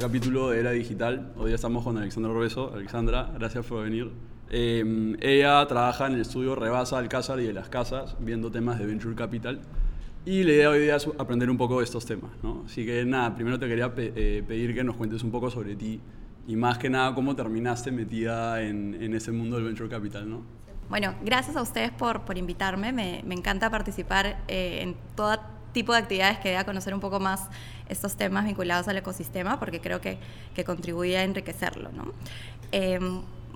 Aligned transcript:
capítulo 0.00 0.48
de 0.50 0.60
Era 0.60 0.70
Digital. 0.70 1.32
Hoy 1.36 1.52
estamos 1.52 1.84
con 1.84 1.98
Alexandra 1.98 2.32
Robeso. 2.32 2.72
Alexandra, 2.74 3.30
gracias 3.34 3.66
por 3.66 3.82
venir. 3.84 4.10
Eh, 4.50 5.16
ella 5.20 5.64
trabaja 5.66 6.06
en 6.06 6.14
el 6.14 6.22
estudio 6.22 6.54
Rebasa 6.54 6.96
Alcázar 6.98 7.38
y 7.40 7.44
de 7.46 7.52
las 7.52 7.68
Casas, 7.68 8.16
viendo 8.18 8.50
temas 8.50 8.78
de 8.78 8.86
Venture 8.86 9.14
Capital. 9.14 9.60
Y 10.24 10.42
la 10.44 10.52
idea 10.52 10.70
hoy 10.70 10.80
día 10.80 10.96
es 10.96 11.06
aprender 11.18 11.50
un 11.50 11.58
poco 11.58 11.78
de 11.78 11.84
estos 11.84 12.06
temas. 12.06 12.30
¿no? 12.42 12.62
Así 12.64 12.86
que 12.86 13.04
nada, 13.04 13.34
primero 13.34 13.58
te 13.58 13.68
quería 13.68 13.94
pe- 13.94 14.12
eh, 14.16 14.42
pedir 14.46 14.74
que 14.74 14.82
nos 14.82 14.96
cuentes 14.96 15.22
un 15.22 15.30
poco 15.30 15.50
sobre 15.50 15.76
ti 15.76 16.00
y 16.48 16.56
más 16.56 16.78
que 16.78 16.88
nada 16.88 17.14
cómo 17.14 17.36
terminaste 17.36 17.92
metida 17.92 18.62
en, 18.62 18.96
en 19.00 19.14
ese 19.14 19.32
mundo 19.32 19.56
del 19.56 19.66
Venture 19.66 19.90
Capital. 19.90 20.28
¿no? 20.28 20.42
Bueno, 20.88 21.14
gracias 21.22 21.56
a 21.56 21.62
ustedes 21.62 21.90
por, 21.90 22.22
por 22.22 22.38
invitarme. 22.38 22.92
Me, 22.92 23.22
me 23.26 23.34
encanta 23.34 23.70
participar 23.70 24.42
eh, 24.48 24.78
en 24.82 24.96
todo 25.14 25.38
tipo 25.72 25.92
de 25.92 25.98
actividades 25.98 26.38
que 26.38 26.50
dé 26.50 26.56
a 26.56 26.64
conocer 26.64 26.94
un 26.94 27.00
poco 27.00 27.20
más 27.20 27.48
estos 27.88 28.16
temas 28.16 28.44
vinculados 28.44 28.88
al 28.88 28.96
ecosistema, 28.96 29.58
porque 29.58 29.80
creo 29.80 30.00
que, 30.00 30.18
que 30.54 30.64
contribuye 30.64 31.18
a 31.18 31.24
enriquecerlo. 31.24 31.90
¿no? 31.92 32.12
Eh, 32.72 32.98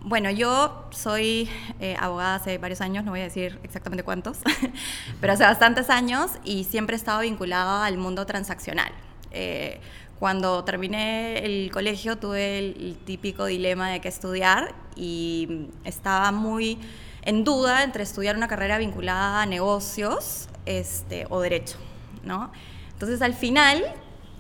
bueno, 0.03 0.31
yo 0.31 0.87
soy 0.91 1.49
eh, 1.81 1.97
abogada 1.99 2.35
hace 2.35 2.59
varios 2.59 2.81
años, 2.81 3.05
no 3.05 3.13
voy 3.13 3.21
a 3.21 3.25
decir 3.25 3.59
exactamente 3.63 4.03
cuántos, 4.03 4.39
pero 5.21 5.33
hace 5.33 5.45
bastantes 5.45 5.89
años 5.89 6.33
y 6.45 6.65
siempre 6.65 6.95
he 6.95 6.99
estado 6.99 7.21
vinculada 7.21 7.87
al 7.87 7.97
mundo 7.97 8.27
transaccional. 8.27 8.93
Eh, 9.31 9.81
cuando 10.19 10.63
terminé 10.63 11.39
el 11.45 11.71
colegio 11.73 12.19
tuve 12.19 12.59
el, 12.59 12.77
el 12.79 12.97
típico 12.99 13.47
dilema 13.47 13.91
de 13.91 14.01
qué 14.01 14.09
estudiar 14.09 14.75
y 14.95 15.69
estaba 15.85 16.31
muy 16.31 16.79
en 17.23 17.43
duda 17.43 17.83
entre 17.83 18.03
estudiar 18.03 18.37
una 18.37 18.49
carrera 18.49 18.79
vinculada 18.79 19.43
a 19.43 19.47
negocios 19.47 20.49
este, 20.67 21.27
o 21.31 21.41
derecho, 21.41 21.79
¿no? 22.25 22.51
Entonces 22.93 23.23
al 23.23 23.35
final 23.35 23.85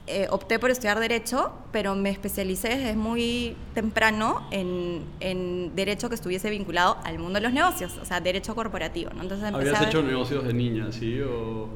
eh, 0.07 0.27
opté 0.29 0.59
por 0.59 0.71
estudiar 0.71 1.01
derecho, 1.01 1.53
pero 1.73 1.95
me 1.95 2.11
especialicé 2.11 2.77
desde 2.77 2.95
muy 2.95 3.57
temprano 3.73 4.47
en, 4.51 5.03
en 5.21 5.75
derecho 5.75 6.11
que 6.11 6.15
estuviese 6.15 6.51
vinculado 6.51 6.99
al 7.05 7.19
mundo 7.19 7.39
de 7.39 7.41
los 7.41 7.55
negocios, 7.55 7.97
o 7.97 8.05
sea, 8.05 8.21
derecho 8.21 8.55
corporativo, 8.55 9.11
¿no? 9.15 9.23
Entonces 9.23 9.53
¿Habías 9.53 9.81
a 9.81 9.89
hecho 9.89 10.03
negocios 10.03 10.45
de 10.45 10.53
niña, 10.53 10.93
sí? 10.93 11.21
O... 11.23 11.69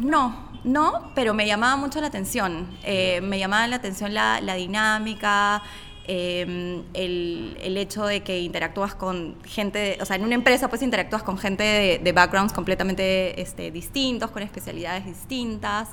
no, 0.00 0.50
no, 0.64 1.12
pero 1.14 1.32
me 1.32 1.46
llamaba 1.46 1.76
mucho 1.76 2.00
la 2.00 2.08
atención. 2.08 2.66
Eh, 2.82 3.20
me 3.20 3.38
llamaba 3.38 3.68
la 3.68 3.76
atención 3.76 4.12
la, 4.12 4.40
la 4.40 4.54
dinámica, 4.56 5.62
eh, 6.06 6.82
el, 6.94 7.56
el 7.60 7.76
hecho 7.76 8.06
de 8.06 8.22
que 8.22 8.40
interactúas 8.40 8.94
con 8.94 9.36
gente, 9.44 9.98
o 10.00 10.04
sea, 10.04 10.16
en 10.16 10.24
una 10.24 10.34
empresa 10.34 10.68
pues 10.68 10.82
interactúas 10.82 11.22
con 11.22 11.38
gente 11.38 11.62
de, 11.64 11.98
de 11.98 12.12
backgrounds 12.12 12.52
completamente 12.52 13.40
este, 13.40 13.70
distintos, 13.70 14.30
con 14.30 14.42
especialidades 14.42 15.04
distintas. 15.04 15.90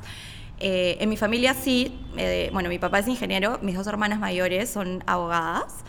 Eh, 0.60 0.98
en 1.02 1.10
mi 1.10 1.18
familia 1.18 1.54
sí, 1.54 2.00
eh, 2.16 2.50
bueno, 2.54 2.70
mi 2.70 2.80
papá 2.80 3.00
es 3.00 3.08
ingeniero, 3.08 3.60
mis 3.62 3.76
dos 3.76 3.88
hermanas 3.88 4.20
mayores 4.20 4.70
son 4.70 5.04
abogadas. 5.08 5.84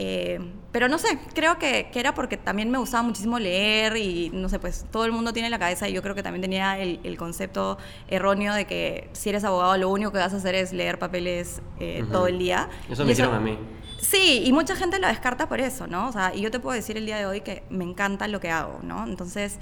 Eh, 0.00 0.38
pero 0.70 0.88
no 0.88 0.96
sé, 0.96 1.18
creo 1.34 1.58
que, 1.58 1.90
que 1.92 1.98
era 1.98 2.14
porque 2.14 2.36
también 2.36 2.70
me 2.70 2.78
gustaba 2.78 3.02
muchísimo 3.02 3.38
leer 3.40 3.96
y 3.96 4.30
no 4.32 4.48
sé, 4.48 4.60
pues 4.60 4.86
todo 4.92 5.04
el 5.04 5.10
mundo 5.10 5.32
tiene 5.32 5.48
en 5.48 5.50
la 5.50 5.58
cabeza 5.58 5.88
y 5.88 5.92
yo 5.92 6.02
creo 6.02 6.14
que 6.14 6.22
también 6.22 6.40
tenía 6.40 6.78
el, 6.78 7.00
el 7.02 7.16
concepto 7.16 7.78
erróneo 8.06 8.54
de 8.54 8.64
que 8.64 9.10
si 9.12 9.28
eres 9.30 9.42
abogado 9.42 9.76
lo 9.76 9.88
único 9.90 10.12
que 10.12 10.18
vas 10.18 10.32
a 10.32 10.36
hacer 10.36 10.54
es 10.54 10.72
leer 10.72 11.00
papeles 11.00 11.60
eh, 11.80 12.02
Ujú. 12.04 12.12
todo 12.12 12.26
el 12.28 12.38
día. 12.38 12.68
Eso 12.88 13.02
Y 13.02 13.06
me 13.06 13.12
hicieron 13.12 13.34
a 13.34 13.40
mí. 13.40 13.58
Sí, 14.00 14.42
y 14.44 14.52
mucha 14.52 14.76
gente 14.76 15.00
lo 15.00 15.08
descarta 15.08 15.48
por 15.48 15.58
eso, 15.60 15.88
¿no? 15.88 16.06
O 16.08 16.12
sea, 16.12 16.32
y 16.32 16.42
yo 16.42 16.52
te 16.52 16.60
puedo 16.60 16.76
decir 16.76 16.96
el 16.96 17.04
día 17.04 17.16
de 17.18 17.26
hoy 17.26 17.40
que 17.40 17.64
me 17.68 17.82
encanta 17.82 18.28
lo 18.28 18.38
que 18.38 18.50
hago, 18.50 18.78
¿no? 18.84 19.04
Entonces, 19.04 19.58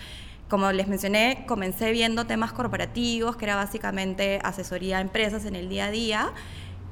como 0.50 0.70
les 0.70 0.86
mencioné, 0.86 1.44
comencé 1.48 1.90
viendo 1.90 2.26
temas 2.26 2.52
corporativos, 2.52 3.36
que 3.36 3.46
era 3.46 3.56
básicamente 3.56 4.38
asesoría 4.44 4.98
a 4.98 5.00
empresas 5.00 5.46
en 5.46 5.56
el 5.56 5.70
día 5.70 5.86
a 5.86 5.90
día, 5.90 6.32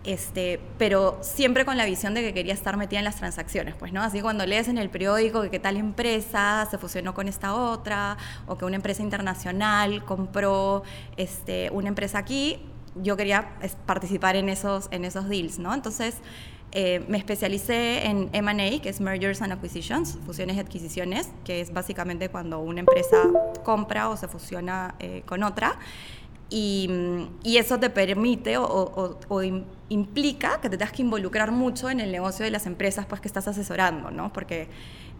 este, 0.04 0.60
pero 0.78 1.19
siempre 1.22 1.65
con 1.65 1.76
la 1.76 1.84
visión 1.84 2.15
de 2.15 2.20
que 2.22 2.34
quería 2.34 2.54
estar 2.54 2.76
metida 2.76 2.98
en 2.98 3.04
las 3.04 3.16
transacciones, 3.16 3.75
pues, 3.75 3.92
¿no? 3.92 4.03
Así 4.03 4.20
cuando 4.20 4.47
lees 4.47 4.69
en 4.69 4.78
el 4.78 4.91
periódico 4.91 5.42
que, 5.42 5.50
que 5.50 5.59
tal 5.59 5.76
empresa 5.76 6.66
se 6.70 6.78
fusionó 6.78 7.15
con 7.15 7.28
esta 7.28 7.54
otra, 7.54 8.16
o 8.47 8.56
que 8.56 8.65
una 8.65 8.76
empresa 8.76 9.03
internacional 9.03 10.04
compró 10.04 10.82
este, 11.16 11.70
una 11.72 11.88
empresa 11.88 12.19
aquí, 12.19 12.60
yo 13.03 13.16
quería 13.16 13.50
participar 13.87 14.37
en 14.37 14.48
esos, 14.48 14.88
en 14.91 15.04
esos 15.04 15.28
deals, 15.28 15.59
¿no? 15.59 15.75
Entonces, 15.75 16.16
eh, 16.76 17.04
me 17.06 17.19
especialicé 17.19 18.06
en 18.06 18.31
M&A, 18.32 18.82
que 18.82 18.88
es 18.88 19.00
Mergers 19.00 19.42
and 19.42 19.53
Acquisitions, 19.53 20.19
fusiones 20.26 20.56
y 20.56 20.60
adquisiciones, 20.60 21.31
que 21.44 21.60
es 21.60 21.72
básicamente 21.72 22.28
cuando 22.31 22.59
una 22.59 22.81
empresa 22.81 23.31
compra 23.62 24.09
o 24.09 24.16
se 24.16 24.26
fusiona 24.26 24.97
eh, 24.98 25.22
con 25.25 25.44
otra. 25.44 25.78
Y, 26.50 26.88
mm, 26.91 27.22
y 27.43 27.56
eso 27.56 27.78
te 27.81 27.91
permite 27.91 28.59
o, 28.59 28.65
o- 28.65 29.19
o 29.28 29.43
im- 29.43 29.65
implica 29.88 30.60
que 30.60 30.69
te 30.69 30.77
tengas 30.77 30.93
que 30.93 31.03
involucrar 31.03 31.50
mucho 31.53 31.91
en 31.91 32.00
el 32.00 32.12
negocio 32.12 32.44
de 32.44 32.50
las 32.50 32.66
empresas 32.66 33.06
pues, 33.06 33.21
que 33.21 33.28
estás 33.28 33.49
asesorando, 33.49 34.10
¿no? 34.10 34.32
Porque 34.32 34.69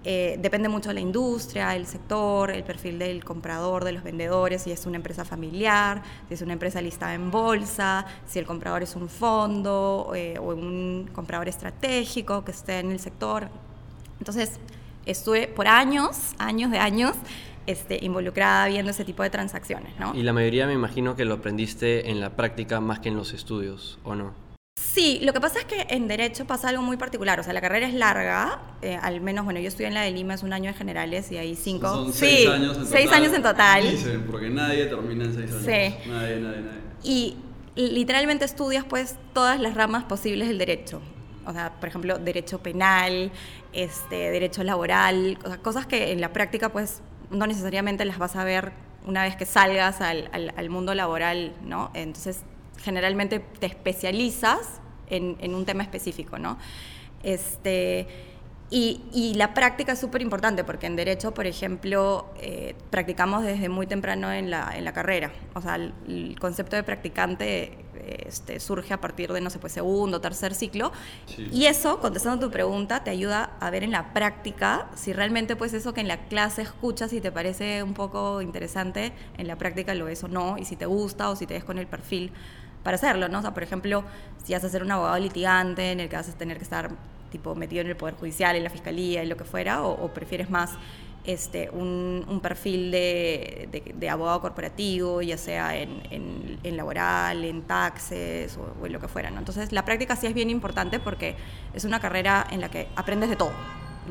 eh, 0.07 0.37
depende 0.39 0.69
mucho 0.69 0.91
de 0.91 0.95
la 0.95 1.01
industria, 1.01 1.75
el 1.75 1.87
sector, 1.87 2.51
el 2.51 2.63
perfil 2.63 2.99
del 2.99 3.25
comprador, 3.25 3.85
de 3.85 3.93
los 3.93 4.03
vendedores, 4.03 4.63
si 4.63 4.71
es 4.71 4.85
una 4.85 4.97
empresa 4.97 5.25
familiar, 5.25 6.03
si 6.29 6.35
es 6.35 6.43
una 6.43 6.53
empresa 6.53 6.83
listada 6.83 7.15
en 7.15 7.31
bolsa, 7.31 8.05
si 8.27 8.39
el 8.39 8.45
comprador 8.45 8.83
es 8.83 8.95
un 8.97 9.09
fondo 9.09 10.13
eh, 10.15 10.39
o 10.39 10.55
un 10.55 11.09
comprador 11.15 11.49
estratégico 11.49 12.45
que 12.45 12.51
esté 12.51 12.81
en 12.81 12.91
el 12.93 13.01
sector. 13.01 13.49
Entonces, 14.19 14.61
estuve 15.07 15.49
por 15.49 15.69
años, 15.69 16.35
años 16.39 16.71
de 16.71 16.79
años, 16.79 17.15
este, 17.67 17.99
involucrada 18.03 18.67
viendo 18.69 18.91
ese 18.91 19.05
tipo 19.05 19.23
de 19.23 19.31
transacciones, 19.31 19.99
¿no? 19.99 20.15
Y 20.15 20.23
la 20.23 20.33
mayoría 20.33 20.67
me 20.67 20.75
imagino 20.75 21.17
que 21.17 21.25
lo 21.25 21.35
aprendiste 21.35 22.11
en 22.11 22.21
la 22.21 22.37
práctica 22.37 22.81
más 22.81 23.01
que 23.01 23.09
en 23.09 23.17
los 23.17 23.33
estudios, 23.33 23.99
¿o 24.05 24.15
no? 24.15 24.35
Sí, 24.77 25.21
lo 25.23 25.33
que 25.33 25.41
pasa 25.41 25.61
es 25.61 25.65
que 25.65 25.87
en 25.89 26.09
Derecho 26.09 26.47
pasa 26.47 26.69
algo 26.69 26.83
muy 26.83 26.97
particular. 26.97 27.39
O 27.41 27.43
sea, 27.43 27.53
la 27.53 27.61
carrera 27.61 27.87
es 27.87 27.95
larga, 27.95 28.61
eh, 28.83 28.99
al 29.01 29.21
menos, 29.21 29.45
bueno, 29.45 29.61
yo 29.61 29.69
estudié 29.69 29.89
en 29.89 29.95
la 29.95 30.03
de 30.03 30.11
Lima, 30.11 30.35
es 30.35 30.43
un 30.43 30.53
año 30.53 30.71
de 30.71 30.77
generales 30.77 31.31
y 31.33 31.37
ahí 31.37 31.57
cinco. 31.57 31.89
Son 31.89 32.13
sí, 32.13 32.27
seis 32.27 32.49
años 32.49 32.77
en 32.77 32.87
seis 32.87 33.05
total. 33.07 33.23
años 33.23 33.35
en 33.35 33.43
total. 33.43 33.91
Dicen, 33.91 34.25
porque 34.31 34.51
nadie 34.51 34.87
termina 34.87 35.25
en 35.25 35.35
seis 35.35 35.51
años. 35.51 35.65
Sí. 35.65 36.09
Nadie, 36.09 36.41
nadie, 36.41 36.61
nadie. 36.61 36.81
Y 37.03 37.37
literalmente 37.77 38.45
estudias 38.45 38.85
pues 38.85 39.17
todas 39.33 39.61
las 39.61 39.75
ramas 39.75 40.05
posibles 40.05 40.49
del 40.49 40.59
derecho. 40.59 41.01
O 41.47 41.53
sea, 41.53 41.73
por 41.79 41.89
ejemplo, 41.89 42.19
derecho 42.19 42.59
penal, 42.59 43.31
este, 43.73 44.31
derecho 44.31 44.63
laboral, 44.65 45.39
cosas 45.63 45.87
que 45.87 46.13
en 46.13 46.21
la 46.21 46.33
práctica 46.33 46.71
pues 46.71 47.03
no 47.31 47.47
necesariamente 47.47 48.05
las 48.05 48.19
vas 48.19 48.37
a 48.37 48.45
ver 48.45 48.73
una 49.07 49.23
vez 49.25 49.37
que 49.37 49.45
salgas 49.47 50.01
al, 50.01 50.31
al- 50.33 50.53
mundo 50.71 50.95
laboral, 50.95 51.55
¿no? 51.63 51.91
Entonces, 51.95 52.41
generalmente 52.83 53.39
te 53.41 53.67
especializas 53.67 54.81
en, 55.09 55.37
en 55.41 55.55
un 55.55 55.65
tema 55.67 55.83
específico, 55.83 56.39
¿no? 56.39 56.57
Este, 57.23 58.07
y, 58.71 59.03
y 59.13 59.35
la 59.35 59.55
práctica 59.55 59.93
es 59.93 59.99
súper 59.99 60.23
importante 60.23 60.65
porque 60.65 60.87
en 60.87 60.97
derecho, 60.97 61.33
por 61.35 61.47
ejemplo, 61.47 62.27
eh, 62.41 62.75
practicamos 62.91 63.45
desde 63.45 63.69
muy 63.69 63.87
temprano 63.87 64.33
en 64.33 64.51
la, 64.51 64.73
en 64.77 64.85
la 64.85 64.93
carrera. 64.93 65.31
O 65.55 65.61
sea, 65.61 65.77
el, 65.77 65.93
el 66.09 66.39
concepto 66.41 66.75
de 66.75 66.83
practicante 66.83 67.79
eh, 67.95 68.25
este, 68.27 68.59
surge 68.61 68.93
a 68.93 69.01
partir 69.01 69.33
de, 69.33 69.41
no 69.41 69.51
sé, 69.51 69.59
pues 69.59 69.73
segundo, 69.73 70.21
tercer 70.21 70.55
ciclo. 70.55 70.93
Sí. 71.27 71.49
Y 71.53 71.67
eso, 71.67 72.01
contestando 72.01 72.47
tu 72.47 72.53
pregunta, 72.53 73.05
te 73.05 73.11
ayuda 73.11 73.51
a 73.61 73.71
ver 73.71 73.85
en 73.85 73.93
la 73.93 74.13
práctica 74.13 74.89
si 74.95 75.13
realmente 75.13 75.57
pues 75.57 75.73
eso 75.75 75.93
que 75.95 76.01
en 76.01 76.09
la 76.09 76.27
clase 76.27 76.63
escuchas 76.63 77.13
y 77.13 77.21
te 77.21 77.31
parece 77.31 77.83
un 77.83 77.95
poco 77.95 78.43
interesante, 78.43 79.13
en 79.39 79.47
la 79.47 79.57
práctica 79.57 79.95
lo 79.95 80.09
es 80.09 80.25
o 80.25 80.29
no, 80.29 80.57
y 80.59 80.65
si 80.65 80.75
te 80.77 80.87
gusta 80.87 81.31
o 81.31 81.37
si 81.37 81.47
te 81.47 81.55
ves 81.55 81.65
con 81.65 81.79
el 81.79 81.87
perfil 81.87 82.33
para 82.83 82.97
hacerlo, 82.97 83.29
¿no? 83.29 83.39
O 83.39 83.43
sea, 83.43 83.55
por 83.55 83.63
ejemplo, 83.63 84.05
si 84.45 84.53
vas 84.53 84.65
a 84.65 84.69
ser 84.69 84.83
un 84.83 84.91
abogado 84.91 85.19
litigante 85.19 85.93
en 85.93 86.01
el 86.01 86.09
que 86.09 86.17
vas 86.17 86.29
a 86.29 86.33
tener 86.33 86.59
que 86.59 86.65
estar 86.65 86.91
tipo 87.35 87.55
metido 87.55 87.81
en 87.83 87.89
el 87.89 87.97
Poder 87.97 88.15
Judicial, 88.15 88.55
en 88.57 88.65
la 88.65 88.71
Fiscalía, 88.71 89.23
en 89.23 89.29
lo 89.29 89.37
que 89.37 89.45
fuera, 89.45 89.83
o, 89.83 89.91
o 90.05 90.09
prefieres 90.15 90.49
más 90.51 90.71
este, 91.27 91.71
un, 91.71 92.25
un 92.29 92.41
perfil 92.41 92.91
de, 92.91 93.69
de- 93.73 93.95
de 93.95 94.09
abogado 94.11 94.41
corporativo, 94.41 95.23
ya 95.23 95.39
sea 95.39 95.77
en, 95.77 95.91
en- 96.11 96.59
en 96.63 96.77
laboral, 96.77 97.45
en 97.45 97.63
taxes 97.63 98.57
o, 98.59 98.65
o 98.81 98.87
en 98.87 98.93
lo 98.93 99.01
que 99.01 99.09
fuera, 99.09 99.31
¿no? 99.31 99.39
Entonces, 99.39 99.73
la 99.73 99.85
práctica 99.85 100.17
sí 100.17 100.27
es 100.27 100.35
bien 100.35 100.51
importante 100.51 101.01
porque 101.01 101.35
es 101.75 101.85
una 101.85 101.99
carrera 101.99 102.47
en 102.51 102.61
la 102.61 102.69
que 102.71 102.89
aprendes 102.95 103.31
de 103.31 103.37
todo, 103.37 103.53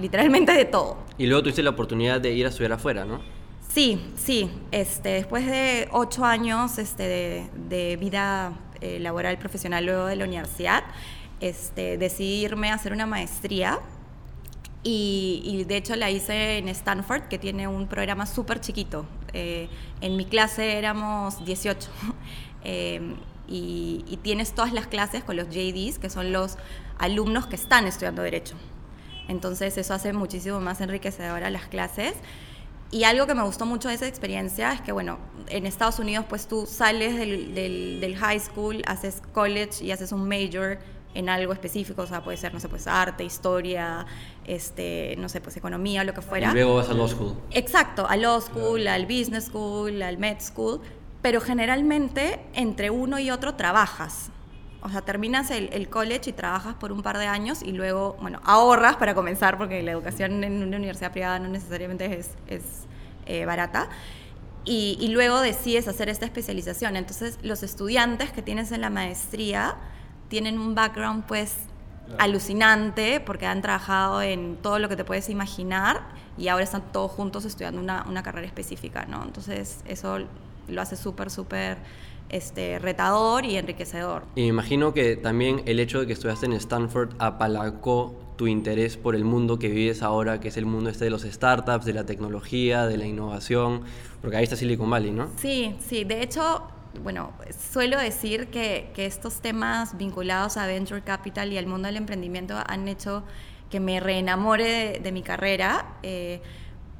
literalmente 0.01 0.51
de 0.53 0.65
todo. 0.65 0.97
Y 1.17 1.27
luego 1.27 1.43
tuviste 1.43 1.61
la 1.63 1.69
oportunidad 1.69 2.19
de 2.19 2.31
ir 2.33 2.45
a 2.45 2.49
estudiar 2.49 2.73
afuera, 2.73 3.05
¿no? 3.05 3.21
Sí, 3.69 4.11
sí. 4.15 4.49
Este, 4.71 5.09
después 5.09 5.45
de 5.45 5.87
ocho 5.91 6.25
años 6.25 6.77
este, 6.79 7.03
de, 7.03 7.49
de 7.69 7.95
vida 7.97 8.53
eh, 8.81 8.99
laboral 8.99 9.37
profesional 9.37 9.85
luego 9.85 10.05
de 10.07 10.15
la 10.15 10.25
universidad, 10.25 10.83
este, 11.43 11.97
a 12.69 12.73
hacer 12.73 12.93
una 12.93 13.05
maestría 13.05 13.79
y, 14.81 15.65
de 15.67 15.77
hecho 15.77 15.95
la 15.95 16.09
hice 16.09 16.57
en 16.57 16.69
Stanford, 16.69 17.23
que 17.23 17.37
tiene 17.37 17.67
un 17.67 17.87
programa 17.87 18.25
súper 18.25 18.61
chiquito. 18.61 19.05
Eh, 19.33 19.67
en 20.01 20.15
mi 20.15 20.25
clase 20.25 20.77
éramos 20.77 21.43
18. 21.45 21.89
Eh, 22.65 23.01
y, 23.45 24.05
y 24.07 24.15
tienes 24.23 24.53
todas 24.53 24.71
las 24.71 24.87
clases 24.87 25.21
con 25.25 25.35
los 25.35 25.49
JDs, 25.49 25.99
que 25.99 26.09
son 26.09 26.31
los 26.31 26.57
alumnos 26.97 27.45
que 27.45 27.57
están 27.57 27.87
estudiando 27.87 28.21
Derecho. 28.21 28.55
Entonces 29.27 29.77
eso 29.77 29.93
hace 29.93 30.13
muchísimo 30.13 30.61
más 30.61 30.79
enriquecedora 30.79 31.49
las 31.49 31.67
clases. 31.67 32.13
y 32.89 33.03
algo 33.03 33.27
que 33.27 33.35
me 33.35 33.43
gustó 33.43 33.65
mucho 33.65 33.89
de 33.89 33.95
esa 33.95 34.07
experiencia 34.07 34.71
es 34.71 34.79
que, 34.79 34.93
bueno, 34.93 35.17
en 35.49 35.65
Estados 35.65 35.99
Unidos 35.99 36.25
pues 36.29 36.47
tú 36.47 36.65
sales 36.65 37.17
del, 37.17 37.53
del, 37.53 37.99
del 37.99 38.15
high 38.15 38.39
school, 38.39 38.81
haces 38.87 39.21
college 39.33 39.83
y 39.83 39.91
haces 39.91 40.13
un 40.13 40.25
major 40.25 40.79
en 41.13 41.29
algo 41.29 41.53
específico, 41.53 42.01
o 42.01 42.07
sea, 42.07 42.23
puede 42.23 42.37
ser, 42.37 42.53
no 42.53 42.59
sé, 42.59 42.69
pues 42.69 42.87
arte, 42.87 43.23
historia, 43.23 44.05
este, 44.45 45.15
no 45.17 45.29
sé, 45.29 45.41
pues 45.41 45.55
economía, 45.57 46.03
lo 46.03 46.13
que 46.13 46.21
fuera. 46.21 46.51
Y 46.51 46.53
luego 46.53 46.75
vas 46.75 46.89
a 46.89 46.93
law 46.93 47.07
school. 47.07 47.35
Exacto, 47.51 48.07
a 48.07 48.17
law 48.17 48.41
school, 48.41 48.87
al 48.87 49.05
business 49.05 49.45
school, 49.45 50.01
al 50.01 50.17
med 50.17 50.39
school, 50.39 50.81
pero 51.21 51.39
generalmente 51.39 52.39
entre 52.53 52.89
uno 52.89 53.19
y 53.19 53.31
otro 53.31 53.55
trabajas. 53.55 54.29
O 54.81 54.89
sea, 54.89 55.01
terminas 55.01 55.49
el, 55.49 55.69
el, 55.71 55.87
college 55.87 56.31
y 56.31 56.33
trabajas 56.33 56.75
por 56.75 56.91
un 56.91 57.01
par 57.03 57.17
de 57.17 57.25
años 57.25 57.63
y 57.63 57.71
luego, 57.71 58.17
bueno, 58.19 58.41
ahorras 58.43 58.97
para 58.97 59.15
comenzar, 59.15 59.57
porque 59.57 59.81
la 59.81 59.91
educación 59.91 60.43
en 60.43 60.61
una 60.61 60.75
universidad 60.75 61.13
privada 61.13 61.39
no 61.39 61.47
necesariamente 61.47 62.19
es, 62.19 62.31
es 62.47 62.63
eh, 63.25 63.45
barata. 63.45 63.87
Y, 64.65 64.97
y, 64.99 65.09
luego 65.09 65.39
decides 65.39 65.87
hacer 65.87 66.09
esta 66.09 66.25
especialización. 66.25 66.97
Entonces, 66.97 67.37
los 67.43 67.63
estudiantes 67.63 68.31
que 68.31 68.41
tienes 68.41 68.71
en 68.71 68.81
la 68.81 68.89
maestría 68.89 69.75
tienen 70.27 70.59
un 70.59 70.75
background, 70.75 71.25
pues, 71.25 71.55
claro. 72.05 72.23
alucinante, 72.23 73.19
porque 73.19 73.45
han 73.45 73.61
trabajado 73.61 74.21
en 74.21 74.57
todo 74.57 74.79
lo 74.79 74.89
que 74.89 74.95
te 74.95 75.03
puedes 75.03 75.29
imaginar 75.29 76.01
y 76.37 76.47
ahora 76.47 76.63
están 76.63 76.91
todos 76.91 77.11
juntos 77.11 77.45
estudiando 77.45 77.79
una, 77.81 78.05
una 78.07 78.23
carrera 78.23 78.47
específica, 78.47 79.05
¿no? 79.05 79.23
Entonces, 79.23 79.83
eso 79.85 80.19
lo 80.67 80.81
hace 80.81 80.95
súper, 80.95 81.29
súper 81.29 81.77
este, 82.29 82.79
retador 82.79 83.45
y 83.45 83.57
enriquecedor. 83.57 84.23
Y 84.35 84.41
me 84.41 84.47
imagino 84.47 84.93
que 84.93 85.15
también 85.15 85.61
el 85.65 85.79
hecho 85.79 85.99
de 85.99 86.07
que 86.07 86.13
estudiaste 86.13 86.45
en 86.45 86.53
Stanford 86.53 87.11
apalancó 87.19 88.19
tu 88.37 88.47
interés 88.47 88.97
por 88.97 89.15
el 89.15 89.23
mundo 89.23 89.59
que 89.59 89.69
vives 89.69 90.01
ahora, 90.01 90.39
que 90.39 90.47
es 90.47 90.57
el 90.57 90.65
mundo 90.65 90.89
este 90.89 91.05
de 91.05 91.11
los 91.11 91.21
startups, 91.21 91.85
de 91.85 91.93
la 91.93 92.05
tecnología, 92.05 92.87
de 92.87 92.97
la 92.97 93.05
innovación, 93.05 93.83
porque 94.21 94.37
ahí 94.37 94.43
está 94.43 94.55
Silicon 94.55 94.89
Valley, 94.89 95.11
¿no? 95.11 95.29
Sí, 95.37 95.75
sí, 95.79 96.03
de 96.03 96.23
hecho, 96.23 96.63
bueno, 97.01 97.33
suelo 97.71 97.97
decir 97.97 98.47
que, 98.47 98.91
que 98.93 99.05
estos 99.05 99.41
temas 99.41 99.97
vinculados 99.97 100.57
a 100.57 100.67
Venture 100.67 101.01
Capital 101.01 101.51
y 101.51 101.57
al 101.57 101.67
mundo 101.67 101.87
del 101.87 101.97
emprendimiento 101.97 102.57
han 102.67 102.87
hecho 102.87 103.23
que 103.73 103.79
me 103.79 103.99
reenamore 103.99 104.99
de, 105.01 105.11
mi 105.11 105.23
carrera. 105.23 105.97
Eh, 106.03 106.41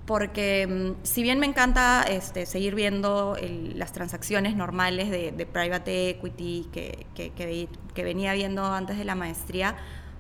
porque 0.06 0.68
mm, 0.68 1.06
si 1.06 1.22
bien 1.22 1.40
me 1.40 1.46
encanta 1.46 2.04
este, 2.04 2.48
seguir 2.48 2.74
viendo 2.74 3.38
las 3.76 3.94
transacciones 3.94 4.56
normales 4.56 5.12
de, 5.12 5.46
private 5.46 6.10
equity 6.10 6.68
que, 6.72 7.06
que, 7.14 8.04
venía 8.04 8.34
viendo 8.34 8.66
antes 8.66 8.98
de 8.98 9.06
la 9.06 9.14
maestría, 9.14 9.76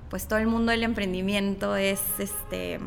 pues 0.09 0.27
todo 0.27 0.37
el 0.37 0.47
mundo 0.47 0.71
del 0.71 0.83
emprendimiento 0.83 1.75
es, 1.75 2.01
este, 2.19 2.79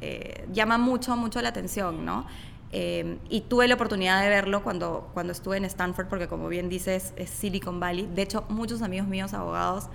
eh, 0.00 0.48
llama 0.50 0.78
mucho, 0.78 1.14
mucho 1.14 1.42
la 1.42 1.50
atención, 1.50 2.06
¿no? 2.06 2.26
Eh, 2.72 3.18
y 3.28 3.42
tuve 3.42 3.68
la 3.68 3.74
oportunidad 3.74 4.22
de 4.22 4.28
verlo 4.28 4.62
cuando, 4.62 5.10
cuando 5.12 5.32
estuve 5.32 5.58
en 5.58 5.64
Stanford, 5.66 6.06
porque 6.08 6.26
como 6.26 6.48
bien 6.48 6.68
dices, 6.68 7.12
es 7.16 7.30
Silicon 7.30 7.80
Valley. 7.80 8.08
De 8.14 8.22
hecho, 8.22 8.44
muchos 8.48 8.80
amigos 8.82 9.06
míos 9.08 9.34
abogados 9.34 9.88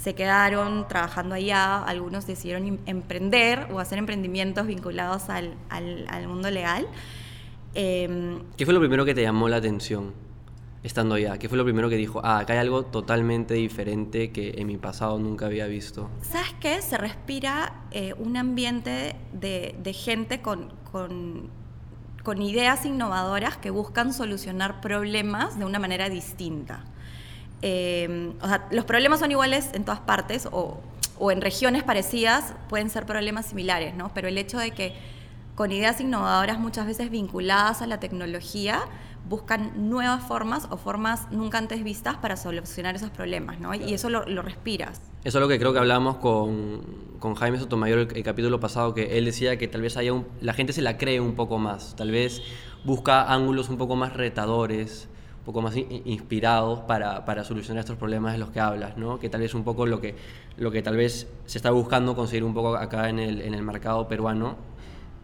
se 0.00 0.14
quedaron 0.14 0.88
trabajando 0.88 1.34
allá, 1.34 1.82
algunos 1.82 2.26
decidieron 2.26 2.80
emprender 2.86 3.66
o 3.72 3.80
hacer 3.80 3.98
emprendimientos 3.98 4.66
vinculados 4.66 5.28
al, 5.28 5.54
al, 5.68 6.06
al 6.08 6.26
mundo 6.28 6.50
legal. 6.50 6.86
Eh, 7.74 8.38
¿Qué 8.56 8.64
fue 8.64 8.74
lo 8.74 8.80
primero 8.80 9.04
que 9.04 9.14
te 9.14 9.22
llamó 9.22 9.48
la 9.48 9.56
atención 9.56 10.12
estando 10.82 11.16
allá? 11.16 11.38
¿Qué 11.38 11.48
fue 11.48 11.58
lo 11.58 11.64
primero 11.64 11.88
que 11.88 11.96
dijo, 11.96 12.20
ah, 12.24 12.38
acá 12.38 12.54
hay 12.54 12.60
algo 12.60 12.84
totalmente 12.84 13.54
diferente 13.54 14.32
que 14.32 14.54
en 14.56 14.66
mi 14.66 14.78
pasado 14.78 15.18
nunca 15.18 15.46
había 15.46 15.66
visto? 15.66 16.08
¿Sabes 16.22 16.54
qué? 16.60 16.80
Se 16.80 16.96
respira 16.96 17.84
eh, 17.90 18.14
un 18.18 18.36
ambiente 18.36 19.16
de, 19.32 19.74
de 19.82 19.92
gente 19.92 20.40
con, 20.40 20.72
con, 20.90 21.50
con 22.22 22.42
ideas 22.42 22.84
innovadoras 22.84 23.56
que 23.56 23.70
buscan 23.70 24.12
solucionar 24.12 24.80
problemas 24.80 25.58
de 25.58 25.64
una 25.64 25.78
manera 25.78 26.08
distinta. 26.08 26.84
Eh, 27.62 28.32
o 28.40 28.48
sea, 28.48 28.66
los 28.70 28.84
problemas 28.84 29.20
son 29.20 29.30
iguales 29.30 29.70
en 29.74 29.84
todas 29.84 30.00
partes 30.00 30.48
o, 30.50 30.80
o, 31.18 31.30
en 31.30 31.40
regiones 31.40 31.82
parecidas 31.82 32.54
pueden 32.68 32.88
ser 32.88 33.04
problemas 33.04 33.46
similares, 33.46 33.94
¿no? 33.94 34.10
Pero 34.14 34.28
el 34.28 34.38
hecho 34.38 34.58
de 34.58 34.70
que 34.70 34.94
con 35.54 35.72
ideas 35.72 36.00
innovadoras 36.00 36.58
muchas 36.58 36.86
veces 36.86 37.10
vinculadas 37.10 37.82
a 37.82 37.86
la 37.86 38.00
tecnología 38.00 38.80
buscan 39.28 39.90
nuevas 39.90 40.22
formas 40.24 40.66
o 40.70 40.78
formas 40.78 41.30
nunca 41.30 41.58
antes 41.58 41.84
vistas 41.84 42.16
para 42.16 42.36
solucionar 42.36 42.96
esos 42.96 43.10
problemas, 43.10 43.60
¿no? 43.60 43.74
Y 43.74 43.92
eso 43.92 44.08
lo, 44.08 44.24
lo 44.26 44.40
respiras. 44.40 45.00
Eso 45.22 45.36
es 45.36 45.42
lo 45.42 45.48
que 45.48 45.58
creo 45.58 45.74
que 45.74 45.78
hablamos 45.78 46.16
con, 46.16 46.80
con 47.18 47.34
Jaime 47.34 47.58
Sotomayor 47.58 47.98
el, 47.98 48.16
el, 48.16 48.22
capítulo 48.22 48.58
pasado, 48.58 48.94
que 48.94 49.18
él 49.18 49.26
decía 49.26 49.58
que 49.58 49.68
tal 49.68 49.82
vez 49.82 49.98
haya 49.98 50.14
la 50.40 50.54
gente 50.54 50.72
se 50.72 50.80
la 50.80 50.96
cree 50.96 51.20
un 51.20 51.34
poco 51.34 51.58
más, 51.58 51.94
tal 51.94 52.10
vez 52.10 52.40
busca 52.84 53.30
ángulos 53.30 53.68
un 53.68 53.76
poco 53.76 53.96
más 53.96 54.14
retadores, 54.14 55.10
un 55.40 55.44
poco 55.44 55.60
más 55.60 55.76
inspirados 55.76 56.80
para, 56.80 57.26
para, 57.26 57.44
solucionar 57.44 57.80
estos 57.80 57.98
problemas 57.98 58.32
de 58.32 58.38
los 58.38 58.48
que 58.50 58.60
hablas, 58.60 58.96
¿no? 58.96 59.18
Que 59.18 59.28
tal 59.28 59.42
vez 59.42 59.52
un 59.52 59.62
poco 59.62 59.84
lo 59.84 60.00
que, 60.00 60.14
lo 60.56 60.70
que 60.70 60.80
tal 60.80 60.96
vez 60.96 61.28
se 61.44 61.58
está 61.58 61.70
buscando 61.70 62.16
conseguir 62.16 62.44
un 62.44 62.54
poco 62.54 62.74
acá 62.76 63.10
en 63.10 63.18
el, 63.18 63.42
en 63.42 63.52
el 63.52 63.62
mercado 63.62 64.08
peruano, 64.08 64.56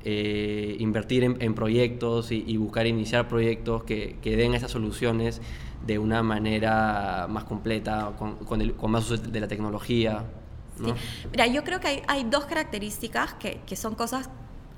eh, 0.05 0.77
invertir 0.79 1.25
en, 1.25 1.37
en 1.41 1.55
proyectos 1.55 2.33
y, 2.33 2.45
y, 2.47 2.59
buscar 2.59 2.87
iniciar 2.87 3.29
proyectos 3.29 3.85
que, 3.85 4.19
que, 4.21 4.37
den 4.37 4.55
esas 4.55 4.71
soluciones 4.71 5.41
de 5.87 5.99
una 5.99 6.23
manera 6.23 7.27
más 7.29 7.45
completa, 7.45 8.13
con, 8.19 8.37
con, 8.37 8.61
el, 8.61 8.75
con 8.75 8.91
más 8.91 9.11
uso 9.11 9.23
de 9.23 9.41
la 9.41 9.49
tecnología. 9.49 10.25
¿no? 10.79 10.89
Sí. 10.89 10.95
Mira, 11.31 11.47
yo 11.47 11.65
creo 11.65 11.81
que 11.81 11.89
hay, 11.89 12.03
hay 12.09 12.25
dos 12.25 12.47
características 12.47 13.35
que, 13.35 13.61
que, 13.67 13.77
son 13.77 13.95
cosas 13.95 14.29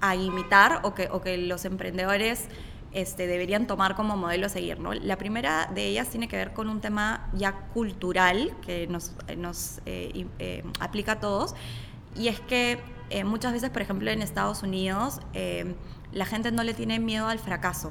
a 0.00 0.14
imitar 0.14 0.80
o 0.84 0.94
que, 0.94 1.08
o 1.10 1.20
que 1.20 1.38
los 1.38 1.64
emprendedores 1.64 2.44
este, 2.92 3.26
deberían 3.26 3.66
tomar 3.66 3.94
como 3.96 4.16
modelo 4.16 4.46
a 4.46 4.48
seguir. 4.48 4.78
¿no? 4.78 4.94
La 4.94 5.16
primera 5.16 5.70
de 5.74 5.86
ellas 5.86 6.08
tiene 6.08 6.28
que 6.28 6.36
ver 6.36 6.52
con 6.52 6.68
un 6.68 6.80
tema 6.80 7.28
ya 7.34 7.52
cultural 7.74 8.54
que 8.64 8.86
nos, 8.86 9.12
nos 9.36 9.80
eh, 9.86 10.26
eh, 10.38 10.62
aplica 10.80 11.12
a 11.12 11.20
todos, 11.20 11.54
y 12.16 12.28
es 12.28 12.40
que 12.40 12.80
eh, 13.10 13.24
muchas 13.24 13.52
veces, 13.52 13.70
por 13.70 13.82
ejemplo, 13.82 14.10
en 14.10 14.22
Estados 14.22 14.62
Unidos, 14.62 15.20
eh, 15.32 15.74
la 16.12 16.26
gente 16.26 16.52
no 16.52 16.62
le 16.62 16.74
tiene 16.74 16.98
miedo 16.98 17.26
al 17.26 17.38
fracaso. 17.38 17.90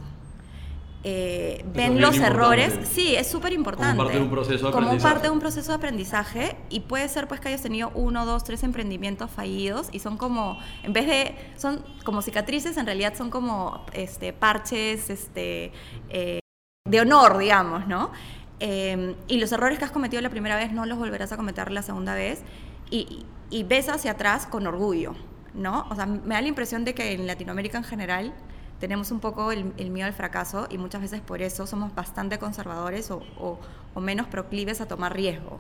Eh, 1.10 1.64
ven 1.74 2.02
los 2.02 2.18
errores, 2.18 2.78
sí, 2.84 3.16
es 3.16 3.28
súper 3.28 3.54
importante. 3.54 3.96
Como 3.96 4.04
parte 4.04 4.18
de 4.18 4.24
un 4.26 4.30
proceso 4.30 4.66
de 4.66 4.74
Como 4.74 4.98
parte 4.98 5.28
de 5.28 5.30
un 5.30 5.40
proceso 5.40 5.72
de 5.72 5.76
aprendizaje 5.76 6.58
y 6.70 6.82
puede 6.82 7.08
ser 7.08 7.30
pues 7.30 7.40
que 7.40 7.48
hayas 7.48 7.62
tenido 7.62 7.92
uno, 7.96 8.26
dos, 8.26 8.44
tres 8.44 8.62
emprendimientos 8.64 9.32
fallidos 9.32 9.88
y 9.94 10.00
son 10.00 10.18
como, 10.18 10.60
en 10.84 10.92
vez 10.92 11.08
de, 11.08 11.36
son 11.56 11.82
como 12.04 12.22
cicatrices, 12.22 12.76
en 12.76 12.86
realidad 12.86 13.14
son 13.16 13.30
como 13.30 13.86
este, 13.94 14.34
parches 14.34 15.10
este, 15.10 15.72
eh, 16.10 16.40
de 16.84 17.00
honor, 17.00 17.38
digamos, 17.38 17.88
¿no? 17.88 18.12
Eh, 18.60 19.16
y 19.30 19.40
los 19.40 19.54
errores 19.54 19.80
que 19.80 19.86
has 19.86 19.92
cometido 19.92 20.22
la 20.22 20.30
primera 20.30 20.58
vez 20.58 20.74
no 20.74 20.86
los 20.86 20.98
volverás 20.98 21.32
a 21.32 21.38
cometer 21.38 21.72
la 21.72 21.84
segunda 21.84 22.16
vez 22.16 22.42
y, 22.90 23.26
y 23.50 23.64
ves 23.64 23.88
hacia 23.88 24.12
atrás 24.12 24.46
con 24.46 24.68
orgullo, 24.68 25.16
¿no? 25.54 25.88
O 25.90 25.96
sea, 25.96 26.06
me 26.06 26.36
da 26.36 26.42
la 26.42 26.50
impresión 26.50 26.84
de 26.84 26.94
que 26.94 27.14
en 27.14 27.28
Latinoamérica 27.28 27.78
en 27.78 27.86
general 27.86 28.34
tenemos 28.80 29.12
un 29.12 29.20
poco 29.20 29.52
el, 29.52 29.74
el, 29.78 29.90
miedo 29.90 30.08
al 30.08 30.14
fracaso 30.14 30.68
y 30.70 30.78
muchas 30.78 31.02
veces 31.02 31.22
por 31.22 31.42
eso 31.42 31.66
somos 31.66 31.94
bastante 31.96 32.38
conservadores 32.38 33.10
o, 33.12 33.24
o, 33.40 33.60
o 33.94 34.02
menos 34.02 34.28
proclives 34.28 34.82
a 34.82 34.88
tomar 34.88 35.16
riesgo. 35.16 35.60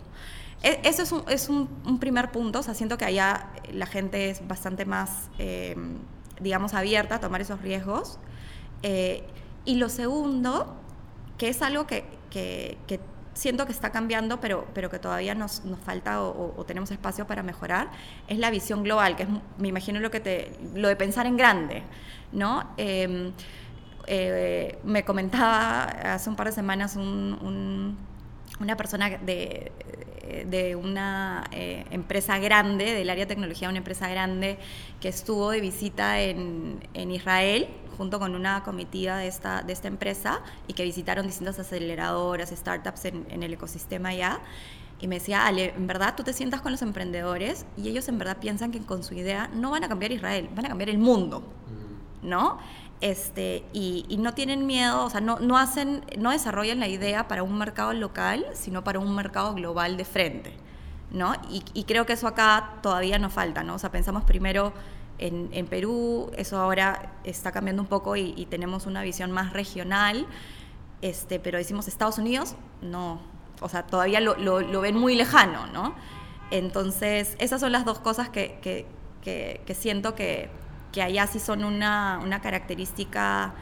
E, 0.64 0.82
eso 0.84 1.04
es, 1.04 1.12
un, 1.12 1.24
es 1.30 1.50
un, 1.50 1.70
un, 1.86 2.00
primer 2.00 2.32
punto, 2.32 2.60
o 2.60 2.64
sea, 2.64 2.74
siento 2.74 2.98
que 2.98 3.06
allá 3.06 3.50
la 3.72 3.86
gente 3.86 4.30
es 4.30 4.48
bastante 4.48 4.86
más, 4.86 5.30
eh, 5.40 5.76
digamos, 6.40 6.74
abierta 6.74 7.16
a 7.16 7.20
tomar 7.20 7.42
esos 7.42 7.62
riesgos. 7.62 8.20
Eh, 8.84 9.24
y 9.66 9.76
lo 9.76 9.90
segundo, 9.90 10.76
que 11.38 11.50
es 11.50 11.62
algo 11.62 11.88
que, 11.88 12.06
que, 12.30 12.78
que 12.88 13.00
siento 13.38 13.65
que 13.65 13.72
está 13.72 13.91
cambiando, 13.91 14.39
pero, 14.39 14.67
pero 14.74 14.89
que 14.89 14.98
todavía 15.00 15.36
nos, 15.36 15.63
nos 15.63 15.79
falta 15.79 16.22
o, 16.22 16.63
tenemos 16.65 16.89
espacio 16.91 17.27
para 17.27 17.44
mejorar, 17.44 17.89
es 18.27 18.39
la 18.39 18.50
visión 18.50 18.84
global, 18.84 19.15
que 19.15 19.24
es, 19.24 19.29
me 19.58 19.67
imagino 19.67 20.00
lo, 20.00 20.10
que 20.10 20.20
te, 20.20 20.51
lo 20.74 20.88
de 20.88 20.96
pensar 20.96 21.27
en 21.27 21.38
grande. 21.38 21.84
¿no? 22.32 22.74
Eh, 22.77 23.32
eh, 24.08 24.79
me 24.84 25.06
comentaba 25.06 25.84
hace 25.84 26.29
un 26.29 26.36
par 26.36 26.48
de 26.48 26.53
semanas 26.53 26.96
un, 26.96 27.38
un, 27.41 27.98
una 28.60 28.75
persona 28.75 29.10
de, 29.10 29.72
de 30.46 30.75
una 30.75 31.46
eh, 31.51 31.86
empresa 31.91 32.39
grande, 32.39 32.94
del 32.94 33.10
área 33.10 33.25
de 33.25 33.29
tecnología, 33.29 33.70
una 33.70 33.77
empresa 33.77 34.10
grande 34.10 34.58
que 35.00 35.10
estuvo 35.10 35.51
de 35.51 35.62
visita 35.62 36.20
en, 36.22 36.79
en 36.94 37.12
Israel 37.12 37.67
junto 37.98 38.20
con 38.20 38.36
una 38.36 38.63
comitiva 38.63 39.18
de 39.18 39.27
esta, 39.27 39.63
de 39.63 39.74
esta 39.74 39.88
empresa 39.88 40.42
y 40.68 40.74
que 40.74 40.84
visitaron 40.84 41.25
distintas 41.25 41.60
aceleradoras, 41.60 42.50
startups 42.50 43.06
en, 43.06 43.25
en 43.30 43.44
el 43.44 43.54
ecosistema 43.54 44.10
allá. 44.10 44.39
Y 45.00 45.08
me 45.08 45.16
decía, 45.20 45.46
Ale, 45.46 45.74
en 45.75 45.88
verdad 45.88 46.16
tú 46.16 46.24
te 46.24 46.34
sientas 46.34 46.62
con 46.62 46.72
los 46.72 46.82
emprendedores 46.82 47.66
y 47.77 47.88
ellos 47.89 48.08
en 48.08 48.18
verdad 48.18 48.38
piensan 48.38 48.72
que 48.72 48.80
con 48.80 49.04
su 49.04 49.13
idea 49.13 49.50
no 49.54 49.72
van 49.72 49.84
a 49.84 49.89
cambiar 49.89 50.12
Israel, 50.12 50.50
van 50.56 50.66
a 50.66 50.70
cambiar 50.70 50.89
el 50.89 50.98
mundo. 50.98 51.44
¿no? 52.22 52.58
Este, 53.00 53.63
y, 53.74 54.06
y, 54.10 54.18
no 54.18 54.34
tienen 54.34 54.66
miedo, 54.66 55.06
o 55.06 55.10
sea, 55.10 55.22
no, 55.22 55.39
no, 55.39 55.58
hacen, 55.58 56.04
no 56.18 56.32
desarrollan 56.32 56.80
la 56.80 56.88
idea 56.88 57.27
para 57.27 57.44
un 57.44 57.58
mercado 57.58 57.94
local, 57.94 58.46
sino 58.54 58.84
para 58.84 59.00
un 59.00 59.13
mercado 59.13 59.54
global 59.54 59.98
de 59.98 60.06
frente, 60.06 60.54
¿no? 61.12 61.34
Y, 61.48 61.63
y 61.75 61.84
creo 61.84 62.08
que 62.08 62.13
eso 62.13 62.27
acá 62.27 62.80
todavía 62.82 63.20
nos 63.20 63.34
falta, 63.34 63.62
¿no? 63.62 63.75
O 63.75 63.80
sea, 63.80 63.92
pensamos 63.92 64.24
primero 64.24 64.74
en, 65.20 65.50
en 65.52 65.68
Perú. 65.68 66.32
Eso 66.38 66.58
ahora 66.58 67.14
está 67.24 67.52
cambiando 67.52 67.82
un 67.82 67.88
poco 67.88 68.16
y, 68.16 68.46
tenemos 68.50 68.86
una 68.86 69.02
visión 69.02 69.32
más 69.32 69.54
regional. 69.54 70.28
Este, 71.02 71.40
pero 71.40 71.58
decimos 71.58 71.88
Estados 71.88 72.18
Unidos, 72.18 72.56
no. 72.82 73.22
O 73.62 73.70
sea, 73.70 73.84
todavía 73.84 74.20
lo, 74.20 74.36
lo, 74.38 74.82
ven 74.82 74.98
muy 74.98 75.16
lejano, 75.16 75.68
¿no? 75.68 75.96
Entonces, 76.52 77.36
esas 77.40 77.60
son 77.60 77.72
las 77.72 77.86
dos 77.86 78.00
cosas 78.00 78.30
que, 78.30 78.60
que, 78.62 78.86
que, 79.22 79.62
que 79.66 79.74
siento 79.74 80.16
que, 80.16 80.50
que 80.92 81.02
allá 81.02 81.28
sí 81.28 81.40
son 81.40 81.64
una, 81.64 82.20
una 82.24 82.42
característica 82.42 83.54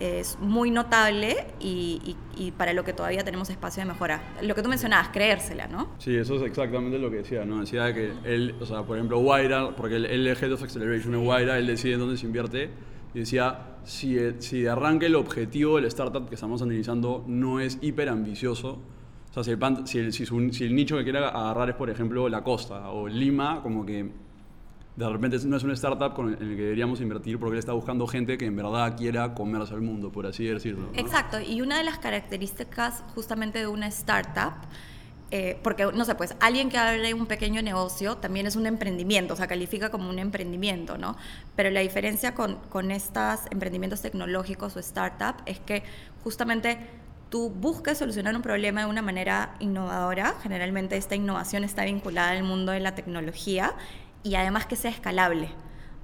es 0.00 0.38
muy 0.40 0.70
notable 0.70 1.46
y, 1.60 2.16
y, 2.36 2.50
para 2.52 2.72
lo 2.72 2.84
que 2.84 2.92
todavía 2.92 3.24
tenemos 3.24 3.50
espacio 3.50 3.82
de 3.82 3.88
mejora. 3.88 4.22
Lo 4.42 4.54
que 4.54 4.62
tú 4.62 4.68
mencionabas, 4.68 5.08
creérsela, 5.08 5.66
¿no? 5.68 5.88
Sí, 5.98 6.16
eso 6.16 6.36
es 6.36 6.42
exactamente 6.42 6.98
lo 6.98 7.10
que 7.10 7.18
decía, 7.18 7.44
¿no? 7.44 7.60
Decía 7.60 7.92
que 7.94 8.12
él, 8.24 8.54
o 8.60 8.66
sea, 8.66 8.82
por 8.82 8.96
ejemplo, 8.96 9.18
Guaira, 9.18 9.70
porque 9.76 9.96
él, 9.96 10.06
él 10.06 10.26
Head 10.26 10.52
of 10.52 10.62
Acceleration 10.62 11.14
en 11.14 11.24
Guaira, 11.24 11.58
él 11.58 11.66
decide 11.66 11.94
en 11.94 12.00
dónde 12.00 12.16
se 12.16 12.26
invierte 12.26 12.70
y 13.14 13.20
decía, 13.20 13.76
si, 13.84 14.18
si 14.40 14.62
de 14.62 14.70
arranque 14.70 15.06
el 15.06 15.14
objetivo 15.14 15.76
del 15.76 15.84
startup 15.86 16.28
que 16.28 16.34
estamos 16.34 16.60
analizando 16.62 17.24
no 17.26 17.60
es 17.60 17.78
hiper 17.80 18.08
ambicioso, 18.08 18.80
o 19.30 19.32
sea, 19.32 19.44
si 19.44 19.50
el, 19.50 19.86
si, 19.86 19.98
el, 19.98 20.12
si, 20.12 20.52
si 20.52 20.64
el 20.64 20.74
nicho 20.74 20.96
que 20.96 21.04
quiere 21.04 21.18
agarrar 21.18 21.70
es, 21.70 21.76
por 21.76 21.90
ejemplo, 21.90 22.28
la 22.28 22.42
costa 22.42 22.90
o 22.90 23.08
Lima, 23.08 23.62
como 23.62 23.84
que 23.84 24.23
de 24.96 25.08
repente 25.08 25.38
no 25.44 25.56
es 25.56 25.64
una 25.64 25.74
startup 25.74 26.14
con 26.14 26.28
el, 26.28 26.34
en 26.40 26.50
el 26.50 26.56
que 26.56 26.62
deberíamos 26.62 27.00
invertir 27.00 27.38
porque 27.38 27.54
él 27.54 27.58
está 27.58 27.72
buscando 27.72 28.06
gente 28.06 28.38
que 28.38 28.46
en 28.46 28.56
verdad 28.56 28.96
quiera 28.96 29.34
comerse 29.34 29.74
al 29.74 29.80
mundo, 29.80 30.12
por 30.12 30.26
así 30.26 30.44
decirlo. 30.44 30.88
¿no? 30.92 30.98
Exacto, 30.98 31.40
y 31.40 31.60
una 31.60 31.78
de 31.78 31.84
las 31.84 31.98
características 31.98 33.02
justamente 33.14 33.58
de 33.58 33.66
una 33.66 33.88
startup, 33.88 34.54
eh, 35.32 35.58
porque 35.64 35.86
no 35.92 36.04
sé, 36.04 36.14
pues 36.14 36.36
alguien 36.38 36.68
que 36.68 36.78
abre 36.78 37.12
un 37.12 37.26
pequeño 37.26 37.60
negocio 37.60 38.18
también 38.18 38.46
es 38.46 38.54
un 38.54 38.66
emprendimiento, 38.66 39.34
o 39.34 39.36
sea, 39.36 39.48
califica 39.48 39.90
como 39.90 40.08
un 40.08 40.20
emprendimiento, 40.20 40.96
¿no? 40.96 41.16
Pero 41.56 41.70
la 41.70 41.80
diferencia 41.80 42.34
con, 42.34 42.56
con 42.68 42.92
estos 42.92 43.40
emprendimientos 43.50 44.00
tecnológicos 44.00 44.76
o 44.76 44.78
startup 44.78 45.42
es 45.46 45.58
que 45.58 45.82
justamente 46.22 46.78
tú 47.30 47.50
buscas 47.50 47.98
solucionar 47.98 48.36
un 48.36 48.42
problema 48.42 48.82
de 48.82 48.86
una 48.86 49.02
manera 49.02 49.56
innovadora, 49.58 50.34
generalmente 50.40 50.96
esta 50.96 51.16
innovación 51.16 51.64
está 51.64 51.84
vinculada 51.84 52.30
al 52.30 52.44
mundo 52.44 52.70
de 52.70 52.78
la 52.78 52.94
tecnología 52.94 53.74
y 54.24 54.34
además 54.34 54.66
que 54.66 54.74
sea 54.74 54.90
escalable. 54.90 55.50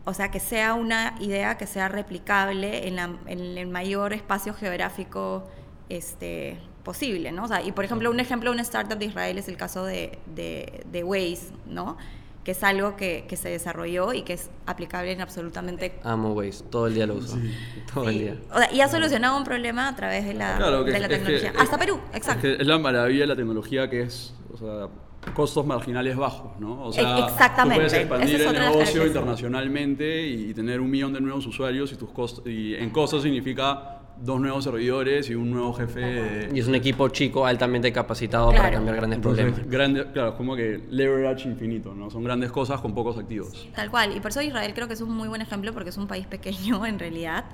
O 0.05 0.15
sea, 0.15 0.31
que 0.31 0.41
sea 0.41 0.75
una 0.75 1.17
idea 1.21 1.59
que 1.59 1.67
sea 1.67 1.89
replicable 1.89 2.87
en, 2.87 2.97
la, 2.97 3.11
en 3.27 3.59
el 3.59 3.67
mayor 3.67 4.13
espacio 4.13 4.55
geográfico 4.55 5.49
este, 5.89 6.59
posible, 6.85 7.33
¿no? 7.33 7.45
O 7.45 7.49
sea, 7.49 7.63
y 7.63 7.73
por 7.73 7.85
ejemplo, 7.85 8.11
un 8.11 8.21
ejemplo 8.21 8.51
de 8.51 8.55
una 8.55 8.63
startup 8.63 8.99
de 8.99 9.07
Israel 9.07 9.39
es 9.39 9.49
el 9.49 9.57
caso 9.57 9.85
de, 9.85 10.19
de, 10.35 10.85
de 10.91 11.05
Waze, 11.05 11.53
¿no? 11.67 11.97
Que 12.45 12.53
es 12.53 12.63
algo 12.63 12.97
que, 12.97 13.27
que, 13.29 13.37
se 13.37 13.51
desarrolló 13.51 14.15
y 14.15 14.23
que 14.23 14.33
es 14.33 14.51
aplicable 14.65 15.13
en 15.13 15.21
absolutamente... 15.21 15.99
Amo 16.03 16.33
Waze, 16.33 16.65
todo 16.71 16.87
el 16.87 16.95
día 16.95 17.07
lo 17.07 17.17
uso, 17.17 17.37
sí. 17.37 17.55
todo 17.93 18.05
sí. 18.05 18.11
el 18.11 18.19
día. 18.19 18.37
O 18.51 18.59
sea, 18.59 18.73
y 18.73 18.81
ha 18.81 18.89
solucionado 18.89 19.37
un 19.37 19.45
problema 19.45 19.89
a 19.89 19.97
través 19.97 20.25
de 20.25 20.33
la, 20.33 20.57
claro, 20.57 20.85
que, 20.85 20.93
de 20.93 21.01
la 21.01 21.09
tecnología. 21.09 21.53
Que, 21.53 21.59
Hasta 21.59 21.77
Perú, 21.77 22.01
exacto. 22.15 22.49
Es, 22.49 22.61
es 22.61 22.67
la 22.67 22.79
maravilla 22.79 23.21
de 23.21 23.27
la 23.27 23.37
tecnología 23.37 23.91
que 23.91 24.03
es, 24.03 24.35
o 24.53 24.57
sea, 24.57 24.89
costos 25.35 25.67
marginales 25.67 26.17
bajos, 26.17 26.59
¿no? 26.59 26.85
O 26.85 26.93
sea, 26.93 27.19
Exactamente. 27.19 27.75
tú 27.75 27.81
puedes 27.81 27.93
expandir 27.93 28.41
el 28.41 28.53
negocio 28.53 29.07
internacionalmente 29.07 30.27
y 30.27 30.55
tener 30.55 30.81
un 30.81 30.91
millón 30.91 31.13
de 31.13 31.21
nuevos 31.21 31.47
usuarios 31.47 31.93
y 31.93 31.97
tus 31.97 32.11
costos 32.11 32.47
y 32.47 32.75
en 32.75 32.91
costos 32.91 33.23
significa 33.23 34.01
dos 34.21 34.41
nuevos 34.41 34.65
servidores 34.65 35.31
y 35.31 35.35
un 35.35 35.51
nuevo 35.51 35.73
jefe. 35.73 36.01
De... 36.01 36.51
Y 36.55 36.61
es 36.61 36.69
un 36.69 36.75
equipo 36.75 37.09
chico 37.09 37.47
altamente 37.47 37.93
capacitado 37.93 38.49
claro. 38.49 38.63
para 38.63 38.75
cambiar 38.77 38.97
grandes 38.97 39.17
Entonces, 39.17 39.45
problemas. 39.45 39.71
Grande, 39.71 40.07
claro, 40.13 40.37
como 40.37 40.57
que 40.57 40.85
leverage 40.91 41.49
infinito, 41.49 41.95
¿no? 41.95 42.11
Son 42.11 42.23
grandes 42.23 42.53
cosas 42.53 42.81
con 42.81 42.95
pocos 42.95 43.19
activos. 43.19 43.51
Sí, 43.53 43.71
tal 43.75 43.91
cual. 43.91 44.17
Y 44.17 44.21
por 44.21 44.31
eso 44.31 44.43
Israel 44.43 44.73
creo 44.75 44.89
que 44.89 44.95
es 44.95 45.01
un 45.01 45.15
muy 45.15 45.29
buen 45.29 45.41
ejemplo 45.41 45.73
porque 45.73 45.91
es 45.91 45.97
un 45.97 46.07
país 46.07 46.27
pequeño 46.27 46.85
en 46.87 46.99
realidad. 46.99 47.45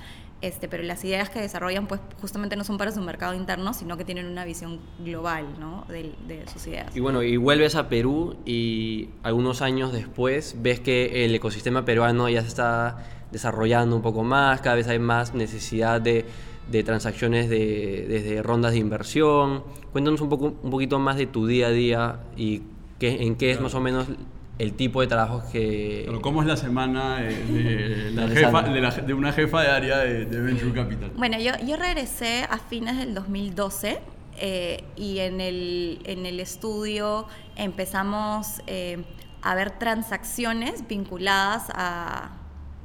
Este, 0.46 0.68
pero 0.68 0.84
las 0.84 1.04
ideas 1.04 1.28
que 1.28 1.40
desarrollan 1.40 1.88
pues 1.88 2.00
justamente 2.20 2.54
no 2.54 2.62
son 2.62 2.78
para 2.78 2.92
su 2.92 3.00
mercado 3.00 3.34
interno, 3.34 3.74
sino 3.74 3.96
que 3.96 4.04
tienen 4.04 4.26
una 4.26 4.44
visión 4.44 4.78
global 5.00 5.44
¿no? 5.58 5.84
de, 5.88 6.14
de, 6.28 6.46
sus 6.46 6.68
ideas. 6.68 6.96
Y 6.96 7.00
bueno, 7.00 7.24
y 7.24 7.36
vuelves 7.36 7.74
a 7.74 7.88
Perú 7.88 8.36
y 8.44 9.08
algunos 9.24 9.60
años 9.60 9.92
después 9.92 10.54
ves 10.62 10.78
que 10.78 11.24
el 11.24 11.34
ecosistema 11.34 11.84
peruano 11.84 12.28
ya 12.28 12.42
se 12.42 12.48
está 12.48 13.04
desarrollando 13.32 13.96
un 13.96 14.02
poco 14.02 14.22
más, 14.22 14.60
cada 14.60 14.76
vez 14.76 14.86
hay 14.86 15.00
más 15.00 15.34
necesidad 15.34 16.00
de, 16.00 16.24
de 16.70 16.84
transacciones 16.84 17.50
de, 17.50 18.06
desde 18.08 18.40
rondas 18.40 18.70
de 18.70 18.78
inversión. 18.78 19.64
Cuéntanos 19.90 20.20
un, 20.20 20.28
poco, 20.28 20.54
un 20.62 20.70
poquito 20.70 21.00
más 21.00 21.16
de 21.16 21.26
tu 21.26 21.48
día 21.48 21.66
a 21.66 21.70
día 21.70 22.20
y 22.36 22.62
qué, 23.00 23.24
en 23.24 23.34
qué 23.34 23.50
es 23.50 23.60
más 23.60 23.74
o 23.74 23.80
menos 23.80 24.06
el 24.58 24.74
tipo 24.74 25.00
de 25.00 25.06
trabajo 25.06 25.42
que... 25.52 26.04
Pero 26.06 26.20
¿Cómo 26.22 26.40
es 26.40 26.48
la 26.48 26.56
semana 26.56 27.18
de, 27.18 27.34
de, 27.46 28.10
la 28.12 28.28
jefa, 28.28 28.62
de, 28.62 28.80
la, 28.80 28.90
de, 28.90 29.14
una 29.14 29.32
jefa 29.32 29.62
de 29.62 29.68
área 29.68 29.98
de, 29.98 30.24
Venture 30.24 30.72
Capital? 30.72 31.12
Bueno, 31.16 31.38
yo, 31.38 31.52
yo 31.64 31.76
regresé 31.76 32.44
a 32.48 32.58
fines 32.58 32.96
del 32.96 33.14
2012 33.14 34.00
eh, 34.38 34.84
y 34.96 35.18
en 35.18 35.40
el, 35.40 36.00
en 36.04 36.26
el 36.26 36.40
estudio 36.40 37.26
empezamos 37.56 38.62
eh, 38.66 39.04
a 39.42 39.54
ver 39.54 39.78
transacciones 39.78 40.86
vinculadas 40.88 41.64
a, 41.74 42.30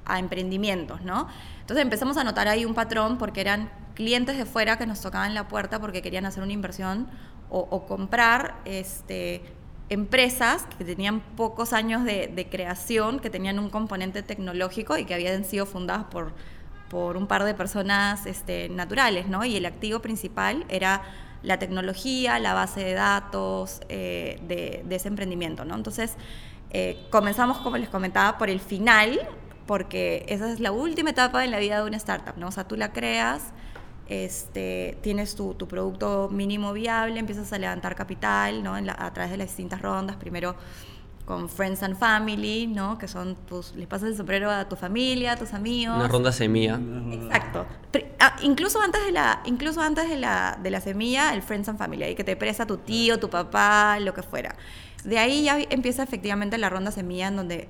a 0.06 0.20
emprendimientos, 0.20 1.02
¿no? 1.02 1.28
Entonces 1.62 1.84
empezamos 1.84 2.18
a 2.18 2.24
notar 2.24 2.48
ahí 2.48 2.66
un 2.66 2.74
patrón 2.74 3.18
porque 3.18 3.42
eran 3.42 3.70
clientes 3.96 4.38
de 4.38 4.46
fuera 4.46 4.78
que 4.78 4.86
nos 4.86 5.02
tocaban 5.02 5.34
la 5.34 5.48
puerta 5.48 5.80
porque 5.80 6.02
querían 6.02 6.26
hacer 6.26 6.44
una 6.44 6.54
inversión 6.54 7.08
o, 7.50 7.60
o 7.60 7.86
comprar 7.86 8.56
este, 8.66 9.42
empresas 9.92 10.66
que 10.78 10.86
tenían 10.86 11.20
pocos 11.20 11.74
años 11.74 12.04
de, 12.06 12.28
de, 12.28 12.48
creación, 12.48 13.20
que 13.20 13.30
tenían 13.30 13.60
un 13.60 13.70
componente 13.70 14.24
tecnológico 14.24 14.98
y 14.98 15.06
que 15.06 15.14
habían 15.14 15.44
sido 15.44 15.66
fundadas 15.66 16.06
por, 16.06 16.32
por 16.90 17.18
un 17.18 17.28
par 17.28 17.44
de 17.44 17.54
personas 17.54 18.26
este, 18.26 18.70
naturales, 18.70 19.28
¿no? 19.28 19.46
Y 19.46 19.56
el 19.56 19.66
activo 19.66 20.00
principal 20.00 20.66
era 20.70 21.02
la 21.44 21.60
tecnología, 21.60 22.40
la 22.40 22.54
base 22.54 22.84
de 22.84 22.94
datos 22.94 23.82
eh, 23.90 24.40
de, 24.48 24.96
ese 24.96 25.08
emprendimiento, 25.08 25.66
¿no? 25.66 25.76
Entonces, 25.76 26.16
eh, 26.72 27.06
comenzamos, 27.10 27.58
como 27.58 27.78
les 27.78 27.90
comentaba, 27.90 28.38
por 28.38 28.50
el 28.50 28.60
final, 28.60 29.20
porque 29.68 30.26
esa 30.28 30.52
es 30.52 30.60
la 30.60 30.72
última 30.72 31.10
etapa 31.10 31.44
en 31.44 31.52
la 31.52 31.60
vida 31.60 31.82
de 31.82 31.86
una 31.86 31.98
startup, 31.98 32.38
¿no? 32.38 32.48
O 32.48 32.52
sea, 32.52 32.66
tú 32.66 32.76
la 32.78 32.94
creas, 32.94 33.54
este, 34.12 34.98
tienes 35.00 35.36
tu, 35.36 35.54
tu, 35.54 35.70
producto 35.70 36.28
mínimo 36.30 36.74
viable, 36.74 37.18
empiezas 37.18 37.54
a 37.54 37.58
levantar 37.58 37.96
capital 37.96 38.62
¿no? 38.62 38.78
La, 38.82 38.94
a 39.00 39.14
través 39.14 39.32
de 39.32 39.38
las 39.38 39.48
distintas 39.48 39.82
rondas, 39.82 40.18
primero 40.18 40.58
con 41.24 41.48
Friends 41.48 41.82
and 41.82 41.98
Family, 41.98 42.68
¿no? 42.68 42.98
que 42.98 43.08
son 43.08 43.38
tus, 43.48 43.74
les 43.74 43.88
pasas 43.88 44.10
el 44.10 44.18
sombrero 44.18 44.52
a 44.52 44.68
tu 44.68 44.76
familia, 44.76 45.32
a 45.32 45.36
tus 45.38 45.54
amigos. 45.54 45.96
Una 45.96 46.10
ronda 46.10 46.34
semilla. 46.34 46.78
Exacto. 47.10 47.66
Ah, 48.20 48.36
incluso 48.42 48.82
antes, 48.82 49.02
de 49.06 49.14
la, 49.14 49.42
incluso 49.46 49.80
antes 49.80 50.10
de, 50.10 50.18
la, 50.18 50.60
de 50.62 50.72
la 50.72 50.82
semilla, 50.82 51.34
el 51.34 51.42
Friends 51.42 51.70
and 51.70 51.78
Family, 51.78 52.04
ahí 52.04 52.16
que 52.16 52.26
te 52.26 52.36
presta 52.36 52.66
tu 52.66 52.78
tío, 52.78 53.18
tu 53.18 53.30
papá, 53.30 53.98
lo 54.02 54.14
que 54.14 54.24
fuera. 54.24 54.58
De 55.06 55.20
ahí 55.20 55.44
ya 55.44 55.58
empieza 55.70 56.04
efectivamente 56.04 56.58
la 56.58 56.70
ronda 56.70 56.92
semilla 56.92 57.30
en 57.30 57.38
donde 57.38 57.70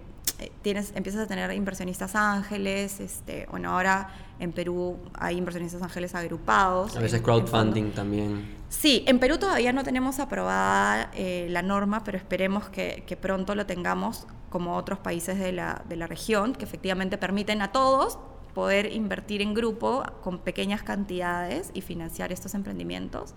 tienes, 0.63 0.93
empiezas 0.95 1.21
a 1.21 1.27
tener 1.27 1.51
inversionistas 1.53 2.15
ángeles, 2.15 2.99
este, 2.99 3.45
bueno, 3.51 3.75
ahora 3.75 4.09
en 4.41 4.51
Perú 4.51 4.97
hay 5.13 5.37
inversionistas 5.37 5.83
ángeles 5.83 6.15
agrupados. 6.15 6.97
A 6.97 6.99
veces 6.99 7.19
en, 7.19 7.23
crowdfunding 7.23 7.83
en 7.83 7.91
también. 7.93 8.55
Sí, 8.69 9.03
en 9.07 9.19
Perú 9.19 9.37
todavía 9.37 9.71
no 9.71 9.83
tenemos 9.83 10.19
aprobada 10.19 11.11
eh, 11.13 11.45
la 11.49 11.61
norma, 11.61 12.03
pero 12.03 12.17
esperemos 12.17 12.67
que, 12.67 13.03
que, 13.05 13.15
pronto 13.15 13.53
lo 13.53 13.67
tengamos 13.67 14.25
como 14.49 14.75
otros 14.75 14.97
países 14.97 15.37
de 15.37 15.51
la, 15.51 15.83
de 15.87 15.95
la 15.95 16.07
región, 16.07 16.53
que 16.53 16.65
efectivamente 16.65 17.19
permiten 17.19 17.61
a 17.61 17.71
todos 17.71 18.17
poder 18.55 18.91
invertir 18.91 19.43
en 19.43 19.53
grupo 19.53 20.03
con 20.23 20.39
pequeñas 20.39 20.81
cantidades 20.81 21.69
y 21.75 21.81
financiar 21.81 22.31
estos 22.31 22.55
emprendimientos. 22.55 23.35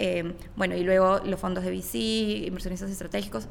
Eh, 0.00 0.34
bueno, 0.56 0.74
y 0.74 0.82
luego 0.82 1.20
los 1.24 1.38
fondos 1.38 1.62
de 1.62 1.70
VC, 1.70 2.46
inversionistas 2.48 2.90
estratégicos, 2.90 3.46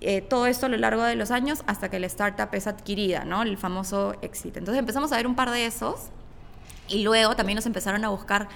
eh, 0.00 0.20
todo 0.20 0.46
esto 0.46 0.66
a 0.66 0.68
lo 0.68 0.76
largo 0.76 1.02
de 1.02 1.16
los 1.16 1.30
años 1.30 1.62
hasta 1.66 1.90
que 1.90 1.98
la 1.98 2.06
startup 2.06 2.48
es 2.52 2.66
adquirida, 2.66 3.24
¿no? 3.24 3.42
El 3.42 3.56
famoso 3.58 4.14
exit. 4.22 4.56
Entonces 4.56 4.78
empezamos 4.78 5.12
a 5.12 5.16
ver 5.16 5.26
un 5.26 5.34
par 5.34 5.50
de 5.50 5.66
esos 5.66 6.08
y 6.88 7.02
luego 7.02 7.36
también 7.36 7.56
nos 7.56 7.66
empezaron 7.66 8.04
a 8.04 8.08
buscar 8.08 8.48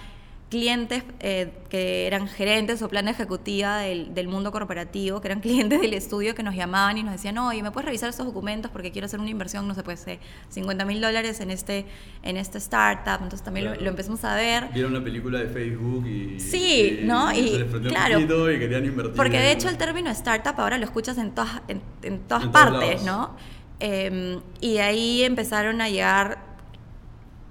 clientes 0.53 1.03
eh, 1.21 1.51
que 1.71 2.07
eran 2.07 2.29
gerentes 2.29 2.83
o 2.83 2.89
plan 2.91 3.09
ejecutiva 3.09 3.79
del, 3.79 4.13
del, 4.13 4.29
mundo 4.29 4.53
corporativo, 4.53 5.23
que 5.23 5.29
eran 5.29 5.41
clientes 5.47 5.81
del 5.81 5.95
estudio 5.95 6.35
que 6.35 6.43
nos 6.43 6.55
llamaban 6.55 6.99
y 6.99 7.03
nos 7.03 7.13
decían, 7.13 7.39
oye, 7.39 7.63
¿me 7.63 7.71
puedes 7.71 7.87
revisar 7.87 8.11
estos 8.11 8.27
documentos 8.27 8.71
porque 8.71 8.93
quiero 8.93 9.07
hacer 9.07 9.19
una 9.19 9.31
inversión, 9.31 9.67
no 9.67 9.75
sé, 9.75 9.83
pues 9.83 10.07
eh, 10.07 10.19
50 10.51 10.85
mil 10.85 11.01
dólares 11.01 11.41
en 11.41 11.51
este, 11.51 11.87
en 12.23 12.37
este 12.37 12.59
startup? 12.59 13.23
Entonces 13.23 13.43
también 13.43 13.65
claro. 13.65 13.79
lo, 13.79 13.85
lo, 13.85 13.91
empezamos 13.93 14.23
a 14.25 14.35
ver. 14.35 14.69
Vieron 14.75 14.93
una 14.93 15.03
película 15.03 15.39
de 15.39 15.47
Facebook 15.47 16.07
y... 16.07 16.39
Sí, 16.39 16.99
y, 17.01 17.07
¿no? 17.07 17.33
Y, 17.33 17.39
y 17.39 17.89
claro, 17.89 18.21
y 18.21 18.59
querían 18.59 18.85
invertir. 18.85 19.15
Porque 19.17 19.39
de 19.39 19.53
hecho 19.53 19.71
el 19.71 19.79
término 19.79 20.11
startup 20.11 20.61
ahora 20.61 20.77
lo 20.77 20.85
escuchas 20.85 21.17
en 21.17 21.35
todas, 21.35 21.63
en, 21.67 21.81
en 22.03 22.19
todas 22.29 22.45
en 22.45 22.53
partes, 22.53 23.03
¿no? 23.05 23.37
Eh, 23.81 24.39
y 24.61 24.77
ahí 24.77 25.23
empezaron 25.23 25.81
a 25.81 25.89
llegar 25.89 26.52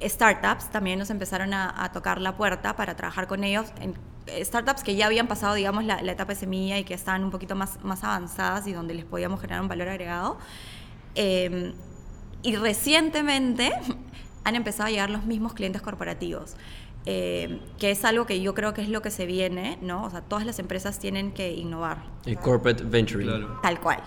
startups 0.04 0.70
también 0.70 1.00
nos 1.00 1.10
empezaron 1.10 1.54
a, 1.54 1.84
a, 1.84 1.92
tocar 1.92 2.20
la 2.20 2.36
puerta 2.36 2.76
para 2.76 2.96
trabajar 2.96 3.28
con 3.28 3.44
ellos, 3.44 3.72
en 3.80 3.96
startups 4.44 4.84
que 4.84 4.96
ya 4.96 5.08
habían 5.08 5.28
pasado, 5.28 5.56
digamos, 5.56 5.84
la, 5.86 6.02
la, 6.02 6.12
etapa 6.12 6.34
de 6.34 6.40
semilla 6.40 6.78
y 6.78 6.84
que 6.84 6.94
estaban 6.94 7.24
un 7.24 7.32
poquito 7.32 7.56
más, 7.56 7.84
más 7.84 8.04
avanzadas 8.04 8.68
y 8.68 8.74
donde 8.74 8.94
les 8.94 9.06
podíamos 9.06 9.42
generar 9.42 9.62
un 9.62 9.68
valor 9.68 9.88
agregado. 9.88 10.38
Eh, 11.16 11.74
y 12.44 12.56
recientemente 12.56 13.72
han 14.44 14.56
empezado 14.56 14.88
a 14.88 14.92
llegar 14.92 15.10
los 15.10 15.26
mismos 15.26 15.54
clientes 15.54 15.82
corporativos. 15.82 16.56
Eh, 17.08 17.60
que 17.80 17.90
es 17.90 18.06
algo 18.06 18.28
que 18.28 18.42
yo 18.42 18.54
creo 18.54 18.76
que 18.76 18.82
es 18.84 18.90
lo 18.90 19.02
que 19.02 19.10
se 19.10 19.26
viene, 19.26 19.80
¿no? 19.82 20.04
O 20.04 20.10
sea, 20.12 20.22
todas 20.22 20.46
las 20.46 20.60
empresas 20.60 21.00
tienen 21.00 21.32
que 21.32 21.52
innovar. 21.52 22.04
El 22.28 22.38
corporate 22.38 22.84
venturing. 22.84 23.28
Claro. 23.28 23.60
Tal 23.64 23.80
cual. 23.80 24.00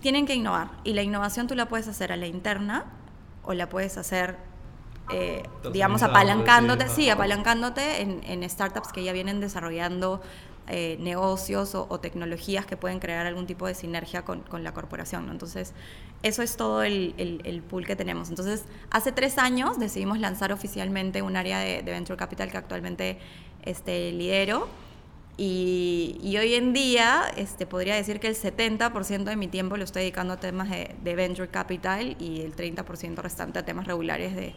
Tienen 0.00 0.26
que 0.26 0.34
innovar. 0.34 0.68
Y 0.84 0.92
la 0.92 1.02
innovación 1.02 1.46
tú 1.46 1.54
la 1.54 1.68
puedes 1.68 1.88
hacer 1.88 2.12
a 2.12 2.16
la 2.16 2.26
interna 2.26 2.84
o 3.44 3.54
la 3.54 3.70
puedes 3.70 3.96
hacer, 3.96 4.36
eh, 5.08 5.42
digamos, 5.72 6.02
apalancándote, 6.02 6.88
sí, 6.88 7.10
apalancándote 7.10 8.00
en, 8.02 8.22
en 8.24 8.48
startups 8.48 8.92
que 8.92 9.04
ya 9.04 9.12
vienen 9.12 9.40
desarrollando 9.40 10.22
eh, 10.66 10.96
negocios 11.00 11.74
o, 11.74 11.86
o 11.90 12.00
tecnologías 12.00 12.64
que 12.66 12.76
pueden 12.78 12.98
crear 13.00 13.26
algún 13.26 13.46
tipo 13.46 13.66
de 13.66 13.74
sinergia 13.74 14.24
con, 14.24 14.40
con 14.42 14.64
la 14.64 14.72
corporación. 14.72 15.26
¿no? 15.26 15.32
Entonces, 15.32 15.74
eso 16.22 16.42
es 16.42 16.56
todo 16.56 16.82
el, 16.82 17.14
el- 17.18 17.42
el 17.44 17.62
pool 17.62 17.86
que 17.86 17.96
tenemos. 17.96 18.30
Entonces, 18.30 18.64
hace 18.90 19.12
tres 19.12 19.36
años 19.38 19.78
decidimos 19.78 20.18
lanzar 20.18 20.52
oficialmente 20.52 21.20
un 21.22 21.36
área 21.36 21.58
de, 21.58 21.82
de 21.82 21.92
Venture 21.92 22.16
Capital 22.16 22.50
que 22.50 22.56
actualmente 22.56 23.18
este, 23.62 24.10
lidero. 24.12 24.68
Y, 25.36 26.18
y 26.22 26.36
hoy 26.38 26.54
en 26.54 26.72
día 26.72 27.24
este, 27.36 27.66
podría 27.66 27.96
decir 27.96 28.20
que 28.20 28.28
el 28.28 28.36
70% 28.36 29.30
de 29.30 29.36
mi 29.36 29.48
tiempo 29.48 29.76
lo 29.76 29.82
estoy 29.82 30.02
dedicando 30.02 30.34
a 30.34 30.36
temas 30.40 30.70
de, 30.70 30.94
de 31.02 31.14
venture 31.16 31.48
capital 31.48 32.16
y 32.20 32.42
el 32.42 32.54
30% 32.54 33.16
restante 33.20 33.58
a 33.58 33.64
temas 33.64 33.86
regulares 33.88 34.36
de, 34.36 34.54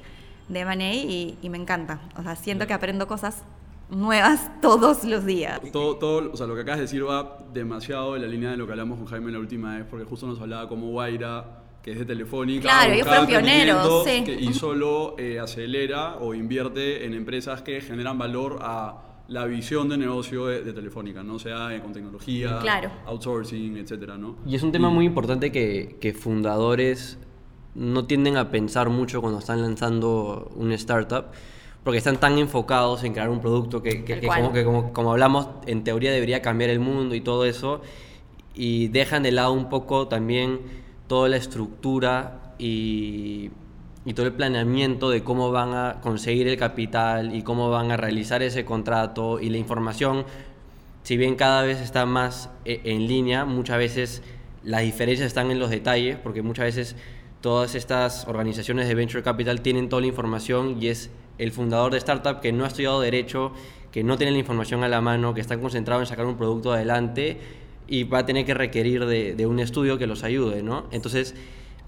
de 0.50 0.60
M&A 0.60 0.94
y, 0.94 1.38
y 1.42 1.50
me 1.50 1.58
encanta. 1.58 2.00
O 2.18 2.24
sea, 2.24 2.36
siento 2.36 2.68
que 2.68 2.74
aprendo 2.74 3.08
cosas 3.08 3.44
nuevas 3.89 4.50
todos 4.62 5.04
los 5.04 5.25
días. 5.25 5.60
Todo, 5.72 5.96
todo, 5.98 6.32
o 6.32 6.38
sea, 6.38 6.48
lo 6.48 6.56
que 6.56 6.62
acabas 6.62 6.77
de 6.80 6.84
decir 6.84 7.08
va 7.08 7.39
demasiado 7.54 8.16
en 8.16 8.22
la 8.22 8.27
línea 8.27 8.51
de 8.51 8.58
lo 8.58 8.66
que 8.66 8.74
hablamos 8.74 8.98
con 8.98 9.08
Jaime 9.08 9.32
la 9.32 9.39
última 9.39 9.75
vez, 9.77 9.86
porque 9.89 10.06
justo 10.06 10.27
nos 10.27 10.39
hablaba 10.42 10.68
como 10.68 10.88
Guaira, 10.92 11.63
que 11.82 11.92
es 11.94 12.00
de 12.00 12.06
Telefónica. 12.06 12.63
Claro, 12.63 12.94
ellos 12.94 13.08
fueron 13.08 13.27
pioneros, 13.27 14.04
sí. 14.06 14.24
que- 14.25 14.34
y 14.39 14.54
solo 14.54 15.16
eh, 15.18 15.39
acelera 15.39 16.16
o 16.18 16.34
invierte 16.34 17.06
en 17.06 17.13
empresas 17.13 17.62
que 17.62 17.80
generan 17.82 18.18
valor 18.18 18.60
a 18.62 19.04
la 19.30 19.46
visión 19.46 19.89
de 19.89 19.98
negocio 19.98 20.46
de, 20.48 20.62
de 20.63 20.72
Telefónica, 20.74 21.22
no 21.24 21.38
sea 21.39 21.74
eh, 21.75 21.82
con 21.82 21.92
tecnología, 21.94 22.60
Claro. 22.62 22.89
outsourcing, 23.06 23.77
etcétera, 23.77 24.18
¿no? 24.18 24.38
Y 24.46 24.56
es 24.56 24.63
un 24.63 24.72
tema 24.72 24.89
muy 24.89 25.06
importante 25.06 25.51
que, 25.51 25.98
que 26.00 26.13
fundadores 26.13 27.18
no 27.77 28.05
tienden 28.05 28.38
a 28.38 28.50
pensar 28.50 28.89
mucho 28.89 29.22
cuando 29.22 29.39
están 29.39 29.62
lanzando 29.62 30.51
un 30.55 30.72
startup, 30.74 31.25
porque 31.84 32.00
están 32.00 32.17
tan 32.17 32.38
enfocados 32.39 33.03
en 33.03 33.13
crear 33.13 33.29
un 33.29 33.39
producto 33.39 33.81
que, 33.84 34.03
que- 34.03 34.13
como, 34.27 34.53
que 34.53 34.63
como, 34.65 34.93
como 34.93 35.12
hablamos, 35.12 35.48
en 35.67 35.84
teoría 35.84 36.12
debería 36.12 36.41
cambiar 36.41 36.69
el 36.72 36.79
mundo 36.79 37.13
y 37.15 37.22
todo 37.22 37.46
eso, 37.46 37.81
y 38.55 38.88
dejan 38.88 39.24
de 39.24 39.31
lado 39.31 39.53
un 39.53 39.69
poco 39.69 40.07
también 40.07 40.60
toda 41.07 41.29
la 41.29 41.38
estructura 41.38 42.53
y, 42.57 43.51
y 44.05 44.13
todo 44.13 44.25
el 44.25 44.34
planeamiento 44.34 45.10
de 45.12 45.24
cómo 45.24 45.51
van 45.51 45.74
a 45.74 46.01
conseguir 46.01 46.48
el 46.48 46.57
capital 46.57 47.36
y 47.36 47.43
cómo 47.43 47.69
van 47.69 47.91
a 47.91 47.98
realizar 47.98 48.41
ese 48.41 48.65
contrato 48.65 49.39
y 49.39 49.50
la 49.50 49.57
información. 49.57 50.25
Si 51.03 51.15
bien 51.15 51.36
cada 51.36 51.62
vez 51.63 51.79
está 51.79 52.05
más 52.05 52.50
e- 52.65 52.81
en 52.84 53.07
línea, 53.07 53.46
muchas 53.46 53.77
veces 53.77 54.24
las 54.63 54.81
diferencias 54.81 55.27
están 55.27 55.51
en 55.51 55.60
los 55.60 55.69
detalles, 55.69 56.17
porque 56.17 56.41
muchas 56.41 56.65
veces 56.65 56.96
todas 57.41 57.75
estas 57.75 58.27
organizaciones 58.27 58.88
de 58.88 58.96
venture 58.96 59.24
capital 59.24 59.62
tienen 59.62 59.89
toda 59.89 60.01
la 60.01 60.08
información 60.08 60.77
y 60.82 60.88
es 60.88 61.10
el 61.38 61.51
fundador 61.51 61.91
de 61.91 61.98
startup 62.00 62.39
que 62.41 62.51
no 62.51 62.63
ha 62.63 62.67
estudiado 62.67 63.00
derecho, 63.00 63.51
que 63.91 64.03
no 64.03 64.17
tiene 64.17 64.32
la 64.34 64.39
información 64.39 64.84
a 64.84 64.89
la 64.89 65.01
mano, 65.01 65.34
que 65.34 65.41
está 65.41 65.60
concentrado 65.60 66.01
en 66.01 66.08
sacar 66.08 66.25
un 66.25 66.36
producto 66.38 66.74
adelante 66.74 67.39
y 67.88 68.03
va 68.03 68.20
a 68.20 68.25
tener 68.25 68.46
que 68.46 68.53
requerir 68.53 69.06
de, 69.06 69.36
de 69.36 69.46
un 69.46 69.60
estudio 69.60 69.98
que 69.98 70.08
los 70.08 70.24
ayude, 70.24 70.62
¿no? 70.63 70.88
Entonces, 70.91 71.36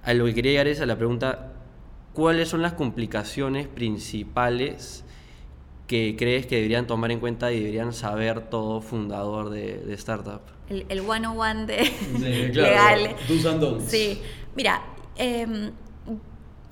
a 0.03 0.13
lo 0.13 0.25
que 0.25 0.33
quería 0.33 0.51
llegar 0.51 0.67
es 0.67 0.79
a 0.81 0.85
la 0.85 0.95
pregunta, 0.97 1.53
¿cuáles 2.13 2.47
son 2.47 2.61
las 2.61 2.73
complicaciones 2.73 3.67
principales 3.67 5.03
que 5.87 6.15
crees 6.17 6.45
que 6.45 6.55
deberían 6.55 6.85
tomar 6.87 7.11
en 7.11 7.19
cuenta 7.19 7.51
y 7.51 7.59
deberían 7.59 7.93
saber 7.93 8.49
todo 8.49 8.79
fundador 8.81 9.49
de, 9.49 9.79
de 9.79 9.93
startup? 9.95 10.41
El, 10.69 10.85
el 10.89 11.01
101 11.01 11.65
de 11.65 11.85
Sí, 11.85 12.49
claro, 12.53 12.97
legal. 13.01 13.15
do's 13.27 13.45
and 13.45 13.59
don'ts. 13.59 13.85
Sí, 13.91 14.21
mira, 14.55 14.81
em, 15.19 15.71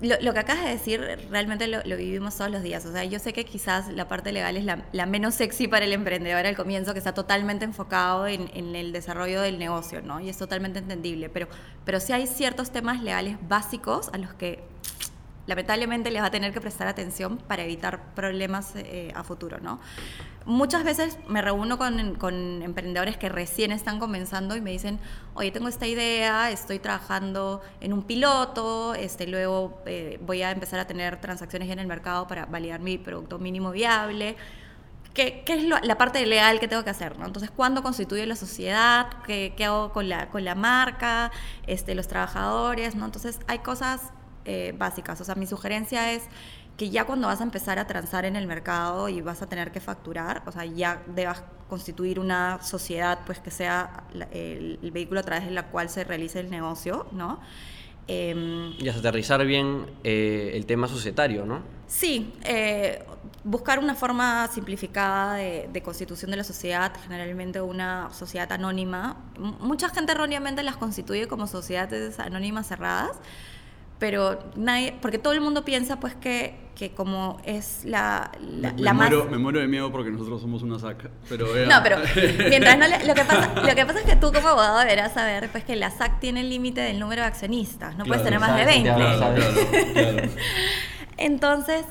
lo, 0.00 0.32
que 0.32 0.38
acabas 0.38 0.64
de 0.64 0.70
decir 0.70 1.00
realmente 1.30 1.66
lo, 1.66 1.82
vivimos 1.96 2.36
todos 2.36 2.50
los 2.50 2.62
días. 2.62 2.84
O 2.86 2.92
sea, 2.92 3.04
yo 3.04 3.18
sé 3.18 3.32
que 3.32 3.44
quizás 3.44 3.88
la 3.88 4.06
parte 4.06 4.30
legal 4.32 4.56
es 4.56 4.64
la, 4.64 5.06
menos 5.06 5.34
sexy 5.34 5.66
para 5.66 5.84
el 5.84 5.92
emprendedor 5.92 6.46
al 6.46 6.56
comienzo, 6.56 6.92
que 6.92 6.98
está 6.98 7.14
totalmente 7.14 7.64
enfocado 7.64 8.26
en, 8.26 8.50
en 8.54 8.76
el 8.76 8.92
desarrollo 8.92 9.40
del 9.40 9.58
negocio, 9.58 10.00
¿no? 10.02 10.20
Y 10.20 10.28
es 10.28 10.38
totalmente 10.38 10.78
entendible. 10.78 11.28
Pero, 11.28 11.48
pero 11.84 11.98
sí 11.98 12.12
hay 12.12 12.26
ciertos 12.26 12.70
temas 12.70 13.02
legales 13.02 13.38
básicos 13.48 14.08
a 14.12 14.18
los 14.18 14.34
que 14.34 14.62
lamentablemente 15.48 16.10
les 16.10 16.22
va 16.22 16.26
a 16.26 16.30
tener 16.30 16.52
que 16.52 16.60
prestar 16.60 16.86
atención 16.86 17.38
para 17.38 17.64
evitar 17.64 18.14
problemas 18.14 18.74
eh, 18.76 19.10
a 19.14 19.24
futuro, 19.24 19.58
¿no? 19.60 19.80
Muchas 20.44 20.84
veces 20.84 21.18
me 21.26 21.42
reúno 21.42 21.78
con, 21.78 21.98
emprendedores 22.62 23.16
que 23.16 23.28
recién 23.28 23.72
están 23.72 23.98
comenzando 23.98 24.56
y 24.56 24.60
me 24.60 24.70
dicen, 24.70 25.00
oye, 25.34 25.50
tengo 25.50 25.68
esta 25.68 25.86
idea, 25.86 26.50
estoy 26.50 26.78
trabajando 26.78 27.62
en 27.80 27.94
un 27.94 28.02
piloto, 28.02 28.94
este, 28.94 29.26
luego 29.26 29.82
eh, 29.86 30.18
voy 30.22 30.42
a 30.42 30.50
empezar 30.50 30.80
a 30.80 30.86
tener 30.86 31.18
transacciones 31.20 31.70
en 31.70 31.78
el 31.78 31.86
mercado 31.86 32.26
para 32.26 32.44
validar 32.46 32.80
mi 32.80 32.98
producto 32.98 33.38
mínimo 33.38 33.70
viable. 33.70 34.36
¿Qué, 35.14 35.44
es 35.46 35.64
la 35.64 35.98
parte 35.98 36.24
legal 36.26 36.60
que 36.60 36.68
tengo 36.68 36.84
que 36.84 36.90
hacer? 36.90 37.18
¿no? 37.18 37.26
Entonces, 37.26 37.50
¿cuándo 37.50 37.82
constituye 37.82 38.24
la 38.26 38.36
sociedad? 38.36 39.08
¿Qué, 39.26 39.54
qué 39.56 39.64
hago 39.64 39.92
con 39.92 40.08
la, 40.08 40.28
con 40.28 40.44
la 40.44 40.54
marca? 40.54 41.32
Este, 41.66 41.94
los 41.94 42.06
trabajadores, 42.06 42.94
¿no? 42.94 43.06
Entonces, 43.06 43.40
hay 43.48 43.58
cosas 43.58 44.12
eh, 44.44 44.74
básicas. 44.76 45.20
O 45.20 45.24
sea, 45.24 45.34
mi 45.34 45.46
sugerencia 45.46 46.12
es 46.12 46.22
que 46.76 46.90
ya 46.90 47.04
cuando 47.04 47.26
vas 47.26 47.40
a 47.40 47.44
empezar 47.44 47.78
a 47.78 47.86
transar 47.86 48.24
en 48.24 48.36
el 48.36 48.46
mercado 48.46 49.08
y 49.08 49.20
vas 49.20 49.42
a 49.42 49.48
tener 49.48 49.72
que 49.72 49.80
facturar, 49.80 50.42
o 50.46 50.52
sea, 50.52 50.64
ya 50.64 51.02
debas 51.08 51.42
constituir 51.68 52.20
una 52.20 52.62
sociedad, 52.62 53.18
pues 53.26 53.40
que 53.40 53.50
sea 53.50 54.04
el, 54.30 54.78
el 54.82 54.90
vehículo 54.92 55.20
a 55.20 55.22
través 55.24 55.44
de 55.44 55.50
la 55.50 55.66
cual 55.66 55.88
se 55.90 56.04
realice 56.04 56.38
el 56.40 56.50
negocio, 56.50 57.06
¿no? 57.12 57.40
Em, 58.06 58.72
Y 58.78 58.88
hasta 58.88 59.00
aterrizar 59.00 59.44
bien 59.44 59.84
eh, 60.04 60.52
el 60.54 60.64
tema 60.66 60.88
societario, 60.88 61.44
¿no? 61.44 61.62
Sí, 61.86 62.32
eh, 62.44 63.04
buscar 63.44 63.78
una 63.80 63.94
forma 63.94 64.48
simplificada 64.48 65.34
de, 65.34 65.68
de 65.72 65.82
constitución 65.82 66.30
de 66.30 66.38
la 66.38 66.44
sociedad, 66.44 66.92
generalmente 67.02 67.60
una 67.60 68.10
sociedad 68.12 68.50
anónima. 68.52 69.16
M- 69.36 69.54
mucha 69.60 69.88
gente 69.90 70.12
erróneamente 70.12 70.62
las 70.62 70.76
constituye 70.76 71.28
como 71.28 71.46
sociedades 71.46 72.18
anónimas 72.18 72.66
cerradas, 72.68 73.10
pero 73.98 74.38
nadie, 74.56 74.94
porque 75.00 75.18
todo 75.18 75.32
el 75.32 75.40
mundo 75.40 75.64
piensa 75.64 75.98
pues 75.98 76.14
que, 76.14 76.68
que 76.76 76.92
como 76.94 77.38
es 77.44 77.80
la, 77.84 78.30
la, 78.40 78.72
me, 78.72 78.80
la 78.82 78.92
me 78.92 78.98
más... 78.98 79.10
muero, 79.10 79.28
me 79.30 79.38
muero 79.38 79.58
de 79.60 79.66
miedo 79.66 79.90
porque 79.90 80.10
nosotros 80.10 80.40
somos 80.40 80.62
una 80.62 80.78
SAC. 80.78 81.10
Pero, 81.28 81.52
vea. 81.52 81.66
No, 81.68 81.82
pero 81.82 81.96
mientras 82.48 82.78
no 82.78 82.86
le- 82.86 83.04
lo, 83.06 83.14
que 83.14 83.24
pasa, 83.24 83.52
lo 83.60 83.74
que 83.74 83.84
pasa 83.86 83.98
es 84.00 84.04
que 84.06 84.14
tú 84.16 84.32
como 84.32 84.48
abogado 84.48 84.78
deberás 84.80 85.14
saber 85.14 85.48
pues, 85.50 85.64
que 85.64 85.74
la 85.74 85.90
SAC 85.90 86.20
tiene 86.20 86.40
el 86.42 86.48
límite 86.50 86.80
del 86.80 87.00
número 87.00 87.22
de 87.22 87.28
accionistas, 87.28 87.96
no 87.96 88.04
puedes 88.04 88.22
tener 88.22 88.38
más 88.38 88.54
de 88.54 88.62
exacto, 88.62 88.84
20. 88.94 89.18
Santiago. 89.18 89.92
Claro, 89.92 89.92
claro. 90.12 90.28
Entonces, 91.16 91.84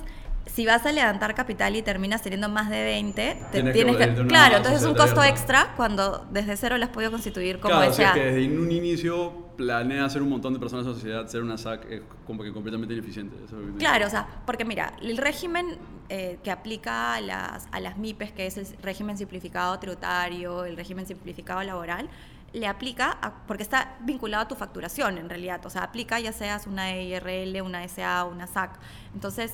si 0.45 0.65
vas 0.65 0.85
a 0.85 0.91
levantar 0.91 1.35
capital 1.35 1.75
y 1.75 1.81
terminas 1.81 2.21
teniendo 2.21 2.47
más 2.49 2.69
de 2.69 2.83
20, 2.83 3.37
te 3.51 3.63
Tienes 3.73 3.97
que 3.97 4.07
tienes 4.07 4.27
claro, 4.27 4.57
entonces 4.57 4.81
es 4.81 4.87
un 4.87 4.95
costo 4.95 5.19
abierta. 5.19 5.27
extra 5.39 5.73
cuando 5.75 6.25
desde 6.31 6.55
cero 6.57 6.77
las 6.77 6.89
puedo 6.89 7.11
constituir 7.11 7.59
como 7.59 7.75
Claro, 7.75 7.93
SA. 7.93 8.13
que 8.13 8.23
desde 8.23 8.57
un 8.57 8.71
inicio 8.71 9.46
planea 9.57 10.07
ser 10.09 10.21
un 10.21 10.29
montón 10.29 10.53
de 10.53 10.59
personas 10.59 10.85
en 10.85 10.91
la 10.91 10.95
sociedad, 10.95 11.27
ser 11.27 11.41
una 11.41 11.57
SAC 11.57 11.85
es 11.91 12.01
como 12.25 12.43
que 12.43 12.53
completamente 12.53 12.93
ineficiente. 12.93 13.35
Claro, 13.79 14.05
o 14.07 14.09
sea, 14.09 14.27
porque 14.45 14.63
mira, 14.63 14.93
el 15.01 15.17
régimen 15.17 15.77
eh, 16.09 16.39
que 16.43 16.51
aplica 16.51 17.15
a 17.15 17.21
las, 17.21 17.67
a 17.71 17.79
las 17.79 17.97
MIPES, 17.97 18.31
que 18.31 18.45
es 18.47 18.57
el 18.57 18.67
régimen 18.81 19.17
simplificado 19.17 19.77
tributario, 19.79 20.63
el 20.65 20.77
régimen 20.77 21.05
simplificado 21.07 21.61
laboral, 21.63 22.07
le 22.53 22.67
aplica, 22.67 23.17
a- 23.21 23.33
porque 23.47 23.63
está 23.63 23.97
vinculado 24.01 24.43
a 24.43 24.47
tu 24.47 24.55
facturación 24.55 25.17
en 25.17 25.27
realidad, 25.27 25.65
o 25.65 25.69
sea, 25.69 25.83
aplica 25.83 26.19
ya 26.19 26.31
seas 26.31 26.65
una 26.67 26.95
IRL, 26.95 27.61
una 27.61 27.83
SA, 27.83 28.23
una 28.25 28.47
SAC. 28.47 28.79
Entonces, 29.13 29.51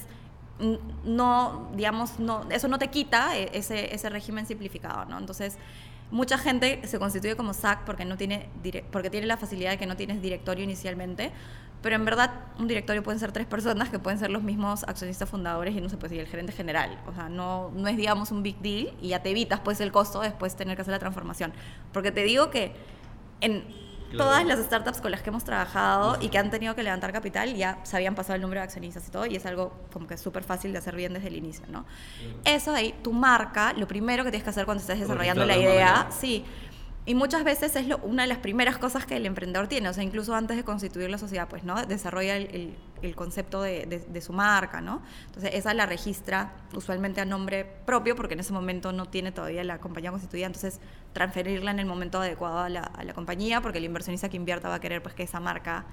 no, 1.04 1.70
digamos, 1.76 2.20
no, 2.20 2.44
eso 2.50 2.68
no 2.68 2.78
te 2.80 2.90
quita 2.90 3.38
eh, 3.38 3.50
ese, 3.54 3.94
ese 3.94 4.10
régimen 4.10 4.46
simplificado, 4.46 5.06
¿no? 5.06 5.18
Entonces, 5.18 5.58
mucha 6.14 6.38
gente 6.38 6.80
se 6.86 7.00
constituye 7.00 7.36
como 7.36 7.56
SAC 7.56 7.86
porque, 7.86 8.06
no 8.06 8.18
tiene, 8.18 8.48
porque 8.92 9.10
tiene 9.10 9.26
la 9.26 9.36
facilidad 9.36 9.72
de 9.72 9.80
que 9.80 9.88
no 9.88 9.98
tienes 9.98 10.22
directorio 10.22 10.64
inicialmente, 10.64 11.32
pero 11.82 11.96
en 11.96 12.06
verdad 12.06 12.32
un 12.60 12.68
directorio 12.68 13.02
pueden 13.02 13.20
ser 13.20 13.32
tres 13.32 13.48
personas 13.48 13.90
que 13.90 13.98
pueden 13.98 14.20
ser 14.20 14.30
los 14.30 14.44
mismos 14.44 14.84
accionistas 14.84 15.28
fundadores 15.28 15.76
y 15.76 15.82
no 15.82 15.90
sé, 15.90 15.98
pues 15.98 16.12
y 16.12 16.20
el 16.20 16.28
gerente 16.28 16.54
general. 16.54 17.02
O 17.08 17.14
sea, 17.14 17.30
no, 17.30 17.72
no 17.72 17.88
es, 17.88 17.98
digamos, 17.98 18.30
un 18.32 18.44
big 18.44 18.60
deal 18.60 18.94
y 19.02 19.10
ya 19.10 19.24
te 19.24 19.32
evitas 19.32 19.60
pues 19.62 19.82
el 19.82 19.92
costo 19.92 20.22
de 20.22 20.28
después 20.28 20.56
tener 20.56 20.76
que 20.76 20.84
hacer 20.84 20.92
la 20.92 21.00
transformación. 21.00 21.52
Porque 21.92 22.12
te 22.12 22.24
digo 22.24 22.52
que 22.52 22.74
en 23.42 23.66
Claro. 24.14 24.26
todas 24.30 24.46
las 24.46 24.60
startups 24.60 25.02
con 25.02 25.12
las 25.12 25.22
que 25.22 25.30
hemos 25.30 25.44
trabajado 25.44 26.18
y 26.22 26.30
que 26.30 26.38
han 26.38 26.50
tenido 26.50 26.76
que 26.76 26.84
levantar 26.84 27.12
capital 27.12 27.54
ya 27.56 27.80
se 27.84 27.96
habían 27.98 28.16
pasado 28.16 28.36
el 28.36 28.42
número 28.42 28.62
de 28.62 28.66
accionistas 28.66 29.08
y 29.08 29.12
todo 29.12 29.26
y 29.26 29.36
es 29.36 29.46
algo 29.46 29.74
como 29.92 30.08
que 30.08 30.18
súper 30.18 30.44
fácil 30.44 30.72
de 30.72 30.78
hacer 30.78 30.96
bien 30.96 31.14
desde 31.14 31.28
el 31.30 31.36
inicio, 31.36 31.66
¿no? 31.70 31.86
Eso 32.46 32.72
de 32.72 32.78
ahí, 32.78 32.96
tu 33.04 33.12
marca, 33.14 33.74
lo 33.74 33.88
primero 33.88 34.24
que 34.24 34.30
tienes 34.32 34.44
que 34.44 34.50
hacer 34.52 34.66
cuando 34.66 34.82
estés 34.82 35.00
desarrollando 35.00 35.46
la 35.46 35.58
idea, 35.58 36.08
sí. 36.12 36.46
Y 37.06 37.16
muchas 37.16 37.44
veces 37.44 37.76
es 37.76 37.88
lo- 37.88 37.98
una 37.98 38.22
de 38.24 38.30
las 38.30 38.38
primeras 38.38 38.78
cosas 38.78 39.06
que 39.06 39.18
el 39.18 39.26
emprendedor 39.26 39.68
tiene, 39.68 39.90
o 39.90 39.94
sea, 39.94 40.04
incluso 40.04 40.34
antes 40.36 40.56
de 40.56 40.64
constituir 40.64 41.10
la 41.10 41.18
sociedad, 41.18 41.48
pues, 41.50 41.64
¿no? 41.66 41.76
Desarrolla 41.86 42.38
el, 42.38 42.44
el- 42.56 42.74
el 43.08 43.16
concepto 43.16 43.62
de, 43.62 43.86
de, 43.86 44.22
su 44.22 44.34
marca, 44.34 44.82
¿no? 44.82 45.02
Entonces 45.26 45.52
esa 45.54 45.74
la 45.74 45.86
registra 45.86 46.54
usualmente 46.74 47.22
a 47.22 47.26
nombre 47.26 47.66
propio 47.86 48.16
porque 48.16 48.34
en 48.34 48.40
ese 48.40 48.54
momento 48.54 48.92
no 48.92 49.08
tiene 49.08 49.32
todavía 49.32 49.64
la 49.64 49.80
compañía 49.80 50.12
constituida, 50.12 50.48
entonces 50.48 50.80
transferirla 51.14 51.72
en 51.72 51.80
el 51.80 51.86
momento 51.86 52.22
adecuado 52.22 52.60
a 52.60 52.70
la, 52.70 53.14
compañía 53.14 53.62
porque 53.62 53.78
el 53.78 53.86
inversionista 53.86 54.30
que 54.30 54.38
invierta 54.38 54.70
va 54.70 54.76
a 54.76 54.80
querer 54.80 55.02
pues 55.04 55.16
que 55.16 55.24
esa 55.24 55.40
marca 55.40 55.86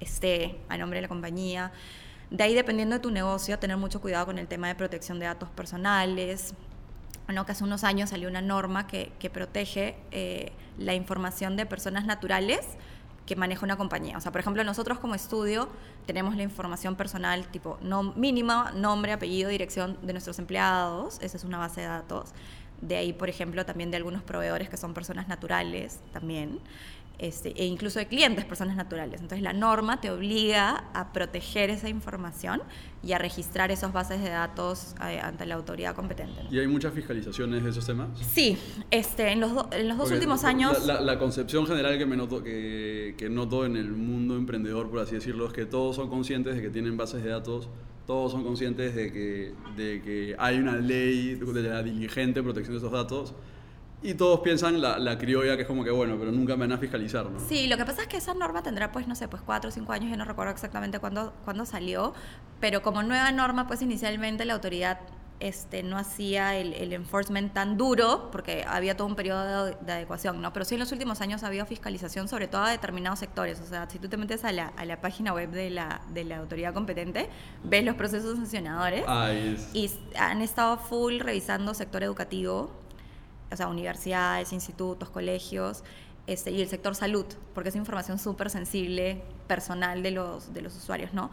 esté 0.00 0.60
a 0.68 0.76
nombre 0.76 0.98
de 0.98 1.02
la 1.02 1.08
compañía. 1.08 1.72
De 2.30 2.44
ahí, 2.44 2.54
dependiendo 2.54 2.94
de 2.96 3.00
tu 3.00 3.10
negocio, 3.10 3.58
tener 3.58 3.78
mucho 3.78 4.00
cuidado 4.00 4.26
con 4.26 4.38
el 4.38 4.46
tema 4.46 4.68
de 4.68 4.74
protección 4.74 5.18
de 5.18 5.26
datos 5.26 5.48
personales. 5.48 6.54
Bueno, 7.26 7.46
que 7.46 7.52
hace 7.52 7.64
unos 7.64 7.84
años 7.84 8.10
salió 8.10 8.28
una 8.28 8.42
norma 8.42 8.86
que, 8.86 9.12
que 9.18 9.30
protege 9.30 9.96
eh, 10.10 10.52
la 10.76 10.94
información 10.94 11.56
de 11.56 11.64
personas 11.64 12.04
naturales 12.04 12.60
que 13.28 13.36
maneja 13.36 13.64
una 13.64 13.76
compañía. 13.76 14.16
O 14.16 14.20
sea, 14.20 14.32
por 14.32 14.40
ejemplo, 14.40 14.64
nosotros 14.64 14.98
como 14.98 15.14
estudio 15.14 15.68
tenemos 16.08 16.36
la 16.36 16.42
información 16.42 16.96
personal 16.96 17.46
tipo 17.48 17.76
no, 17.82 18.02
mínima, 18.02 18.72
nombre, 18.74 19.12
apellido, 19.12 19.50
dirección 19.50 19.98
de 20.00 20.14
nuestros 20.14 20.38
empleados. 20.38 21.18
Esa 21.20 21.36
es 21.36 21.44
una 21.44 21.58
base 21.58 21.82
de 21.82 21.86
datos. 21.86 22.30
De 22.80 22.96
ahí, 22.96 23.12
por 23.12 23.28
ejemplo, 23.28 23.66
también 23.66 23.90
de 23.90 23.98
algunos 23.98 24.22
proveedores 24.22 24.70
que 24.70 24.78
son 24.78 24.94
personas 24.94 25.28
naturales 25.28 26.00
también. 26.14 26.60
Este, 27.18 27.52
e 27.60 27.66
incluso 27.66 27.98
de 27.98 28.06
clientes, 28.06 28.44
personas 28.44 28.76
naturales. 28.76 29.20
Entonces 29.20 29.42
la 29.42 29.52
norma 29.52 30.00
te 30.00 30.08
obliga 30.12 30.84
a 30.94 31.12
proteger 31.12 31.68
esa 31.68 31.88
información 31.88 32.62
y 33.02 33.12
a 33.12 33.18
registrar 33.18 33.72
esas 33.72 33.92
bases 33.92 34.22
de 34.22 34.28
datos 34.30 34.94
eh, 35.04 35.18
ante 35.20 35.44
la 35.44 35.56
autoridad 35.56 35.96
competente. 35.96 36.42
¿Y 36.48 36.60
hay 36.60 36.68
muchas 36.68 36.94
fiscalizaciones 36.94 37.64
de 37.64 37.70
esos 37.70 37.84
temas? 37.84 38.10
Sí, 38.20 38.56
este, 38.92 39.32
en, 39.32 39.40
los 39.40 39.50
en 39.72 39.88
los 39.88 39.98
dos 39.98 40.12
últimos 40.12 40.44
años... 40.44 40.86
La, 40.86 41.18
concepción 41.18 41.66
general 41.66 41.98
que, 41.98 42.06
me 42.06 42.16
noto, 42.16 42.44
que, 42.44 43.16
que 43.18 43.28
noto 43.28 43.66
en 43.66 43.76
el 43.76 43.90
mundo 43.90 44.36
emprendedor, 44.36 44.88
por 44.88 45.00
así 45.00 45.16
decirlo, 45.16 45.48
es 45.48 45.52
que 45.52 45.66
todos 45.66 45.96
son 45.96 46.08
conscientes 46.08 46.54
de 46.54 46.62
que 46.62 46.70
tienen 46.70 46.96
bases 46.96 47.24
de 47.24 47.30
datos 47.30 47.68
todos 48.06 48.32
son 48.32 48.42
conscientes 48.42 48.94
de 48.94 49.12
que, 49.12 49.52
de 49.76 50.00
que 50.00 50.34
hay 50.38 50.56
una 50.56 50.76
ley 50.76 51.34
de 51.34 51.62
la 51.62 51.82
diligente 51.82 52.42
protección 52.42 52.72
de 52.72 52.78
esos 52.78 52.90
datos 52.90 53.34
y 54.02 54.14
todos 54.14 54.40
piensan 54.40 54.80
la, 54.80 54.98
la, 54.98 55.18
criolla, 55.18 55.56
que 55.56 55.62
es 55.62 55.68
como 55.68 55.82
que 55.82 55.90
bueno, 55.90 56.16
pero 56.18 56.30
nunca 56.30 56.54
me 56.56 56.66
van 56.66 56.72
a 56.72 56.78
fiscalizar, 56.78 57.28
¿no? 57.28 57.40
Sí, 57.40 57.66
lo 57.66 57.76
que 57.76 57.84
pasa 57.84 58.02
es 58.02 58.08
que 58.08 58.16
esa 58.16 58.34
norma 58.34 58.62
tendrá, 58.62 58.92
pues, 58.92 59.08
no 59.08 59.14
sé, 59.14 59.26
pues 59.28 59.42
cuatro 59.42 59.68
o 59.68 59.72
cinco 59.72 59.92
años, 59.92 60.10
yo 60.10 60.16
no 60.16 60.24
recuerdo 60.24 60.52
exactamente 60.52 60.98
cuándo, 61.00 61.32
cuándo 61.44 61.66
salió, 61.66 62.14
pero 62.60 62.82
como 62.82 63.02
nueva 63.02 63.32
norma, 63.32 63.66
pues 63.66 63.82
inicialmente 63.82 64.44
la 64.44 64.54
autoridad 64.54 65.00
este, 65.40 65.82
no 65.82 65.96
hacía 65.96 66.56
el, 66.56 66.74
el, 66.74 66.92
enforcement 66.92 67.52
tan 67.52 67.76
duro, 67.76 68.28
porque 68.32 68.64
había 68.66 68.96
todo 68.96 69.06
un 69.06 69.14
periodo 69.14 69.66
de, 69.66 69.92
adecuación, 69.92 70.40
¿no? 70.42 70.52
Pero 70.52 70.64
sí 70.64 70.74
en 70.74 70.80
los 70.80 70.92
últimos 70.92 71.20
años 71.20 71.42
ha 71.42 71.46
habido 71.46 71.64
fiscalización, 71.66 72.28
sobre 72.28 72.48
todo 72.48 72.62
a 72.62 72.70
determinados 72.70 73.18
sectores. 73.20 73.60
O 73.60 73.66
sea, 73.66 73.88
si 73.88 73.98
tú 73.98 74.08
te 74.08 74.16
metes 74.16 74.44
a 74.44 74.52
la, 74.52 74.68
a 74.76 74.84
la 74.84 75.00
página 75.00 75.32
web 75.32 75.50
de 75.50 75.70
la, 75.70 76.00
de 76.12 76.24
la 76.24 76.38
autoridad 76.38 76.74
competente, 76.74 77.28
ves 77.62 77.84
los 77.84 77.94
procesos 77.94 78.36
sancionadores 78.36 79.04
y 79.74 79.90
han 80.18 80.42
estado 80.42 80.78
full 80.78 81.20
revisando 81.20 81.72
sector 81.74 82.02
educativo, 82.02 82.72
o 83.50 83.56
sea, 83.56 83.68
universidades, 83.68 84.52
institutos, 84.52 85.10
colegios, 85.10 85.84
este, 86.26 86.50
y 86.50 86.60
el 86.60 86.68
sector 86.68 86.94
salud, 86.94 87.26
porque 87.54 87.70
es 87.70 87.76
información 87.76 88.18
súper 88.18 88.50
sensible, 88.50 89.22
personal 89.46 90.02
de 90.02 90.10
los, 90.10 90.52
de 90.52 90.60
los 90.60 90.76
usuarios, 90.76 91.14
¿no? 91.14 91.30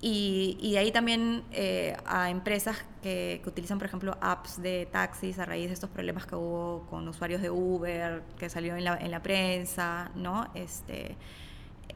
Y, 0.00 0.58
y 0.60 0.72
de 0.72 0.78
ahí 0.78 0.92
también 0.92 1.42
eh, 1.50 1.96
a 2.06 2.30
empresas 2.30 2.84
que, 3.02 3.40
que, 3.42 3.48
utilizan, 3.48 3.78
por 3.78 3.86
ejemplo, 3.86 4.16
apps 4.20 4.62
de 4.62 4.86
taxis 4.86 5.38
a 5.38 5.44
raíz 5.44 5.68
de 5.68 5.74
estos 5.74 5.90
problemas 5.90 6.26
que 6.26 6.36
hubo 6.36 6.86
con 6.88 7.08
usuarios 7.08 7.42
de 7.42 7.50
Uber, 7.50 8.22
que 8.38 8.48
salió 8.48 8.76
en 8.76 8.84
la, 8.84 8.96
en 8.96 9.10
la 9.10 9.22
prensa, 9.22 10.12
¿no? 10.14 10.48
Este, 10.54 11.16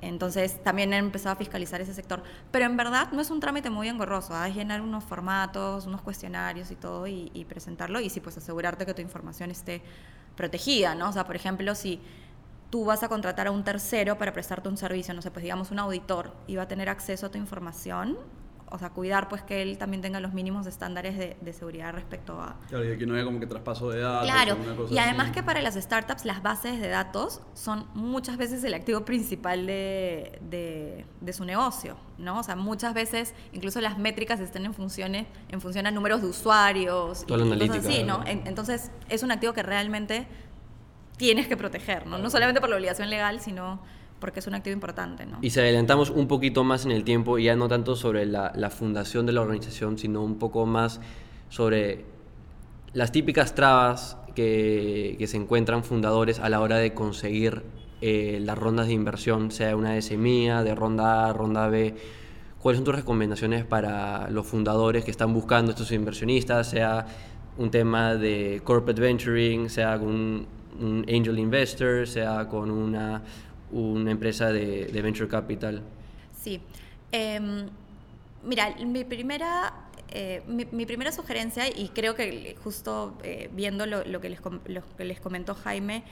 entonces 0.03 0.63
también 0.63 0.93
han 0.93 1.05
empezado 1.05 1.33
a 1.33 1.37
fiscalizar 1.37 1.81
ese 1.81 1.95
sector. 1.95 2.23
Pero 2.51 2.67
en 2.67 2.77
verdad 2.77 3.13
no 3.13 3.21
es 3.21 3.31
un 3.31 3.41
trámite 3.41 3.71
muy 3.71 3.89
engorroso, 3.89 4.35
¿ah? 4.35 4.49
es 4.49 4.55
llenar 4.55 4.83
unos 4.83 5.05
formatos, 5.05 5.87
unos 5.87 6.03
cuestionarios 6.03 6.71
y 6.73 6.75
todo 6.75 7.07
y, 7.07 7.47
presentarlo 7.49 8.01
y 8.01 8.11
sí, 8.11 8.21
pues 8.21 8.37
asegurarte 8.37 8.85
que 8.85 8.95
tu 8.95 9.01
información 9.01 9.51
esté 9.51 9.83
protegida, 10.37 10.95
¿no? 10.95 11.09
O 11.09 11.13
sea, 11.13 11.25
por 11.25 11.37
ejemplo, 11.37 11.75
si 11.75 12.01
tú 12.71 12.85
vas 12.85 13.03
a 13.03 13.09
contratar 13.09 13.47
a 13.47 13.51
un 13.51 13.63
tercero 13.63 14.19
para 14.19 14.33
prestarte 14.33 14.69
un 14.69 14.77
servicio, 14.77 15.15
no 15.15 15.23
sé, 15.23 15.31
pues 15.31 15.43
digamos 15.43 15.71
un 15.71 15.79
auditor 15.79 16.35
y 16.47 16.57
va 16.57 16.63
a 16.63 16.69
tener 16.69 16.89
acceso 16.89 17.27
a 17.27 17.31
tu 17.31 17.39
información, 17.39 18.19
o 18.73 18.79
sea, 18.79 18.91
cuidar 18.91 19.29
pues 19.29 19.43
que 19.43 19.61
él 19.61 19.77
también 19.77 20.01
tenga 20.01 20.19
los 20.19 20.33
mínimos 20.33 20.67
estándares 20.67 21.19
de, 21.19 21.37
de 21.39 21.53
seguridad 21.53 21.93
respecto 21.93 22.41
a... 22.41 22.57
Claro, 22.69 22.91
y 22.91 22.97
que 22.97 23.07
no 23.07 23.15
haya 23.15 23.25
como 23.25 23.39
que 23.39 23.47
traspaso 23.47 23.91
de 23.91 24.01
datos. 24.01 24.31
Claro, 24.31 24.57
y 24.91 24.97
además 24.97 25.31
que 25.31 25.43
para 25.43 25.61
las 25.61 25.75
startups 25.75 26.25
las 26.25 26.43
bases 26.43 26.81
de 26.81 26.89
datos 26.89 27.43
son 27.53 27.87
muchas 27.93 28.39
veces 28.39 28.65
el 28.65 28.73
activo 28.73 29.05
principal 29.05 29.67
de, 29.67 30.39
de, 30.49 31.05
de 31.21 31.33
su 31.35 31.45
negocio, 31.45 31.99
¿no? 32.17 32.39
O 32.39 32.43
sea, 32.43 32.57
muchas 32.57 32.95
veces 32.95 33.35
incluso 33.53 33.81
las 33.83 33.99
métricas 33.99 34.41
están 34.41 34.65
en, 34.65 34.73
funciones, 34.73 35.27
en 35.51 35.61
función 35.61 35.87
a 35.87 35.91
números 35.91 36.23
de 36.23 36.29
usuarios. 36.29 37.27
Toda 37.27 37.41
la 37.41 37.45
analítica. 37.45 37.83
Sí, 37.83 38.03
¿no? 38.05 38.25
entonces 38.27 38.91
es 39.11 39.23
un 39.23 39.33
activo 39.33 39.53
que 39.53 39.63
realmente 39.63 40.27
tienes 41.19 41.47
que 41.47 41.59
proteger, 41.59 42.07
¿no? 42.07 42.17
No 42.17 42.31
solamente 42.31 42.61
por 42.61 42.71
la 42.71 42.77
obligación 42.77 43.11
legal, 43.11 43.41
sino 43.41 43.81
porque 44.23 44.39
es 44.39 44.47
un 44.47 44.55
activo 44.55 44.73
importante. 44.73 45.27
¿no? 45.27 45.39
Y 45.43 45.51
si 45.51 45.59
adelantamos 45.59 46.09
un 46.09 46.29
poquito 46.29 46.63
más 46.63 46.85
en 46.85 46.93
el 46.93 47.03
tiempo, 47.03 47.41
ya 47.41 47.57
no 47.57 47.67
tanto 47.67 47.97
sobre 47.97 48.25
la, 48.25 48.53
la 48.55 48.71
fundación 48.71 49.27
de 49.27 49.33
la 49.33 49.41
organización, 49.41 49.99
sino 49.99 50.23
un 50.23 50.39
poco 50.39 50.65
más 50.65 51.01
sobre 51.49 52.05
las 52.93 53.11
típicas 53.11 53.57
trabas 53.57 54.17
que, 54.37 55.17
que 55.19 55.27
se 55.27 55.39
encuentran 55.39 55.83
fundadores 55.83 56.39
a 56.39 56.49
la 56.49 56.61
hora 56.61 56.77
de 56.77 56.95
conseguir 56.95 57.65
eh, 58.01 58.39
las 58.41 58.57
rondas 58.57 58.87
de 58.87 58.93
inversión, 58.93 59.51
sea 59.51 59.75
una 59.75 59.91
de 59.95 60.03
semilla, 60.03 60.63
de 60.63 60.77
ronda 60.77 61.29
A, 61.29 61.33
ronda 61.33 61.69
B. 61.69 61.97
¿Cuáles 62.61 62.79
son 62.79 62.85
tus 62.85 62.95
recomendaciones 62.95 63.65
para 63.65 64.31
los 64.31 64.47
fundadores 64.47 65.05
que 65.05 65.11
están 65.11 65.35
buscando 65.35 65.73
estos 65.73 65.91
inversionistas, 65.91 66.71
sea 66.71 67.07
un 67.59 67.73
tema 67.73 68.15
de 68.15 68.61
corporate 68.63 69.01
venturing, 69.01 69.69
sea 69.69 69.99
con 69.99 70.09
un, 70.09 70.47
un 70.81 71.05
angel 71.09 71.41
investor, 71.41 72.07
sea 72.07 72.47
con 72.49 72.71
una, 72.71 73.21
una 73.73 74.11
empresa 74.11 74.53
de, 74.53 75.01
venture 75.03 75.29
capital? 75.29 75.83
Sí. 76.41 76.61
Em, 77.11 77.69
mira, 78.45 78.75
mi 78.85 79.05
primera, 79.05 79.73
eh, 80.09 80.43
mi, 80.47 80.87
primera 80.87 81.13
sugerencia, 81.13 81.69
y 81.69 81.89
creo 81.89 82.15
que 82.15 82.57
justo 82.63 83.19
eh, 83.23 83.51
viendo 83.53 83.87
lo, 83.87 84.21
que 84.21 84.31
les, 84.31 84.41
lo 84.67 84.83
que 84.97 85.05
les 85.05 85.21
comentó 85.21 85.55
Jaime, 85.55 86.05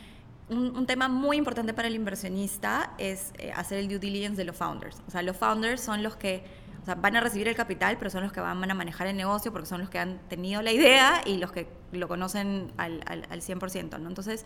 un, 0.51 0.87
tema 0.87 1.09
muy 1.09 1.37
importante 1.37 1.73
para 1.73 1.89
el 1.89 1.95
inversionista 1.95 2.95
es 2.99 3.33
eh, 3.39 3.53
hacer 3.53 3.79
el 3.79 3.89
due 3.89 3.99
diligence 3.99 4.37
de 4.37 4.45
los 4.45 4.57
founders. 4.57 5.01
O 5.07 5.11
sea, 5.11 5.23
los 5.23 5.37
founders 5.37 5.81
son 5.81 6.03
los 6.03 6.17
que 6.17 6.43
o 6.83 6.85
sea, 6.85 6.95
van 6.97 7.15
a 7.15 7.21
recibir 7.21 7.47
el 7.47 7.55
capital, 7.55 7.97
pero 7.99 8.11
son 8.11 8.25
los 8.25 8.33
que 8.33 8.41
van 8.41 8.69
a 8.69 8.75
manejar 8.75 9.07
el 9.07 9.17
negocio 9.17 9.53
porque 9.53 9.67
son 9.67 9.81
los 9.81 9.91
que 9.91 9.99
han 9.99 10.19
tenido 10.29 10.63
la 10.63 10.73
idea 10.73 11.21
y 11.25 11.37
los 11.37 11.53
que 11.53 11.69
lo 11.93 12.09
conocen 12.09 12.73
al, 12.79 13.03
al, 13.07 13.27
al 13.31 13.43
100%. 13.43 13.99
¿no? 14.01 14.09
Entonces, 14.09 14.45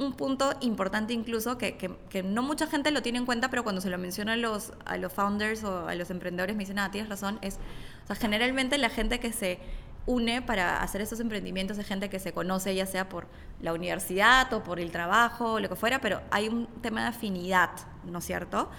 un 0.00 0.14
punto 0.14 0.54
importante 0.62 1.12
incluso 1.12 1.58
que, 1.58 1.76
que, 1.76 2.22
no 2.22 2.42
mucha 2.42 2.66
gente 2.66 2.90
lo 2.90 3.02
tiene 3.02 3.18
en 3.18 3.26
cuenta, 3.26 3.50
pero 3.50 3.62
cuando 3.62 3.82
se 3.82 3.90
lo 3.90 3.98
menciona 3.98 4.32
a 4.32 4.36
los, 4.36 4.72
a 4.86 4.96
los 4.96 5.12
founders 5.12 5.62
o 5.62 5.86
a 5.86 5.94
los 5.94 6.10
emprendedores 6.10 6.56
me 6.56 6.60
dicen, 6.60 6.78
ah, 6.78 6.90
tienes 6.90 7.10
razón, 7.10 7.38
es, 7.42 7.58
o 8.04 8.06
sea, 8.06 8.16
generalmente 8.16 8.78
la 8.78 8.88
gente 8.88 9.20
que 9.20 9.30
se 9.30 9.58
une 10.06 10.40
para 10.40 10.82
hacer 10.82 11.02
estos 11.02 11.20
emprendimientos 11.20 11.76
es 11.76 11.86
gente 11.86 12.08
que 12.08 12.18
se 12.18 12.32
conoce 12.32 12.74
ya 12.74 12.86
sea 12.86 13.10
por 13.10 13.28
la 13.60 13.74
universidad 13.74 14.50
o 14.54 14.64
por 14.64 14.80
el 14.80 14.90
trabajo 14.90 15.60
lo 15.60 15.68
que 15.68 15.76
fuera, 15.76 16.00
pero 16.00 16.22
hay 16.30 16.48
un 16.48 16.66
tema 16.80 17.02
de 17.02 17.08
afinidad, 17.08 17.70
¿no 18.04 18.20
es 18.20 18.24
cierto? 18.24 18.70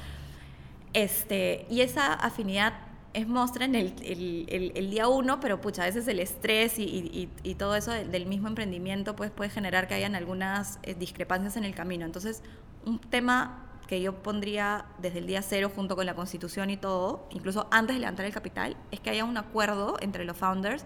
Este, 0.93 1.67
y 1.69 1.81
esa 1.81 2.13
afinidad 2.15 2.73
es 3.13 3.28
mostra 3.28 3.65
en 3.65 3.76
el, 3.76 3.93
el, 4.04 4.71
el, 4.76 4.89
día 4.89 5.08
uno, 5.08 5.39
pero 5.39 5.60
pucha, 5.60 5.84
a 5.84 5.86
veces 5.86 6.08
el 6.08 6.19
estrés 6.19 6.80
y, 6.80 6.84
y, 6.84 7.30
y 7.43 7.56
todo 7.56 7.76
eso 7.76 7.91
del, 7.91 8.26
mismo 8.26 8.47
emprendimiento 8.47 9.15
pues, 9.15 9.32
puede 9.32 9.50
generar 9.50 9.88
que 9.88 9.93
hayan 9.93 10.15
algunas 10.15 10.80
eh, 10.84 10.93
discrepancias 10.93 11.58
en 11.58 11.65
el 11.65 11.76
camino. 11.76 12.06
Entonces, 12.06 12.41
un 12.86 13.00
tema 13.00 13.67
que 13.88 14.02
yo 14.02 14.24
pondría 14.24 14.86
desde 15.00 15.19
el 15.19 15.28
día 15.28 15.41
cero 15.41 15.69
junto 15.74 15.95
con 15.97 16.06
la 16.06 16.15
constitución 16.15 16.69
y 16.69 16.78
todo, 16.78 17.28
incluso 17.32 17.67
antes 17.71 17.95
de 17.95 18.00
levantar 18.00 18.26
el 18.26 18.34
capital, 18.34 18.78
es 18.91 19.02
que 19.02 19.10
haya 19.10 19.26
un 19.26 19.38
acuerdo 19.38 19.97
entre 20.00 20.24
los 20.24 20.38
founders 20.38 20.86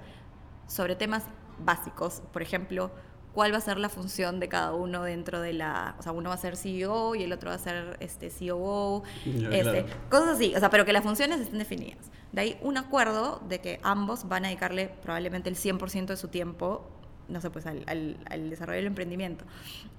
sobre 0.67 0.95
temas 0.95 1.25
básicos. 1.59 2.23
Por 2.33 2.41
ejemplo, 2.41 2.91
cuál 3.35 3.53
va 3.53 3.57
a 3.57 3.61
ser 3.61 3.77
la 3.77 3.89
función 3.89 4.39
de 4.39 4.47
cada 4.47 4.73
uno 4.73 5.03
dentro 5.03 5.41
de 5.41 5.51
la, 5.51 5.95
o 5.99 6.01
sea, 6.01 6.13
uno 6.13 6.29
va 6.29 6.35
a 6.35 6.37
ser 6.39 6.55
CEO 6.55 7.15
y 7.15 7.23
el 7.23 7.33
otro 7.33 7.49
va 7.49 7.55
a 7.57 7.59
ser 7.59 7.97
este 7.99 8.31
COO, 8.31 9.03
este, 9.51 9.85
cosas 10.09 10.37
así, 10.37 10.55
o 10.55 10.59
sea, 10.59 10.69
pero 10.69 10.85
que 10.85 10.93
las 10.93 11.03
funciones 11.03 11.41
estén 11.41 11.59
definidas. 11.59 12.09
De 12.31 12.41
ahí 12.41 12.57
un 12.61 12.77
acuerdo 12.77 13.41
de 13.47 13.59
que 13.59 13.79
ambos 13.83 14.29
van 14.29 14.45
a 14.45 14.47
dedicarle 14.47 14.87
probablemente 15.01 15.49
el 15.49 15.57
100% 15.57 16.05
de 16.07 16.17
su 16.17 16.29
tiempo 16.29 16.89
no 17.27 17.41
sé, 17.41 17.49
pues 17.49 17.65
al, 17.65 17.83
al, 17.87 18.49
desarrollo 18.51 18.77
del 18.77 18.85
emprendimiento. 18.85 19.45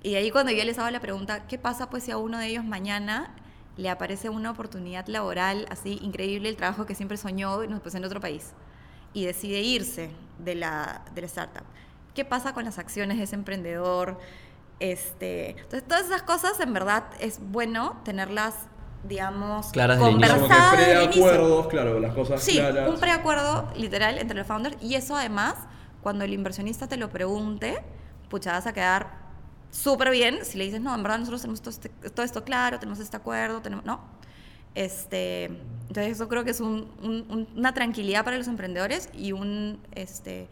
Y 0.02 0.14
ahí 0.14 0.30
cuando 0.30 0.52
yo 0.52 0.64
les 0.64 0.78
hago 0.78 0.88
la 0.90 1.00
pregunta, 1.00 1.46
¿qué 1.48 1.58
pasa 1.58 1.90
pues 1.90 2.04
si 2.04 2.12
a 2.12 2.18
uno 2.18 2.38
de 2.38 2.46
ellos 2.46 2.64
mañana 2.64 3.34
le 3.76 3.90
aparece 3.90 4.28
una 4.30 4.52
oportunidad 4.52 5.08
laboral 5.08 5.66
así 5.68 5.98
increíble, 6.02 6.48
el 6.48 6.56
trabajo 6.56 6.86
que 6.86 6.94
siempre 6.94 7.16
soñó 7.16 7.58
pues, 7.82 7.96
en 7.96 8.04
otro 8.04 8.20
país 8.20 8.52
y 9.12 9.24
decide 9.24 9.60
irse 9.60 10.10
de 10.38 10.54
la, 10.54 11.04
de 11.14 11.20
la 11.20 11.26
startup? 11.26 11.64
Qué 12.16 12.24
pasa 12.24 12.52
con 12.52 12.64
las 12.64 12.78
acciones 12.80 13.18
de 13.18 13.22
ese 13.24 13.36
emprendedor. 13.36 14.18
Este, 14.80 15.50
entonces, 15.50 15.84
todas 15.84 16.06
esas 16.06 16.22
cosas 16.22 16.58
en 16.60 16.72
verdad 16.72 17.04
es 17.20 17.38
bueno 17.40 18.00
tenerlas 18.04 18.54
digamos, 19.04 19.68
Claras 19.70 20.00
del 20.00 20.10
inicio. 20.10 20.26
Como 20.34 20.36
que 20.36 20.40
conversada 20.48 20.76
desde 20.76 20.92
el 20.94 21.02
inicio. 21.04 21.22
preacuerdos, 21.22 21.66
claro, 21.68 22.00
las 22.00 22.12
cosas 22.14 22.42
Sí, 22.42 22.54
claras. 22.58 22.88
un 22.90 22.98
preacuerdo 22.98 23.70
literal 23.76 24.18
entre 24.18 24.36
los 24.36 24.46
founders 24.48 24.76
y 24.82 24.96
eso 24.96 25.14
además, 25.16 25.54
cuando 26.02 26.24
el 26.24 26.32
inversionista 26.32 26.88
te 26.88 26.96
lo 26.96 27.08
pregunte, 27.10 27.84
pucha, 28.28 28.50
vas 28.52 28.66
a 28.66 28.72
quedar 28.72 29.06
súper 29.70 30.10
bien 30.10 30.44
si 30.44 30.58
le 30.58 30.64
dices, 30.64 30.80
no, 30.80 30.92
en 30.92 31.04
verdad 31.04 31.18
nosotros 31.20 31.40
tenemos 31.42 31.60
todo, 31.62 31.70
este- 31.70 31.88
todo 32.10 32.26
esto 32.26 32.42
claro, 32.42 32.80
tenemos 32.80 32.98
este 32.98 33.16
acuerdo, 33.16 33.62
tenemos, 33.62 33.84
no. 33.84 34.00
Este, 34.74 35.44
entonces 35.88 36.12
eso 36.12 36.28
creo 36.28 36.42
que 36.42 36.50
es 36.50 36.60
un- 36.60 36.90
un- 37.00 37.26
un- 37.30 37.48
una 37.56 37.74
tranquilidad 37.74 38.24
para 38.24 38.36
los 38.38 38.48
emprendedores 38.48 39.08
y 39.14 39.30
un 39.32 39.78
este, 39.92 40.48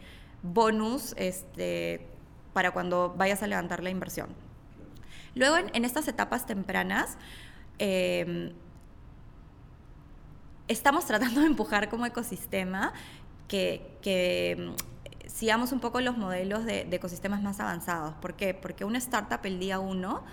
bonus 0.53 1.13
este, 1.17 2.07
para 2.53 2.71
cuando 2.71 3.13
vayas 3.17 3.43
a 3.43 3.47
levantar 3.47 3.83
la 3.83 3.89
inversión. 3.89 4.29
Luego, 5.33 5.57
en, 5.57 5.85
estas 5.85 6.07
etapas 6.07 6.45
tempranas, 6.45 7.17
eh, 7.79 8.53
estamos 10.67 11.05
tratando 11.07 11.41
de 11.41 11.47
empujar 11.47 11.89
como 11.89 12.05
ecosistema 12.05 12.93
que, 13.47 13.97
que, 14.01 14.55
mm, 14.57 15.29
sigamos 15.29 15.71
un 15.73 15.81
poco 15.81 15.99
los 15.99 16.17
modelos 16.17 16.63
de, 16.65 16.85
de 16.85 16.95
ecosistemas 16.95 17.41
más 17.41 17.59
avanzados. 17.59 18.13
¿Por 18.15 18.35
qué? 18.35 18.53
Porque 18.53 18.85
una 18.85 18.97
startup 18.99 19.39
el 19.43 19.59
día 19.59 19.79
uno 19.79 20.23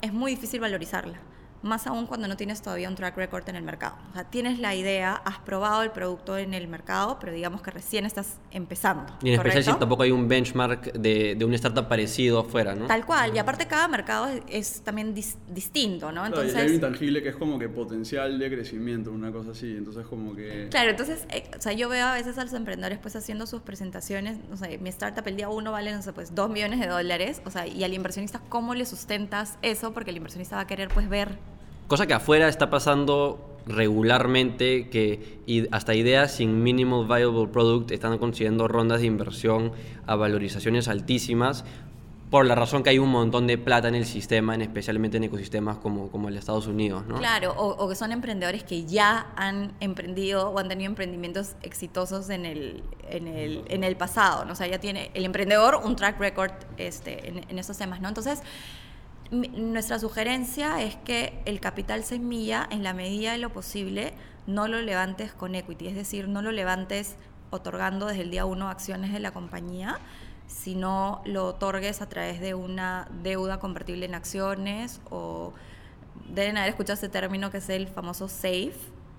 es 0.00 0.12
muy 0.12 0.32
difícil 0.32 0.60
valorizarla. 0.60 1.18
Más 1.66 1.86
aún 1.86 2.06
cuando 2.06 2.28
no 2.28 2.36
tienes 2.36 2.62
todavía 2.62 2.88
un 2.88 2.94
track 2.94 3.16
record 3.16 3.48
en 3.48 3.56
el 3.56 3.62
mercado. 3.62 3.96
O 4.10 4.14
sea, 4.14 4.24
tienes 4.24 4.58
la 4.58 4.74
idea, 4.74 5.14
has 5.24 5.38
probado 5.38 5.82
el 5.82 5.90
producto 5.90 6.38
en 6.38 6.54
el 6.54 6.68
mercado, 6.68 7.18
pero 7.20 7.32
digamos 7.32 7.60
que 7.62 7.70
recién 7.70 8.06
estás 8.06 8.38
empezando. 8.52 9.04
Y 9.22 9.28
en 9.28 9.34
especial 9.34 9.62
si 9.62 9.66
¿correcto? 9.70 9.80
tampoco 9.80 10.02
hay 10.04 10.12
un 10.12 10.28
benchmark 10.28 10.92
de, 10.92 11.34
de 11.34 11.44
un 11.44 11.52
startup 11.54 11.88
parecido 11.88 12.40
afuera, 12.40 12.74
¿no? 12.74 12.86
Tal 12.86 13.04
cual. 13.04 13.34
Y 13.34 13.38
aparte 13.38 13.66
cada 13.66 13.88
mercado 13.88 14.28
es, 14.28 14.42
es 14.48 14.80
también 14.82 15.14
dis- 15.14 15.36
distinto, 15.48 16.12
¿no? 16.12 16.22
Claro, 16.22 16.36
y 16.36 16.46
Entonces, 16.46 16.56
hay 16.56 16.68
un 16.68 16.74
intangible 16.74 17.22
que 17.22 17.28
es 17.30 17.36
como 17.36 17.58
que 17.58 17.68
potencial 17.68 18.38
de 18.38 18.50
crecimiento, 18.50 19.10
una 19.10 19.32
cosa 19.32 19.50
así. 19.50 19.76
Entonces, 19.76 20.06
como 20.06 20.34
que. 20.34 20.68
Claro, 20.70 20.90
entonces, 20.90 21.26
eh, 21.30 21.50
o 21.58 21.60
sea, 21.60 21.72
yo 21.72 21.88
veo 21.88 22.06
a 22.06 22.14
veces 22.14 22.38
a 22.38 22.44
los 22.44 22.52
emprendedores 22.52 22.98
pues 23.00 23.16
haciendo 23.16 23.46
sus 23.46 23.62
presentaciones, 23.62 24.38
no 24.48 24.56
sé, 24.56 24.78
mi 24.78 24.88
startup 24.90 25.26
el 25.26 25.36
día 25.36 25.48
uno 25.48 25.72
vale, 25.72 25.92
no 25.92 26.02
sé, 26.02 26.12
pues 26.12 26.34
dos 26.34 26.48
millones 26.50 26.80
de 26.80 26.86
dólares, 26.86 27.42
o 27.44 27.50
sea, 27.50 27.66
y 27.66 27.82
al 27.84 27.92
inversionista, 27.92 28.40
¿cómo 28.48 28.74
le 28.74 28.86
sustentas 28.86 29.58
eso? 29.62 29.92
Porque 29.92 30.10
el 30.10 30.16
inversionista 30.18 30.56
va 30.56 30.62
a 30.62 30.66
querer 30.66 30.88
pues 30.88 31.08
ver. 31.08 31.38
Cosa 31.88 32.06
que 32.06 32.14
afuera 32.14 32.48
está 32.48 32.68
pasando 32.68 33.58
regularmente, 33.66 34.88
que 34.88 35.40
hasta 35.70 35.94
ideas 35.94 36.32
sin 36.32 36.62
minimal 36.62 37.06
viable 37.06 37.48
product 37.48 37.90
están 37.90 38.18
consiguiendo 38.18 38.68
rondas 38.68 39.00
de 39.00 39.06
inversión 39.06 39.72
a 40.06 40.14
valorizaciones 40.14 40.88
altísimas, 40.88 41.64
por 42.30 42.44
la 42.44 42.56
razón 42.56 42.82
que 42.82 42.90
hay 42.90 42.98
un 42.98 43.10
montón 43.10 43.46
de 43.46 43.56
plata 43.56 43.86
en 43.86 43.94
el 43.94 44.04
sistema, 44.04 44.54
en 44.54 44.62
especialmente 44.62 45.16
en 45.16 45.24
ecosistemas 45.24 45.78
como, 45.78 46.10
como 46.10 46.26
el 46.28 46.34
de 46.34 46.40
Estados 46.40 46.66
Unidos, 46.66 47.06
¿no? 47.06 47.18
Claro, 47.18 47.52
o, 47.56 47.68
o 47.68 47.88
que 47.88 47.94
son 47.94 48.10
emprendedores 48.10 48.64
que 48.64 48.84
ya 48.84 49.32
han 49.36 49.72
emprendido 49.78 50.50
o 50.50 50.58
han 50.58 50.68
tenido 50.68 50.88
emprendimientos 50.88 51.54
exitosos 51.62 52.30
en 52.30 52.44
el, 52.44 52.82
en 53.08 53.28
el, 53.28 53.62
en 53.68 53.84
el 53.84 53.96
pasado, 53.96 54.44
¿no? 54.44 54.52
O 54.52 54.56
sea, 54.56 54.66
ya 54.66 54.80
tiene 54.80 55.12
el 55.14 55.24
emprendedor 55.24 55.80
un 55.84 55.94
track 55.94 56.18
record 56.18 56.52
este, 56.78 57.28
en, 57.28 57.44
en 57.48 57.58
esos 57.60 57.78
temas, 57.78 58.00
¿no? 58.00 58.08
Entonces, 58.08 58.42
nuestra 59.30 59.98
sugerencia 59.98 60.82
es 60.82 60.96
que 60.96 61.40
el 61.44 61.60
capital 61.60 62.04
semilla, 62.04 62.66
en 62.70 62.82
la 62.82 62.94
medida 62.94 63.32
de 63.32 63.38
lo 63.38 63.50
posible, 63.52 64.14
no 64.46 64.68
lo 64.68 64.80
levantes 64.80 65.32
con 65.32 65.54
equity, 65.54 65.88
es 65.88 65.94
decir, 65.96 66.28
no 66.28 66.42
lo 66.42 66.52
levantes 66.52 67.16
otorgando 67.50 68.06
desde 68.06 68.22
el 68.22 68.30
día 68.30 68.44
uno 68.44 68.68
acciones 68.68 69.12
de 69.12 69.20
la 69.20 69.32
compañía, 69.32 69.98
sino 70.46 71.22
lo 71.24 71.46
otorgues 71.46 72.02
a 72.02 72.08
través 72.08 72.40
de 72.40 72.54
una 72.54 73.08
deuda 73.22 73.58
convertible 73.58 74.06
en 74.06 74.14
acciones 74.14 75.00
o 75.10 75.52
deben 76.28 76.56
haber 76.56 76.70
escuchado 76.70 76.94
ese 76.94 77.08
término 77.08 77.50
que 77.50 77.58
es 77.58 77.68
el 77.68 77.88
famoso 77.88 78.28
SAFE, 78.28 78.72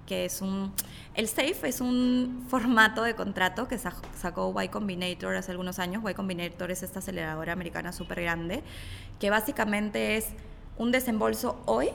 que 0.05 0.23
es 0.23 0.41
un... 0.41 0.71
El 1.15 1.27
SAFE 1.27 1.67
es 1.67 1.81
un 1.81 2.45
formato 2.47 3.03
de 3.03 3.13
contrato 3.13 3.67
que 3.67 3.77
sa- 3.77 3.93
sacó 4.17 4.55
Y 4.63 4.69
Combinator 4.69 5.35
hace 5.35 5.51
algunos 5.51 5.79
años. 5.79 6.01
Y 6.09 6.13
Combinator 6.13 6.71
es 6.71 6.81
esta 6.81 6.99
aceleradora 6.99 7.51
americana 7.51 7.91
súper 7.91 8.21
grande, 8.21 8.63
que 9.19 9.29
básicamente 9.29 10.17
es 10.17 10.27
un 10.77 10.91
desembolso 10.91 11.61
hoy 11.65 11.89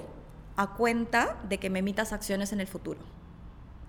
a 0.57 0.75
cuenta 0.75 1.37
de 1.49 1.59
que 1.59 1.71
me 1.71 1.79
emitas 1.79 2.13
acciones 2.13 2.53
en 2.53 2.61
el 2.61 2.67
futuro. 2.67 3.01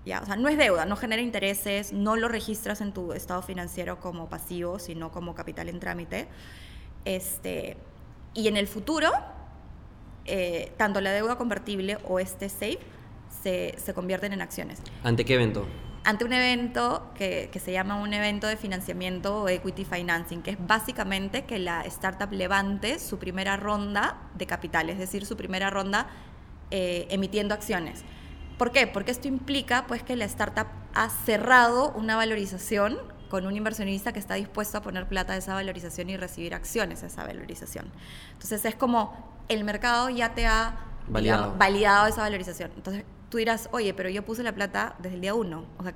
Ya, 0.06 0.20
o 0.20 0.26
sea, 0.26 0.36
no 0.36 0.48
es 0.48 0.58
deuda, 0.58 0.84
no 0.84 0.96
genera 0.96 1.22
intereses, 1.22 1.92
no 1.92 2.16
lo 2.16 2.28
registras 2.28 2.80
en 2.80 2.92
tu 2.92 3.12
estado 3.12 3.40
financiero 3.40 4.00
como 4.00 4.28
pasivo, 4.28 4.78
sino 4.78 5.10
como 5.10 5.34
capital 5.34 5.68
en 5.68 5.80
trámite. 5.80 6.28
Este, 7.04 7.76
y 8.34 8.48
en 8.48 8.56
el 8.56 8.66
futuro, 8.66 9.10
eh, 10.26 10.72
tanto 10.76 11.00
la 11.00 11.12
deuda 11.12 11.36
convertible 11.36 11.98
o 12.06 12.18
este 12.18 12.48
SAFE 12.48 12.78
se, 13.42 13.74
se 13.78 13.94
convierten 13.94 14.32
en 14.32 14.42
acciones. 14.42 14.80
¿Ante 15.02 15.24
qué 15.24 15.34
evento? 15.34 15.66
Ante 16.04 16.24
un 16.24 16.32
evento 16.32 17.10
que, 17.14 17.48
que 17.50 17.58
se 17.58 17.72
llama 17.72 17.96
un 17.96 18.12
evento 18.12 18.46
de 18.46 18.56
financiamiento 18.56 19.42
o 19.42 19.48
equity 19.48 19.84
financing, 19.84 20.42
que 20.42 20.52
es 20.52 20.58
básicamente 20.66 21.44
que 21.44 21.58
la 21.58 21.82
startup 21.82 22.30
levante 22.30 22.98
su 22.98 23.18
primera 23.18 23.56
ronda 23.56 24.18
de 24.34 24.46
capital, 24.46 24.90
es 24.90 24.98
decir, 24.98 25.24
su 25.24 25.36
primera 25.36 25.70
ronda 25.70 26.08
eh, 26.70 27.06
emitiendo 27.10 27.54
acciones. 27.54 28.04
¿Por 28.58 28.72
qué? 28.72 28.86
Porque 28.86 29.10
esto 29.10 29.28
implica 29.28 29.86
pues, 29.86 30.02
que 30.02 30.16
la 30.16 30.24
startup 30.24 30.66
ha 30.94 31.08
cerrado 31.08 31.92
una 31.92 32.16
valorización 32.16 32.98
con 33.28 33.46
un 33.46 33.56
inversionista 33.56 34.12
que 34.12 34.18
está 34.18 34.34
dispuesto 34.34 34.78
a 34.78 34.82
poner 34.82 35.06
plata 35.08 35.32
a 35.32 35.36
esa 35.36 35.54
valorización 35.54 36.10
y 36.10 36.16
recibir 36.16 36.54
acciones 36.54 37.02
a 37.02 37.06
esa 37.06 37.24
valorización. 37.24 37.90
Entonces 38.32 38.64
es 38.64 38.74
como 38.74 39.44
el 39.48 39.64
mercado 39.64 40.08
ya 40.10 40.34
te 40.34 40.46
ha 40.46 40.76
Validado. 41.08 41.42
digamos, 41.42 41.58
validado 41.58 42.06
esa 42.06 42.22
valorización. 42.22 42.70
Entonces 42.76 43.04
tú 43.34 43.38
dirás, 43.38 43.68
oye, 43.72 43.92
pero 43.94 44.08
yo 44.10 44.24
puse 44.24 44.44
la 44.44 44.52
plata 44.52 44.94
desde 45.00 45.16
el 45.16 45.20
día 45.20 45.34
uno. 45.34 45.64
O 45.78 45.82
sea, 45.82 45.92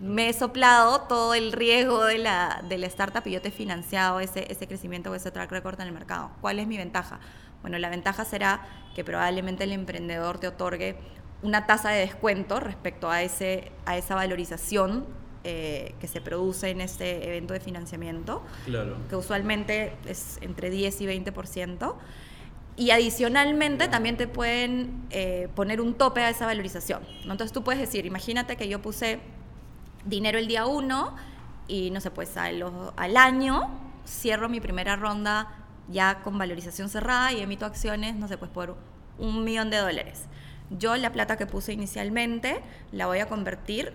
me 0.00 0.28
he 0.28 0.32
soplado 0.32 1.02
todo 1.02 1.32
el 1.32 1.52
riesgo 1.52 2.04
de 2.04 2.18
la, 2.18 2.64
de 2.68 2.78
la 2.78 2.88
startup 2.88 3.22
y 3.26 3.30
yo 3.30 3.40
te 3.40 3.50
he 3.50 3.52
financiado 3.52 4.18
ese, 4.18 4.50
ese 4.50 4.66
crecimiento 4.66 5.12
o 5.12 5.14
ese 5.14 5.30
track 5.30 5.52
record 5.52 5.80
en 5.80 5.86
el 5.86 5.92
mercado. 5.92 6.32
¿Cuál 6.40 6.58
es 6.58 6.66
mi 6.66 6.76
ventaja? 6.76 7.20
Bueno, 7.62 7.78
la 7.78 7.90
ventaja 7.90 8.24
será 8.24 8.66
que 8.92 9.04
probablemente 9.04 9.62
el 9.62 9.70
emprendedor 9.70 10.38
te 10.38 10.48
otorgue 10.48 10.96
una 11.42 11.64
tasa 11.64 11.90
de 11.90 12.00
descuento 12.00 12.58
respecto 12.58 13.08
a, 13.08 13.22
ese, 13.22 13.70
a 13.86 13.96
esa 13.96 14.16
valorización 14.16 15.06
eh, 15.44 15.94
que 16.00 16.08
se 16.08 16.20
produce 16.20 16.70
en 16.70 16.80
este 16.80 17.28
evento 17.28 17.54
de 17.54 17.60
financiamiento 17.60 18.42
Claro. 18.64 18.96
que 19.08 19.14
usualmente 19.14 19.92
es 20.08 20.38
entre 20.40 20.70
10 20.70 21.02
y 21.02 21.06
20%. 21.06 21.94
Y 22.76 22.90
adicionalmente 22.90 23.86
también 23.88 24.16
te 24.16 24.26
pueden 24.26 25.06
eh, 25.10 25.48
poner 25.54 25.80
un 25.80 25.94
tope 25.94 26.22
a 26.22 26.30
esa 26.30 26.46
valorización. 26.46 27.02
Entonces 27.22 27.52
tú 27.52 27.62
puedes 27.62 27.80
decir, 27.80 28.04
imagínate 28.04 28.56
que 28.56 28.68
yo 28.68 28.82
puse 28.82 29.20
dinero 30.04 30.38
el 30.38 30.48
día 30.48 30.66
1 30.66 31.16
y 31.68 31.90
no 31.90 32.00
sé, 32.00 32.10
pues 32.10 32.36
al 32.36 33.16
año 33.16 33.70
cierro 34.06 34.48
mi 34.48 34.60
primera 34.60 34.96
ronda 34.96 35.64
ya 35.88 36.22
con 36.22 36.36
valorización 36.36 36.88
cerrada 36.88 37.32
y 37.32 37.40
emito 37.40 37.64
acciones, 37.64 38.16
no 38.16 38.26
sé, 38.28 38.38
pues 38.38 38.50
por 38.50 38.76
un 39.18 39.44
millón 39.44 39.70
de 39.70 39.78
dólares. 39.78 40.24
Yo 40.70 40.96
la 40.96 41.12
plata 41.12 41.36
que 41.36 41.46
puse 41.46 41.72
inicialmente 41.72 42.62
la 42.90 43.06
voy 43.06 43.20
a 43.20 43.26
convertir 43.26 43.92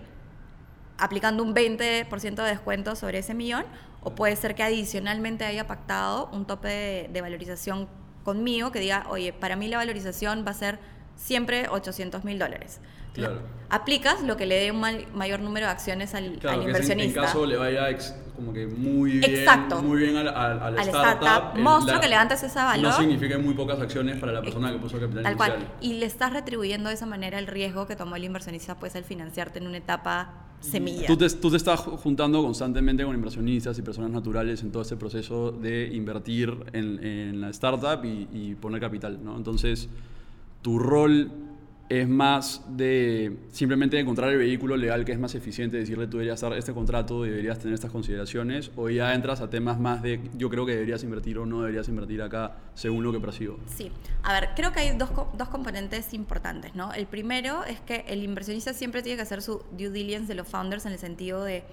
aplicando 0.98 1.42
un 1.42 1.54
20% 1.54 2.34
de 2.34 2.42
descuento 2.42 2.94
sobre 2.94 3.18
ese 3.18 3.34
millón, 3.34 3.64
o 4.02 4.14
puede 4.14 4.36
ser 4.36 4.54
que 4.54 4.62
adicionalmente 4.62 5.44
haya 5.44 5.66
pactado 5.66 6.28
un 6.32 6.46
tope 6.46 6.68
de, 6.68 7.08
de 7.10 7.20
valorización 7.20 7.88
conmigo 8.24 8.72
que 8.72 8.80
diga, 8.80 9.06
oye, 9.08 9.32
para 9.32 9.56
mí 9.56 9.68
la 9.68 9.78
valorización 9.78 10.44
va 10.46 10.50
a 10.50 10.54
ser 10.54 10.78
siempre 11.24 11.68
800 11.68 12.24
mil 12.24 12.38
dólares. 12.38 12.80
Claro. 13.12 13.40
Aplicas 13.70 14.22
lo 14.22 14.36
que 14.36 14.46
le 14.46 14.54
dé 14.56 14.70
un 14.70 14.80
ma- 14.80 14.92
mayor 15.14 15.40
número 15.40 15.66
de 15.66 15.72
acciones 15.72 16.14
al, 16.14 16.38
Claro, 16.38 16.60
al 16.60 16.64
que 16.64 16.70
es 16.70 16.76
en- 16.90 17.00
inversionista. 17.00 17.20
en 17.20 17.26
caso 17.26 17.44
le 17.46 17.56
vaya 17.56 17.90
ex- 17.90 18.14
como 18.36 18.52
que 18.52 18.66
muy 18.66 19.18
bien, 19.18 19.24
Exacto. 19.34 19.82
muy 19.82 19.98
bien 20.00 20.16
a 20.16 20.22
la, 20.24 20.30
a- 20.30 20.66
a 20.66 20.70
la 20.70 20.80
Al 20.80 20.88
startup. 20.88 21.22
startup, 21.24 21.58
monstruo 21.60 22.00
que 22.00 22.08
levantes 22.08 22.42
ese 22.42 22.58
valor. 22.58 22.90
No 22.92 22.96
significa 22.96 23.36
muy 23.38 23.54
pocas 23.54 23.78
acciones 23.80 24.16
para 24.18 24.32
la 24.32 24.40
persona 24.42 24.72
que 24.72 24.78
puso 24.78 24.96
el 24.96 25.02
capital 25.02 25.22
Tal 25.24 25.32
inicial. 25.34 25.56
cual. 25.58 25.72
Y 25.80 25.94
le 25.94 26.06
estás 26.06 26.32
retribuyendo 26.32 26.88
de 26.88 26.94
esa 26.94 27.06
manera 27.06 27.38
el 27.38 27.46
riesgo 27.48 27.86
que 27.86 27.96
tomó 27.96 28.16
el 28.16 28.24
inversionista 28.24 28.76
pues 28.78 28.94
al 28.96 29.04
financiarte 29.04 29.58
en 29.58 29.66
una 29.66 29.76
etapa 29.78 30.46
semilla. 30.60 31.06
Tú 31.08 31.16
te, 31.16 31.28
tú 31.30 31.50
te 31.50 31.56
estás 31.56 31.80
ju- 31.80 31.96
juntando 31.98 32.42
constantemente 32.42 33.04
con 33.04 33.14
inversionistas 33.14 33.76
y 33.78 33.82
personas 33.82 34.10
naturales 34.10 34.62
en 34.62 34.70
todo 34.70 34.82
este 34.82 34.96
proceso 34.96 35.50
de 35.50 35.88
invertir 35.92 36.54
en, 36.72 37.04
en 37.04 37.40
la 37.40 37.50
startup 37.50 38.04
y, 38.04 38.28
y 38.32 38.54
poner 38.54 38.80
capital, 38.80 39.18
¿no? 39.22 39.36
Entonces, 39.36 39.88
tu 40.62 40.78
rol 40.78 41.30
es 41.90 42.08
más 42.08 42.62
de 42.68 43.36
simplemente 43.50 43.98
encontrar 43.98 44.30
el 44.30 44.38
vehículo 44.38 44.76
legal 44.76 45.04
que 45.04 45.10
es 45.10 45.18
más 45.18 45.34
eficiente, 45.34 45.76
decirle 45.76 46.06
tú 46.06 46.18
deberías 46.18 46.40
dar 46.40 46.52
este 46.52 46.72
contrato, 46.72 47.24
deberías 47.24 47.58
tener 47.58 47.74
estas 47.74 47.90
consideraciones, 47.90 48.70
o 48.76 48.88
ya 48.88 49.12
entras 49.12 49.40
a 49.40 49.50
temas 49.50 49.80
más 49.80 50.00
de 50.00 50.20
yo 50.34 50.48
creo 50.50 50.64
que 50.64 50.72
deberías 50.72 51.02
invertir 51.02 51.38
o 51.38 51.46
no 51.46 51.62
deberías 51.62 51.88
invertir 51.88 52.22
acá 52.22 52.58
según 52.74 53.02
lo 53.02 53.10
que 53.10 53.18
percibo. 53.18 53.58
Sí, 53.66 53.90
a 54.22 54.32
ver, 54.32 54.50
creo 54.54 54.70
que 54.70 54.78
hay 54.78 54.96
dos, 54.96 55.10
dos 55.36 55.48
componentes 55.48 56.14
importantes, 56.14 56.76
¿no? 56.76 56.92
El 56.92 57.06
primero 57.06 57.64
es 57.64 57.80
que 57.80 58.04
el 58.06 58.22
inversionista 58.22 58.72
siempre 58.72 59.02
tiene 59.02 59.16
que 59.16 59.22
hacer 59.22 59.42
su 59.42 59.64
due 59.72 59.90
diligence 59.90 60.28
de 60.28 60.36
los 60.36 60.46
founders 60.46 60.86
en 60.86 60.92
el 60.92 60.98
sentido 61.00 61.42
de 61.42 61.64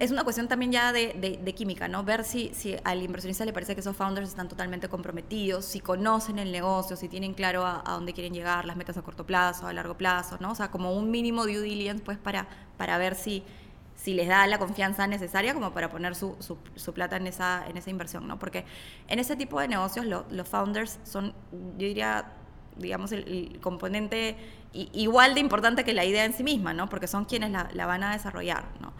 es 0.00 0.10
una 0.10 0.24
cuestión 0.24 0.48
también 0.48 0.72
ya 0.72 0.92
de, 0.92 1.38
de, 1.40 1.54
química, 1.54 1.86
¿no? 1.86 2.02
Ver 2.02 2.24
si, 2.24 2.50
si 2.52 2.76
al 2.82 3.00
inversionista 3.00 3.44
le 3.44 3.52
parece 3.52 3.74
que 3.74 3.80
esos 3.80 3.96
founders 3.96 4.28
están 4.28 4.48
totalmente 4.48 4.88
comprometidos, 4.88 5.64
si 5.64 5.78
conocen 5.78 6.40
el 6.40 6.50
negocio, 6.50 6.96
si 6.96 7.08
tienen 7.08 7.32
claro 7.32 7.64
a, 7.64 7.82
dónde 7.86 8.12
quieren 8.12 8.34
llegar, 8.34 8.64
las 8.64 8.76
metas 8.76 8.96
a 8.96 9.02
corto 9.02 9.24
plazo, 9.24 9.68
a 9.68 9.72
largo 9.72 9.96
plazo, 9.96 10.36
¿no? 10.40 10.50
O 10.50 10.54
sea, 10.56 10.70
como 10.72 10.92
un 10.94 11.10
mínimo 11.12 11.44
due 11.44 11.60
diligence, 11.60 12.02
pues, 12.02 12.18
para, 12.18 12.48
para 12.76 12.98
ver 12.98 13.14
si, 13.14 13.44
si 13.94 14.14
les 14.14 14.26
da 14.26 14.48
la 14.48 14.58
confianza 14.58 15.06
necesaria 15.06 15.54
como 15.54 15.72
para 15.72 15.88
poner 15.90 16.16
su, 16.16 16.36
su, 16.40 16.92
plata 16.92 17.16
en 17.16 17.28
esa, 17.28 17.64
en 17.68 17.76
esa 17.76 17.90
inversión, 17.90 18.26
¿no? 18.26 18.36
Porque 18.36 18.64
en 19.06 19.20
ese 19.20 19.36
tipo 19.36 19.60
de 19.60 19.68
negocios 19.68 20.04
los 20.06 20.48
founders 20.48 20.98
son, 21.04 21.34
yo 21.52 21.86
diría, 21.86 22.32
digamos, 22.76 23.12
el, 23.12 23.60
componente 23.62 24.36
igual 24.72 25.34
de 25.34 25.40
importante 25.40 25.84
que 25.84 25.94
la 25.94 26.04
idea 26.04 26.24
en 26.24 26.32
sí 26.32 26.42
misma, 26.42 26.74
¿no? 26.74 26.88
Porque 26.88 27.06
son 27.06 27.26
quienes 27.26 27.52
la, 27.52 27.68
la 27.72 27.86
van 27.86 28.02
a 28.02 28.12
desarrollar, 28.12 28.64
¿no? 28.80 28.92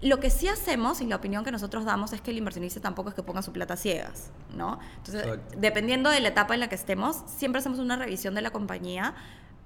Lo 0.00 0.20
que 0.20 0.30
sí 0.30 0.46
hacemos 0.46 1.00
y 1.00 1.06
la 1.06 1.16
opinión 1.16 1.44
que 1.44 1.50
nosotros 1.50 1.84
damos 1.84 2.12
es 2.12 2.20
que 2.20 2.30
el 2.30 2.38
inversionista 2.38 2.80
tampoco 2.80 3.08
es 3.08 3.14
que 3.16 3.22
ponga 3.24 3.42
su 3.42 3.52
plata 3.52 3.76
ciegas, 3.76 4.30
¿no? 4.56 4.78
Entonces, 4.98 5.40
dependiendo 5.56 6.08
de 6.10 6.20
la 6.20 6.28
etapa 6.28 6.54
en 6.54 6.60
la 6.60 6.68
que 6.68 6.76
estemos, 6.76 7.24
siempre 7.26 7.58
hacemos 7.58 7.80
una 7.80 7.96
revisión 7.96 8.34
de 8.34 8.42
la 8.42 8.50
compañía, 8.50 9.14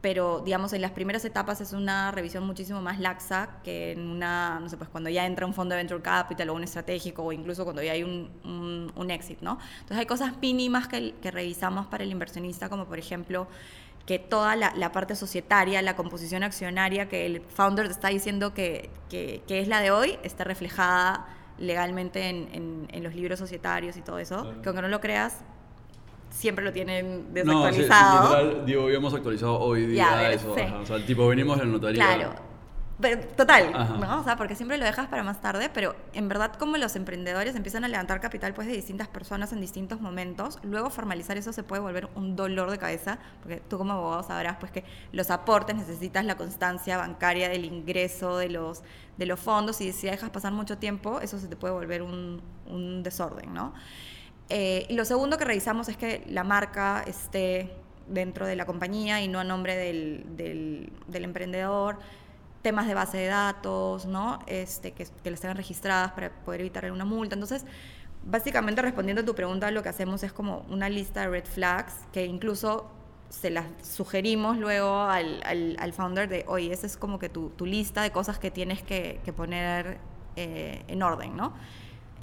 pero 0.01 0.41
digamos 0.41 0.73
en 0.73 0.81
las 0.83 0.91
primeras 0.91 1.25
etapas 1.25 1.61
es 1.61 1.73
una 1.73 2.11
revisión 2.11 2.45
muchísimo 2.45 2.81
más 2.83 2.99
laxa 2.99 3.61
que 3.63 3.93
en 3.93 4.01
una, 4.01 4.59
no 4.59 4.69
sé, 4.69 4.77
pues 4.77 4.91
cuando 4.91 5.09
ya 5.11 5.27
entra 5.27 5.47
un 5.47 5.55
fondo 5.55 5.75
de 5.75 5.83
venture 5.83 6.03
capital 6.03 6.51
o 6.51 6.55
un 6.55 6.65
estratégico 6.65 7.23
o 7.23 7.33
incluso 7.33 7.65
cuando 7.65 7.83
ya 7.83 7.93
hay 7.93 8.03
un, 8.03 8.29
un, 8.43 8.93
un 8.97 9.11
exit, 9.11 9.41
¿no? 9.43 9.59
Entonces 9.75 9.99
hay 9.99 10.07
cosas 10.07 10.37
mínimas 10.41 10.89
que, 10.89 11.15
que 11.23 11.31
revisamos 11.31 11.87
para 11.87 12.03
el 12.05 12.11
inversionista, 12.11 12.69
como 12.69 12.87
por 12.87 12.99
ejemplo 12.99 13.47
que 14.07 14.19
toda 14.19 14.57
la, 14.57 14.93
parte 14.93 15.15
societaria, 15.15 15.81
la 15.83 15.95
composición 15.97 16.43
accionaria 16.43 17.09
que 17.09 17.27
el 17.27 17.41
founder 17.41 17.87
está 17.87 18.09
diciendo 18.09 18.53
que, 18.53 18.91
que, 19.09 19.43
es 19.49 19.69
la 19.69 19.81
de 19.81 19.91
hoy, 19.91 20.19
está 20.23 20.45
reflejada 20.45 21.27
legalmente 21.59 22.29
en, 22.29 22.89
en, 22.91 23.05
los 23.05 23.15
libros 23.15 23.39
societarios 23.39 23.97
y 23.97 24.03
todo 24.03 24.19
eso, 24.19 24.55
que 24.63 24.69
aunque 24.69 24.83
no 24.83 24.89
lo 24.89 25.01
creas, 25.01 25.39
siempre 26.31 26.65
lo 26.65 26.73
tienen 26.73 27.33
desactualizado. 27.33 28.45
No, 28.45 28.51
sí, 28.51 28.63
digo, 28.67 28.83
habíamos 28.85 29.15
actualizado 29.15 29.61
hoy 29.61 29.87
día 29.87 30.33
eso, 30.33 30.53
o 30.53 30.87
sea, 30.87 30.97
el 30.97 31.07
tipo 31.07 31.27
venimos 31.29 31.61
en 31.61 31.71
notaría. 31.71 32.05
Claro 32.05 32.52
total, 33.37 33.73
¿no? 34.01 34.21
O 34.21 34.25
sea, 34.25 34.37
porque 34.37 34.55
siempre 34.55 34.79
lo 34.79 34.85
dejas 34.85 35.09
para 35.09 35.23
más 35.23 35.41
tarde, 35.41 35.71
pero 35.73 35.97
en 36.13 36.29
verdad 36.29 36.53
como 36.55 36.77
los 36.77 36.95
emprendedores 36.95 37.57
empiezan 37.57 37.85
a 37.85 37.89
levantar 37.89 38.21
capital 38.21 38.55
pues 38.55 38.69
de 38.69 38.75
distintas 38.75 39.09
personas 39.09 39.53
en 39.53 39.61
distintos 39.61 40.01
momentos, 40.01 40.59
luego 40.63 40.91
formalizar 40.91 41.37
eso 41.37 41.53
se 41.53 41.63
puede 41.63 41.83
volver 41.83 42.09
un 42.15 42.37
dolor 42.37 42.71
de 42.71 42.79
cabeza, 42.79 43.19
porque 43.41 43.61
tú 43.69 43.79
como 43.79 43.95
abogado 43.95 44.23
sabrás 44.23 44.57
pues 44.59 44.71
que 44.71 44.85
los 45.11 45.31
aportes 45.31 45.75
necesitas 45.75 46.25
la 46.25 46.37
constancia 46.37 46.97
bancaria 46.97 47.49
del 47.49 47.65
ingreso 47.65 48.37
de 48.37 48.51
los, 48.51 48.83
de 49.17 49.27
los 49.27 49.41
fondos 49.41 49.81
y 49.81 49.93
si 49.93 50.07
dejas 50.07 50.31
pasar 50.31 50.53
mucho 50.53 50.79
tiempo, 50.79 51.21
eso 51.21 51.39
se 51.39 51.49
te 51.49 51.57
puede 51.57 51.75
volver 51.75 52.03
un, 52.03 52.41
un 52.67 53.03
desorden, 53.03 53.53
¿no? 53.53 53.73
Eh, 54.49 54.87
y 54.89 54.95
lo 54.95 55.05
segundo 55.05 55.39
que 55.39 55.45
revisamos 55.45 55.89
es 55.89 55.97
que 55.97 56.25
la 56.29 56.45
marca 56.45 57.03
esté 57.07 57.73
dentro 58.09 58.47
de 58.47 58.57
la 58.57 58.67
compañía 58.67 59.23
y 59.23 59.29
no 59.29 59.41
a 59.41 59.45
nombre 59.45 59.77
del, 59.77 60.25
del, 60.37 60.93
del 61.07 61.25
emprendedor 61.25 61.99
temas 62.63 62.87
de 62.87 62.95
base 62.95 63.19
de 63.19 63.27
datos, 63.27 64.07
¿no? 64.07 64.39
Este, 64.47 64.93
que, 64.93 65.07
que 65.23 65.31
les 65.31 65.41
tengan 65.41 65.57
registradas 65.57 66.13
para 66.13 66.31
poder 66.31 66.61
evitar 66.61 66.91
una 66.91 67.05
multa. 67.05 67.35
Entonces, 67.35 67.65
básicamente 68.25 68.83
respondiendo 68.83 69.23
a 69.23 69.25
tu 69.25 69.35
pregunta, 69.35 69.71
lo 69.71 69.83
que 69.83 69.89
hacemos 69.89 70.23
es 70.23 70.33
como 70.33 70.65
una 70.69 70.89
lista 70.89 71.23
de 71.23 71.29
red 71.29 71.45
flags 71.45 71.95
que 72.13 72.25
incluso 72.25 72.91
se 73.29 73.51
las 73.51 73.65
sugerimos 73.83 74.59
luego 74.59 75.01
al, 75.01 75.43
al, 75.45 75.93
founder 75.95 76.29
de, 76.29 76.45
oye, 76.49 76.73
esa 76.73 76.87
es 76.87 76.99
como 76.99 77.19
que 77.19 77.31
tu, 77.31 77.49
tu, 77.51 77.65
lista 77.65 78.03
de 78.03 78.11
cosas 78.11 78.39
que 78.39 78.51
tienes 78.51 78.83
que, 78.83 79.21
que 79.25 79.33
poner 79.33 79.99
eh, 80.37 80.85
en 80.87 81.03
orden, 81.03 81.35
¿no? 81.35 81.55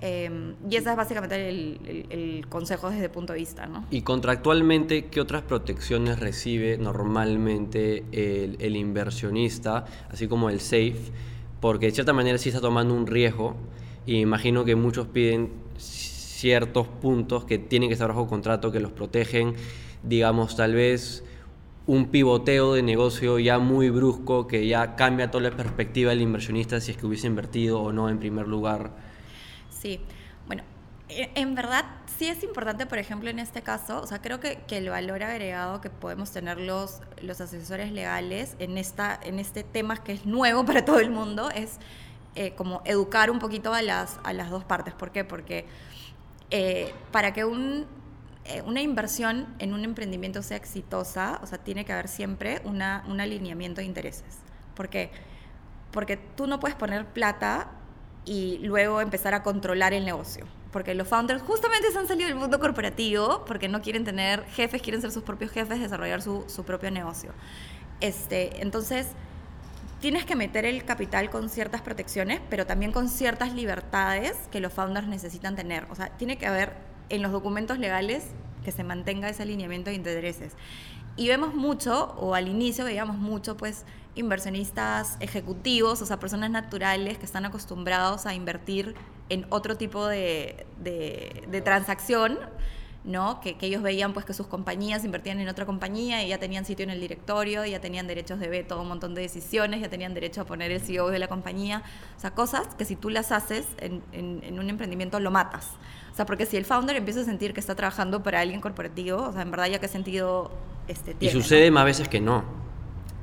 Em, 0.01 0.55
y 0.69 0.77
ese 0.77 0.91
es 0.91 0.95
básicamente 0.95 1.49
el, 1.49 2.45
consejo 2.47 2.89
desde 2.89 3.05
el 3.05 3.11
punto 3.11 3.33
de 3.33 3.39
vista. 3.39 3.65
¿no? 3.65 3.85
Y 3.91 4.01
contractualmente, 4.01 5.07
¿qué 5.07 5.19
otras 5.19 5.41
protecciones 5.41 6.19
recibe 6.19 6.77
normalmente 6.77 8.05
el, 8.11 8.75
inversionista, 8.75 9.85
así 10.09 10.27
como 10.27 10.49
el 10.49 10.61
SAFE? 10.61 11.11
Porque 11.59 11.87
de 11.87 11.91
cierta 11.91 12.13
manera 12.13 12.37
sí 12.37 12.49
está 12.49 12.61
tomando 12.61 12.93
un 12.93 13.07
riesgo 13.07 13.57
y 14.05 14.19
imagino 14.19 14.63
que 14.63 14.75
muchos 14.75 15.07
piden 15.07 15.51
ciertos 15.77 16.87
puntos 16.87 17.43
que 17.43 17.57
tienen 17.57 17.89
que 17.89 17.93
estar 17.93 18.07
bajo 18.07 18.27
contrato, 18.27 18.71
que 18.71 18.79
los 18.79 18.93
protegen, 18.93 19.55
digamos, 20.03 20.55
tal 20.55 20.75
vez 20.75 21.25
un 21.85 22.05
pivoteo 22.05 22.75
de 22.75 22.83
negocio 22.83 23.39
ya 23.39 23.59
muy 23.59 23.89
brusco 23.89 24.47
que 24.47 24.65
ya 24.67 24.95
cambia 24.95 25.31
toda 25.31 25.49
la 25.49 25.57
perspectiva 25.57 26.11
del 26.11 26.21
inversionista 26.21 26.79
si 26.79 26.91
es 26.91 26.97
que 26.97 27.07
hubiese 27.07 27.25
invertido 27.25 27.81
o 27.81 27.91
no 27.91 28.09
en 28.09 28.19
primer 28.19 28.47
lugar 28.47 29.08
Sí, 29.79 30.01
bueno, 30.45 30.63
e, 31.07 31.31
en 31.35 31.55
verdad 31.55 31.85
sí 32.17 32.27
es 32.27 32.43
importante, 32.43 32.85
por 32.85 32.97
ejemplo, 32.97 33.29
en 33.29 33.39
este 33.39 33.61
caso, 33.61 34.01
o 34.01 34.07
sea, 34.07 34.21
creo 34.21 34.39
que, 34.39 34.59
el 34.69 34.89
valor 34.89 35.23
agregado 35.23 35.79
que 35.79 35.89
podemos 35.89 36.31
tener 36.31 36.59
los, 36.59 37.01
los 37.21 37.39
asesores 37.39 37.91
legales 37.91 38.55
en, 38.59 38.77
esta, 38.77 39.17
en 39.23 39.39
este 39.39 39.63
tema 39.63 40.03
que 40.03 40.13
es 40.13 40.25
nuevo 40.25 40.65
para 40.67 40.83
todo 40.85 40.99
el 40.99 41.09
mundo 41.09 41.49
es 41.49 41.77
eh, 42.35 42.53
como 42.55 42.81
educar 42.85 43.31
un 43.31 43.39
poquito 43.39 43.73
a 43.73 43.81
las, 43.81 44.19
a 44.23 44.33
las 44.33 44.49
dos 44.49 44.65
partes. 44.65 44.93
¿Por 44.93 45.11
qué? 45.11 45.23
Porque 45.23 45.65
eh, 46.51 46.93
para 47.11 47.33
que 47.33 47.45
un, 47.45 47.85
eh, 48.45 48.61
una 48.65 48.81
inversión 48.81 49.47
en 49.59 49.73
un 49.73 49.83
emprendimiento 49.85 50.41
sea 50.43 50.57
exitosa, 50.57 51.39
o 51.41 51.47
sea, 51.47 51.57
tiene 51.57 51.85
que 51.85 51.93
haber 51.93 52.07
siempre 52.07 52.61
una, 52.65 53.03
un 53.07 53.21
alineamiento 53.21 53.81
de 53.81 53.85
intereses. 53.85 54.39
¿Por 54.75 54.89
qué? 54.89 55.11
Porque 55.91 56.17
tú 56.17 56.47
no 56.47 56.59
puedes 56.59 56.75
poner 56.75 57.05
plata 57.05 57.71
y 58.25 58.59
luego 58.59 59.01
empezar 59.01 59.33
a 59.33 59.43
controlar 59.43 59.93
el 59.93 60.05
negocio. 60.05 60.45
Porque 60.71 60.93
los 60.93 61.07
founders 61.07 61.41
justamente 61.41 61.91
se 61.91 61.97
han 61.97 62.07
salido 62.07 62.27
del 62.27 62.37
mundo 62.37 62.59
corporativo 62.59 63.43
porque 63.45 63.67
no 63.67 63.81
quieren 63.81 64.03
tener 64.03 64.43
jefes, 64.45 64.81
quieren 64.81 65.01
ser 65.01 65.11
sus 65.11 65.23
propios 65.23 65.51
jefes, 65.51 65.79
desarrollar 65.79 66.21
su, 66.21 66.43
su 66.47 66.63
propio 66.63 66.91
negocio. 66.91 67.31
Este, 68.01 68.61
entonces, 68.61 69.07
tienes 69.99 70.25
que 70.25 70.35
meter 70.35 70.65
el 70.65 70.85
capital 70.85 71.29
con 71.29 71.49
ciertas 71.49 71.81
protecciones, 71.81 72.39
pero 72.49 72.65
también 72.65 72.91
con 72.91 73.09
ciertas 73.09 73.53
libertades 73.53 74.37
que 74.51 74.59
los 74.59 74.71
founders 74.71 75.07
necesitan 75.07 75.55
tener. 75.55 75.85
O 75.89 75.95
sea, 75.95 76.09
tiene 76.17 76.37
que 76.37 76.45
haber 76.45 76.73
en 77.09 77.21
los 77.21 77.31
documentos 77.31 77.79
legales 77.79 78.25
que 78.63 78.71
se 78.71 78.83
mantenga 78.83 79.29
ese 79.29 79.43
alineamiento 79.43 79.89
de 79.89 79.95
intereses. 79.95 80.53
Y 81.15 81.27
vemos 81.27 81.53
mucho, 81.53 82.15
o 82.17 82.33
al 82.33 82.47
inicio 82.47 82.85
veíamos 82.85 83.17
mucho, 83.17 83.57
pues, 83.57 83.85
inversionistas 84.19 85.17
ejecutivos, 85.19 86.01
o 86.01 86.05
sea, 86.05 86.19
personas 86.19 86.51
naturales 86.51 87.17
que 87.17 87.25
están 87.25 87.45
acostumbrados 87.45 88.25
a 88.25 88.33
invertir 88.33 88.95
en 89.29 89.45
otro 89.49 89.77
tipo 89.77 90.07
de, 90.07 90.65
de, 90.81 91.61
transacción, 91.61 92.39
¿no? 93.03 93.39
Que, 93.41 93.57
que, 93.57 93.67
ellos 93.67 93.81
veían 93.81 94.13
pues 94.13 94.25
que 94.25 94.33
sus 94.33 94.47
compañías 94.47 95.05
invertían 95.05 95.39
en 95.39 95.47
otra 95.47 95.65
compañía 95.65 96.23
y 96.23 96.29
ya 96.29 96.37
tenían 96.37 96.65
sitio 96.65 96.83
en 96.83 96.89
el 96.89 96.99
directorio, 96.99 97.65
ya 97.65 97.79
tenían 97.79 98.07
derechos 98.07 98.39
de 98.39 98.49
veto 98.49 98.75
a 98.75 98.81
un 98.81 98.87
montón 98.87 99.15
de 99.15 99.21
decisiones, 99.21 99.81
ya 99.81 99.89
tenían 99.89 100.13
derecho 100.13 100.41
a 100.41 100.45
poner 100.45 100.71
el 100.71 100.81
CEO 100.81 101.09
de 101.09 101.19
la 101.19 101.27
compañía, 101.27 101.83
o 102.17 102.19
sea, 102.19 102.31
cosas 102.31 102.75
que 102.75 102.85
si 102.85 102.95
tú 102.95 103.09
las 103.09 103.31
haces 103.31 103.65
en, 103.77 104.01
en, 104.11 104.59
un 104.59 104.69
emprendimiento 104.69 105.19
lo 105.19 105.31
matas. 105.31 105.69
O 106.11 106.15
sea, 106.15 106.25
porque 106.25 106.45
si 106.45 106.57
el 106.57 106.65
founder 106.65 106.95
empieza 106.95 107.21
a 107.21 107.25
sentir 107.25 107.53
que 107.53 107.59
está 107.59 107.75
trabajando 107.75 108.23
para 108.23 108.41
alguien 108.41 108.59
corporativo, 108.61 109.29
o 109.29 109.31
sea, 109.31 109.43
en 109.43 109.51
verdad 109.51 109.67
ya 109.67 109.79
qué 109.79 109.87
sentido 109.87 110.51
este, 110.89 111.13
tiene. 111.13 111.37
Y 111.37 111.41
sucede 111.41 111.71
más 111.71 111.85
veces 111.85 112.09
que 112.09 112.19
no. 112.19 112.43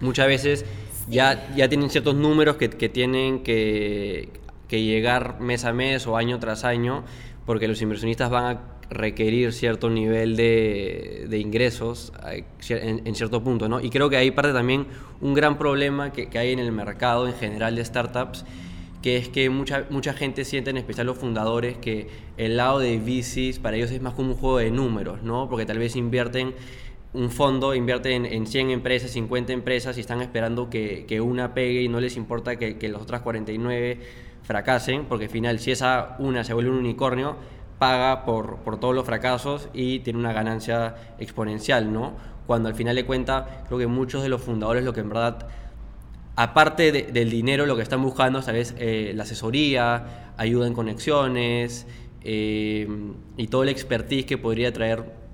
Muchas 0.00 0.26
veces 0.26 0.64
ya, 1.08 1.54
ya 1.54 1.68
tienen 1.68 1.90
ciertos 1.90 2.14
números 2.14 2.56
que, 2.56 2.68
tienen 2.68 3.42
que, 3.42 4.30
llegar 4.70 5.40
mes 5.40 5.64
a 5.64 5.72
mes 5.72 6.06
o 6.06 6.16
año 6.16 6.38
tras 6.38 6.64
año, 6.64 7.04
porque 7.44 7.68
los 7.68 7.80
inversionistas 7.82 8.30
van 8.30 8.56
a 8.56 8.60
requerir 8.88 9.52
cierto 9.52 9.90
nivel 9.90 10.36
de, 10.36 11.38
ingresos 11.38 12.12
eh, 12.30 12.44
en, 12.68 13.14
cierto 13.14 13.42
punto, 13.42 13.68
¿no? 13.68 13.80
Y 13.80 13.90
creo 13.90 14.10
que 14.10 14.16
ahí 14.16 14.30
parte 14.30 14.52
también 14.52 14.86
un 15.20 15.34
gran 15.34 15.58
problema 15.58 16.12
que, 16.12 16.28
que 16.28 16.38
hay 16.38 16.52
en 16.52 16.58
el 16.58 16.72
mercado 16.72 17.26
en 17.26 17.34
general 17.34 17.76
de 17.76 17.84
startups, 17.84 18.44
que 19.02 19.16
es 19.16 19.28
que 19.28 19.50
mucha, 19.50 19.86
mucha 19.90 20.12
gente 20.14 20.44
siente, 20.44 20.70
en 20.70 20.76
especial 20.78 21.06
los 21.06 21.18
fundadores, 21.18 21.76
que 21.76 22.08
el 22.36 22.56
lado 22.56 22.80
de 22.80 22.98
VCs 22.98 23.60
para 23.60 23.76
ellos 23.76 23.90
es 23.92 24.02
más 24.02 24.14
como 24.14 24.30
un 24.32 24.36
juego 24.36 24.58
de 24.58 24.70
números, 24.70 25.22
¿no? 25.22 25.48
Porque 25.48 25.64
tal 25.64 25.78
vez 25.78 25.94
invierten 25.94 26.54
un 27.12 27.30
fondo 27.30 27.74
invierte 27.74 28.14
en, 28.14 28.26
en, 28.26 28.46
100 28.46 28.70
empresas, 28.70 29.10
50 29.12 29.52
empresas 29.52 29.96
y 29.96 30.00
están 30.00 30.20
esperando 30.20 30.68
que, 30.68 31.06
que 31.06 31.20
una 31.20 31.54
pegue 31.54 31.82
y 31.82 31.88
no 31.88 32.00
les 32.00 32.16
importa 32.16 32.56
que, 32.56 32.76
que, 32.78 32.88
las 32.88 33.00
otras 33.00 33.22
49 33.22 34.00
fracasen, 34.42 35.06
porque 35.06 35.24
al 35.24 35.30
final 35.30 35.58
si 35.58 35.70
esa 35.70 36.16
una 36.18 36.44
se 36.44 36.52
vuelve 36.52 36.70
un 36.70 36.78
unicornio, 36.78 37.36
paga 37.78 38.24
por, 38.24 38.58
por 38.58 38.78
todos 38.80 38.94
los 38.94 39.04
fracasos 39.04 39.68
y 39.72 40.00
tiene 40.00 40.18
una 40.18 40.32
ganancia 40.32 40.94
exponencial, 41.18 41.92
¿no? 41.92 42.14
Cuando 42.46 42.68
al 42.68 42.74
final 42.74 42.96
de 42.96 43.04
cuenta, 43.04 43.64
creo 43.66 43.78
que 43.78 43.86
muchos 43.86 44.22
de 44.22 44.28
los 44.28 44.40
fundadores 44.40 44.84
lo 44.84 44.92
que 44.92 45.00
en 45.00 45.08
verdad, 45.08 45.48
aparte 46.36 46.92
del 46.92 47.30
dinero, 47.30 47.66
lo 47.66 47.76
que 47.76 47.82
están 47.82 48.02
buscando 48.02 48.38
es 48.38 48.46
tal 48.46 48.54
vez 48.54 48.74
eh, 48.78 49.12
la 49.14 49.24
asesoría, 49.24 50.32
ayuda 50.36 50.66
en 50.66 50.74
conexiones 50.74 51.86
eh, 52.22 52.88
y 53.36 53.46
todo 53.48 53.62
el 53.64 53.68
expertise 53.68 54.26
que 54.26 54.38
podría 54.38 54.72
traer 54.72 55.25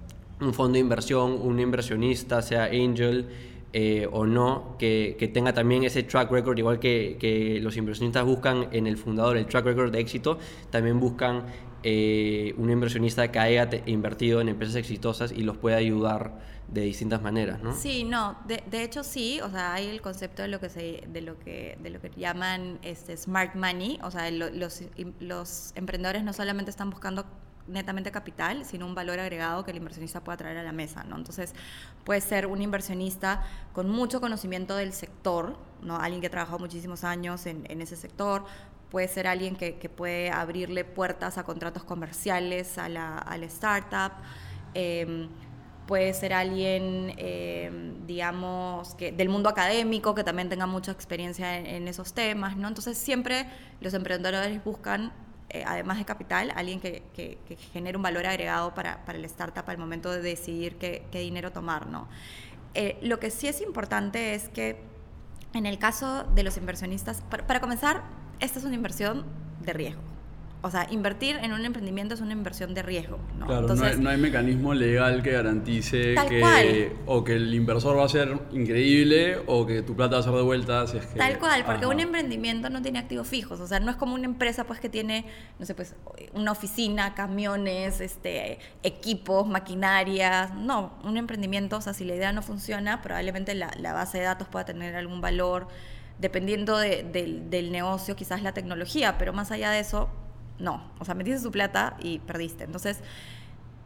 un 0.45 0.55
fondo 0.55 0.75
de 0.75 0.81
inversión, 0.81 1.39
un 1.41 1.61
inversionista, 1.61 2.43
sea 2.43 2.65
angel, 2.65 3.29
eh, 3.75 4.07
o 4.13 4.27
no, 4.27 4.77
que, 4.79 5.17
que, 5.19 5.29
tenga 5.29 5.55
también 5.55 5.83
ese 5.85 6.03
track 6.03 6.31
record, 6.31 6.59
igual 6.59 6.79
que, 6.79 7.17
que, 7.19 7.59
los 7.61 7.77
inversionistas 7.79 8.23
buscan 8.25 8.69
en 8.71 8.87
el 8.87 8.99
fundador 8.99 9.39
el 9.39 9.47
track 9.47 9.65
record 9.65 9.91
de 9.91 9.99
éxito, 9.99 10.39
también 10.71 11.01
buscan 11.01 11.45
eh, 11.83 12.55
un 12.59 12.71
inversionista 12.71 13.33
que 13.33 13.39
haya 13.39 13.69
invertido 13.87 14.43
en 14.43 14.51
empresas 14.51 14.77
exitosas 14.77 15.33
y 15.33 15.43
los 15.43 15.57
pueda 15.57 15.79
ayudar 15.79 16.39
de 16.69 16.83
distintas 16.83 17.23
maneras, 17.23 17.63
¿no? 17.63 17.75
Sí, 17.75 18.05
no, 18.05 18.39
de, 18.47 18.63
de, 18.71 18.85
hecho 18.85 19.03
sí, 19.03 19.41
o 19.41 19.51
sea, 19.51 19.73
hay 19.73 19.89
el 19.89 20.03
concepto 20.03 20.43
de 20.43 20.49
lo 20.49 20.61
que 20.61 20.69
se, 20.69 21.05
de 21.09 21.23
lo 21.23 21.39
que, 21.39 21.79
de 21.83 21.91
lo 21.91 21.99
que 21.99 22.11
llaman 22.17 22.79
este 22.83 23.17
smart 23.17 23.55
money, 23.55 23.99
o 24.03 24.11
sea, 24.11 24.31
los, 24.31 24.53
los 25.19 25.73
emprendedores 25.77 26.25
no 26.25 26.33
solamente 26.33 26.71
están 26.71 26.91
buscando 26.91 27.25
netamente 27.67 28.11
capital, 28.11 28.65
sino 28.65 28.87
un 28.87 28.95
valor 28.95 29.21
agregado 29.21 29.65
que 29.65 29.71
el 29.71 29.77
inversionista 29.77 30.23
pueda 30.23 30.37
traer 30.37 30.59
a 30.59 30.63
la 30.63 30.73
mesa, 30.73 31.05
¿no? 31.05 31.17
Entonces, 31.17 31.55
puede 32.05 32.21
ser 32.21 32.47
un 32.47 32.61
inversionista 32.61 33.45
con 33.73 33.89
mucho 33.89 34.21
conocimiento 34.21 34.77
del 34.77 34.93
sector, 34.93 35.57
¿no? 35.83 35.97
Alguien 35.97 36.21
que 36.21 36.27
ha 36.27 36.31
trabajado 36.31 36.59
muchísimos 36.59 37.05
años 37.05 37.47
en, 37.47 37.81
ese 37.81 37.97
sector, 37.97 38.45
puede 38.91 39.09
ser 39.09 39.27
alguien 39.27 39.57
que, 39.57 39.73
puede 39.89 40.31
abrirle 40.31 40.85
puertas 40.85 41.39
a 41.39 41.45
contratos 41.45 41.85
comerciales 41.85 42.79
a 42.79 42.89
la, 42.89 43.19
a 43.19 43.37
startup, 43.37 44.13
eh, 44.75 45.29
puede 45.87 46.15
ser 46.15 46.33
alguien, 46.33 47.15
eh, 47.17 47.71
digamos, 48.07 48.95
que 48.95 49.13
del 49.13 49.29
mundo 49.29 49.49
académico, 49.49 50.15
que 50.15 50.25
también 50.25 50.49
tenga 50.49 50.67
mucha 50.67 50.93
experiencia 50.93 51.59
en, 51.59 51.67
en 51.67 51.89
esos 51.89 52.13
temas, 52.13 52.57
¿no? 52.57 52.69
Entonces, 52.69 52.99
siempre 52.99 53.47
los 53.81 53.95
emprendedores 53.95 54.63
buscan 54.65 55.13
eh, 55.53 55.65
además 55.67 55.99
de 55.99 56.05
capital, 56.05 56.53
alguien 56.57 56.81
que, 56.81 57.03
que, 57.15 57.39
genere 57.73 57.97
un 57.97 58.03
valor 58.03 58.27
agregado 58.27 58.75
para, 58.75 59.05
para 59.05 59.19
el 59.19 59.25
startup 59.27 59.69
al 59.69 59.79
momento 59.79 60.11
de 60.11 60.23
decidir 60.23 60.77
qué, 60.77 61.05
qué 61.13 61.21
dinero 61.21 61.53
tomar. 61.53 61.87
¿no? 61.87 62.09
Eh, 62.75 62.99
lo 63.03 63.21
que 63.21 63.31
sí 63.31 63.49
es 63.49 63.61
importante 63.61 64.35
es 64.35 64.49
que 64.49 64.81
en 65.53 65.67
el 65.67 65.79
caso 65.79 66.25
de 66.25 66.43
los 66.43 66.57
inversionistas, 66.57 67.23
para 67.29 67.61
comenzar, 67.61 68.03
esta 68.41 68.59
es 68.59 68.65
una 68.65 68.75
inversión 68.75 69.27
de 69.61 69.73
riesgo 69.75 70.12
o 70.65 70.71
sea, 70.71 70.87
invertir 70.91 71.37
en 71.43 71.53
un 71.53 71.65
emprendimiento 71.65 72.15
es 72.15 72.21
una 72.21 72.33
inversión 72.33 72.73
de 72.73 72.83
riesgo. 72.83 73.19
¿no? 73.37 73.47
Claro, 73.47 73.63
Entonces, 73.63 73.87
no, 73.87 73.95
hay, 73.95 74.05
no, 74.05 74.11
hay, 74.11 74.17
mecanismo 74.17 74.75
legal 74.75 75.21
que 75.23 75.33
garantice 75.33 76.15
que 76.29 76.41
cual. 76.41 76.93
o 77.07 77.25
que 77.25 77.35
el 77.35 77.53
inversor 77.53 77.99
va 77.99 78.05
a 78.05 78.09
ser 78.09 78.39
increíble 78.53 79.39
o 79.47 79.67
que 79.67 79.83
tu 79.83 79.97
plata 79.97 80.15
va 80.15 80.21
a 80.21 80.23
ser 80.23 80.33
de 80.33 80.43
vuelta 80.43 80.87
si 80.87 80.99
es 80.99 81.07
que... 81.07 81.19
Tal 81.19 81.39
cual, 81.41 81.65
porque 81.65 81.85
Ajá. 81.85 81.89
un 81.89 81.99
emprendimiento 81.99 82.71
no 82.71 82.81
tiene 82.81 83.01
activos 83.01 83.27
fijos, 83.27 83.59
o 83.59 83.67
sea, 83.67 83.81
no 83.81 83.91
es 83.91 83.97
como 83.97 84.15
una 84.15 84.27
empresa 84.27 84.65
pues 84.65 84.79
que 84.79 84.89
tiene, 84.89 85.27
no 85.59 85.67
sé, 85.67 85.75
pues 85.75 85.97
una 86.33 86.53
oficina, 86.53 87.15
camiones, 87.15 88.01
este, 88.01 88.61
equipos, 88.85 89.49
maquinarias, 89.49 90.55
no, 90.55 90.93
un 91.03 91.17
emprendimiento, 91.17 91.79
o 91.79 91.81
sea, 91.81 91.93
si 91.93 92.05
la 92.05 92.15
idea 92.15 92.33
no 92.33 92.43
funciona, 92.43 93.03
probablemente 93.03 93.57
la, 93.57 93.73
la 93.81 93.93
base 93.93 94.19
de 94.19 94.25
datos 94.25 94.47
pueda 94.47 94.65
tener 94.65 94.95
algún 94.95 95.21
valor, 95.21 95.67
dependiendo 96.21 96.79
de, 96.79 97.03
de, 97.03 97.41
del 97.51 97.73
negocio, 97.73 98.15
quizás 98.15 98.43
la 98.43 98.53
tecnología, 98.53 99.19
pero 99.19 99.33
más 99.33 99.51
allá 99.51 99.73
de 99.73 99.81
eso, 99.81 100.09
no, 100.59 100.83
o 100.99 101.05
sea, 101.05 101.15
metiste 101.15 101.41
su 101.41 101.51
plata 101.51 101.97
y 102.01 102.19
perdiste. 102.21 102.65
Entonces, 102.65 102.99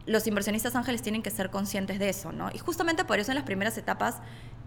los 0.05 0.25
inversionistas 0.25 0.75
ángeles 0.75 1.01
tienen 1.01 1.21
que 1.21 1.31
ser 1.31 1.49
conscientes 1.49 1.99
de 1.99 2.09
eso, 2.09 2.31
¿no? 2.31 2.49
Y 2.53 2.57
justamente 2.59 3.03
por 3.03 3.19
eso 3.19 3.31
en 3.31 3.35
las 3.35 3.43
primeras 3.43 3.77
etapas 3.77 4.21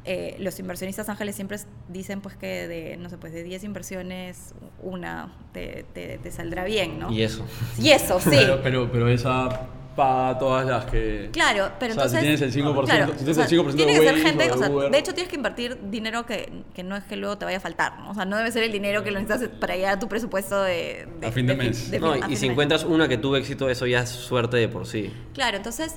eh, 0.04 0.36
los 0.38 0.58
inversionistas 0.58 1.10
ángeles 1.10 1.36
siempre 1.36 1.58
dicen 1.88 2.22
pues 2.22 2.34
que 2.34 2.66
de, 2.66 2.96
no 2.96 3.10
sé, 3.10 3.18
pues 3.18 3.34
de 3.34 3.42
10 3.42 3.64
inversiones, 3.64 4.54
una 4.82 5.30
te, 5.52 5.84
te, 5.92 6.16
te, 6.16 6.30
saldrá 6.30 6.64
bien, 6.64 6.98
¿no? 6.98 7.12
Y 7.12 7.22
eso. 7.22 7.44
Y 7.78 7.90
eso, 7.90 8.18
sí. 8.18 8.30
Pero, 8.30 8.62
pero, 8.62 8.90
pero 8.90 9.08
esa 9.08 9.68
paga 9.94 10.38
todas 10.38 10.66
las 10.66 10.84
que... 10.86 11.30
Claro, 11.32 11.72
pero 11.78 11.92
o 11.92 11.94
sea, 11.94 12.04
entonces... 12.04 12.20
Si 12.20 12.26
tienes 12.26 12.56
el 12.56 12.64
5%, 12.64 12.84
claro, 12.84 13.12
si 13.12 13.24
tienes 13.24 13.30
o 13.30 13.34
sea, 13.34 13.44
el 13.44 13.66
5% 13.66 13.76
tiene 13.76 13.92
que 13.92 14.00
ser 14.00 14.16
gente, 14.16 14.50
o 14.50 14.54
o 14.54 14.58
sea, 14.58 14.68
de 14.68 14.98
hecho 14.98 15.14
tienes 15.14 15.30
que 15.30 15.36
invertir 15.36 15.78
dinero 15.90 16.26
que, 16.26 16.64
que 16.74 16.82
no 16.82 16.96
es 16.96 17.04
que 17.04 17.16
luego 17.16 17.38
te 17.38 17.44
vaya 17.44 17.58
a 17.58 17.60
faltar, 17.60 17.98
¿no? 17.98 18.10
O 18.10 18.14
sea, 18.14 18.24
no 18.24 18.36
debe 18.36 18.52
ser 18.52 18.62
el 18.62 18.72
dinero 18.72 19.02
que 19.02 19.10
lo 19.10 19.20
necesitas 19.20 19.58
para 19.58 19.76
llegar 19.76 19.94
a 19.94 19.98
tu 19.98 20.08
presupuesto 20.08 20.62
de... 20.62 21.06
de 21.20 21.26
a 21.26 21.32
fin 21.32 21.46
de, 21.46 21.54
de 21.54 21.62
mes. 21.62 21.90
De, 21.90 22.00
no, 22.00 22.14
y 22.28 22.36
si 22.36 22.46
encuentras 22.46 22.84
una 22.84 23.08
que 23.08 23.18
tuvo 23.18 23.36
éxito, 23.36 23.68
eso 23.68 23.86
ya 23.86 24.00
es 24.00 24.10
suerte 24.10 24.56
de 24.56 24.68
por 24.68 24.86
sí. 24.86 25.12
Claro, 25.34 25.56
entonces... 25.56 25.96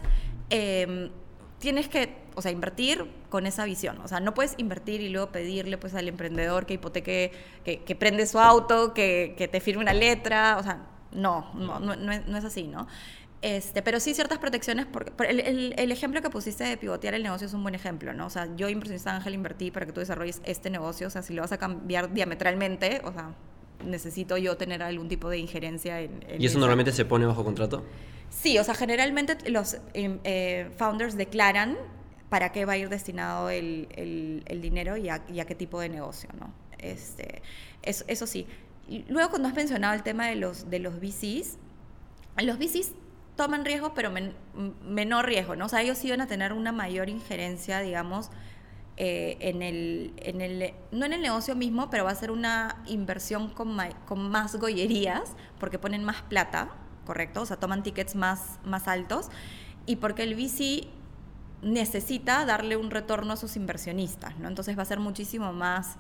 Eh, 0.49 1.09
tienes 1.63 1.87
que, 1.87 2.13
o 2.35 2.41
sea, 2.41 2.51
invertir 2.51 3.05
con 3.29 3.47
esa 3.47 3.63
visión. 3.63 3.97
O 4.01 4.07
sea, 4.09 4.19
no 4.19 4.33
puedes 4.33 4.53
invertir 4.57 4.99
y 4.99 5.07
luego 5.07 5.31
pedirle 5.31 5.77
pues 5.77 5.95
al 5.95 6.09
emprendedor 6.09 6.65
que 6.65 6.73
hipoteque, 6.73 7.31
que, 7.63 7.83
que 7.83 7.95
prende 7.95 8.27
su 8.27 8.37
auto, 8.37 8.93
que, 8.93 9.33
que, 9.37 9.47
te 9.47 9.61
firme 9.61 9.81
una 9.81 9.93
letra. 9.93 10.57
O 10.59 10.63
sea, 10.63 10.85
no, 11.13 11.53
no, 11.55 11.79
no, 11.79 11.95
no, 11.95 12.11
es, 12.11 12.27
no 12.27 12.37
es, 12.37 12.43
así, 12.43 12.63
¿no? 12.63 12.85
Este, 13.43 13.81
pero 13.81 13.99
sí 13.99 14.13
ciertas 14.13 14.37
protecciones, 14.37 14.85
porque 14.85 15.11
el, 15.27 15.41
el, 15.41 15.75
el, 15.77 15.91
ejemplo 15.91 16.21
que 16.21 16.29
pusiste 16.29 16.63
de 16.63 16.77
pivotear 16.77 17.13
el 17.13 17.23
negocio 17.23 17.45
es 17.45 17.53
un 17.53 17.61
buen 17.61 17.75
ejemplo, 17.75 18.13
¿no? 18.13 18.27
O 18.27 18.29
sea, 18.29 18.47
yo 18.55 18.69
inversionista 18.69 19.13
Ángel 19.13 19.33
invertí 19.33 19.69
para 19.69 19.85
que 19.85 19.91
tú 19.91 19.99
desarrolles 19.99 20.41
este 20.45 20.69
negocio, 20.69 21.07
o 21.07 21.09
sea, 21.09 21.23
si 21.23 21.33
lo 21.33 21.41
vas 21.41 21.51
a 21.51 21.57
cambiar 21.57 22.13
diametralmente, 22.13 23.01
o 23.03 23.11
sea, 23.11 23.35
necesito 23.85 24.37
yo 24.37 24.55
tener 24.55 24.81
algún 24.81 25.09
tipo 25.09 25.29
de 25.29 25.39
injerencia 25.39 25.99
en... 25.99 26.23
en 26.29 26.41
¿Y 26.41 26.45
eso 26.45 26.53
esa. 26.53 26.59
normalmente 26.59 26.93
se 26.93 27.03
pone 27.03 27.25
bajo 27.25 27.43
contrato? 27.43 27.83
Sí, 28.29 28.57
o 28.59 28.63
sea, 28.63 28.75
generalmente 28.75 29.37
los 29.51 29.75
eh, 29.93 30.69
founders 30.77 31.17
declaran 31.17 31.77
para 32.29 32.53
qué 32.53 32.63
va 32.63 32.73
a 32.73 32.77
ir 32.77 32.87
destinado 32.87 33.49
el, 33.49 33.89
el, 33.97 34.61
dinero 34.61 34.95
y 34.95 35.09
a, 35.09 35.21
y 35.27 35.41
a, 35.41 35.45
qué 35.45 35.53
tipo 35.53 35.81
de 35.81 35.89
negocio, 35.89 36.29
¿no? 36.39 36.53
Este, 36.77 37.41
eso, 37.81 38.05
eso 38.07 38.25
sí. 38.25 38.47
Luego, 39.09 39.31
cuando 39.31 39.49
has 39.49 39.53
mencionado 39.53 39.95
el 39.95 40.03
tema 40.03 40.27
de 40.27 40.37
los, 40.37 40.69
de 40.69 40.79
los 40.79 41.01
VCs, 41.01 41.57
los 42.41 42.57
VCs 42.57 42.93
toman 43.36 43.65
riesgo, 43.65 43.93
pero 43.93 44.11
men, 44.11 44.34
menor 44.86 45.25
riesgo, 45.25 45.55
¿no? 45.55 45.65
O 45.65 45.69
sea, 45.69 45.81
ellos 45.81 46.03
iban 46.05 46.21
a 46.21 46.27
tener 46.27 46.53
una 46.53 46.71
mayor 46.71 47.09
injerencia, 47.09 47.79
digamos, 47.79 48.29
eh, 48.95 49.38
en, 49.39 49.61
el, 49.63 50.13
en 50.17 50.41
el, 50.41 50.73
no 50.91 51.05
en 51.05 51.13
el 51.13 51.21
negocio 51.21 51.55
mismo, 51.55 51.89
pero 51.89 52.03
va 52.03 52.11
a 52.11 52.15
ser 52.15 52.29
una 52.29 52.84
inversión 52.86 53.49
con, 53.49 53.75
más 53.75 54.55
gollerías, 54.55 55.36
porque 55.59 55.79
ponen 55.79 56.03
más 56.03 56.21
plata, 56.21 56.69
¿correcto? 57.05 57.41
O 57.41 57.45
sea, 57.45 57.57
toman 57.57 57.81
tickets 57.81 58.15
más, 58.15 58.59
más 58.63 58.88
altos 58.88 59.29
y 59.86 59.95
porque 59.97 60.23
el 60.23 60.36
VC 60.36 60.88
necesita 61.63 62.45
darle 62.45 62.77
un 62.77 62.91
retorno 62.91 63.34
a 63.34 63.38
sus 63.38 63.55
inversionistas, 63.55 64.38
¿no? 64.38 64.47
Entonces 64.47 64.77
va 64.77 64.84
a 64.84 64.86
ser 64.86 64.99
muchísimo 64.99 65.53
más 65.53 65.95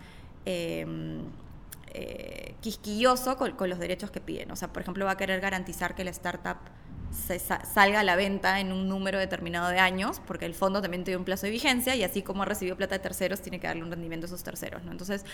eh, 0.45 0.85
eh, 1.95 2.55
quisquilloso 2.61 3.37
con, 3.37 3.69
los 3.69 3.77
derechos 3.77 4.09
que 4.09 4.19
piden. 4.19 4.49
O 4.51 4.55
sea, 4.55 4.73
por 4.73 4.81
ejemplo, 4.81 5.05
va 5.05 5.11
a 5.11 5.17
querer 5.17 5.39
garantizar 5.41 5.93
que 5.93 6.03
la 6.03 6.09
startup 6.09 6.57
se 7.13 7.39
sa 7.39 7.63
salga 7.65 8.01
a 8.01 8.03
la 8.03 8.15
venta 8.15 8.59
en 8.59 8.71
un 8.71 8.87
número 8.87 9.19
determinado 9.19 9.69
de 9.69 9.79
años, 9.79 10.21
porque 10.25 10.45
el 10.45 10.53
fondo 10.53 10.81
también 10.81 11.03
tiene 11.03 11.17
un 11.17 11.25
plazo 11.25 11.45
de 11.45 11.51
vigencia 11.51 11.95
y 11.95 12.03
así 12.03 12.21
como 12.21 12.43
ha 12.43 12.45
recibido 12.45 12.75
plata 12.75 12.95
de 12.95 12.99
terceros, 12.99 13.41
tiene 13.41 13.59
que 13.59 13.67
darle 13.67 13.83
un 13.83 13.91
rendimiento 13.91 14.25
a 14.25 14.27
esos 14.27 14.43
terceros, 14.43 14.83
¿no? 14.83 14.91
Entonces, 14.91 15.25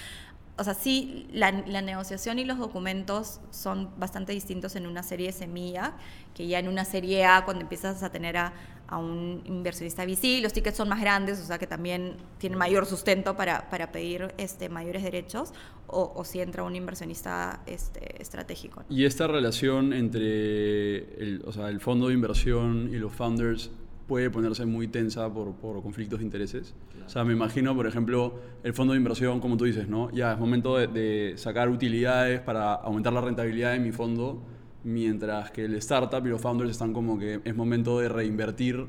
o 0.57 0.63
sea, 0.63 0.73
sí, 0.73 1.27
la, 1.31 1.51
la, 1.51 1.81
negociación 1.81 2.37
y 2.37 2.45
los 2.45 2.57
documentos 2.57 3.39
son 3.51 3.97
bastante 3.97 4.33
distintos 4.33 4.75
en 4.75 4.87
una 4.87 5.03
serie 5.03 5.31
semilla, 5.31 5.93
que 6.35 6.47
ya 6.47 6.59
en 6.59 6.67
una 6.67 6.85
serie 6.85 7.25
A, 7.25 7.45
cuando 7.45 7.61
empiezas 7.61 8.03
a 8.03 8.11
tener 8.11 8.37
a, 8.37 8.53
a 8.89 8.97
un 8.97 9.41
inversionista 9.45 10.03
VC, 10.03 10.41
los 10.41 10.51
tickets 10.51 10.75
son 10.75 10.89
más 10.89 10.99
grandes, 10.99 11.39
o 11.39 11.45
sea 11.45 11.59
que 11.59 11.67
también 11.67 12.17
tienen 12.39 12.57
mayor 12.57 12.87
sustento 12.87 13.37
para, 13.37 13.69
para 13.69 13.91
pedir 13.91 14.33
este, 14.37 14.67
mayores 14.67 15.03
derechos, 15.03 15.53
o, 15.85 16.11
o, 16.15 16.25
si 16.25 16.39
entra 16.39 16.63
un 16.63 16.75
inversionista 16.75 17.61
este, 17.67 18.21
estratégico. 18.21 18.83
Y 18.89 19.05
esta 19.05 19.27
relación 19.27 19.93
entre 19.93 20.97
el, 21.21 21.43
o 21.45 21.51
sea, 21.51 21.69
el 21.69 21.79
fondo 21.79 22.07
de 22.07 22.15
inversión 22.15 22.89
y 22.91 22.97
los 22.97 23.13
founders 23.13 23.71
puede 24.07 24.31
ponerse 24.31 24.65
muy 24.65 24.87
tensa 24.87 25.31
por, 25.31 25.53
por 25.53 25.81
conflictos 25.83 26.19
de 26.19 26.25
intereses. 26.25 26.73
Claro. 26.91 27.05
O 27.05 27.09
sea, 27.09 27.23
me 27.23 27.33
imagino, 27.33 27.75
por 27.75 27.85
ejemplo, 27.85 28.39
el 28.63 28.73
fondo 28.73 28.93
de 28.93 28.97
inversión, 28.97 29.39
como 29.39 29.55
tú 29.55 29.65
dices, 29.65 29.87
¿no? 29.87 30.09
Ya 30.11 30.33
es 30.33 30.39
momento 30.39 30.77
de, 30.77 30.87
de 30.87 31.37
sacar 31.37 31.69
utilidades 31.69 32.39
para 32.41 32.73
aumentar 32.73 33.13
la 33.13 33.21
rentabilidad 33.21 33.73
de 33.73 33.79
mi 33.79 33.91
fondo, 33.91 34.41
mientras 34.83 35.51
que 35.51 35.65
el 35.65 35.75
startup 35.75 36.25
y 36.25 36.29
los 36.29 36.41
founders 36.41 36.71
están 36.71 36.93
como 36.93 37.17
que 37.17 37.41
es 37.43 37.55
momento 37.55 37.99
de 37.99 38.09
reinvertir 38.09 38.85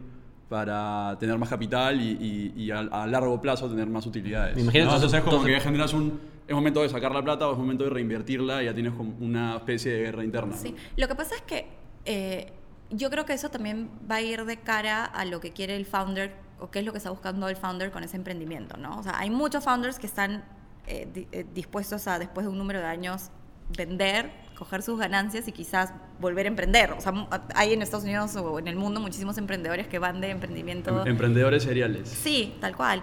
para 0.48 1.16
tener 1.20 1.38
más 1.38 1.48
capital 1.48 2.00
y, 2.00 2.52
y, 2.56 2.64
y 2.64 2.70
a, 2.72 2.80
a, 2.80 3.06
largo 3.06 3.40
plazo 3.40 3.68
tener 3.68 3.86
más 3.88 4.04
utilidades. 4.06 4.56
Me 4.56 4.62
imagino 4.62 4.86
¿no? 4.86 4.94
Entonces 4.96 5.18
es 5.18 5.24
como 5.24 5.44
que 5.44 5.60
generas 5.60 5.92
un... 5.94 6.20
Es 6.48 6.54
momento 6.54 6.82
de 6.82 6.88
sacar 6.88 7.12
la 7.12 7.22
plata 7.22 7.48
o 7.48 7.52
es 7.52 7.58
momento 7.58 7.84
de 7.84 7.90
reinvertirla 7.90 8.60
y 8.62 8.66
ya 8.66 8.74
tienes 8.74 8.92
como 8.94 9.14
una 9.20 9.56
especie 9.56 9.92
de 9.92 10.00
guerra 10.00 10.24
interna. 10.24 10.56
Sí, 10.56 10.74
lo 10.96 11.06
que 11.06 11.14
pasa 11.14 11.36
es 11.36 11.42
que 11.42 11.68
eh, 12.04 12.52
yo 12.90 13.10
creo 13.10 13.24
que 13.24 13.32
eso 13.32 13.50
también 13.50 13.88
va 14.10 14.16
a 14.16 14.22
ir 14.22 14.44
de 14.44 14.56
cara 14.56 15.04
a 15.04 15.24
lo 15.24 15.40
que 15.40 15.52
quiere 15.52 15.76
el 15.76 15.86
founder 15.86 16.34
o 16.58 16.70
qué 16.70 16.80
es 16.80 16.84
lo 16.84 16.90
que 16.90 16.98
está 16.98 17.10
buscando 17.10 17.48
el 17.48 17.54
founder 17.54 17.92
con 17.92 18.02
ese 18.02 18.16
emprendimiento, 18.16 18.76
¿no? 18.76 18.98
O 18.98 19.02
sea, 19.04 19.18
hay 19.18 19.30
muchos 19.30 19.62
founders 19.62 20.00
que 20.00 20.06
están 20.06 20.44
eh, 20.86 21.08
di 21.12 21.28
eh, 21.30 21.46
dispuestos 21.54 22.08
a, 22.08 22.18
después 22.18 22.44
de 22.44 22.50
un 22.50 22.58
número 22.58 22.80
de 22.80 22.86
años, 22.86 23.30
vender, 23.76 24.32
coger 24.60 24.82
sus 24.82 24.98
ganancias 24.98 25.48
y 25.48 25.52
quizás 25.52 25.94
volver 26.20 26.44
a 26.44 26.48
emprender. 26.48 26.92
O 26.92 27.00
sea, 27.00 27.14
hay 27.54 27.72
en 27.72 27.80
Estados 27.80 28.04
Unidos 28.04 28.36
o 28.36 28.58
en 28.58 28.68
el 28.68 28.76
mundo 28.76 29.00
muchísimos 29.00 29.38
emprendedores 29.38 29.88
que 29.88 29.98
van 29.98 30.20
de 30.20 30.28
emprendimiento. 30.28 31.00
Em 31.00 31.12
emprendedores 31.12 31.62
seriales. 31.62 32.10
Sí, 32.10 32.54
tal 32.60 32.76
cual. 32.76 33.02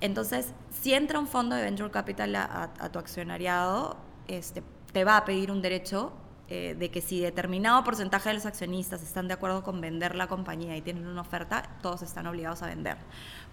Entonces, 0.00 0.54
si 0.70 0.94
entra 0.94 1.18
un 1.18 1.26
fondo 1.26 1.56
de 1.56 1.62
venture 1.62 1.90
capital 1.90 2.34
a, 2.34 2.44
a, 2.44 2.62
a 2.86 2.88
tu 2.90 2.98
accionariado, 2.98 3.98
este, 4.28 4.62
te 4.94 5.04
va 5.04 5.18
a 5.18 5.26
pedir 5.26 5.50
un 5.50 5.60
derecho 5.60 6.14
eh, 6.48 6.76
de 6.78 6.90
que 6.90 7.00
si 7.00 7.20
determinado 7.20 7.82
porcentaje 7.84 8.28
de 8.28 8.34
los 8.34 8.44
accionistas 8.44 9.02
están 9.02 9.28
de 9.28 9.34
acuerdo 9.34 9.62
con 9.62 9.80
vender 9.80 10.14
la 10.14 10.26
compañía 10.26 10.76
y 10.76 10.82
tienen 10.82 11.06
una 11.06 11.22
oferta, 11.22 11.62
todos 11.80 12.02
están 12.02 12.26
obligados 12.26 12.62
a 12.62 12.66
vender. 12.66 12.98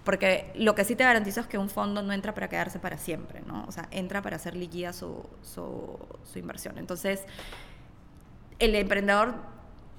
Porque 0.03 0.51
lo 0.55 0.73
que 0.73 0.83
sí 0.83 0.95
te 0.95 1.03
garantizo 1.03 1.41
es 1.41 1.47
que 1.47 1.57
un 1.57 1.69
fondo 1.69 2.01
no 2.01 2.11
entra 2.11 2.33
para 2.33 2.49
quedarse 2.49 2.79
para 2.79 2.97
siempre, 2.97 3.41
¿no? 3.41 3.65
O 3.67 3.71
sea, 3.71 3.87
entra 3.91 4.21
para 4.21 4.37
hacer 4.37 4.55
líquida 4.55 4.93
su, 4.93 5.23
su, 5.43 5.99
su 6.23 6.39
inversión. 6.39 6.77
Entonces, 6.79 7.23
el 8.57 8.73
emprendedor 8.75 9.35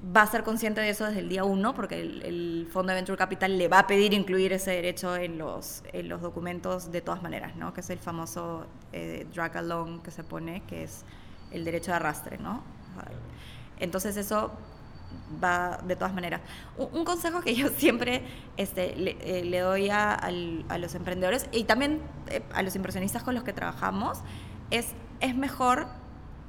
va 0.04 0.22
a 0.22 0.26
ser 0.26 0.42
consciente 0.42 0.80
de 0.80 0.88
eso 0.88 1.04
desde 1.04 1.20
el 1.20 1.28
día 1.28 1.44
uno, 1.44 1.74
porque 1.74 2.00
el, 2.00 2.22
el, 2.22 2.68
Fondo 2.72 2.90
de 2.90 2.96
Venture 2.96 3.16
Capital 3.16 3.56
le 3.56 3.68
va 3.68 3.80
a 3.80 3.86
pedir 3.86 4.12
incluir 4.14 4.52
ese 4.52 4.72
derecho 4.72 5.14
en 5.14 5.38
los, 5.38 5.84
en 5.92 6.08
los 6.08 6.20
documentos 6.20 6.90
de 6.90 7.00
todas 7.00 7.22
maneras, 7.22 7.54
¿no? 7.54 7.72
Que 7.72 7.80
es 7.80 7.90
el 7.90 7.98
famoso 7.98 8.66
eh, 8.92 9.26
drag 9.32 9.56
along 9.58 10.02
que 10.02 10.10
se 10.10 10.24
pone, 10.24 10.62
que 10.66 10.82
es 10.82 11.04
el 11.52 11.64
derecho 11.64 11.92
de 11.92 11.98
arrastre, 11.98 12.38
¿no? 12.38 12.64
Entonces 13.78 14.16
eso 14.16 14.52
va 15.42 15.78
de 15.86 15.96
todas 15.96 16.14
maneras. 16.14 16.40
Un, 16.76 17.04
consejo 17.04 17.40
que 17.40 17.54
yo 17.54 17.68
siempre 17.76 18.22
este, 18.56 18.96
le, 18.96 19.16
eh, 19.20 19.44
le 19.44 19.60
doy 19.60 19.90
a, 19.90 20.14
al, 20.14 20.64
a, 20.68 20.78
los 20.78 20.94
emprendedores 20.94 21.46
y 21.52 21.64
también 21.64 22.00
eh, 22.28 22.42
a 22.54 22.62
los 22.62 22.76
inversionistas 22.76 23.22
con 23.22 23.34
los 23.34 23.44
que 23.44 23.52
trabajamos 23.52 24.18
es, 24.70 24.88
es 25.20 25.36
mejor 25.36 25.86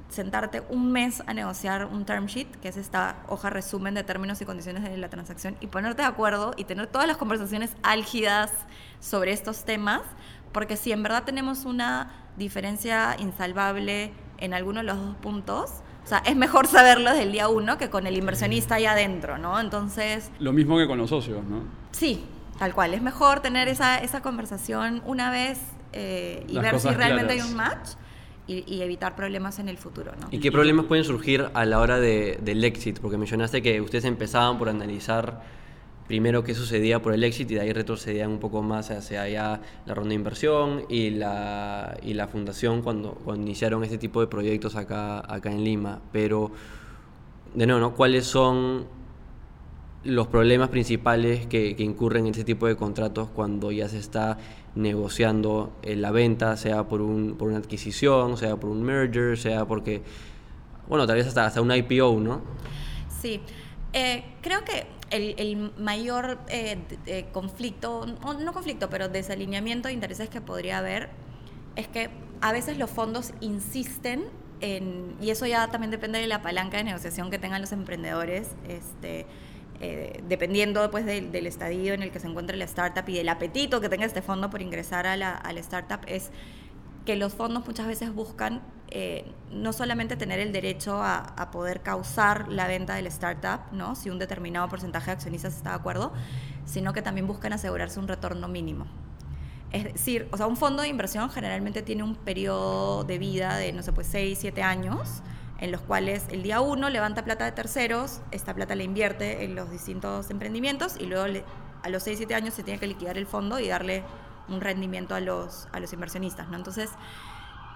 sentarte 0.08 0.62
un 0.68 0.92
mes 0.92 1.22
a 1.26 1.34
negociar 1.34 1.86
un 1.86 2.04
term 2.04 2.26
sheet, 2.26 2.48
que 2.60 2.68
es 2.68 2.76
esta 2.76 3.16
hoja 3.28 3.50
resumen 3.50 3.94
de 3.94 4.04
términos 4.04 4.40
y 4.40 4.44
condiciones 4.44 4.82
de 4.82 4.96
la 4.96 5.08
transacción, 5.08 5.56
y 5.60 5.66
ponerte 5.66 6.02
de 6.02 6.08
acuerdo 6.08 6.54
y 6.56 6.64
tener 6.64 6.86
todas 6.86 7.08
las 7.08 7.16
conversaciones 7.16 7.72
álgidas 7.82 8.52
sobre 9.00 9.32
estos 9.32 9.64
temas, 9.64 10.02
porque 10.52 10.76
si 10.76 10.92
en 10.92 11.02
verdad 11.02 11.24
tenemos 11.24 11.64
una 11.64 12.12
diferencia 12.36 13.16
insalvable 13.18 14.12
en 14.38 14.54
alguno 14.54 14.80
de 14.80 14.84
los 14.84 14.98
dos 14.98 15.16
puntos, 15.16 15.82
o 16.04 16.06
sea, 16.06 16.18
es 16.18 16.36
mejor 16.36 16.66
saberlo 16.66 17.10
desde 17.10 17.22
el 17.22 17.32
día 17.32 17.48
uno 17.48 17.78
que 17.78 17.88
con 17.88 18.06
el 18.06 18.16
inversionista 18.16 18.74
ahí 18.74 18.84
adentro, 18.84 19.38
¿no? 19.38 19.58
Entonces... 19.58 20.30
Lo 20.38 20.52
mismo 20.52 20.76
que 20.76 20.86
con 20.86 20.98
los 20.98 21.08
socios, 21.08 21.42
¿no? 21.44 21.62
Sí, 21.92 22.24
tal 22.58 22.74
cual. 22.74 22.92
Es 22.92 23.00
mejor 23.00 23.40
tener 23.40 23.68
esa, 23.68 23.98
esa 23.98 24.20
conversación 24.20 25.02
una 25.06 25.30
vez 25.30 25.58
eh, 25.92 26.44
y 26.46 26.52
Las 26.52 26.64
ver 26.64 26.80
si 26.80 26.88
realmente 26.88 27.34
claras. 27.34 27.44
hay 27.44 27.50
un 27.50 27.56
match 27.56 27.88
y, 28.46 28.64
y, 28.66 28.82
evitar 28.82 29.16
problemas 29.16 29.58
en 29.58 29.70
el 29.70 29.78
futuro. 29.78 30.12
¿no? 30.20 30.28
¿Y 30.30 30.40
qué 30.40 30.52
problemas 30.52 30.84
pueden 30.84 31.04
surgir 31.04 31.48
a 31.54 31.64
la 31.64 31.80
hora 31.80 31.98
de, 31.98 32.38
del 32.42 32.62
exit? 32.64 33.00
Porque 33.00 33.16
mencionaste 33.16 33.62
que 33.62 33.80
ustedes 33.80 34.04
empezaban 34.04 34.58
por 34.58 34.68
analizar 34.68 35.42
primero 36.06 36.44
qué 36.44 36.54
sucedía 36.54 37.00
por 37.00 37.14
el 37.14 37.24
exit 37.24 37.50
y 37.50 37.54
de 37.54 37.60
ahí 37.60 37.72
retrocedían 37.72 38.30
un 38.30 38.38
poco 38.38 38.62
más 38.62 38.90
hacia 38.90 39.22
allá 39.22 39.60
la 39.86 39.94
ronda 39.94 40.10
de 40.10 40.14
inversión 40.16 40.84
y 40.88 41.10
la, 41.10 41.96
y 42.02 42.14
la 42.14 42.28
fundación 42.28 42.82
cuando, 42.82 43.12
cuando 43.12 43.42
iniciaron 43.42 43.82
este 43.84 43.98
tipo 43.98 44.20
de 44.20 44.26
proyectos 44.26 44.76
acá, 44.76 45.20
acá 45.20 45.50
en 45.50 45.64
Lima. 45.64 46.00
Pero, 46.12 46.50
de 47.54 47.66
nuevo, 47.66 47.80
¿no? 47.80 47.94
¿cuáles 47.94 48.26
son 48.26 48.86
los 50.04 50.26
problemas 50.26 50.68
principales 50.68 51.46
que, 51.46 51.74
que, 51.74 51.82
incurren 51.82 52.26
en 52.26 52.32
este 52.32 52.44
tipo 52.44 52.66
de 52.66 52.76
contratos 52.76 53.30
cuando 53.30 53.72
ya 53.72 53.88
se 53.88 53.98
está 53.98 54.36
negociando 54.74 55.72
en 55.82 56.02
la 56.02 56.10
venta, 56.10 56.56
sea 56.58 56.86
por, 56.86 57.00
un, 57.00 57.36
por 57.36 57.48
una 57.48 57.58
adquisición, 57.58 58.36
sea 58.36 58.56
por 58.56 58.68
un 58.68 58.82
merger, 58.82 59.38
sea 59.38 59.64
porque, 59.64 60.02
bueno, 60.88 61.06
tal 61.06 61.16
vez 61.16 61.26
hasta, 61.26 61.46
hasta 61.46 61.62
un 61.62 61.72
IPO, 61.72 62.20
¿no? 62.20 62.42
Sí, 63.22 63.40
eh, 63.94 64.24
creo 64.42 64.62
que 64.64 64.86
el, 65.14 65.72
mayor 65.78 66.38
eh, 66.48 66.78
de, 67.04 67.26
conflicto, 67.32 68.06
no, 68.06 68.34
no 68.34 68.52
conflicto, 68.52 68.90
pero 68.90 69.08
desalineamiento 69.08 69.88
de 69.88 69.94
intereses 69.94 70.28
que 70.28 70.40
podría 70.40 70.78
haber 70.78 71.10
es 71.76 71.88
que 71.88 72.10
a 72.40 72.52
veces 72.52 72.78
los 72.78 72.90
fondos 72.90 73.32
insisten 73.40 74.24
en, 74.60 75.16
y 75.20 75.30
eso 75.30 75.46
ya 75.46 75.68
también 75.68 75.90
depende 75.90 76.18
de 76.18 76.26
la 76.26 76.42
palanca 76.42 76.76
de 76.76 76.84
negociación 76.84 77.30
que 77.30 77.38
tengan 77.38 77.60
los 77.60 77.72
emprendedores, 77.72 78.48
este, 78.68 79.26
eh, 79.80 80.22
dependiendo 80.28 80.90
pues, 80.90 81.04
del, 81.04 81.32
del, 81.32 81.46
estadio 81.46 81.94
en 81.94 82.02
el 82.02 82.10
que 82.10 82.20
se 82.20 82.28
encuentre 82.28 82.56
la 82.56 82.64
startup 82.64 83.08
y 83.08 83.14
del 83.14 83.28
apetito 83.28 83.80
que 83.80 83.88
tenga 83.88 84.06
este 84.06 84.22
fondo 84.22 84.50
por 84.50 84.62
ingresar 84.62 85.06
a 85.06 85.16
la, 85.16 85.32
a 85.32 85.52
la 85.52 85.60
startup, 85.60 86.00
es 86.06 86.30
que 87.04 87.16
los 87.16 87.34
fondos 87.34 87.66
muchas 87.66 87.86
veces 87.86 88.14
buscan 88.14 88.62
eh, 88.88 89.24
no 89.50 89.72
solamente 89.72 90.16
tener 90.16 90.40
el 90.40 90.52
derecho 90.52 91.02
a, 91.02 91.18
a, 91.18 91.50
poder 91.50 91.80
causar 91.80 92.48
la 92.48 92.66
venta 92.66 92.94
del 92.94 93.06
startup, 93.06 93.60
¿no? 93.72 93.94
si 93.94 94.10
un 94.10 94.18
determinado 94.18 94.68
porcentaje 94.68 95.06
de 95.06 95.12
accionistas 95.12 95.56
está 95.56 95.70
de 95.70 95.76
acuerdo, 95.76 96.12
sino 96.64 96.92
que 96.92 97.02
también 97.02 97.26
buscan 97.26 97.52
asegurarse 97.52 97.98
un 97.98 98.08
retorno 98.08 98.48
mínimo. 98.48 98.86
Es 99.74 99.82
decir, 99.82 100.28
o 100.30 100.36
sea, 100.36 100.46
un 100.46 100.56
fondo 100.56 100.82
de 100.82 100.88
inversión 100.88 101.28
generalmente 101.30 101.82
tiene 101.82 102.04
un 102.04 102.14
periodo 102.14 103.02
de 103.02 103.18
vida 103.18 103.56
de, 103.56 103.72
no 103.72 103.82
sé, 103.82 103.92
pues 103.92 104.06
6, 104.06 104.38
7 104.40 104.62
años, 104.62 105.20
en 105.58 105.72
los 105.72 105.80
cuales 105.80 106.26
el 106.30 106.44
día 106.44 106.60
uno 106.60 106.88
levanta 106.90 107.24
plata 107.24 107.44
de 107.44 107.50
terceros, 107.50 108.20
esta 108.30 108.54
plata 108.54 108.76
la 108.76 108.84
invierte 108.84 109.44
en 109.44 109.56
los 109.56 109.72
distintos 109.72 110.30
emprendimientos 110.30 110.94
y 111.00 111.06
luego 111.06 111.26
le, 111.26 111.44
a 111.82 111.88
los 111.88 112.04
6, 112.04 112.18
7 112.18 112.34
años 112.36 112.54
se 112.54 112.62
tiene 112.62 112.78
que 112.78 112.86
liquidar 112.86 113.18
el 113.18 113.26
fondo 113.26 113.58
y 113.58 113.66
darle 113.66 114.04
un 114.48 114.60
rendimiento 114.60 115.16
a 115.16 115.20
los, 115.20 115.66
a 115.72 115.80
los 115.80 115.92
inversionistas. 115.92 116.48
¿no? 116.48 116.56
Entonces, 116.56 116.90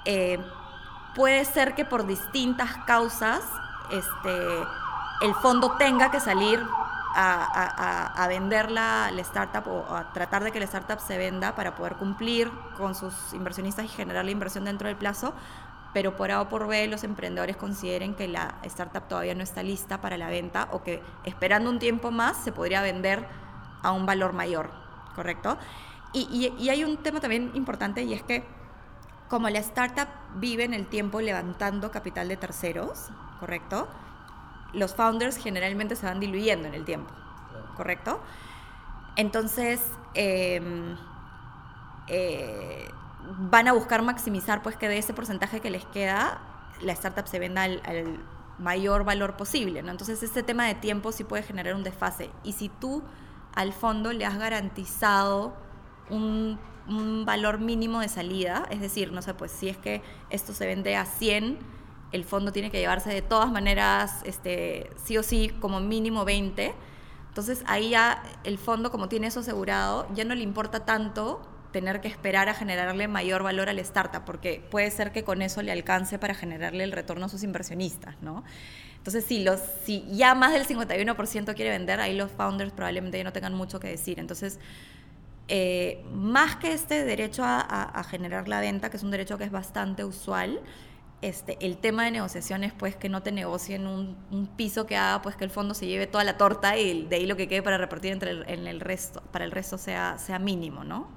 eh, 0.05 0.39
puede 1.19 1.45
ser 1.45 1.75
que 1.75 1.85
por 1.85 2.07
distintas 2.07 2.77
causas 2.87 3.41
este, 3.91 4.39
el 5.21 5.35
fondo 5.43 5.73
tenga 5.77 6.13
que 6.13 6.21
salir 6.21 6.61
a, 7.17 8.25
vender 8.29 8.71
la, 8.71 9.11
startup 9.17 9.67
o 9.67 9.97
a 9.97 10.13
tratar 10.13 10.45
de 10.45 10.53
que 10.53 10.61
la 10.61 10.67
startup 10.67 11.01
se 11.01 11.19
venda 11.19 11.57
para 11.57 11.75
poder 11.75 11.97
cumplir 11.97 12.49
con 12.77 12.95
sus 12.95 13.33
inversionistas 13.33 13.85
y 13.85 13.89
generar 13.89 14.25
la 14.27 14.31
inversión 14.31 14.65
dentro 14.65 14.87
del 14.87 14.97
plazo, 14.97 15.35
pero 15.93 16.15
por 16.15 16.31
A 16.31 16.41
o 16.41 16.49
por 16.49 16.69
B 16.69 16.87
los 16.87 17.03
emprendedores 17.03 17.57
consideren 17.57 18.15
que 18.15 18.29
la 18.29 18.55
startup 18.63 19.09
todavía 19.09 19.35
no 19.35 19.43
está 19.43 19.65
lista 19.65 20.01
para 20.01 20.17
la 20.19 20.29
venta 20.29 20.69
o 20.71 20.85
que 20.85 21.03
esperando 21.25 21.69
un 21.69 21.81
tiempo 21.81 22.13
más 22.13 22.37
se 22.37 22.53
podría 22.53 22.81
vender 22.81 23.27
a 23.83 23.91
un 23.91 24.07
valor 24.07 24.35
mayor, 24.35 24.71
¿correcto? 25.17 25.59
Y 26.13 26.69
hay 26.69 26.85
un 26.85 26.97
tema 26.99 27.19
también 27.19 27.51
importante 27.55 28.05
y 28.05 28.13
es 28.13 28.23
que 28.23 28.58
como 29.29 29.49
la 29.51 29.59
startup 29.59 30.09
vive 30.37 30.65
en 30.65 30.75
el 30.75 30.87
tiempo 30.87 31.21
levantando 31.21 31.91
capital 31.91 32.29
de 32.29 32.37
terceros, 32.37 33.11
¿correcto? 33.41 33.89
Los 34.73 34.95
founders 34.95 35.37
generalmente 35.37 35.97
se 35.97 36.07
van 36.07 36.21
diluyendo 36.21 36.69
en 36.69 36.75
el 36.75 36.85
tiempo, 36.85 37.13
¿correcto? 37.77 38.21
Entonces, 39.17 39.81
eh, 40.15 40.61
eh, 42.09 42.91
van 43.51 43.69
a 43.69 43.73
buscar 43.73 44.03
maximizar 44.03 44.63
pues 44.63 44.77
que 44.77 44.89
de 44.89 44.99
ese 44.99 45.13
porcentaje 45.13 45.61
que 45.61 45.71
les 45.71 45.85
queda 45.87 46.41
la 46.81 46.93
startup 46.93 47.27
se 47.27 47.39
venda 47.39 47.65
al, 47.65 47.83
al 47.85 48.21
mayor 48.59 49.05
valor 49.05 49.37
posible, 49.37 49.83
¿no? 49.83 49.91
Entonces 49.91 50.23
este 50.23 50.43
tema 50.43 50.67
de 50.67 50.75
tiempo 50.75 51.13
sí 51.13 51.25
puede 51.25 51.43
generar 51.43 51.75
un 51.75 51.83
desfase 51.83 52.31
y 52.45 52.53
si 52.53 52.69
tú 52.69 53.03
al 53.55 53.73
fondo 53.73 54.13
le 54.13 54.25
has 54.25 54.39
garantizado 54.39 55.55
un, 56.11 56.59
un, 56.89 57.25
valor 57.25 57.59
mínimo 57.59 58.01
de 58.01 58.09
salida, 58.09 58.67
es 58.71 58.81
decir, 58.81 59.13
no 59.13 59.23
sé, 59.23 59.35
pues 59.35 59.53
si 59.53 59.69
es 59.69 59.77
que 59.77 60.03
esto 60.31 60.53
se 60.53 60.67
vende 60.67 60.97
a 60.97 61.05
100, 61.05 61.59
el 62.13 62.25
fondo 62.25 62.53
tiene 62.53 62.71
que 62.71 62.79
llevarse 62.79 63.11
de 63.11 63.23
todas 63.23 63.51
maneras, 63.51 64.23
este, 64.25 64.91
sí 65.05 65.19
o 65.19 65.23
sí, 65.23 65.51
como 65.61 65.81
mínimo 65.81 66.25
20, 66.25 66.75
entonces 67.29 67.63
ahí 67.67 67.91
ya 67.91 68.23
el 68.45 68.59
fondo 68.59 68.91
como 68.91 69.09
tiene 69.09 69.27
eso 69.27 69.41
asegurado, 69.41 70.07
ya 70.15 70.25
no 70.25 70.35
le 70.35 70.43
importa 70.43 70.85
tanto 70.85 71.41
tener 71.73 72.01
que 72.01 72.09
esperar 72.09 72.49
a 72.49 72.55
generarle 72.55 73.09
mayor 73.09 73.43
valor 73.43 73.69
al 73.69 73.79
startup, 73.81 74.25
porque 74.25 74.65
puede 74.71 74.91
ser 74.91 75.13
que 75.13 75.23
con 75.23 75.43
eso 75.43 75.63
le 75.63 75.71
alcance 75.71 76.19
para 76.19 76.35
generarle 76.35 76.85
el 76.85 76.93
retorno 76.93 77.27
a 77.27 77.29
sus 77.29 77.43
inversionistas, 77.43 78.17
¿no? 78.23 78.43
Entonces, 78.97 79.25
si, 79.25 79.43
los, 79.43 79.61
si 79.85 80.05
ya 80.11 80.35
más 80.35 80.53
del 80.53 80.67
51% 80.67 81.55
quiere 81.55 81.71
vender, 81.71 82.01
ahí 82.01 82.15
los 82.17 82.31
founders 82.31 82.73
probablemente 82.73 83.23
no 83.23 83.33
tengan 83.33 83.55
mucho 83.55 83.81
que 83.81 83.89
decir. 83.89 84.19
Entonces, 84.19 84.59
eh, 85.49 86.05
más 86.13 86.57
que 86.57 86.73
este 86.73 87.05
derecho 87.05 87.43
a, 87.45 88.05
generar 88.09 88.49
la 88.49 88.61
venta, 88.61 88.91
que 88.91 88.99
es 88.99 89.03
un 89.03 89.11
derecho 89.11 89.39
que 89.39 89.45
es 89.45 89.51
bastante 89.51 90.05
usual, 90.05 90.61
este, 91.21 91.57
el 91.61 91.79
tema 91.79 92.05
de 92.05 92.13
negociaciones, 92.13 92.73
pues 92.73 92.95
que 92.95 93.09
no 93.09 93.23
te 93.23 93.33
negocien 93.33 93.87
un, 93.87 94.17
un, 94.31 94.47
piso 94.47 94.87
que 94.87 94.97
haga 94.97 95.21
pues 95.21 95.35
que 95.35 95.45
el 95.45 95.51
fondo 95.51 95.75
se 95.75 95.87
lleve 95.87 96.07
toda 96.07 96.23
la 96.23 96.37
torta 96.37 96.79
y 96.79 97.07
de 97.07 97.17
ahí 97.17 97.27
lo 97.27 97.37
que 97.37 97.49
quede 97.49 97.63
para 97.63 97.77
repartir 97.77 98.13
entre 98.13 98.31
el, 98.31 98.81
resto, 98.81 99.21
para 99.33 99.45
el 99.45 99.51
resto 99.51 99.79
sea, 99.79 100.19
sea 100.19 100.39
mínimo, 100.39 100.85
¿no? 100.85 101.09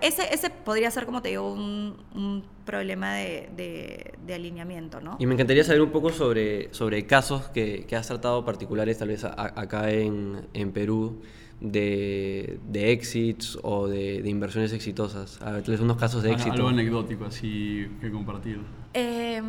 Ese, 0.00 0.34
ese 0.34 0.50
podría 0.50 0.90
ser, 0.90 1.06
como 1.06 1.22
te 1.22 1.28
digo, 1.28 1.52
un, 1.52 2.44
problema 2.64 3.14
de, 3.14 4.16
alineamiento, 4.28 5.00
¿no? 5.00 5.16
Y 5.20 5.26
me 5.26 5.34
encantaría 5.34 5.62
saber 5.62 5.82
un 5.82 5.90
poco 5.90 6.10
sobre, 6.10 6.74
sobre 6.74 7.06
casos 7.06 7.48
que, 7.50 7.86
que 7.86 7.96
has 7.96 8.08
tratado 8.08 8.44
particulares, 8.44 8.98
tal 8.98 9.08
vez 9.08 9.24
acá 9.24 9.90
en, 9.90 10.48
en 10.52 10.72
Perú, 10.72 11.22
de, 11.60 12.60
de, 12.68 12.92
exits 12.92 13.58
o 13.62 13.88
de, 13.88 14.22
de, 14.22 14.30
inversiones 14.30 14.72
exitosas. 14.72 15.40
A 15.42 15.52
ver, 15.52 15.80
unos 15.80 15.96
casos 15.96 16.22
de 16.22 16.32
éxito. 16.32 16.52
Algo 16.52 16.68
anecdótico 16.68 17.24
así 17.24 17.88
que 18.00 18.10
compartir. 18.10 18.60
Eh, 18.94 19.42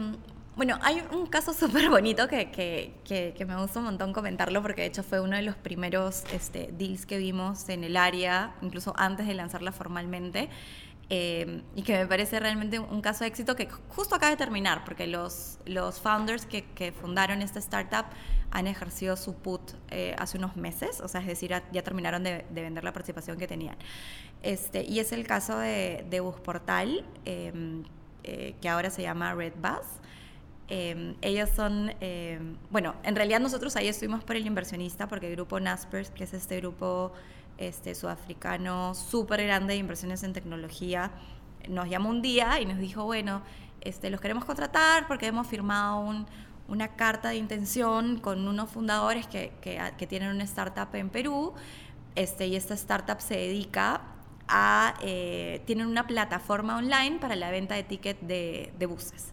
bueno, 0.55 0.78
hay 0.82 1.01
un 1.14 1.28
caso 1.28 1.53
súper 1.57 1.89
bonito 1.89 2.28
que, 2.28 2.51
que, 2.51 2.95
que, 3.05 3.34
que, 3.38 3.45
me 3.45 3.55
gusta 3.55 3.80
un 3.80 3.86
montón 3.86 4.12
comentarlo 4.12 4.62
porque 4.62 4.82
de 4.82 4.88
hecho 4.88 5.03
fue 5.03 5.22
uno 5.22 5.36
de 5.36 5.43
los 5.43 5.55
primeros 5.55 6.24
este, 6.34 6.74
deals 6.78 7.05
que 7.05 7.18
vimos 7.18 7.70
en 7.70 7.84
el 7.84 7.95
área, 7.95 8.55
incluso 8.62 8.93
antes 8.97 9.28
de 9.28 9.34
lanzarla 9.36 9.72
formalmente. 9.72 10.49
eh, 11.10 11.64
y 11.76 11.82
que 11.82 11.97
me 11.97 12.05
parece 12.05 12.39
realmente 12.39 12.78
un 12.78 13.01
caso 13.01 13.24
de 13.24 13.30
éxito 13.30 13.55
que 13.55 13.68
justo 13.88 14.16
acaba 14.16 14.32
de 14.32 14.38
terminar, 14.38 14.84
porque 14.84 15.07
los, 15.07 15.57
los 15.66 15.99
founders 15.99 16.45
que, 16.45 16.66
que 16.76 16.91
fundaron 16.91 17.41
esta 17.41 17.60
startup 17.60 18.05
han 18.52 18.68
ejercido 18.68 19.16
su 19.16 19.36
put 19.36 19.62
eh, 19.89 20.16
hace 20.18 20.38
unos 20.38 20.56
meses, 20.56 21.02
o 21.02 21.08
sea, 21.08 21.22
es 21.22 21.28
decir, 21.28 21.50
ya 21.50 21.84
terminaron 21.84 22.24
de, 22.24 22.45
de, 22.50 22.62
vender 22.62 22.84
la 22.84 22.93
participación 22.93 23.38
que 23.38 23.47
tenían. 23.47 23.78
Este, 24.41 24.84
y 24.84 25.00
es 25.00 25.12
el 25.12 25.28
caso 25.28 25.58
de, 25.58 26.06
de 26.10 26.20
Busportal, 26.20 27.06
eh, 27.26 27.84
eh, 28.24 28.56
que 28.62 28.70
ahora 28.70 28.89
se 28.89 29.02
llama 29.02 29.34
Red 29.34 29.54
Bus. 29.56 29.88
Eh, 30.68 31.16
ellos 31.22 31.50
son, 31.56 31.93
eh, 32.02 32.39
bueno, 32.70 32.95
en 33.04 33.16
realidad 33.16 33.39
nosotros 33.39 33.76
ahí 33.76 33.88
estuvimos 33.88 34.24
por 34.24 34.36
el 34.36 34.45
inversionista, 34.45 35.08
porque 35.08 35.28
el 35.28 35.36
grupo 35.36 35.60
Naspers, 35.60 36.12
que 36.12 36.26
es 36.26 36.34
este 36.34 36.58
grupo 36.58 37.14
este, 37.58 37.95
sudafricano 37.95 38.93
súper 38.93 39.43
grande 39.43 39.74
de 39.74 39.80
inversiones 39.80 40.24
en 40.24 40.34
tecnología, 40.34 41.12
nos 41.68 41.89
llamó 41.89 42.10
un 42.10 42.22
día 42.22 42.60
y 42.60 42.66
nos 42.66 42.78
dijo, 42.78 43.06
bueno, 43.06 43.41
este, 43.82 44.10
los 44.10 44.20
queremos 44.20 44.45
contratar 44.45 45.08
porque 45.08 45.28
hemos 45.28 45.47
firmado 45.47 46.02
un, 46.02 46.28
una 46.70 46.89
carta 46.95 47.30
de 47.30 47.38
intención 47.38 48.20
con 48.20 48.47
unos 48.47 48.70
fundadores 48.70 49.28
que, 49.28 49.51
que, 49.61 49.82
que, 49.97 50.07
tienen 50.07 50.30
una 50.30 50.43
startup 50.43 50.93
en 50.93 51.09
Perú, 51.09 51.53
este, 52.15 52.47
y 52.47 52.55
esta 52.55 52.74
startup 52.74 53.20
se 53.20 53.36
dedica 53.36 54.01
a, 54.47 54.95
eh, 55.01 55.61
tienen 55.65 55.88
una 55.88 56.07
plataforma 56.07 56.78
online 56.78 57.20
para 57.20 57.36
la 57.36 57.51
venta 57.51 57.76
de 57.76 57.84
tickets 57.84 58.20
de, 58.28 58.74
de 58.78 58.86
buses. 58.86 59.32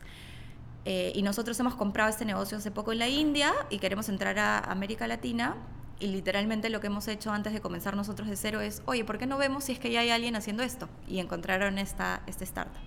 Eh, 0.84 1.11
y 1.16 1.22
nosotros 1.22 1.59
hemos 1.59 1.74
comprado 1.74 2.09
este 2.09 2.24
negocio 2.24 2.59
hace 2.59 2.70
poco 2.70 2.93
en 2.93 3.01
la 3.01 3.09
India 3.09 3.53
y 3.70 3.78
queremos 3.78 4.09
entrar 4.09 4.39
a 4.39 4.59
América 4.61 5.09
Latina. 5.09 5.57
Y 5.99 6.09
literalmente 6.09 6.70
lo 6.70 6.80
que 6.80 6.87
hemos 6.89 7.09
hecho 7.09 7.32
antes 7.32 7.55
de 7.55 7.61
comenzar 7.61 7.97
nosotros 7.97 8.28
de 8.28 8.37
cero 8.37 8.61
es, 8.61 8.82
oye, 8.84 9.05
¿por 9.05 9.18
qué 9.18 9.26
no 9.26 9.39
vemos 9.39 9.64
si 9.64 9.72
es 9.72 9.78
que 9.78 9.91
ya 9.91 10.01
hay 10.01 10.11
alguien 10.11 10.37
haciendo 10.37 10.62
esto? 10.62 10.89
Y 11.09 11.18
encontraron 11.18 11.78
esta, 11.78 12.22
este 12.26 12.45
startup. 12.45 12.82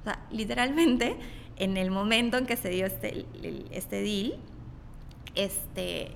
O 0.00 0.04
sea, 0.04 0.20
literalmente, 0.30 1.18
en 1.56 1.76
el 1.76 1.90
momento 1.90 2.36
en 2.36 2.46
que 2.46 2.56
se 2.56 2.68
dio 2.68 2.86
este, 2.86 3.26
este 3.70 4.02
deal, 4.02 4.34
este, 5.34 6.12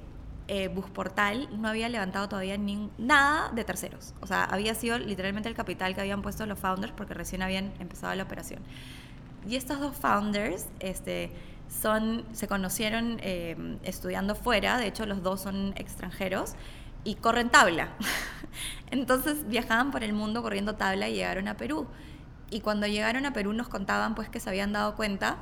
eh, 0.49 0.69
Busportal 0.69 1.49
no 1.61 1.69
había 1.69 1.89
levantado 1.89 2.29
todavía 2.29 2.59
ni, 2.59 2.91
nada 2.99 3.51
de 3.53 3.65
terceros. 3.65 4.15
O 4.21 4.27
sea, 4.27 4.45
había 4.45 4.75
sido 4.75 4.99
literalmente 4.99 5.49
el 5.49 5.55
capital 5.55 5.95
que 5.95 6.01
habían 6.01 6.23
puesto 6.23 6.45
los 6.47 6.59
founders 6.59 6.93
porque 6.93 7.15
recién 7.15 7.43
habían 7.43 7.73
empezado 7.79 8.15
la 8.17 8.25
operación. 8.25 8.61
Y 9.49 9.57
estos 9.57 9.79
dos 9.81 9.97
founders 9.97 10.67
este, 10.81 11.31
son, 11.69 12.25
se 12.33 12.49
conocieron 12.49 13.19
eh, 13.23 13.79
estudiando 13.85 14.35
fuera, 14.35 14.77
de 14.79 14.89
hecho 14.89 15.07
los 15.07 15.23
dos 15.23 15.41
son 15.41 15.73
extranjeros, 15.77 16.55
y 17.05 17.15
corren 17.15 17.49
tabla. 17.49 17.91
Entonces 18.91 19.49
viajaban 19.49 19.91
por 19.91 20.03
el 20.03 20.13
mundo 20.13 20.43
corriendo 20.43 20.75
tabla 20.75 21.09
y 21.09 21.15
llegaron 21.15 21.49
a 21.49 21.57
Perú. 21.57 21.87
Y 22.51 22.61
cuando 22.61 22.87
llegaron 22.87 23.27
a 23.27 23.33
Perú 23.33 23.53
nos 23.53 23.69
contaban 23.69 24.15
pues 24.15 24.29
que 24.29 24.41
se 24.41 24.51
habían 24.51 24.73
dado 24.73 24.97
cuenta 24.97 25.39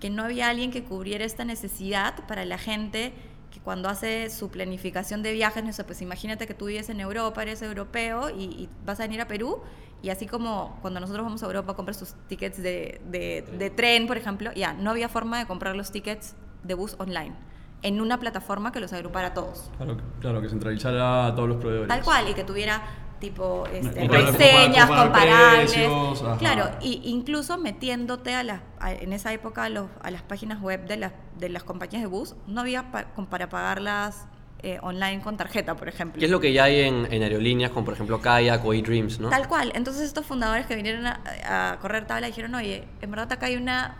que 0.00 0.10
no 0.10 0.24
había 0.24 0.48
alguien 0.48 0.70
que 0.70 0.84
cubriera 0.84 1.24
esta 1.24 1.44
necesidad 1.44 2.26
para 2.26 2.44
la 2.44 2.58
gente 2.58 3.12
que 3.50 3.60
cuando 3.60 3.88
hace 3.88 4.30
su 4.30 4.50
planificación 4.50 5.22
de 5.22 5.32
viajes, 5.32 5.62
no 5.62 5.72
sé, 5.72 5.84
pues 5.84 6.00
imagínate 6.02 6.46
que 6.46 6.54
tú 6.54 6.66
vives 6.66 6.88
en 6.88 7.00
Europa, 7.00 7.42
eres 7.42 7.62
europeo 7.62 8.30
y, 8.30 8.44
y 8.44 8.68
vas 8.84 8.98
a 8.98 9.04
venir 9.04 9.20
a 9.20 9.28
Perú 9.28 9.62
y 10.02 10.10
así 10.10 10.26
como 10.26 10.78
cuando 10.82 10.98
nosotros 10.98 11.24
vamos 11.24 11.42
a 11.42 11.46
Europa 11.46 11.74
compras 11.74 11.98
tus 11.98 12.14
tickets 12.26 12.60
de, 12.60 13.00
de, 13.08 13.44
de 13.56 13.70
tren, 13.70 14.06
por 14.06 14.16
ejemplo, 14.16 14.52
ya, 14.54 14.72
no 14.72 14.90
había 14.90 15.08
forma 15.08 15.38
de 15.38 15.46
comprar 15.46 15.76
los 15.76 15.92
tickets 15.92 16.34
de 16.64 16.74
bus 16.74 16.96
online 16.98 17.34
en 17.82 18.00
una 18.00 18.18
plataforma 18.18 18.72
que 18.72 18.80
los 18.80 18.92
agrupara 18.92 19.28
a 19.28 19.34
todos. 19.34 19.70
Claro, 19.76 19.96
claro, 20.20 20.40
que 20.40 20.48
centralizara 20.48 21.26
a 21.26 21.34
todos 21.34 21.48
los 21.48 21.58
proveedores. 21.58 21.88
Tal 21.88 22.02
cual, 22.02 22.28
y 22.28 22.34
que 22.34 22.44
tuviera 22.44 22.82
tipo 23.22 23.66
este, 23.72 24.08
reseñas 24.08 24.90
comparables. 24.90 25.72
Precios, 25.72 26.24
claro, 26.40 26.70
y 26.80 27.00
incluso 27.04 27.56
metiéndote 27.56 28.34
a 28.34 28.42
las, 28.42 28.60
a, 28.80 28.92
en 28.92 29.12
esa 29.12 29.32
época 29.32 29.62
a, 29.62 29.68
los, 29.68 29.86
a, 30.02 30.10
las 30.10 30.22
páginas 30.22 30.60
web 30.60 30.86
de 30.88 30.96
las, 30.96 31.12
de 31.38 31.48
las 31.48 31.62
compañías 31.62 32.02
de 32.02 32.08
bus, 32.08 32.34
no 32.48 32.62
había 32.62 32.90
pa, 32.90 33.06
para 33.30 33.48
pagarlas 33.48 34.26
eh, 34.64 34.80
online 34.82 35.22
con 35.22 35.36
tarjeta, 35.36 35.76
por 35.76 35.88
ejemplo. 35.88 36.18
¿Qué 36.18 36.24
es 36.24 36.30
lo 36.32 36.40
que 36.40 36.52
ya 36.52 36.64
hay 36.64 36.80
en, 36.80 37.06
en 37.12 37.22
aerolíneas 37.22 37.70
como 37.70 37.84
por 37.84 37.94
ejemplo 37.94 38.20
Kayak 38.20 38.64
o 38.64 38.74
eDreams, 38.74 39.20
no? 39.20 39.28
Tal 39.28 39.46
cual. 39.46 39.70
Entonces 39.76 40.02
estos 40.02 40.26
fundadores 40.26 40.66
que 40.66 40.74
vinieron 40.74 41.06
a, 41.06 41.20
a 41.46 41.78
correr 41.78 42.08
tabla 42.08 42.26
dijeron, 42.26 42.56
oye, 42.56 42.88
en 43.00 43.10
verdad 43.10 43.32
acá 43.32 43.46
hay 43.46 43.54
una 43.56 43.96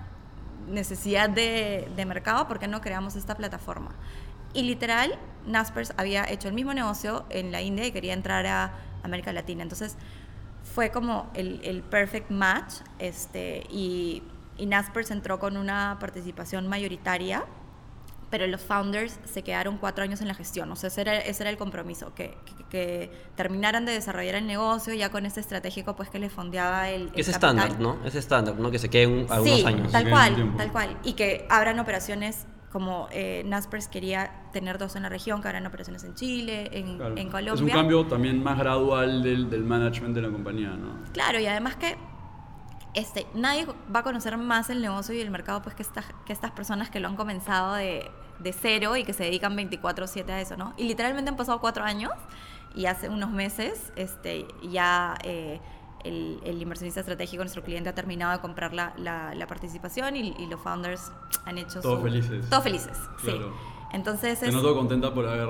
necesidad 0.66 1.30
de, 1.30 1.88
de 1.94 2.04
mercado, 2.06 2.48
¿por 2.48 2.58
qué 2.58 2.66
no 2.66 2.80
creamos 2.80 3.14
esta 3.14 3.36
plataforma? 3.36 3.94
Y 4.52 4.62
literal, 4.62 5.16
Naspers 5.46 5.94
había 5.96 6.28
hecho 6.28 6.48
el 6.48 6.54
mismo 6.54 6.74
negocio 6.74 7.24
en 7.30 7.52
la 7.52 7.62
India 7.62 7.86
y 7.86 7.92
quería 7.92 8.12
entrar 8.14 8.46
a 8.46 8.72
América 9.02 9.32
Latina. 9.32 9.62
Entonces 9.62 9.96
fue 10.74 10.90
como 10.90 11.30
el, 11.34 11.60
el 11.64 11.82
perfect 11.82 12.30
match 12.30 12.74
este, 12.98 13.64
y, 13.70 14.22
y, 14.56 14.66
Naspers 14.66 15.10
entró 15.10 15.38
con 15.38 15.56
una 15.56 15.96
participación 16.00 16.68
mayoritaria, 16.68 17.44
pero 18.30 18.46
los 18.46 18.62
founders 18.62 19.18
se 19.24 19.42
quedaron 19.42 19.76
cuatro 19.76 20.04
años 20.04 20.22
en 20.22 20.28
la 20.28 20.34
gestión. 20.34 20.70
O 20.72 20.76
sea, 20.76 20.88
ese 20.88 21.02
era, 21.02 21.18
ese 21.18 21.42
era 21.42 21.50
el 21.50 21.58
compromiso, 21.58 22.14
que, 22.14 22.38
que, 22.46 22.64
que, 22.70 23.12
terminaran 23.34 23.84
de 23.84 23.92
desarrollar 23.92 24.36
el 24.36 24.46
negocio 24.46 24.94
ya 24.94 25.10
con 25.10 25.26
este 25.26 25.40
estratégico 25.40 25.94
pues 25.96 26.08
que 26.08 26.18
les 26.18 26.32
fondeaba 26.32 26.88
el, 26.88 27.10
el 27.12 27.20
Es 27.20 27.28
estándar, 27.28 27.78
¿no? 27.78 27.98
Es 28.04 28.14
estándar, 28.14 28.54
¿no? 28.54 28.70
Que 28.70 28.78
se 28.78 28.88
queden 28.88 29.26
algunos 29.28 29.60
sí, 29.60 29.66
años. 29.66 29.92
tal 29.92 30.08
cual, 30.08 30.54
tal 30.56 30.72
cual. 30.72 30.96
Y 31.04 31.12
que 31.12 31.46
abran 31.50 31.78
operaciones 31.78 32.46
como 32.72 33.08
eh, 33.12 33.42
Naspers 33.44 33.86
quería 33.86 34.32
tener 34.52 34.78
dos 34.78 34.96
en 34.96 35.02
la 35.02 35.08
región, 35.08 35.42
que 35.42 35.48
harán 35.48 35.66
operaciones 35.66 36.02
en 36.04 36.14
Chile, 36.14 36.70
en, 36.72 36.96
claro. 36.96 37.16
en, 37.16 37.30
Colombia. 37.30 37.54
Es 37.54 37.60
un 37.60 37.68
cambio 37.68 38.06
también 38.06 38.42
más 38.42 38.58
gradual 38.58 39.22
del, 39.22 39.50
del, 39.50 39.62
management 39.62 40.14
de 40.14 40.22
la 40.22 40.30
compañía, 40.30 40.70
¿no? 40.70 41.02
Claro, 41.12 41.38
y 41.38 41.46
además 41.46 41.76
que 41.76 41.96
este, 42.94 43.26
nadie 43.34 43.66
va 43.94 44.00
a 44.00 44.02
conocer 44.02 44.36
más 44.38 44.70
el 44.70 44.80
negocio 44.80 45.14
y 45.14 45.20
el 45.20 45.30
mercado 45.30 45.62
pues 45.62 45.74
que, 45.74 45.82
esta, 45.82 46.02
que 46.24 46.32
estas 46.32 46.50
personas 46.50 46.90
que 46.90 46.98
lo 46.98 47.08
han 47.08 47.16
comenzado 47.16 47.74
de, 47.74 48.10
de 48.38 48.52
cero 48.52 48.96
y 48.96 49.04
que 49.04 49.12
se 49.12 49.24
dedican 49.24 49.56
24/7 49.56 50.30
a 50.30 50.40
eso, 50.40 50.56
¿no? 50.56 50.72
Y 50.76 50.84
literalmente 50.84 51.30
han 51.30 51.36
pasado 51.36 51.60
cuatro 51.60 51.84
años 51.84 52.12
y 52.74 52.86
hace 52.86 53.08
unos 53.08 53.30
meses 53.30 53.92
este, 53.96 54.46
ya... 54.62 55.16
Eh, 55.24 55.60
el, 56.04 56.40
el, 56.44 56.60
inversionista 56.60 57.00
estratégico, 57.00 57.42
nuestro 57.42 57.62
cliente, 57.62 57.88
ha 57.88 57.94
terminado 57.94 58.32
de 58.32 58.40
comprar 58.40 58.72
la, 58.72 58.92
la, 58.96 59.34
la 59.34 59.46
participación 59.46 60.16
y, 60.16 60.34
y, 60.38 60.46
los 60.46 60.60
founders 60.60 61.12
han 61.44 61.58
hecho 61.58 61.80
Todos 61.80 61.98
su, 61.98 62.04
felices. 62.04 62.48
Todos 62.48 62.64
felices, 62.64 62.98
claro. 63.22 63.48
sí. 63.48 63.72
Entonces 63.92 64.40
Te 64.40 64.48
es... 64.48 64.54
noto 64.54 64.74
contenta 64.74 65.12
por 65.12 65.26
haber... 65.26 65.48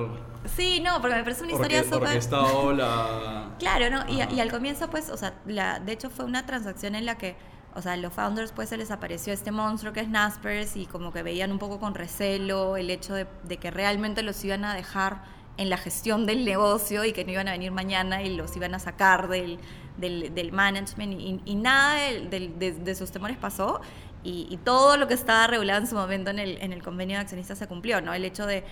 Sí, 0.57 0.80
no, 0.80 1.00
porque 1.00 1.16
me 1.16 1.22
parece 1.22 1.44
una 1.44 1.53
historia 1.53 1.84
súper... 1.84 2.09
Orquestado 2.09 2.72
la... 2.72 3.50
Claro, 3.59 3.90
¿no? 3.90 4.09
Y, 4.09 4.20
y, 4.34 4.40
al 4.40 4.50
comienzo, 4.50 4.90
pues, 4.90 5.09
o 5.11 5.16
sea, 5.16 5.34
la, 5.46 5.78
de 5.78 5.92
hecho 5.92 6.11
fue 6.11 6.24
una 6.24 6.44
transacción 6.44 6.96
en 6.96 7.07
la 7.07 7.16
que, 7.16 7.36
o 7.74 7.80
sea, 7.80 7.96
los 7.96 8.12
founders, 8.12 8.50
pues, 8.50 8.68
se 8.68 8.76
les 8.76 8.90
apareció 8.90 9.32
este 9.32 9.53
monstruo 9.53 9.92
que 9.92 10.00
es 10.00 10.09
Naspers 10.09 10.76
y 10.76 10.86
como 10.86 11.12
que 11.12 11.22
veían 11.22 11.53
un 11.53 11.61
poco 11.61 11.78
con 11.78 11.94
recelo 11.94 12.76
el 12.76 12.90
hecho 12.90 13.14
de, 13.14 13.28
de 13.44 13.59
que 13.59 13.70
realmente 13.70 14.22
los 14.22 14.44
iban 14.44 14.64
a 14.64 14.74
dejar 14.74 15.22
en 15.57 15.70
la 15.70 15.76
gestión 15.76 16.26
del 16.26 16.44
negocio 16.44 17.05
y 17.05 17.12
que 17.12 17.24
no 17.24 17.32
iban 17.32 17.48
a 17.48 17.53
venir 17.53 17.70
mañana 17.70 18.22
y 18.22 18.34
los 18.34 18.57
iban 18.57 18.74
a 18.74 18.78
sacar 18.78 19.28
del, 19.28 19.61
del, 19.97 20.34
del 20.34 20.53
management 20.53 21.43
y, 21.45 21.55
nada 21.55 21.97
de, 21.97 22.74
de, 22.78 22.95
sus 22.95 23.11
temores 23.11 23.36
pasó 23.36 23.80
y, 24.24 24.47
y, 24.51 24.57
todo 24.59 24.97
lo 24.97 25.09
que 25.09 25.14
estaba 25.14 25.47
regulado 25.47 25.80
en 25.80 25.86
su 25.86 25.95
momento 25.95 26.30
en 26.30 26.38
el, 26.38 26.59
en 26.62 26.72
el 26.72 26.82
convenio 26.82 27.16
de 27.16 27.22
accionistas 27.22 27.59
se 27.59 27.66
cumplió, 27.66 28.01
¿no? 28.01 28.14
El 28.14 28.24
hecho 28.24 28.47
de 28.47 28.64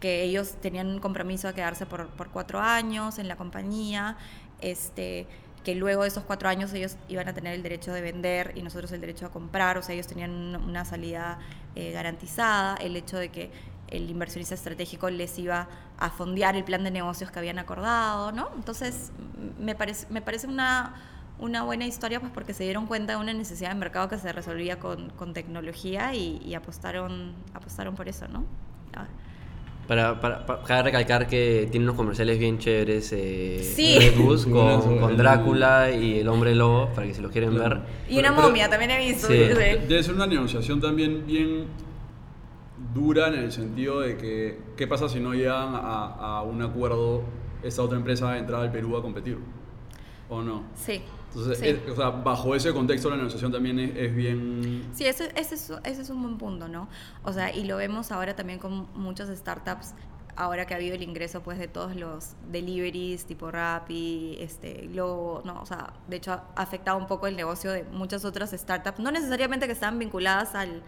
que 0.00 0.22
ellos 0.24 0.56
tenían 0.60 0.88
un 0.88 0.98
compromiso 0.98 1.48
de 1.48 1.54
quedarse 1.54 1.86
por, 1.86 2.08
por 2.08 2.30
cuatro 2.30 2.60
años 2.60 3.18
en 3.18 3.28
la 3.28 3.36
compañía, 3.36 4.16
este, 4.60 5.26
que 5.64 5.74
luego 5.74 6.02
de 6.02 6.08
esos 6.08 6.24
cuatro 6.24 6.48
años 6.48 6.72
ellos 6.74 6.96
iban 7.08 7.28
a 7.28 7.34
tener 7.34 7.54
el 7.54 7.62
derecho 7.62 7.92
de 7.92 8.00
vender 8.00 8.52
y 8.56 8.62
nosotros 8.62 8.90
el 8.92 9.00
derecho 9.00 9.26
a 9.26 9.30
comprar, 9.30 9.78
o 9.78 9.82
sea, 9.82 9.94
ellos 9.94 10.08
tenían 10.08 10.56
una 10.56 10.84
salida 10.84 11.38
eh, 11.76 11.92
garantizada, 11.92 12.76
el 12.76 12.96
hecho 12.96 13.16
de 13.16 13.28
que 13.28 13.50
el 13.92 14.10
inversionista 14.10 14.54
estratégico 14.54 15.10
les 15.10 15.38
iba 15.38 15.68
a 15.98 16.10
fondear 16.10 16.56
el 16.56 16.64
plan 16.64 16.82
de 16.82 16.90
negocios 16.90 17.30
que 17.30 17.38
habían 17.38 17.58
acordado, 17.58 18.32
¿no? 18.32 18.50
Entonces, 18.56 19.12
me 19.60 19.74
parece, 19.74 20.06
me 20.10 20.22
parece 20.22 20.46
una, 20.46 20.94
una 21.38 21.62
buena 21.62 21.86
historia 21.86 22.18
pues 22.18 22.32
porque 22.32 22.54
se 22.54 22.64
dieron 22.64 22.86
cuenta 22.86 23.14
de 23.14 23.20
una 23.20 23.34
necesidad 23.34 23.68
de 23.68 23.74
mercado 23.76 24.08
que 24.08 24.16
se 24.16 24.32
resolvía 24.32 24.78
con, 24.78 25.10
con 25.10 25.34
tecnología 25.34 26.14
y, 26.14 26.40
y, 26.44 26.54
apostaron, 26.54 27.34
apostaron 27.52 27.94
por 27.94 28.08
eso, 28.08 28.26
¿no? 28.28 28.44
Ah. 28.94 29.06
Para, 29.86 30.20
para, 30.20 30.46
para, 30.46 30.82
recalcar 30.82 31.26
que 31.26 31.68
tiene 31.70 31.84
unos 31.84 31.96
comerciales 31.96 32.38
bien 32.38 32.58
chéveres 32.58 33.12
eh, 33.12 33.60
sí. 33.74 33.98
Red 33.98 34.16
Bus 34.16 34.46
con, 34.46 35.00
con, 35.00 35.16
Drácula 35.16 35.90
y 35.90 36.20
el 36.20 36.28
hombre 36.28 36.54
lobo, 36.54 36.88
para 36.94 37.06
que 37.06 37.14
si 37.14 37.20
lo 37.20 37.30
quieren 37.30 37.50
claro. 37.50 37.80
ver. 37.80 37.84
Y 38.08 38.18
una 38.20 38.30
pero, 38.30 38.42
momia, 38.42 38.70
también 38.70 38.92
he 38.92 38.98
visto. 38.98 39.26
Sí. 39.26 39.34
Debe 39.34 40.02
ser 40.02 40.14
una 40.14 40.26
negociación 40.26 40.80
también 40.80 41.26
bien 41.26 41.66
dura 42.94 43.28
en 43.28 43.34
el 43.34 43.52
sentido 43.52 44.00
de 44.00 44.16
que 44.16 44.60
qué 44.76 44.86
pasa 44.86 45.08
si 45.08 45.20
no 45.20 45.34
llegan 45.34 45.74
a, 45.74 46.38
a 46.38 46.42
un 46.42 46.62
acuerdo 46.62 47.22
esta 47.62 47.82
otra 47.82 47.96
empresa 47.96 48.32
de 48.32 48.38
entrar 48.38 48.60
al 48.60 48.72
Perú 48.72 48.96
a 48.96 49.02
competir 49.02 49.38
o 50.28 50.42
no 50.42 50.64
sí 50.74 51.02
entonces 51.28 51.58
sí. 51.58 51.68
Es, 51.68 51.90
o 51.90 51.96
sea, 51.96 52.10
bajo 52.10 52.54
ese 52.54 52.72
contexto 52.72 53.08
la 53.10 53.16
negociación 53.16 53.52
también 53.52 53.78
es, 53.78 53.96
es 53.96 54.14
bien 54.14 54.88
sí 54.92 55.04
ese, 55.04 55.30
ese, 55.36 55.54
es, 55.54 55.72
ese 55.84 56.02
es 56.02 56.10
un 56.10 56.22
buen 56.22 56.38
punto 56.38 56.68
no 56.68 56.88
o 57.22 57.32
sea 57.32 57.54
y 57.54 57.64
lo 57.64 57.76
vemos 57.76 58.12
ahora 58.12 58.36
también 58.36 58.58
con 58.58 58.88
muchas 58.94 59.28
startups 59.36 59.94
ahora 60.36 60.66
que 60.66 60.74
ha 60.74 60.76
habido 60.76 60.94
el 60.94 61.02
ingreso 61.02 61.42
pues 61.42 61.58
de 61.58 61.68
todos 61.68 61.94
los 61.96 62.34
deliveries 62.50 63.26
tipo 63.26 63.50
Rappi, 63.50 64.36
este, 64.40 64.88
Globo, 64.90 65.42
no, 65.44 65.60
o 65.60 65.66
sea, 65.66 65.92
de 66.08 66.16
hecho 66.16 66.32
ha 66.32 66.44
afectado 66.56 66.96
un 66.96 67.06
poco 67.06 67.26
el 67.26 67.36
negocio 67.36 67.70
de 67.70 67.84
muchas 67.84 68.24
otras 68.24 68.50
startups, 68.50 68.98
no 68.98 69.10
necesariamente 69.10 69.66
que 69.66 69.72
están 69.72 69.98
vinculadas 69.98 70.54
al, 70.54 70.82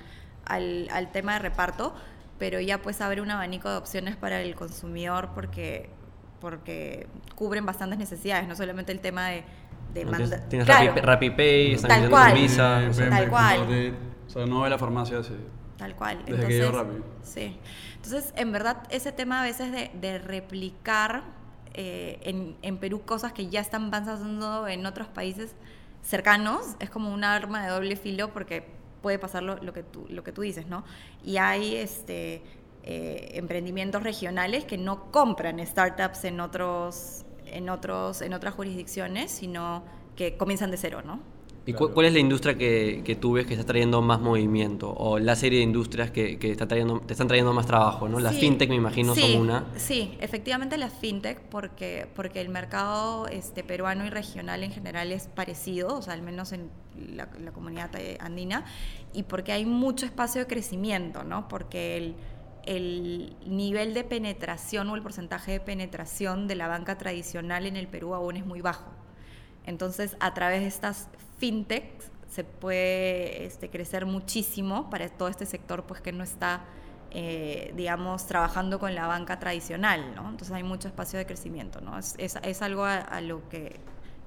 al, 0.47 0.89
al 0.93 1.11
tema 1.13 1.35
de 1.35 1.39
reparto, 1.41 1.95
pero 2.39 2.61
ya 2.61 2.83
pues 2.83 3.01
abre 3.01 3.21
un 3.21 3.31
abanico 3.31 3.71
de 3.71 3.77
opciones 3.77 4.17
para 4.17 4.41
el 4.41 4.55
consumidor 4.55 5.31
porque, 5.35 5.91
porque 6.41 7.07
cubren 7.35 7.65
bastantes 7.67 7.99
necesidades, 7.99 8.47
no 8.49 8.57
solamente 8.57 8.93
el 8.93 9.01
tema 9.01 9.29
de... 9.29 9.45
de 9.95 10.05
manda- 10.05 10.41
tienes 10.49 10.67
Claro, 10.67 10.89
Rappi, 10.89 11.01
Rappi 11.01 11.31
Pay, 11.31 11.73
están 11.75 11.89
Tal 12.03 12.11
cual. 12.11 12.35
Visa. 12.35 12.83
Eh, 12.83 12.89
o 12.89 12.93
sea, 12.93 13.05
ven, 13.05 13.15
Tal 13.15 13.29
cual. 13.31 13.57
comparte- 13.59 13.95
O 14.27 14.31
sea, 14.31 14.47
no 14.47 14.61
va 14.61 14.67
a 14.67 14.71
la 14.71 14.79
farmacia 14.79 15.19
hace... 15.19 15.35
Tal 15.79 15.95
cual. 15.97 16.19
Desde 16.19 16.31
Entonces, 16.33 16.49
que 16.49 16.65
llegó 16.67 16.79
Rappi. 16.79 17.03
Sí. 17.23 17.59
Entonces, 17.97 18.33
en 18.37 18.53
verdad, 18.53 18.83
ese 18.91 19.13
tema 19.13 19.41
a 19.41 19.45
veces 19.45 19.73
de, 19.73 19.91
de 20.01 20.19
replicar 20.19 21.23
eh, 21.75 22.21
en, 22.23 22.57
en 22.63 22.79
Perú 22.79 23.03
cosas 23.05 23.33
que 23.33 23.49
ya 23.49 23.61
están 23.61 23.91
pasando 23.91 24.69
en 24.69 24.87
otros 24.87 25.09
países 25.09 25.55
cercanos 26.03 26.77
es 26.81 26.91
como 26.91 27.13
un 27.13 27.25
arma 27.25 27.65
de 27.65 27.71
doble 27.71 27.97
filo 27.97 28.33
porque 28.33 28.67
puede 29.05 29.19
pasar 29.19 29.43
lo, 29.43 29.73
que, 29.75 29.83
tú, 29.83 30.07
lo 30.09 30.25
que 30.25 30.33
tú 30.33 30.41
dices, 30.41 30.67
¿no? 30.67 30.83
Y 31.23 31.37
hay 31.37 31.77
este, 31.77 32.41
eh, 32.85 33.33
emprendimientos 33.35 34.03
regionales 34.03 34.65
que 34.65 34.79
no 34.79 35.13
compran 35.13 35.65
startups 35.65 36.25
en, 36.25 36.41
otros, 36.41 37.27
en, 37.45 37.69
otros, 37.69 38.23
en 38.23 38.33
otras 38.33 38.55
jurisdicciones, 38.55 39.31
sino 39.31 39.85
que 40.17 40.39
comienzan 40.39 40.71
de 40.71 40.79
cero, 40.79 41.03
¿no? 41.05 41.21
¿Y 41.67 41.73
Claro. 41.73 41.95
cuál 41.95 42.07
es 42.07 42.13
la 42.13 42.19
industria 42.19 42.59
que, 42.59 43.01
que 43.05 43.17
tú 43.17 43.33
ves 43.33 43.47
que 43.47 43.55
está 43.55 43.65
trayendo 43.65 44.03
más 44.03 44.21
movimiento? 44.21 44.93
O 44.93 45.19
la 45.19 45.35
serie 45.35 45.61
de 45.61 45.65
industrias 45.65 46.11
que, 46.11 46.39
que 46.39 46.51
está 46.51 46.69
trayendo, 46.69 47.01
te 47.01 47.15
están 47.15 47.27
trayendo 47.27 47.55
más 47.55 47.67
trabajo, 47.67 48.07
¿no? 48.07 48.21
Las 48.21 48.35
Sí, 48.35 48.41
fintech, 48.41 48.69
me 48.69 48.75
imagino, 48.77 49.15
sí, 49.15 49.23
son 49.23 49.41
una. 49.41 49.65
Sí, 49.77 50.15
efectivamente 50.21 50.77
las 50.77 50.93
fintech, 50.93 51.41
porque, 51.49 52.07
porque 52.15 52.43
el 52.43 52.51
mercado 52.51 53.29
este, 53.29 53.65
peruano 53.65 54.05
y 54.05 54.11
regional 54.11 54.63
en 54.63 54.73
general 54.73 55.11
es 55.11 55.27
parecido, 55.29 55.97
o 55.97 56.03
sea, 56.03 56.13
al 56.13 56.21
menos 56.23 56.53
en 56.53 56.71
la, 57.17 57.29
la 57.43 57.53
comunidad 57.53 57.91
eh, 57.97 58.19
andina, 58.21 58.67
y 59.15 59.23
porque 59.23 59.53
hay 59.53 59.65
mucho 59.65 60.05
espacio 60.05 60.43
de 60.43 60.47
crecimiento, 60.47 61.25
¿no? 61.25 61.49
Porque 61.49 61.97
el, 61.97 62.15
el 62.67 63.37
nivel 63.47 63.95
de 63.95 64.05
penetración 64.05 64.91
o 64.91 64.97
el 64.97 65.03
porcentaje 65.03 65.53
de 65.53 65.61
penetración 65.61 66.47
de 66.47 66.57
la 66.57 66.69
banca 66.69 66.99
tradicional 66.99 67.65
en 67.65 67.77
el 67.77 67.89
Perú 67.89 68.15
aún 68.15 68.37
es 68.37 68.45
muy 68.45 68.61
bajo. 68.61 68.91
Entonces, 69.67 70.17
a 70.21 70.35
través 70.35 70.61
de 70.61 70.67
estas 70.67 71.09
fintechs 71.49 72.11
se 72.31 72.43
puede 72.43 73.45
este, 73.45 73.69
crecer 73.69 74.07
muchísimo 74.07 74.89
para 74.89 75.07
todo 75.11 75.29
este 75.29 75.45
sector 75.45 75.85
pues 75.85 76.01
que 76.01 76.11
no 76.11 76.25
está, 76.25 76.65
eh, 77.11 77.73
digamos, 77.77 78.27
trabajando 78.27 78.79
con 78.79 78.95
la 78.95 79.07
banca 79.07 79.39
tradicional, 79.39 80.15
¿no? 80.17 80.23
Entonces 80.31 80.53
hay 80.53 80.63
mucho 80.63 80.89
espacio 80.89 81.19
de 81.19 81.27
crecimiento, 81.27 81.81
¿no? 81.83 81.99
Es, 81.99 82.15
es- 82.19 82.39
es 82.43 82.63
algo 82.63 82.85
a, 82.85 82.97
a 82.97 83.21
lo 83.21 83.47
que 83.51 83.79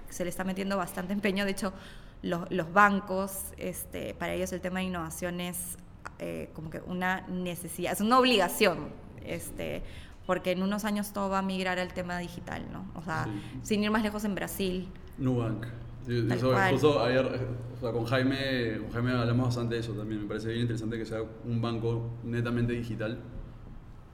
se 0.09 0.23
le 0.23 0.29
está 0.29 0.43
metiendo 0.43 0.77
bastante 0.77 1.11
empeño. 1.13 1.43
De 1.43 1.51
hecho, 1.51 1.73
los, 2.21 2.49
los 2.51 2.71
bancos, 2.71 3.31
este, 3.57 4.13
para 4.13 4.33
ellos 4.33 4.51
el 4.53 4.61
tema 4.61 4.79
de 4.79 4.85
innovación 4.85 5.41
es 5.41 5.77
eh, 6.19 6.49
como 6.53 6.69
que 6.69 6.79
una 6.81 7.21
necesidad, 7.27 7.93
es 7.93 7.99
una 8.01 8.19
obligación, 8.19 8.89
este, 9.25 9.81
porque 10.27 10.51
en 10.51 10.61
unos 10.61 10.85
años 10.85 11.13
todo 11.13 11.29
va 11.29 11.39
a 11.39 11.41
migrar 11.41 11.79
al 11.79 11.93
tema 11.93 12.19
digital, 12.19 12.61
¿no? 12.71 12.85
O 12.95 13.01
sea, 13.01 13.23
Sí. 13.25 13.59
sin 13.63 13.83
ir 13.83 13.89
más 13.91 14.03
lejos 14.03 14.23
en 14.23 14.35
Brasil, 14.35 14.87
Nubank. 15.17 15.65
Eso, 16.07 16.53
justo 16.71 17.03
ayer, 17.03 17.25
eh, 17.25 17.47
o 17.75 17.79
sea, 17.81 17.91
con 17.91 18.05
Jaime, 18.05 18.77
con 18.79 18.91
Jaime 18.91 19.11
hablamos 19.11 19.47
bastante 19.47 19.75
de 19.75 19.81
eso 19.81 19.93
también. 19.93 20.21
Me 20.21 20.27
parece 20.27 20.49
bien 20.49 20.61
interesante 20.61 20.97
que 20.97 21.05
sea 21.05 21.21
un 21.45 21.61
banco 21.61 22.09
netamente 22.23 22.73
digital 22.73 23.19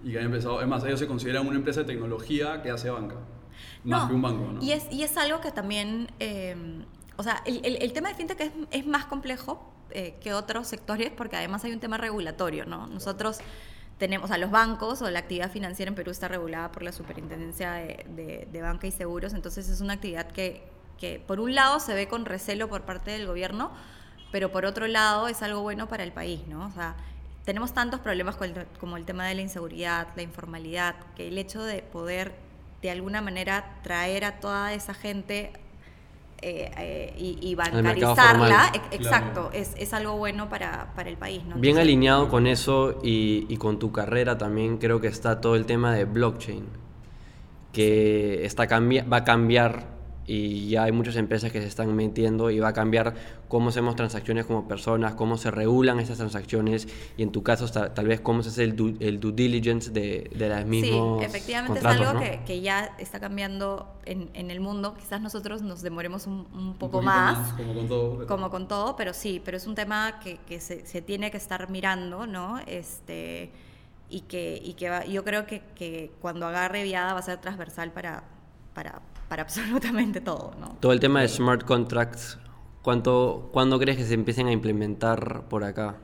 y 0.04 0.12
que 0.12 0.18
haya 0.18 0.26
empezado. 0.26 0.62
Es 0.62 0.68
más, 0.68 0.84
ellos 0.84 1.00
se 1.00 1.08
consideran 1.08 1.48
una 1.48 1.56
empresa 1.58 1.82
de 1.82 1.86
tecnología 1.88 2.62
que 2.62 2.72
hace 2.72 2.90
banca, 2.90 3.16
más 3.84 4.02
No, 4.04 4.08
que 4.10 4.14
un 4.16 4.22
banco, 4.22 4.52
¿no? 4.54 4.64
Y 4.64 4.72
es, 4.72 4.92
y 4.92 5.04
es 5.04 5.16
algo 5.18 5.40
que 5.40 5.52
también, 5.52 6.08
eh, 6.20 6.56
o 7.16 7.24
sea, 7.24 7.42
el, 7.46 7.62
el- 7.64 7.82
el 7.82 7.94
tema 7.94 8.10
de 8.10 8.16
fintech 8.16 8.40
es, 8.42 8.52
es 8.72 8.86
más 8.88 9.06
complejo 9.06 9.72
eh, 9.92 10.16
que 10.22 10.34
otros 10.34 10.68
sectores 10.68 11.12
porque 11.16 11.36
además 11.36 11.64
hay 11.64 11.72
un 11.74 11.80
tema 11.80 11.98
regulatorio, 11.98 12.66
¿no? 12.66 12.88
Nosotros 12.88 13.38
tenemos, 14.00 14.26
o 14.26 14.28
sea, 14.28 14.40
los 14.40 14.50
bancos 14.50 15.02
o 15.04 15.10
la 15.12 15.20
actividad 15.20 15.52
financiera 15.52 15.90
en 15.90 15.96
Perú 15.96 16.10
está 16.12 16.28
regulada 16.28 16.72
por 16.72 16.82
la 16.82 16.92
Superintendencia 16.92 17.74
de, 17.74 18.06
de- 18.16 18.48
de 18.52 18.62
Banca 18.62 18.88
y 18.88 18.92
Seguros, 18.92 19.34
entonces 19.34 19.70
es 19.70 19.80
una 19.82 19.94
actividad 19.94 20.32
que, 20.32 20.64
que 21.00 21.20
por 21.26 21.40
un 21.40 21.56
lado 21.56 21.80
se 21.80 21.94
ve 21.94 22.08
con 22.08 22.26
recelo 22.26 22.70
por 22.70 22.84
parte 22.84 23.12
del 23.12 23.28
gobierno, 23.28 23.72
pero 24.32 24.52
por 24.52 24.66
otro 24.66 24.88
lado 24.88 25.28
es 25.28 25.42
algo 25.44 25.62
bueno 25.62 25.88
para 25.88 26.04
el 26.04 26.12
país, 26.12 26.42
¿no? 26.48 26.66
O 26.68 26.72
sea, 26.72 26.96
tenemos 27.46 27.74
tantos 27.74 28.00
problemas 28.00 28.36
con 28.36 28.50
el- 28.50 28.66
como 28.80 28.98
el 28.98 29.06
tema 29.06 29.28
de 29.28 29.36
la 29.36 29.42
inseguridad, 29.42 30.08
la 30.16 30.22
informalidad, 30.24 30.96
que 31.16 31.28
el 31.28 31.38
hecho 31.38 31.64
de 31.64 31.82
poder 31.84 32.34
de 32.82 32.90
alguna 32.92 33.22
manera 33.22 33.80
traer 33.84 34.26
a 34.26 34.40
toda 34.40 34.74
esa 34.74 34.94
gente 34.94 35.54
eh, 36.42 36.72
eh, 36.78 37.14
y, 37.18 37.38
y 37.42 37.56
bancarizarla, 37.56 38.72
e- 38.74 38.96
exacto, 38.96 39.50
es, 39.54 39.72
es 39.78 39.94
algo 39.94 40.18
bueno 40.18 40.50
para, 40.50 40.94
para 40.96 41.10
el 41.10 41.18
país, 41.18 41.44
¿no? 41.46 41.56
Bien 41.56 41.78
Entonces, 41.78 41.84
alineado 41.84 42.30
con 42.30 42.48
eso 42.48 43.00
y, 43.04 43.46
y 43.50 43.58
con 43.58 43.80
tu 43.80 43.92
carrera 43.92 44.38
también 44.38 44.78
creo 44.78 45.00
que 45.02 45.08
está 45.08 45.40
todo 45.40 45.56
el 45.56 45.66
tema 45.66 45.94
de 45.94 46.06
blockchain, 46.06 46.66
que 47.72 48.46
está 48.46 48.68
cambi- 48.68 49.04
va 49.12 49.18
a 49.18 49.24
cambiar 49.24 49.88
y 50.26 50.70
ya 50.70 50.84
hay 50.84 50.92
muchas 50.94 51.16
empresas 51.18 51.52
que 51.52 51.60
se 51.62 51.68
están 51.68 51.94
metiendo 51.96 52.50
y 52.50 52.60
va 52.60 52.70
a 52.70 52.74
cambiar 52.74 53.14
cómo 53.50 53.70
hacemos 53.70 53.96
transacciones 53.96 54.46
como 54.46 54.68
personas, 54.68 55.16
cómo 55.16 55.38
se 55.38 55.52
regulan 55.52 56.00
esas 56.00 56.18
transacciones 56.18 56.88
y 57.18 57.24
en 57.24 57.32
tu 57.32 57.44
caso 57.44 57.70
ta- 57.70 57.94
tal 57.94 58.08
vez 58.08 58.22
cómo 58.22 58.42
se 58.42 58.50
hace 58.50 58.64
el 58.64 58.76
due, 58.76 58.96
el 59.02 59.20
due 59.20 59.34
diligence 59.34 59.92
de, 59.92 60.32
de 60.34 60.50
las 60.50 60.66
mismas 60.66 61.20
Sí, 61.20 61.26
efectivamente 61.26 61.80
es 61.80 61.86
algo 61.86 62.14
¿no? 62.14 62.20
que, 62.22 62.40
que 62.46 62.62
ya 62.62 62.96
está 63.00 63.20
cambiando 63.20 63.86
en, 64.06 64.30
en 64.34 64.50
el 64.50 64.60
mundo. 64.62 64.94
Quizás 64.98 65.20
nosotros 65.22 65.62
nos 65.62 65.82
demoremos 65.82 66.26
un, 66.26 66.48
un 66.54 66.60
Un 66.68 66.74
poco 66.76 66.94
poquito 66.94 67.12
más, 67.12 67.54
Como 67.54 67.74
con 67.74 67.88
todo. 67.88 68.14
pero- 68.16 68.28
como 68.28 68.50
con 68.50 68.68
todo, 68.70 68.96
pero 68.96 69.14
sí, 69.14 69.42
pero 69.44 69.58
es 69.58 69.68
un 69.68 69.76
tema 69.76 70.20
que, 70.24 70.38
que 70.48 70.60
se, 70.62 70.86
se 70.86 71.02
tiene 71.02 71.32
que 71.32 71.38
estar 71.38 71.70
mirando, 71.70 72.26
¿no? 72.28 72.60
Este, 72.66 73.52
y 74.10 74.22
que, 74.22 74.62
y 74.64 74.74
que 74.76 74.90
va- 74.90 75.06
yo 75.06 75.24
creo 75.26 75.46
que, 75.46 75.62
que 75.76 76.12
cuando 76.22 76.48
agarre 76.48 76.84
viada 76.84 77.14
va 77.14 77.20
a 77.20 77.24
ser 77.24 77.40
transversal 77.42 77.92
para, 77.92 78.24
para, 78.74 79.02
para 79.30 79.44
absolutamente 79.44 80.22
todo, 80.22 80.54
¿no? 80.60 80.78
Todo 80.80 80.92
el 80.92 81.00
tema 81.00 81.22
de 81.22 81.28
smart 81.28 81.64
contracts, 81.64 82.38
¿cuánto, 82.82 83.50
¿cuándo 83.54 83.80
crees 83.80 83.98
que 83.98 84.06
se 84.06 84.14
empiecen 84.14 84.48
a 84.48 84.52
implementar 84.52 85.44
por 85.50 85.64
acá? 85.64 85.96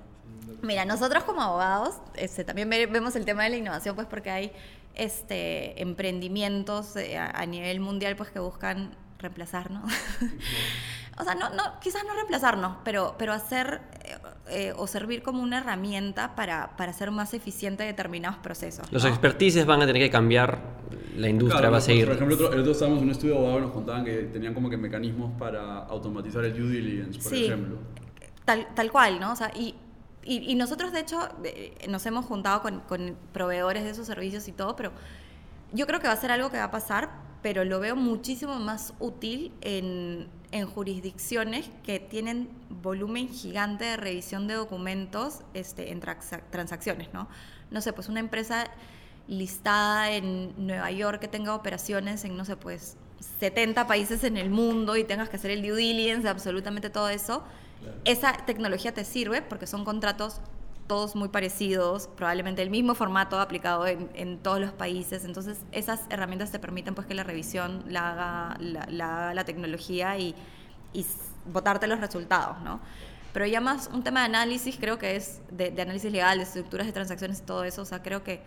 Mira, 0.62 0.84
nosotros 0.86 1.24
como 1.24 1.42
abogados 1.42 1.96
este, 2.16 2.44
también 2.44 2.70
ve- 2.70 2.86
vemos 2.88 3.16
el 3.16 3.26
tema 3.26 3.44
de 3.44 3.50
la 3.52 3.58
innovación, 3.58 3.96
pues 3.96 4.08
porque 4.08 4.30
hay 4.30 4.52
este, 4.96 5.82
emprendimientos 5.82 6.96
eh, 6.98 7.18
a, 7.18 7.30
a 7.32 7.46
nivel 7.46 7.80
mundial 7.80 8.16
pues 8.16 8.30
que 8.32 8.40
buscan 8.40 8.96
reemplazarnos. 9.20 9.92
o 11.18 11.24
sea, 11.24 11.36
no, 11.36 11.50
no, 11.50 11.80
quizás 11.82 12.04
no 12.06 12.14
reemplazarnos, 12.14 12.78
pero, 12.84 13.16
pero 13.18 13.34
hacer 13.34 13.82
eh, 14.50 14.74
o 14.76 14.88
servir 14.88 15.22
como 15.22 15.42
una 15.44 15.60
herramienta 15.60 16.36
para, 16.36 16.76
para 16.78 16.92
hacer 16.92 17.12
más 17.12 17.34
eficiente 17.34 17.84
determinados 17.84 18.38
procesos. 18.40 18.92
Los 18.92 19.04
¿no? 19.04 19.10
expertices 19.10 19.66
van 19.66 19.82
a 19.82 19.86
tener 19.86 20.02
que 20.02 20.10
cambiar, 20.10 20.60
la 21.16 21.30
industria 21.30 21.60
Claro, 21.60 21.72
va 21.74 21.78
a 21.78 21.82
seguir. 21.82 22.06
Por 22.06 22.16
ejemplo, 22.16 22.36
otro- 22.36 22.54
el 22.54 22.60
otro 22.60 22.72
estábamos 22.72 23.00
en 23.00 23.06
un 23.06 23.12
estudio 23.12 23.34
de 23.34 23.40
abogados 23.40 23.62
y 23.62 23.66
nos 23.66 23.74
contaban 23.74 24.06
que 24.06 24.14
tenían 24.24 24.54
como 24.54 24.70
que 24.70 24.78
mecanismos 24.78 25.32
para 25.38 25.80
automatizar 25.86 26.44
el 26.46 26.54
due 26.58 26.70
diligence, 26.70 27.20
por 27.20 27.32
Sí. 27.32 27.46
ejemplo. 27.46 27.78
Tal, 28.46 28.68
tal 28.76 28.92
cual, 28.92 29.20
¿no? 29.20 29.34
O 29.34 29.36
sea, 29.36 29.52
y, 29.56 29.76
y, 30.24 30.52
y 30.52 30.56
nosotros, 30.56 30.92
de 30.92 31.02
hecho, 31.02 31.20
nos 31.88 32.06
hemos 32.06 32.26
juntado 32.26 32.62
con, 32.62 32.80
con 32.82 33.16
proveedores 33.34 33.84
de 33.84 33.92
esos 33.92 34.08
servicios 34.08 34.48
y 34.48 34.52
todo, 34.54 34.76
pero 34.76 34.92
yo 35.74 35.86
creo 35.86 36.00
que 36.00 36.08
va 36.08 36.14
a 36.14 36.18
ser 36.18 36.32
algo 36.32 36.50
que 36.50 36.58
va 36.58 36.64
a 36.66 36.72
pasar, 36.72 37.10
pero 37.44 37.64
lo 37.64 37.80
veo 37.80 37.96
muchísimo 37.96 38.58
más 38.60 38.94
útil 39.00 39.52
en, 39.62 40.28
en 40.52 40.66
jurisdicciones 40.68 41.70
que 41.84 42.00
tienen 42.00 42.50
volumen 42.82 43.30
gigante 43.30 43.86
de 43.86 43.98
revisión 43.98 44.48
de 44.48 44.56
documentos 44.56 45.42
este, 45.54 45.92
en 45.92 46.02
transa- 46.02 46.42
transacciones, 46.50 47.14
¿no? 47.14 47.28
No 47.72 47.82
sé, 47.82 47.94
pues 47.94 48.10
una 48.10 48.20
empresa 48.20 48.66
listada 49.28 50.12
en 50.12 50.54
Nueva 50.58 50.90
York 50.92 51.20
que 51.20 51.28
tenga 51.28 51.54
operaciones 51.54 52.24
en, 52.26 52.36
no 52.36 52.46
sé, 52.46 52.56
pues 52.58 52.98
70 53.40 53.86
países 53.86 54.24
en 54.24 54.38
el 54.38 54.50
mundo 54.50 54.96
y 54.98 55.04
tengas 55.04 55.30
que 55.30 55.36
hacer 55.36 55.52
el 55.52 55.62
due 55.62 55.76
diligence 55.78 56.24
de 56.24 56.30
absolutamente 56.30 56.90
todo 56.90 57.10
eso, 57.10 57.44
esa 58.06 58.34
tecnología 58.46 58.94
te 58.94 59.06
sirve 59.06 59.42
porque 59.42 59.68
son 59.68 59.86
contratos 59.86 60.42
todos 60.90 61.16
muy 61.16 61.30
parecidos, 61.30 62.10
probablemente 62.18 62.64
el 62.64 62.72
mismo 62.72 62.96
formato 62.96 63.40
aplicado 63.40 63.86
en, 63.86 64.40
todos 64.40 64.60
los 64.60 64.72
países. 64.72 65.24
Entonces, 65.24 65.60
esas 65.72 66.02
herramientas 66.10 66.52
te 66.52 66.58
permiten 66.58 66.96
pues 66.96 67.06
que 67.06 67.14
la 67.14 67.24
revisión 67.24 67.86
la 67.88 68.10
haga 68.10 68.58
la, 68.60 69.34
la 69.36 69.46
tecnología 69.46 70.18
y, 70.18 70.34
y 70.92 71.06
botarte 71.46 71.86
los 71.86 72.00
resultados, 72.00 72.60
¿no? 72.62 72.80
Pero 73.34 73.46
ya 73.46 73.62
más 73.62 73.92
un 73.94 74.04
tema 74.04 74.22
de 74.22 74.26
análisis, 74.26 74.78
creo 74.80 74.98
que 74.98 75.16
es 75.16 75.42
de, 75.52 75.70
de 75.70 75.82
análisis 75.84 76.12
legal, 76.12 76.40
de 76.40 76.44
estructuras 76.44 76.88
de 76.88 76.94
transacciones 76.94 77.40
y 77.40 77.44
todo 77.44 77.64
eso. 77.64 77.84
O 77.84 77.86
sea, 77.86 78.02
creo 78.02 78.24
que, 78.24 78.42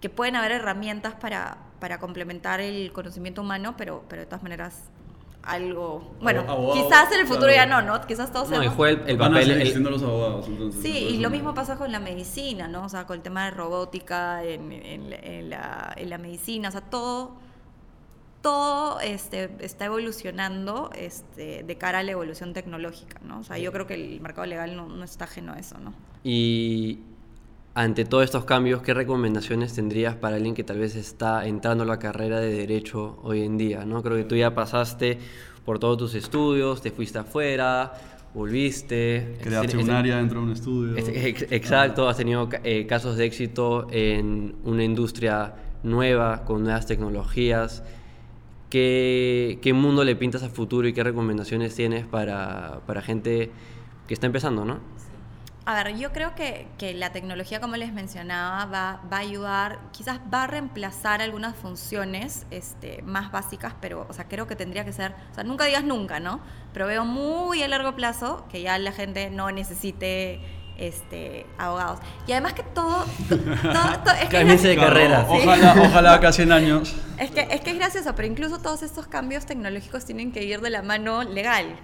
que 0.00 0.08
pueden 0.08 0.36
haber 0.36 0.52
herramientas 0.52 1.14
para, 1.14 1.58
para 1.80 1.98
complementar 1.98 2.62
el 2.62 2.92
conocimiento 2.92 3.42
humano, 3.42 3.74
pero, 3.76 4.04
pero 4.08 4.22
de 4.22 4.26
todas 4.26 4.42
maneras 4.42 4.84
algo. 5.42 6.14
Bueno, 6.20 6.42
Abogado, 6.46 6.74
quizás 6.84 7.10
en 7.12 7.20
el 7.20 7.26
futuro 7.26 7.52
claro. 7.52 7.68
ya 7.70 7.82
no, 7.82 7.82
¿no? 7.82 8.06
Quizás 8.06 8.32
todos 8.32 8.50
No, 8.50 8.62
y 8.62 8.68
juega 8.68 9.02
el, 9.02 9.10
el 9.10 9.18
papel. 9.18 9.50
el- 9.50 9.82
los 9.82 10.02
abogados, 10.02 10.46
entonces. 10.46 10.82
Sí, 10.82 10.96
y 10.96 11.18
lo 11.18 11.30
mismo 11.30 11.52
pasa 11.54 11.76
con 11.76 11.90
la 11.90 11.98
medicina, 12.00 12.68
¿no? 12.68 12.84
O 12.84 12.88
sea, 12.88 13.06
con 13.06 13.16
el 13.16 13.22
tema 13.22 13.44
de 13.46 13.50
robótica 13.50 14.44
en, 14.44 14.70
en 14.72 15.10
la- 15.10 15.16
en 15.16 15.50
la, 15.50 15.92
en 15.96 16.10
la 16.10 16.18
medicina, 16.18 16.68
o 16.68 16.72
sea, 16.72 16.80
todo, 16.82 17.36
todo 18.40 19.00
este, 19.00 19.50
está 19.60 19.84
evolucionando 19.86 20.90
este, 20.96 21.62
de 21.62 21.78
cara 21.78 22.00
a 22.00 22.02
la 22.02 22.12
evolución 22.12 22.52
tecnológica, 22.52 23.20
¿no? 23.24 23.40
O 23.40 23.44
sea, 23.44 23.58
yo 23.58 23.72
creo 23.72 23.86
que 23.86 23.94
el 23.94 24.20
mercado 24.20 24.46
legal 24.46 24.76
no, 24.76 24.86
no 24.88 25.04
está 25.04 25.24
ajeno 25.24 25.52
a 25.52 25.58
eso, 25.58 25.78
¿no? 25.78 25.94
Y 26.24 27.00
ante 27.74 28.04
todos 28.04 28.24
estos 28.24 28.44
cambios, 28.44 28.82
¿qué 28.82 28.92
recomendaciones 28.94 29.74
tendrías 29.74 30.14
para 30.16 30.36
alguien 30.36 30.54
que 30.54 30.62
tal 30.64 30.78
vez 30.78 30.94
está 30.94 31.46
entrando 31.46 31.84
a 31.84 31.86
la 31.86 31.98
carrera 31.98 32.38
de 32.40 32.52
derecho 32.52 33.18
hoy 33.22 33.42
en 33.42 33.56
día? 33.56 33.84
¿no? 33.84 34.02
Creo 34.02 34.16
que 34.16 34.24
tú 34.24 34.36
ya 34.36 34.54
pasaste 34.54 35.18
por 35.64 35.78
todos 35.78 35.96
tus 35.96 36.14
estudios, 36.14 36.82
te 36.82 36.90
fuiste 36.90 37.18
afuera, 37.18 37.92
volviste. 38.34 39.36
Creaste 39.42 39.76
un 39.78 39.90
área 39.90 40.16
dentro 40.18 40.40
de 40.40 40.46
un 40.46 40.52
estudio. 40.52 40.96
es- 40.96 41.08
ex- 41.08 41.52
exacto, 41.52 42.08
has 42.08 42.16
tenido 42.18 42.48
eh, 42.64 42.86
casos 42.86 43.16
de 43.16 43.24
éxito 43.24 43.86
en 43.90 44.54
una 44.64 44.84
industria 44.84 45.54
nueva, 45.82 46.44
con 46.44 46.62
nuevas 46.64 46.86
tecnologías. 46.86 47.82
¿Qué, 48.70 49.58
qué 49.60 49.72
mundo 49.74 50.02
le 50.04 50.16
pintas 50.16 50.42
a 50.42 50.48
futuro 50.48 50.88
y 50.88 50.92
qué 50.94 51.02
recomendaciones 51.04 51.74
tienes 51.74 52.06
para, 52.06 52.80
para 52.86 53.02
gente 53.02 53.50
que 54.08 54.14
está 54.14 54.26
empezando, 54.26 54.64
no? 54.64 54.78
A 55.64 55.74
ver, 55.84 55.96
yo 55.96 56.10
creo 56.12 56.34
que, 56.34 56.66
que 56.76 56.92
la 56.92 57.12
tecnología, 57.12 57.60
como 57.60 57.76
les 57.76 57.92
mencionaba, 57.92 58.64
va, 58.66 59.00
va 59.12 59.16
a 59.18 59.20
ayudar, 59.20 59.78
quizás 59.92 60.18
va 60.32 60.42
a 60.42 60.46
reemplazar 60.48 61.22
algunas 61.22 61.54
funciones 61.54 62.46
este, 62.50 63.00
más 63.02 63.30
básicas, 63.30 63.72
pero, 63.80 64.04
o 64.08 64.12
sea, 64.12 64.26
creo 64.26 64.48
que 64.48 64.56
tendría 64.56 64.84
que 64.84 64.92
ser, 64.92 65.14
o 65.30 65.34
sea, 65.36 65.44
nunca 65.44 65.64
digas 65.66 65.84
nunca, 65.84 66.18
¿no? 66.18 66.40
Pero 66.72 66.88
veo 66.88 67.04
muy 67.04 67.62
a 67.62 67.68
largo 67.68 67.94
plazo 67.94 68.44
que 68.50 68.60
ya 68.60 68.76
la 68.78 68.90
gente 68.90 69.30
no 69.30 69.52
necesite 69.52 70.40
este, 70.78 71.46
abogados. 71.58 72.00
Y 72.26 72.32
además 72.32 72.54
que 72.54 72.64
todo... 72.64 73.04
to- 73.28 73.36
todo- 73.38 73.98
to- 74.04 74.10
es 74.20 74.28
que 74.30 74.44
de 74.44 74.76
carrera. 74.76 75.26
o- 75.28 75.34
Ojalá, 75.36 75.74
ojalá 75.80 76.14
acá 76.14 76.32
100 76.32 76.50
años. 76.50 76.96
es 77.18 77.30
que, 77.30 77.46
es 77.48 77.60
que 77.60 77.70
es 77.70 77.76
gracioso, 77.76 78.16
pero 78.16 78.26
incluso 78.26 78.58
todos 78.58 78.82
estos 78.82 79.06
cambios 79.06 79.46
tecnológicos 79.46 80.04
tienen 80.04 80.32
que 80.32 80.42
ir 80.42 80.60
de 80.60 80.70
la 80.70 80.82
mano 80.82 81.22
legal. 81.22 81.78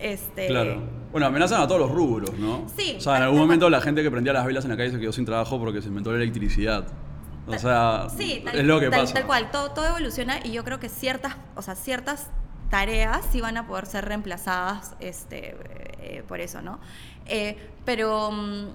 Este, 0.00 0.46
Claro. 0.48 0.82
Bueno, 1.12 1.26
amenazan 1.26 1.60
a 1.60 1.66
todos 1.66 1.80
los 1.80 1.90
rubros, 1.90 2.32
¿no? 2.38 2.66
Sí. 2.76 2.94
O 2.98 3.00
sea, 3.00 3.16
en 3.16 3.24
algún 3.24 3.40
momento 3.40 3.68
la 3.68 3.80
gente 3.80 4.02
que 4.02 4.10
prendía 4.10 4.32
las 4.32 4.46
velas 4.46 4.64
en 4.64 4.70
la 4.70 4.76
calle 4.76 4.92
se 4.92 5.00
quedó 5.00 5.12
sin 5.12 5.24
trabajo 5.24 5.58
porque 5.58 5.82
se 5.82 5.88
inventó 5.88 6.12
la 6.12 6.18
electricidad. 6.22 6.86
O 7.46 7.58
sea, 7.58 8.06
Sí, 8.16 8.42
tal, 8.44 8.58
es 8.58 8.64
lo 8.64 8.78
que 8.78 8.90
tal- 8.90 9.00
pasa. 9.00 9.14
tal 9.14 9.26
cual, 9.26 9.50
todo, 9.50 9.72
todo 9.72 9.86
evoluciona 9.88 10.38
y 10.44 10.52
yo 10.52 10.62
creo 10.62 10.78
que 10.78 10.88
ciertas, 10.88 11.34
o 11.56 11.62
sea, 11.62 11.74
ciertas 11.74 12.28
tareas 12.70 13.22
sí 13.32 13.40
van 13.40 13.56
a 13.56 13.66
poder 13.66 13.86
ser 13.86 14.04
reemplazadas 14.04 14.94
este, 15.00 15.56
eh, 16.00 16.22
por 16.28 16.38
eso, 16.40 16.62
¿no? 16.62 16.78
Eh, 17.26 17.56
pero 17.84 18.30
mm, 18.30 18.66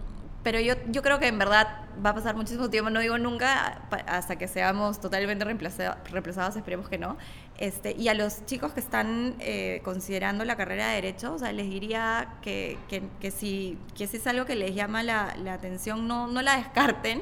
pero 0.43 0.59
yo, 0.59 0.75
yo 0.89 1.01
creo 1.01 1.17
que 1.17 1.27
en 1.27 1.39
verdad 1.39 1.67
va 2.05 2.11
a 2.11 2.13
pasar 2.13 2.35
muchísimo 2.35 2.69
tiempo, 2.69 2.91
no 2.91 2.99
digo 2.99 3.17
nunca, 3.17 3.81
hasta 4.05 4.35
que 4.35 4.47
seamos 4.47 4.99
totalmente 5.01 5.43
reemplaza- 5.43 5.97
reemplazados, 6.11 6.55
esperemos 6.55 6.87
que 6.87 6.99
no. 6.99 7.17
Este, 7.57 7.95
y 7.97 8.09
a 8.09 8.13
los 8.13 8.45
chicos 8.45 8.73
que 8.73 8.81
están 8.81 9.35
eh, 9.39 9.79
considerando 9.83 10.43
la 10.43 10.57
carrera 10.57 10.89
de 10.89 10.95
Derecho, 10.95 11.33
o 11.33 11.39
sea, 11.39 11.53
les 11.53 11.69
diría 11.69 12.35
que, 12.41 12.77
que, 12.89 13.31
si, 13.31 13.77
que 13.95 14.07
si 14.07 14.17
es 14.17 14.27
algo 14.27 14.45
que 14.45 14.55
les 14.55 14.75
llama 14.75 15.03
la, 15.03 15.35
la 15.37 15.53
atención, 15.53 16.07
no, 16.07 16.27
no 16.27 16.41
la 16.41 16.57
descarten. 16.57 17.21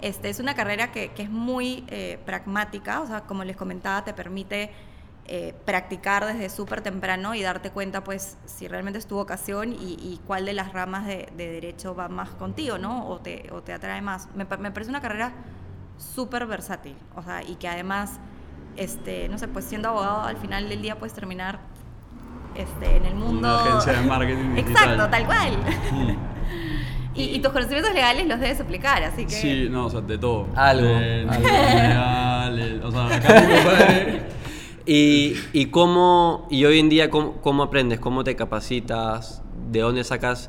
Este, 0.00 0.30
es 0.30 0.40
una 0.40 0.54
carrera 0.54 0.90
que, 0.90 1.12
que 1.12 1.22
es 1.22 1.30
muy 1.30 1.84
eh, 1.88 2.18
pragmática, 2.24 3.00
o 3.00 3.06
sea, 3.06 3.22
como 3.22 3.44
les 3.44 3.56
comentaba, 3.56 4.04
te 4.04 4.14
permite 4.14 4.70
eh, 5.26 5.54
practicar 5.64 6.24
desde 6.24 6.50
súper 6.50 6.80
temprano 6.80 7.34
y 7.34 7.42
darte 7.42 7.70
cuenta, 7.70 8.02
pues, 8.02 8.36
si 8.46 8.66
realmente 8.66 8.98
es 8.98 9.06
tu 9.06 9.14
vocación 9.16 9.72
y, 9.72 9.94
y 10.00 10.20
cuál 10.26 10.46
de 10.46 10.54
las 10.54 10.72
ramas 10.72 11.06
de, 11.06 11.28
de 11.36 11.50
derecho 11.50 11.94
va 11.94 12.08
más 12.08 12.30
contigo, 12.30 12.78
¿no? 12.78 13.08
O 13.08 13.18
te, 13.18 13.48
o 13.52 13.62
te 13.62 13.72
atrae 13.72 14.00
más. 14.00 14.28
Me 14.34 14.46
parece 14.46 14.90
una 14.90 15.00
carrera 15.00 15.32
súper 15.98 16.46
versátil, 16.46 16.96
o 17.14 17.22
sea, 17.22 17.42
y 17.42 17.56
que 17.56 17.68
además, 17.68 18.20
este, 18.78 19.28
no 19.28 19.38
sé, 19.38 19.48
pues 19.48 19.64
siendo 19.64 19.88
abogado 19.88 20.22
al 20.22 20.36
final 20.36 20.68
del 20.68 20.80
día 20.82 20.98
puedes 20.98 21.14
terminar 21.14 21.60
este, 22.54 22.96
en 22.96 23.04
el 23.06 23.14
mundo... 23.14 23.38
Una 23.48 23.60
agencia 23.64 23.92
de 23.92 24.02
marketing 24.08 24.54
digital. 24.54 24.72
Exacto, 24.72 25.08
tal 25.10 25.26
cual. 25.26 25.58
Mm. 25.92 26.16
y, 27.14 27.22
y 27.24 27.38
tus 27.40 27.52
conocimientos 27.52 27.92
legales 27.94 28.26
los 28.26 28.40
debes 28.40 28.60
aplicar, 28.60 29.02
así 29.02 29.24
que... 29.24 29.30
Sí, 29.32 29.68
no, 29.70 29.86
o 29.86 29.90
sea, 29.90 30.00
de 30.00 30.18
todo. 30.18 30.46
Algo, 30.54 30.86
De- 30.86 31.26
algo. 31.28 31.48
legales, 31.48 32.84
o 32.84 32.90
sea, 32.90 33.16
acá 33.16 33.44
Y, 34.86 35.34
y 35.52 35.66
cómo, 35.66 36.46
y 36.50 36.64
hoy 36.64 36.78
en 36.78 36.88
día, 36.88 37.10
¿cómo, 37.10 37.34
cómo 37.42 37.62
aprendes? 37.64 38.00
¿Cómo 38.00 38.24
te 38.24 38.34
capacitas? 38.36 39.42
¿De 39.70 39.80
dónde 39.80 40.02
sacas 40.02 40.48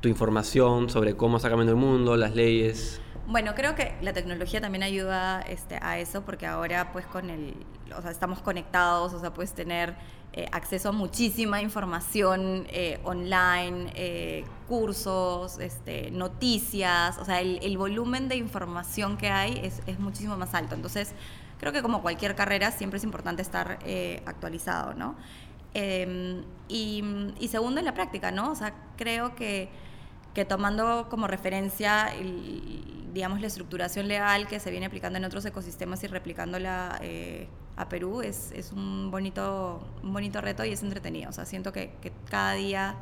tu 0.00 0.08
información 0.08 0.88
sobre 0.88 1.14
cómo 1.14 1.36
está 1.36 1.50
cambiando 1.50 1.72
el 1.72 1.78
mundo, 1.78 2.16
las 2.16 2.34
leyes? 2.34 3.02
Bueno, 3.30 3.54
creo 3.54 3.76
que 3.76 3.94
la 4.02 4.12
tecnología 4.12 4.60
también 4.60 4.82
ayuda 4.82 5.40
este, 5.42 5.78
a 5.80 6.00
eso 6.00 6.22
porque 6.22 6.48
ahora 6.48 6.90
pues 6.92 7.06
con 7.06 7.30
el, 7.30 7.54
o 7.96 8.02
sea, 8.02 8.10
estamos 8.10 8.40
conectados, 8.40 9.12
o 9.12 9.20
sea, 9.20 9.32
puedes 9.32 9.52
tener 9.52 9.94
eh, 10.32 10.48
acceso 10.50 10.88
a 10.88 10.92
muchísima 10.92 11.62
información 11.62 12.66
eh, 12.70 12.98
online, 13.04 13.92
eh, 13.94 14.44
cursos, 14.66 15.60
este, 15.60 16.10
noticias, 16.10 17.18
o 17.18 17.24
sea, 17.24 17.40
el, 17.40 17.78
volumen 17.78 18.26
de 18.26 18.34
información 18.34 19.16
que 19.16 19.30
hay 19.30 19.60
es, 19.62 20.00
muchísimo 20.00 20.36
más 20.36 20.52
alto. 20.54 20.74
Entonces, 20.74 21.12
creo 21.60 21.72
que 21.72 21.82
como 21.82 22.02
cualquier 22.02 22.34
carrera 22.34 22.72
siempre 22.72 22.96
es 22.96 23.04
importante 23.04 23.42
estar 23.42 23.78
actualizado, 24.26 24.94
¿no? 24.94 25.14
Y, 25.72 27.04
y 27.38 27.48
segundo, 27.48 27.78
en 27.78 27.86
la 27.86 27.94
práctica, 27.94 28.32
¿no? 28.32 28.50
O 28.50 28.56
sea, 28.56 28.74
creo 28.96 29.36
que 29.36 29.70
que 30.34 30.44
tomando 30.44 31.08
como 31.08 31.26
referencia, 31.26 32.08
el- 32.14 32.84
digamos, 33.12 33.40
la 33.40 33.48
estructuración 33.48 34.06
legal 34.06 34.46
que 34.46 34.60
se 34.60 34.70
viene 34.70 34.86
aplicando 34.86 35.18
en 35.18 35.24
otros 35.24 35.44
ecosistemas 35.44 36.02
y 36.04 36.06
replicándola 36.06 36.98
eh, 37.02 37.48
a 37.76 37.88
Perú 37.88 38.22
es, 38.22 38.52
es 38.52 38.70
un, 38.72 39.10
bonito, 39.10 39.80
un 40.02 40.12
bonito 40.12 40.40
reto 40.40 40.64
y 40.64 40.70
es 40.72 40.82
entretenido. 40.82 41.30
O 41.30 41.32
sea, 41.32 41.44
siento 41.44 41.72
que, 41.72 41.90
que 42.00 42.12
cada 42.28 42.52
día 42.52 42.94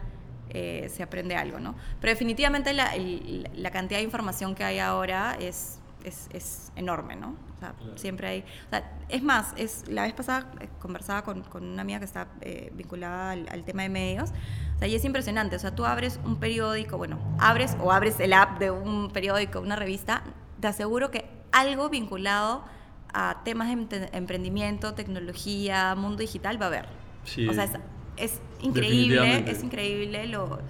eh, 0.50 0.90
se 0.94 1.02
aprende 1.02 1.36
algo, 1.36 1.58
¿no? 1.60 1.74
Pero 2.00 2.10
definitivamente 2.12 2.72
la, 2.72 2.94
el- 2.94 3.50
la 3.54 3.70
cantidad 3.70 3.98
de 3.98 4.04
información 4.04 4.54
que 4.54 4.64
hay 4.64 4.78
ahora 4.78 5.36
es, 5.38 5.78
es, 6.04 6.28
es 6.32 6.72
enorme, 6.76 7.16
¿no? 7.16 7.34
O 7.56 7.60
sea, 7.60 7.74
siempre 7.96 8.28
hay... 8.28 8.40
O 8.68 8.70
sea, 8.70 8.90
es 9.10 9.22
más, 9.22 9.52
es, 9.56 9.86
la 9.88 10.04
vez 10.04 10.14
pasada 10.14 10.46
eh, 10.60 10.68
conversaba 10.78 11.22
con, 11.22 11.42
con 11.42 11.64
una 11.64 11.82
amiga 11.82 11.98
que 11.98 12.04
está 12.06 12.28
eh, 12.40 12.70
vinculada 12.74 13.32
al, 13.32 13.46
al 13.50 13.64
tema 13.64 13.82
de 13.82 13.88
medios, 13.90 14.30
o 14.78 14.80
sea, 14.80 14.88
y 14.88 14.94
es 14.94 15.04
impresionante, 15.04 15.56
o 15.56 15.58
sea, 15.58 15.74
tú 15.74 15.84
abres 15.84 16.18
un 16.24 16.36
periódico, 16.36 16.96
bueno, 16.98 17.18
abres 17.38 17.76
o 17.80 17.90
abres 17.92 18.20
el 18.20 18.32
app 18.32 18.58
de 18.60 18.70
un 18.70 19.10
periódico, 19.10 19.60
una 19.60 19.74
revista, 19.76 20.22
te 20.60 20.68
aseguro 20.68 21.10
que 21.10 21.24
algo 21.52 21.88
vinculado 21.88 22.64
a 23.12 23.42
temas 23.44 23.68
de 23.88 24.08
emprendimiento, 24.12 24.94
tecnología, 24.94 25.94
mundo 25.96 26.18
digital 26.18 26.60
va 26.60 26.66
a 26.66 26.68
haber. 26.68 26.86
Sí. 27.24 27.48
O 27.48 27.52
sea, 27.52 27.64
es, 27.64 27.72
es 28.16 28.40
increíble, 28.60 29.44
es 29.50 29.62
increíble 29.64 30.26
lo, 30.26 30.60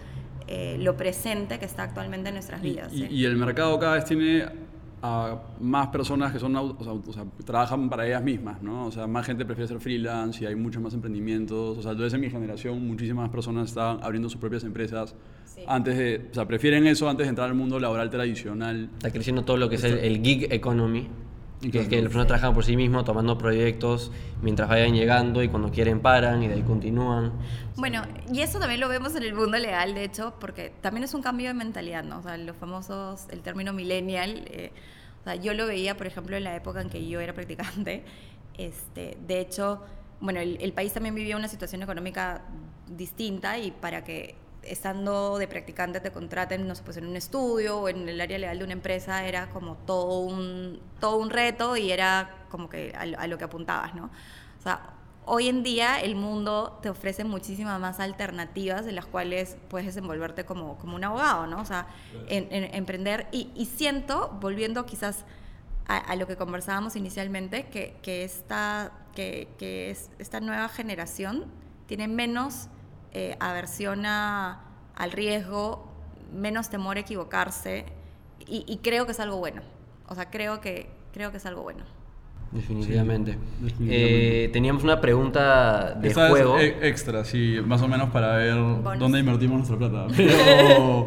eh, 0.47 0.77
lo 0.81 0.97
presente 0.97 1.59
que 1.59 1.65
está 1.67 1.83
actualmente 1.83 2.29
en 2.29 2.35
nuestras 2.37 2.63
vidas. 2.63 2.93
y- 2.93 3.01
sí. 3.01 3.09
y 3.11 3.25
el 3.27 3.37
mercado 3.37 3.79
cada 3.79 3.95
vez 3.95 4.05
tiene 4.05 4.47
a 5.03 5.37
más 5.61 5.89
personas 5.89 6.33
que 6.33 6.39
son 6.39 6.55
o 6.57 6.77
sea, 6.83 6.93
o 6.93 7.13
sea, 7.13 7.25
trabajan 7.45 7.89
para 7.89 8.07
ellas 8.07 8.23
mismas, 8.23 8.63
¿no? 8.63 8.87
O 8.87 8.91
sea, 8.91 9.07
más 9.07 9.25
gente 9.27 9.45
prefiere 9.45 9.69
ser 9.69 9.81
freelance 9.81 10.43
y 10.43 10.47
hay 10.47 10.55
muchos 10.55 10.83
más 10.83 10.95
emprendimientos. 10.95 11.79
O 11.79 11.83
sea, 11.83 11.95
desde 11.95 12.19
mi 12.19 12.31
generación 12.31 12.87
muchísimas 12.87 13.29
personas 13.31 13.69
están 13.69 13.99
abriendo 14.03 14.29
sus 14.29 14.41
propias 14.41 14.65
empresas 14.65 15.15
Sí. 15.45 15.63
antes 15.67 15.97
de, 15.97 16.29
o 16.31 16.35
sea, 16.35 16.47
prefieren 16.47 16.87
eso 16.87 17.09
antes 17.09 17.27
de 17.27 17.31
entrar 17.31 17.49
al 17.49 17.55
mundo 17.55 17.81
laboral 17.81 18.11
tradicional. 18.11 18.91
Está 18.99 19.11
creciendo 19.11 19.43
todo 19.45 19.57
lo 19.57 19.69
que 19.69 19.77
es 19.77 19.85
el, 19.85 19.99
el 19.99 20.23
gig 20.23 20.47
economy, 20.53 21.09
que 21.61 21.67
es 21.67 21.75
Exacto. 21.75 21.91
que 21.91 21.97
las 21.97 22.05
personas 22.05 22.27
trabajan 22.29 22.55
por 22.55 22.65
sí 22.65 22.77
mismos, 22.77 23.05
tomando 23.05 23.37
proyectos 23.37 24.13
mientras 24.43 24.69
vayan 24.69 24.95
llegando 24.95 25.43
y 25.43 25.49
cuando 25.49 25.71
quieren 25.71 26.01
paran 26.01 26.43
y 26.43 26.49
de 26.49 26.55
ahí 26.55 26.63
continúan. 26.63 27.33
Bueno, 27.77 28.03
y 28.33 28.41
eso 28.41 28.61
también 28.61 28.81
lo 28.81 28.89
vemos 28.89 29.17
en 29.17 29.25
el 29.25 29.35
mundo 29.35 29.59
legal, 29.59 29.95
de 29.95 30.05
hecho, 30.05 30.35
porque 30.39 30.73
también 30.81 31.05
es 31.05 31.15
un 31.15 31.23
cambio 31.23 31.49
de 31.49 31.55
mentalidad, 31.55 32.05
¿no? 32.05 32.19
O 32.19 32.23
sea, 32.23 32.37
los 32.37 32.57
famosos, 32.57 33.27
el 33.31 33.41
término 33.43 33.73
millennial, 33.73 34.45
eh, 34.47 34.73
o 35.21 35.25
sea, 35.25 35.35
yo 35.35 35.53
lo 35.53 35.67
veía, 35.67 35.97
por 35.97 36.07
ejemplo, 36.07 36.37
en 36.37 36.45
la 36.45 36.55
época 36.55 36.81
en 36.81 36.91
que 36.91 37.07
yo 37.09 37.21
era 37.21 37.33
practicante. 37.33 38.05
Este, 38.59 39.17
de 39.25 39.39
hecho, 39.39 39.81
bueno, 40.21 40.41
el, 40.41 40.59
el 40.61 40.73
país 40.73 40.93
también 40.93 41.15
vivía 41.15 41.37
una 41.37 41.47
situación 41.47 41.81
económica 41.81 42.43
distinta 42.89 43.57
y 43.57 43.71
para 43.71 44.03
que 44.03 44.35
estando 44.71 45.39
de 45.39 45.49
practicante 45.49 46.01
te 46.01 46.11
contraten, 46.13 46.67
no 46.67 46.75
sé, 46.75 46.83
pues 46.85 46.97
en 46.97 47.07
un 47.07 47.17
estudio 47.17 47.79
o 47.81 47.89
en 47.89 48.09
el 48.09 48.21
área 48.21 48.39
legal 48.39 48.59
de 48.59 48.65
una 48.65 48.73
empresa, 48.75 49.27
era 49.27 49.49
como 49.51 49.77
todo 49.77 50.21
un, 50.21 50.81
todo 51.01 51.17
un 51.19 51.31
reto 51.31 51.77
y 51.77 51.91
era 51.93 52.31
como 52.51 52.69
que 52.69 52.93
a, 52.97 53.07
lo- 53.07 53.19
a 53.19 53.27
lo 53.27 53.39
que 53.39 53.45
apuntabas, 53.45 53.95
¿no? 53.95 54.05
O 54.59 54.63
sea, 54.63 54.91
hoy 55.27 55.49
en 55.49 55.63
día 55.63 56.01
el 56.01 56.15
mundo 56.17 56.79
te 56.83 56.89
ofrece 56.89 57.23
muchísimas 57.25 57.79
más 57.81 58.01
alternativas 58.01 58.87
en 58.87 58.95
las 58.95 59.05
cuales 59.07 59.57
puedes 59.69 59.87
desenvolverte 59.87 60.45
como, 60.45 60.79
como 60.79 60.97
un 60.97 61.05
abogado, 61.05 61.47
¿no? 61.47 61.61
O 61.61 61.65
sea, 61.65 61.87
en- 62.29 62.49
en- 62.51 62.75
emprender. 62.75 63.27
Y, 63.33 63.51
y 63.55 63.67
siento, 63.67 64.37
volviendo 64.41 64.87
quizás 64.87 65.25
a, 65.87 65.97
a 65.99 66.17
lo 66.17 66.27
que 66.27 66.37
conversábamos 66.37 66.97
inicialmente, 66.97 67.67
que, 67.67 67.97
que, 68.03 68.25
esta, 68.25 68.93
que, 69.15 69.49
que 69.59 69.91
es, 69.91 70.11
esta 70.19 70.41
nueva 70.41 70.69
generación 70.69 71.45
tiene 71.87 72.09
menos 72.09 72.69
eh, 73.13 73.37
aversión 73.41 74.07
a- 74.07 74.61
al 74.97 75.13
riesgo, 75.13 75.87
menos 76.33 76.69
temor 76.71 76.97
a 76.97 77.01
equivocarse 77.01 77.85
y, 78.47 78.65
y 78.67 78.79
creo 78.79 79.07
que 79.07 79.13
es 79.13 79.21
algo 79.21 79.37
bueno. 79.39 79.63
O 80.09 80.15
sea, 80.15 80.31
creo 80.31 80.61
que, 80.61 80.91
creo 81.13 81.31
que 81.31 81.37
es 81.39 81.47
algo 81.47 81.63
bueno. 81.63 81.85
Definitivamente. 82.51 83.33
Sí, 83.33 83.39
definitivamente. 83.65 84.45
Eh, 84.45 84.49
teníamos 84.49 84.83
una 84.83 85.01
pregunta 85.01 85.93
de 85.95 86.09
Esta 86.09 86.25
es 86.27 86.31
juego. 86.31 86.59
e- 86.59 86.89
extra, 86.89 87.25
sí, 87.25 87.59
más 87.65 87.83
o 87.83 87.89
menos 87.89 88.09
para 88.11 88.37
ver 88.37 88.55
Bonus. 88.57 88.99
dónde 88.99 89.19
invertimos 89.19 89.59
nuestra 89.69 89.77
plata. 89.77 90.07
Pero 90.17 91.07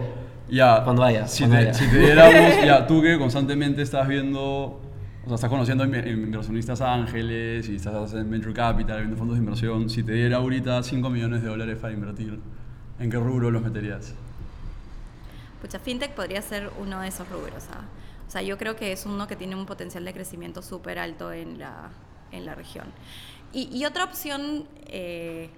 ya. 0.50 0.84
Cuando 0.84 1.04
haya, 1.04 1.28
Si, 1.28 1.40
cuando 1.44 1.56
te, 1.58 1.62
haya. 1.64 1.74
si 1.74 1.88
te 1.88 1.98
diéramos, 1.98 2.64
ya, 2.64 2.86
tú 2.86 3.02
que 3.02 3.18
constantemente 3.18 3.82
estás 3.82 4.08
viendo, 4.08 4.80
o 5.24 5.28
sea, 5.28 5.36
estás 5.36 5.50
conociendo 5.50 5.86
inver- 5.86 6.08
inversionistas 6.12 6.82
ángeles 6.82 7.70
y 7.70 7.76
estás 7.76 8.14
en 8.14 8.30
Venture 8.30 8.54
Capital, 8.54 9.00
viendo 9.00 9.18
fondos 9.18 9.36
de 9.38 9.44
inversión, 9.44 9.90
si 9.90 10.04
te 10.04 10.14
diera 10.14 10.38
ahorita 10.38 10.82
5 10.82 11.10
millones 11.10 11.42
de 11.44 11.50
dólares 11.50 11.78
para 11.80 11.94
invertir, 11.94 12.40
¿en 13.00 13.10
qué 13.10 13.18
rubro 13.18 13.52
los 13.52 13.62
meterías? 13.62 14.14
Pucha, 15.62 15.80
fintech 15.80 16.14
podría 16.16 16.42
ser 16.42 16.72
uno 16.80 17.02
de 17.02 17.08
esos 17.08 17.30
rubros. 17.30 17.66
¿ah? 17.72 17.82
O 18.28 18.32
sea, 18.32 18.42
yo 18.42 18.58
creo 18.58 18.76
que 18.76 18.92
es 18.92 19.06
uno 19.06 19.28
que 19.28 19.36
tiene 19.36 19.56
un 19.56 19.66
potencial 19.66 20.04
de 20.06 20.14
crecimiento 20.14 20.62
súper 20.62 20.98
alto 20.98 21.32
en 21.32 21.60
la, 21.60 21.90
en 22.32 22.46
la 22.46 22.56
región. 22.56 22.88
Y, 23.54 23.70
y 23.78 23.86
otra 23.86 24.06
opción 24.06 24.66
eh, 24.88 25.50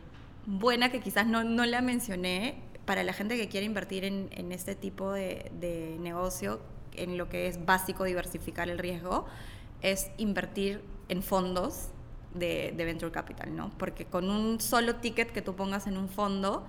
buena 0.46 0.90
que 0.92 1.00
quizás 1.00 1.26
no, 1.26 1.44
no 1.44 1.66
la 1.66 1.82
mencioné, 1.82 2.56
para 2.86 3.04
la 3.04 3.14
gente 3.14 3.38
que 3.38 3.48
quiere 3.48 3.66
invertir 3.66 4.04
en, 4.04 4.28
en 4.32 4.52
este 4.52 4.76
tipo 4.76 5.14
de, 5.14 5.50
de 5.58 5.96
negocio, 6.02 6.60
en 6.96 7.18
lo 7.18 7.30
que 7.30 7.48
es 7.48 7.66
básico 7.66 8.04
diversificar 8.04 8.70
el 8.70 8.78
riesgo, 8.78 9.26
es 9.82 10.12
invertir 10.18 10.82
en 11.10 11.22
fondos 11.22 11.90
de, 12.34 12.74
de 12.76 12.86
venture 12.86 13.12
capital, 13.12 13.56
¿no? 13.56 13.72
Porque 13.78 14.06
con 14.06 14.30
un 14.30 14.60
solo 14.60 14.96
ticket 14.96 15.32
que 15.32 15.42
tú 15.42 15.56
pongas 15.56 15.88
en 15.88 15.98
un 15.98 16.10
fondo, 16.10 16.66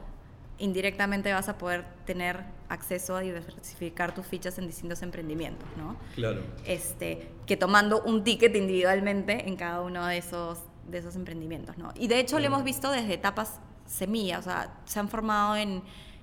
indirectamente 0.58 1.32
vas 1.32 1.48
a 1.48 1.58
poder 1.58 1.84
tener 2.06 2.44
acceso 2.68 3.16
a 3.16 3.20
diversificar 3.20 4.14
tus 4.14 4.26
fichas 4.26 4.58
en 4.58 4.66
distintos 4.66 5.02
emprendimientos, 5.02 5.68
¿no? 5.76 5.96
Claro. 6.14 6.42
Este, 6.64 7.28
que 7.46 7.56
tomando 7.56 8.02
un 8.02 8.24
ticket 8.24 8.54
individualmente 8.54 9.48
en 9.48 9.56
cada 9.56 9.80
uno 9.80 10.06
de 10.06 10.18
esos, 10.18 10.60
de 10.88 10.98
esos 10.98 11.16
emprendimientos, 11.16 11.76
¿no? 11.78 11.92
Y 11.96 12.08
de 12.08 12.20
hecho 12.20 12.38
lo 12.38 12.46
hemos 12.46 12.64
visto 12.64 12.90
desde 12.90 13.14
etapas 13.14 13.60
semilla, 13.86 14.38
o 14.38 14.42
sea, 14.42 14.74
se 14.84 14.98
han 14.98 15.08
formado 15.08 15.56
en, 15.56 15.82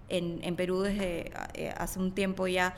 en, 0.10 0.40
en 0.44 0.56
Perú 0.56 0.82
desde 0.82 1.32
eh, 1.54 1.74
hace 1.78 2.00
un 2.00 2.12
tiempo 2.12 2.48
ya 2.48 2.76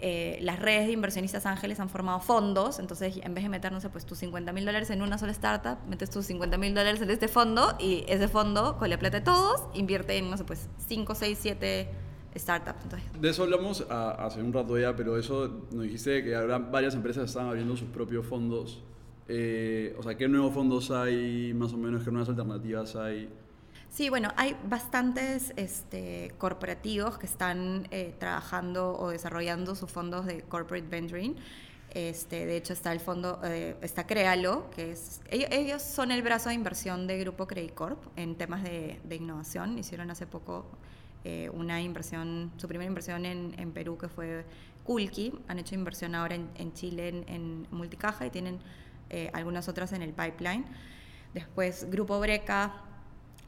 eh, 0.00 0.38
las 0.42 0.58
redes 0.58 0.86
de 0.86 0.92
inversionistas 0.92 1.46
ángeles 1.46 1.80
han 1.80 1.88
formado 1.88 2.20
fondos, 2.20 2.78
entonces 2.78 3.18
en 3.22 3.32
vez 3.34 3.44
de 3.44 3.48
meter, 3.50 3.72
no 3.72 3.80
sé, 3.80 3.88
pues 3.88 4.04
tus 4.04 4.18
50 4.18 4.52
mil 4.52 4.64
dólares 4.66 4.90
en 4.90 5.00
una 5.02 5.16
sola 5.18 5.32
startup, 5.32 5.78
metes 5.88 6.10
tus 6.10 6.26
50 6.26 6.58
mil 6.58 6.74
dólares 6.74 7.00
en 7.00 7.10
este 7.10 7.28
fondo 7.28 7.74
y 7.78 8.04
ese 8.08 8.28
fondo, 8.28 8.76
con 8.78 8.90
la 8.90 8.98
plata 8.98 9.18
de 9.20 9.24
todos, 9.24 9.62
invierte 9.74 10.16
en, 10.18 10.30
no 10.30 10.36
sé, 10.36 10.44
pues 10.44 10.68
5, 10.88 11.14
6, 11.14 11.38
7 11.40 11.88
startups. 12.36 12.82
Entonces, 12.84 13.08
De 13.20 13.30
eso 13.30 13.42
hablamos 13.44 13.86
a- 13.88 14.26
hace 14.26 14.42
un 14.42 14.52
rato 14.52 14.78
ya, 14.78 14.94
pero 14.94 15.16
eso 15.16 15.62
nos 15.72 15.84
dijiste 15.84 16.22
que 16.22 16.34
habrá 16.36 16.58
varias 16.58 16.94
empresas 16.94 17.24
están 17.24 17.46
abriendo 17.48 17.74
sus 17.76 17.88
propios 17.88 18.26
fondos. 18.26 18.82
Eh, 19.28 19.96
o 19.98 20.02
sea, 20.02 20.16
¿qué 20.16 20.28
nuevos 20.28 20.52
fondos 20.52 20.90
hay, 20.90 21.52
más 21.54 21.72
o 21.72 21.76
menos, 21.78 22.04
qué 22.04 22.10
nuevas 22.10 22.28
alternativas 22.28 22.94
hay? 22.96 23.28
Sí, 23.96 24.10
bueno, 24.10 24.28
hay 24.36 24.54
bastantes 24.68 25.54
este, 25.56 26.30
corporativos 26.36 27.16
que 27.16 27.24
están 27.24 27.88
eh, 27.90 28.14
trabajando 28.18 28.94
o 28.94 29.08
desarrollando 29.08 29.74
sus 29.74 29.90
fondos 29.90 30.26
de 30.26 30.42
corporate 30.42 30.86
venturing. 30.86 31.34
Este, 31.94 32.44
de 32.44 32.58
hecho, 32.58 32.74
está 32.74 32.92
el 32.92 33.00
fondo, 33.00 33.40
eh, 33.42 33.74
está 33.80 34.06
Créalo, 34.06 34.68
que 34.68 34.92
es. 34.92 35.22
Ellos, 35.30 35.80
son 35.80 36.10
el 36.10 36.20
brazo 36.20 36.50
de 36.50 36.56
inversión 36.56 37.06
de 37.06 37.18
Grupo 37.20 37.46
Credit 37.46 37.72
Corp 37.72 37.98
en 38.16 38.34
temas 38.34 38.62
de, 38.64 39.00
innovación. 39.08 39.78
Hicieron 39.78 40.10
hace 40.10 40.26
poco 40.26 40.66
eh, 41.24 41.48
una 41.54 41.80
inversión, 41.80 42.52
su 42.58 42.68
primera 42.68 42.88
inversión 42.88 43.24
en, 43.24 43.54
en 43.58 43.72
Perú, 43.72 43.96
que 43.96 44.08
fue 44.10 44.44
Kulki. 44.84 45.32
Han 45.48 45.58
hecho 45.58 45.74
inversión 45.74 46.14
ahora 46.14 46.34
en, 46.34 46.50
en 46.56 46.74
Chile 46.74 47.08
en, 47.08 47.24
en 47.28 47.66
Multicaja 47.70 48.26
y 48.26 48.30
tienen 48.30 48.58
eh, 49.08 49.30
algunas 49.32 49.68
otras 49.70 49.94
en 49.94 50.02
el 50.02 50.12
pipeline. 50.12 50.66
Después, 51.32 51.90
Grupo 51.90 52.20
Breca 52.20 52.82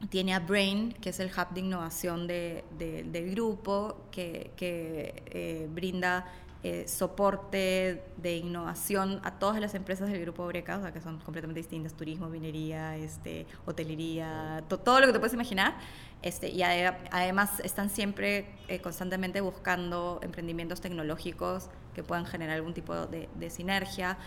tiene 0.09 0.33
a 0.33 0.39
Brain, 0.39 0.93
que 1.01 1.09
es 1.09 1.19
el 1.19 1.27
hub 1.29 1.53
de 1.53 1.59
innovación 1.59 2.25
de- 2.27 2.63
de- 2.77 3.03
del 3.03 3.31
grupo, 3.31 3.97
que, 4.11 4.51
que, 4.55 5.23
eh, 5.27 5.67
brinda 5.69 6.25
eh, 6.61 6.89
soporte 6.89 8.03
de 8.17 8.35
innovación 8.35 9.21
a 9.23 9.39
todas 9.39 9.61
las 9.61 9.75
empresas 9.75 10.09
del 10.09 10.19
grupo 10.21 10.45
Breca, 10.45 10.77
o 10.77 10.81
sea, 10.81 10.91
que 10.91 10.99
son 10.99 11.17
completamente 11.19 11.61
distintas, 11.61 11.93
turismo, 11.93 12.27
minería, 12.27 12.97
este, 12.97 13.45
hotelería, 13.65 14.61
to- 14.67 14.77
todo 14.77 14.99
lo 14.99 15.07
que 15.07 15.13
te 15.13 15.19
puedes 15.19 15.33
imaginar. 15.33 15.75
Este, 16.21 16.49
y 16.49 16.59
ade- 16.61 16.97
además 17.11 17.61
están 17.61 17.89
siempre 17.89 18.47
eh, 18.67 18.81
constantemente 18.81 19.39
buscando 19.39 20.19
emprendimientos 20.21 20.81
tecnológicos 20.81 21.69
que 21.99 22.03
puedan 22.07 22.25
generar 22.25 22.55
algún 22.55 22.73
tipo 22.73 22.95
de, 23.07 23.27
de 23.35 23.49
sinergia. 23.49 24.17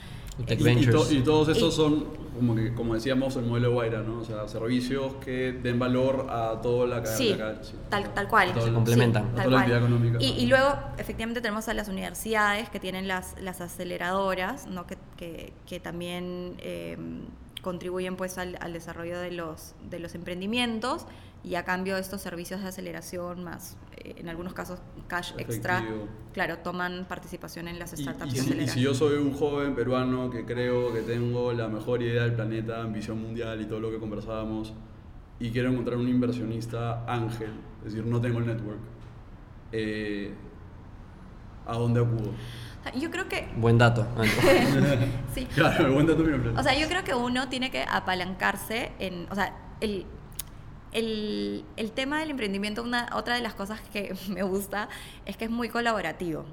Tech 0.47 0.59
Y, 0.59 0.63
y 0.63 0.65
Ventures. 0.65 1.09
to- 1.09 1.15
y 1.15 1.23
todos 1.23 1.49
estos 1.49 1.73
Y- 1.73 1.77
son, 1.77 2.05
como, 2.39 2.55
que, 2.55 2.75
como 2.75 2.95
decíamos, 2.95 3.35
el 3.37 3.45
modelo 3.47 3.69
de 3.69 3.75
Guaira, 3.75 4.03
¿no? 4.03 4.19
O 4.21 4.25
sea, 4.25 4.47
servicios 4.47 5.15
que 5.25 5.53
den 5.53 5.79
valor 5.79 6.27
a 6.31 6.61
toda 6.61 6.87
la 6.87 7.03
cadena. 7.03 7.17
Sí, 7.17 7.35
la 7.35 7.65
sí. 7.65 7.75
tal, 7.89 8.13
tal 8.13 8.29
cual. 8.29 8.53
Todo 8.53 8.67
Se 8.67 8.73
complementan. 8.73 9.23
Sí, 9.25 9.29
a 9.31 9.35
tal 9.37 9.45
toda 9.47 9.59
la 9.61 9.65
cual. 9.67 9.79
económica. 9.79 10.19
Y, 10.21 10.27
y 10.33 10.47
luego, 10.47 10.75
efectivamente, 10.99 11.41
tenemos 11.41 11.69
a 11.69 11.75
las 11.75 11.89
universidades 11.89 12.69
que 12.69 12.79
tienen 12.79 13.09
las, 13.09 13.35
las 13.41 13.61
aceleradoras, 13.63 14.67
¿no? 14.67 14.87
que, 14.87 14.99
que, 15.17 15.53
que 15.67 15.81
también 15.81 16.57
eh, 16.59 16.99
contribuyen 17.63 18.17
pues, 18.17 18.37
al, 18.39 18.59
al 18.61 18.73
desarrollo 18.75 19.19
de 19.19 19.31
los, 19.31 19.75
de 19.89 19.99
los 19.99 20.15
emprendimientos 20.15 21.07
y 21.45 21.57
a 21.57 21.65
cambio 21.65 21.97
estos 21.97 22.21
servicios 22.21 22.63
de 22.63 22.69
aceleración, 22.69 23.43
más 23.43 23.77
eh, 23.97 24.15
en 24.19 24.29
algunos 24.29 24.55
casos 24.55 24.81
cash 25.09 25.33
extra, 25.39 25.79
Efectivo. 25.79 26.09
claro, 26.33 26.59
toman 26.59 27.07
participación 27.09 27.69
en 27.69 27.79
las 27.79 27.93
Y, 27.93 28.03
startups 28.03 28.33
y 28.33 28.35
que 28.35 28.41
si, 28.41 28.59
y 28.61 28.69
si 28.69 28.81
yo 28.81 28.95
soy 28.95 29.19
un 29.19 29.33
joven 29.33 29.75
peruano 29.75 30.31
que 30.31 30.45
creo 30.45 30.93
que 30.93 31.01
tengo 31.03 31.53
la 31.53 31.69
mejor 31.69 32.03
idea 32.03 32.23
del 32.23 32.35
planeta, 32.35 32.83
ambición 32.83 33.21
mundial 33.21 33.61
y 33.61 33.67
todo 33.67 33.81
lo 33.81 33.91
que 33.91 33.99
conversábamos, 33.99 34.73
y 35.41 35.51
quiero 35.51 35.71
encontrar 35.71 35.97
un 35.97 36.09
inversionista 36.09 37.05
ángel, 37.07 37.51
es 37.85 37.93
decir, 37.93 38.07
no 38.07 38.21
tengo 38.21 38.39
el 38.39 38.47
network, 38.47 38.79
eh, 39.73 40.33
¿a 41.67 41.77
dónde 41.77 42.01
acudo? 42.01 42.31
Yo 42.99 43.11
creo 43.11 43.29
que 43.29 43.49
Buen 43.57 43.79
dato. 43.79 44.07
sí, 45.35 45.47
Claro, 45.47 45.87
el 45.87 45.93
buen 45.93 46.07
dato. 46.07 46.25
O 46.57 46.63
sea, 46.63 46.79
yo 46.79 46.89
creo 46.89 47.05
que 47.05 47.15
uno 47.15 47.49
tiene 47.49 47.71
que 47.71 47.85
apalancarse 47.89 48.93
en, 48.99 49.27
o 49.31 49.35
sea, 49.35 49.57
el, 49.81 50.07
el, 50.93 51.65
el 51.77 51.93
tema 51.93 52.21
del 52.21 52.31
emprendimiento, 52.31 52.83
una, 52.83 53.09
otra 53.15 53.35
de 53.35 53.41
las 53.41 53.55
cosas 53.55 53.81
que 53.93 54.15
me 54.29 54.43
gusta 54.43 54.89
es 55.27 55.37
que 55.37 55.47
es 55.47 55.51
muy 55.51 55.69
colaborativo. 55.69 56.45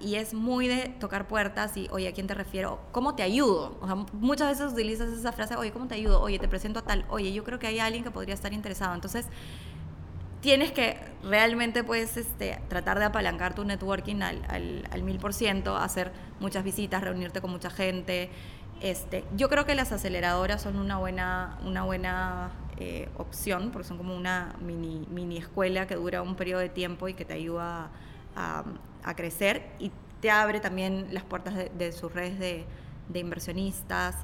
Y 0.00 0.16
es 0.16 0.34
muy 0.34 0.68
de 0.68 0.88
tocar 1.00 1.26
puertas 1.26 1.76
y, 1.76 1.88
oye, 1.90 2.08
¿a 2.08 2.12
quién 2.12 2.26
te 2.26 2.34
refiero? 2.34 2.80
¿Cómo 2.92 3.14
te 3.14 3.22
ayudo? 3.22 3.78
O 3.80 3.86
sea, 3.86 3.96
muchas 4.12 4.50
veces 4.50 4.72
utilizas 4.72 5.08
esa 5.10 5.32
frase, 5.32 5.56
oye, 5.56 5.72
¿cómo 5.72 5.86
te 5.86 5.94
ayudo? 5.94 6.20
Oye, 6.20 6.38
te 6.38 6.48
presento 6.48 6.80
a 6.80 6.82
tal. 6.82 7.06
Oye, 7.08 7.32
yo 7.32 7.42
creo 7.42 7.58
que 7.58 7.68
hay 7.68 7.78
alguien 7.78 8.04
que 8.04 8.10
podría 8.10 8.34
estar 8.34 8.52
interesado. 8.52 8.94
Entonces, 8.94 9.26
tienes 10.42 10.72
que 10.72 10.98
realmente 11.22 11.84
pues 11.84 12.16
este, 12.16 12.60
tratar 12.68 12.98
de 12.98 13.06
apalancar 13.06 13.54
tu 13.54 13.64
networking 13.64 14.20
al 14.20 15.02
mil 15.04 15.18
por 15.18 15.32
ciento, 15.32 15.76
hacer 15.76 16.12
muchas 16.38 16.64
visitas, 16.64 17.02
reunirte 17.02 17.40
con 17.40 17.50
mucha 17.50 17.70
gente. 17.70 18.28
Este, 18.82 19.24
yo 19.36 19.48
creo 19.48 19.64
que 19.64 19.76
las 19.76 19.92
aceleradoras 19.92 20.60
son 20.60 20.76
una 20.76 20.98
buena, 20.98 21.56
una 21.64 21.84
buena 21.84 22.50
eh, 22.78 23.08
opción 23.16 23.70
porque 23.70 23.86
son 23.86 23.96
como 23.96 24.16
una 24.16 24.56
mini, 24.60 25.06
mini 25.08 25.36
escuela 25.36 25.86
que 25.86 25.94
dura 25.94 26.20
un 26.20 26.34
periodo 26.34 26.60
de 26.60 26.68
tiempo 26.68 27.06
y 27.06 27.14
que 27.14 27.24
te 27.24 27.34
ayuda 27.34 27.90
a, 28.34 28.64
a 29.04 29.14
crecer 29.14 29.70
y 29.78 29.92
te 30.20 30.32
abre 30.32 30.58
también 30.58 31.06
las 31.12 31.22
puertas 31.22 31.54
de, 31.54 31.70
de 31.78 31.92
sus 31.92 32.12
redes 32.12 32.40
de, 32.40 32.64
de 33.08 33.20
inversionistas. 33.20 34.16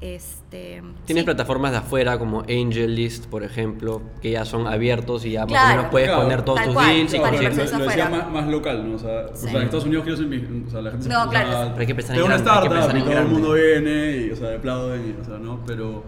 Este, 0.00 0.82
Tienes 1.06 1.22
sí. 1.22 1.24
plataformas 1.24 1.70
de 1.72 1.78
afuera 1.78 2.18
como 2.18 2.40
AngelList, 2.42 3.26
por 3.26 3.42
ejemplo, 3.42 4.02
que 4.20 4.32
ya 4.32 4.44
son 4.44 4.66
abiertos 4.66 5.24
y 5.24 5.30
ya 5.32 5.42
más 5.42 5.46
o 5.46 5.54
Claro. 5.54 5.76
menos 5.76 5.90
puedes 5.90 6.08
Claro. 6.08 6.22
poner 6.24 6.42
todos 6.42 6.56
Tal 6.58 6.66
tus 6.66 6.74
cual. 6.74 6.86
deals 6.88 7.14
y 7.14 7.16
Claro, 7.16 7.24
lo, 7.24 7.30
conseguir- 7.38 7.50
inversores 7.52 7.78
lo 7.80 7.86
decía 7.86 8.08
más, 8.10 8.30
más 8.30 8.48
local, 8.48 8.88
¿no? 8.90 8.96
O 8.96 8.98
sea, 8.98 9.26
o 9.32 9.36
Sí. 9.36 9.48
sea, 9.48 9.56
en 9.56 9.62
Estados 9.62 9.84
Unidos 9.86 10.04
quiero 10.04 10.16
ser 10.18 10.26
o 10.66 10.70
sea, 10.70 10.82
la 10.82 10.90
gente 10.90 11.04
se 11.04 11.08
No, 11.10 11.24
o 11.24 11.28
claro. 11.30 11.48
Pero 11.70 11.80
hay 11.80 11.86
que 11.86 11.94
pensar 11.94 12.16
en 12.16 12.24
grande, 12.24 12.34
hay 12.34 12.42
que 12.42 12.50
startup 12.50 12.70
pensar 12.72 12.94
y 12.94 12.98
en 12.98 13.04
todo 13.04 13.10
el 13.12 13.16
grande. 13.18 13.32
mundo 13.32 13.52
viene 13.54 14.16
y, 14.26 14.30
o 14.30 14.36
sea, 14.36 14.56
aplauden, 14.56 15.14
y, 15.18 15.20
o 15.20 15.24
sea, 15.24 15.38
¿no? 15.38 15.60
Pero 15.66 16.04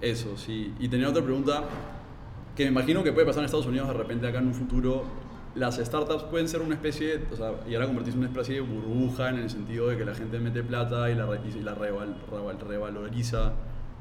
eso, 0.00 0.36
sí. 0.36 0.72
Y 0.80 0.88
tenía 0.88 1.08
otra 1.08 1.22
pregunta 1.22 1.64
que 2.56 2.64
me 2.64 2.70
imagino 2.70 3.02
que 3.02 3.12
puede 3.12 3.26
pasar 3.26 3.40
en 3.40 3.46
Estados 3.46 3.66
Unidos 3.66 3.88
de 3.88 3.94
repente 3.94 4.26
acá 4.28 4.38
en 4.38 4.46
un 4.46 4.54
futuro. 4.54 5.04
Las 5.54 5.76
startups 5.76 6.24
pueden 6.24 6.48
ser 6.48 6.62
una 6.62 6.74
especie, 6.74 7.20
o 7.32 7.36
sea, 7.36 7.52
y 7.68 7.74
ahora 7.74 7.86
convertirse 7.86 8.16
en 8.18 8.24
una 8.24 8.28
especie 8.32 8.56
de 8.56 8.60
burbuja 8.62 9.28
en 9.28 9.36
el 9.38 9.50
sentido 9.50 9.86
de 9.88 9.96
que 9.96 10.04
la 10.04 10.14
gente 10.14 10.38
mete 10.40 10.62
plata 10.64 11.08
y 11.10 11.14
la, 11.14 11.26
y 11.44 11.60
la 11.62 11.74
reval- 11.74 12.16
reval- 12.30 12.58
revaloriza 12.58 13.52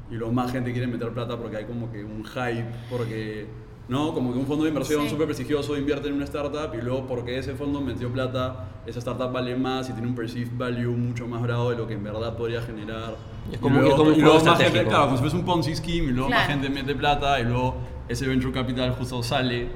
y 0.10 0.16
luego 0.16 0.34
más 0.34 0.52
gente 0.52 0.72
quiere 0.72 0.88
meter 0.88 1.10
plata 1.12 1.38
porque 1.38 1.58
hay 1.58 1.66
como 1.66 1.92
que 1.92 2.04
un 2.04 2.24
hype, 2.26 2.66
porque 2.90 3.46
¿no? 3.88 4.14
Como 4.14 4.32
que 4.34 4.40
un 4.40 4.46
fondo 4.48 4.64
de 4.64 4.70
inversión 4.70 5.04
Sí. 5.04 5.10
súper 5.10 5.26
prestigioso 5.28 5.78
invierte 5.78 6.08
en 6.08 6.16
una 6.16 6.24
startup 6.24 6.74
y 6.74 6.82
luego 6.82 7.06
porque 7.06 7.38
ese 7.38 7.54
fondo 7.54 7.82
metió 7.82 8.10
plata, 8.12 8.70
esa 8.88 9.00
startup 9.00 9.32
vale 9.32 9.56
más 9.56 9.90
y 9.90 9.94
tiene 9.94 10.08
un 10.08 10.16
perceived 10.16 10.52
value 10.58 10.92
mucho 10.96 11.28
más 11.28 11.42
bravo 11.42 11.70
de 11.70 11.78
lo 11.78 11.86
que 11.86 11.94
en 11.94 12.04
verdad 12.04 12.36
podría 12.36 12.62
generar. 12.62 13.16
Es 13.52 13.58
Y 13.58 13.60
como- 13.60 13.76
luego- 13.80 13.90
es 13.90 13.96
como 13.96 14.10
un 14.10 14.16
y 14.16 14.22
luego 14.22 14.44
más 14.44 14.58
gente, 14.60 14.84
claro, 14.86 15.04
como 15.06 15.18
si 15.18 15.22
fuese 15.22 15.36
un 15.38 15.46
Ponzi 15.46 15.76
scheme 15.76 16.08
y 16.08 16.12
luego 16.14 16.30
más 16.30 16.48
gente 16.48 16.70
mete 16.70 16.96
plata 16.96 17.40
y 17.40 17.44
luego 17.44 17.76
ese 18.08 18.26
venture 18.28 18.54
capital 18.54 18.92
justo 18.94 19.22
sale. 19.22 19.68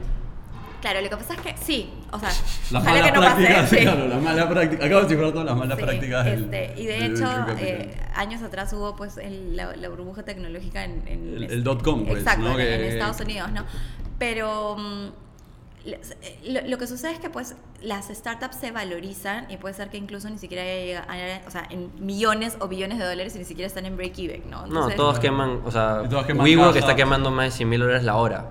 Claro, 0.81 1.01
lo 1.01 1.09
que 1.09 1.17
pasa 1.17 1.33
es 1.33 1.39
que 1.41 1.55
sí, 1.57 1.89
o 2.11 2.19
sea, 2.19 2.29
Las 2.29 2.83
ojalá 2.83 2.83
malas 2.83 3.05
que 3.05 3.11
no 3.11 3.21
prácticas, 3.21 3.55
pase. 3.61 3.77
sí. 3.77 3.81
claro, 3.83 4.07
las 4.07 4.21
malas 4.21 4.45
prácticas. 4.45 4.85
Acabo 4.85 5.01
de 5.01 5.09
cifrar 5.09 5.31
todas 5.31 5.45
las 5.47 5.57
malas 5.57 5.77
Sí, 5.77 5.83
prácticas 5.83 6.25
del- 6.25 6.43
este, 6.43 6.73
y 6.81 6.85
de 6.85 6.93
del 6.99 7.13
hecho, 7.15 7.25
eh, 7.59 7.97
años 8.15 8.41
atrás 8.43 8.71
hubo 8.73 8.95
pues 8.95 9.17
el- 9.17 9.55
la, 9.55 9.75
la 9.75 9.89
burbuja 9.89 10.23
tecnológica 10.23 10.83
en, 10.83 11.07
en 11.07 11.33
El- 11.37 11.43
el 11.51 11.63
dot-com, 11.63 12.05
pues, 12.05 12.19
exacto, 12.19 12.41
¿no? 12.43 12.59
en, 12.59 12.83
Estados 12.83 13.19
Unidos, 13.21 13.51
¿no? 13.51 13.65
Pero 14.19 14.75
mm, 14.77 15.07
lo, 16.47 16.61
lo 16.67 16.77
que 16.77 16.85
sucede 16.87 17.13
es 17.13 17.19
que 17.19 17.29
pues 17.29 17.55
las 17.81 18.07
startups 18.09 18.57
se 18.57 18.71
valorizan 18.71 19.49
y 19.49 19.57
puede 19.57 19.73
ser 19.73 19.89
que 19.89 19.97
incluso 19.97 20.29
ni 20.29 20.37
siquiera 20.37 20.63
llega 20.63 21.01
a- 21.07 21.47
o 21.47 21.51
sea, 21.51 21.65
en 21.69 21.89
millones 21.99 22.57
o 22.59 22.67
billones 22.67 22.97
de 22.99 23.05
dólares 23.05 23.35
y 23.35 23.39
ni 23.39 23.45
siquiera 23.45 23.67
están 23.67 23.85
en 23.85 23.95
break-even, 23.97 24.43
¿no? 24.49 24.61
No, 24.61 24.65
Entonces- 24.67 24.95
todos 24.97 25.19
queman, 25.19 25.61
o 25.65 25.71
sea, 25.71 26.03
todos 26.09 26.25
queman 26.25 26.43
WeWork 26.43 26.75
está 26.75 26.95
quemando 26.95 27.31
más 27.31 27.45
de 27.45 27.51
100 27.51 27.69
mil 27.69 27.79
dólares 27.79 28.03
la 28.03 28.15
hora. 28.15 28.49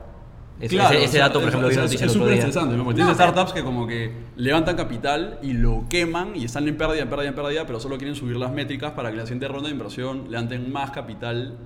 Es- 0.61 0.70
Claro, 0.70 0.88
ese, 0.94 0.98
o 0.98 1.04
ese 1.04 1.12
sea, 1.12 1.26
dato, 1.28 1.38
por 1.40 1.48
ejemplo, 1.48 1.68
es, 1.68 1.90
vi 1.90 1.98
súper 2.09 2.28
día. 2.28 2.34
estresante, 2.38 2.76
¿no? 2.76 2.84
Porque 2.84 3.00
No, 3.00 3.07
tienes 3.07 3.16
pero- 3.18 3.30
startups 3.32 3.52
que 3.52 3.62
como 3.62 3.86
que 3.86 4.11
levantan 4.36 4.76
capital 4.76 5.38
y 5.42 5.52
lo 5.52 5.84
queman 5.90 6.34
y 6.34 6.44
están 6.46 6.66
en 6.66 6.76
pérdida, 6.78 7.02
en 7.02 7.11
pérdida, 7.11 7.28
en 7.28 7.34
pérdida, 7.34 7.66
pero 7.66 7.78
solo 7.78 7.98
quieren 7.98 8.14
subir 8.14 8.36
las 8.36 8.50
métricas 8.52 8.92
para 8.92 9.11
que 9.11 9.16
la 9.18 9.24
siguiente 9.24 9.48
ronda 9.48 9.68
de 9.68 9.74
inversión 9.74 10.30
levanten 10.30 10.72
más 10.72 10.90
capital. 10.92 11.59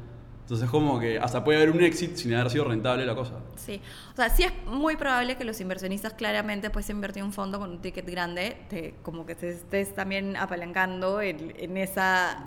Entonces 0.43 0.68
como 0.68 0.99
que 0.99 1.20
hasta 1.20 1.45
puede 1.45 1.59
haber 1.59 1.70
un 1.70 1.80
exit 1.84 2.16
sin 2.16 2.34
haber 2.34 2.51
sido 2.51 2.64
rentable 2.64 3.07
la 3.07 3.14
cosa. 3.14 3.34
Sí, 3.55 3.80
o 4.12 4.16
sea, 4.16 4.28
sí 4.30 4.43
es 4.43 4.53
muy 4.66 4.97
probable 4.97 5.36
que 5.36 5.45
los 5.45 5.61
inversionistas 5.61 6.14
claramente 6.14 6.70
pues 6.70 6.91
invertir 6.91 7.22
un 7.22 7.32
fondo 7.32 7.61
con 7.61 7.70
un 7.70 7.80
ticket 7.80 8.11
grande, 8.11 8.57
te- 8.68 8.97
como 9.05 9.24
que 9.24 9.36
te 9.36 9.51
estés 9.51 9.95
también 9.95 10.36
apalancando 10.36 11.20
en, 11.20 11.55
en 11.57 11.76
esa 11.76 12.45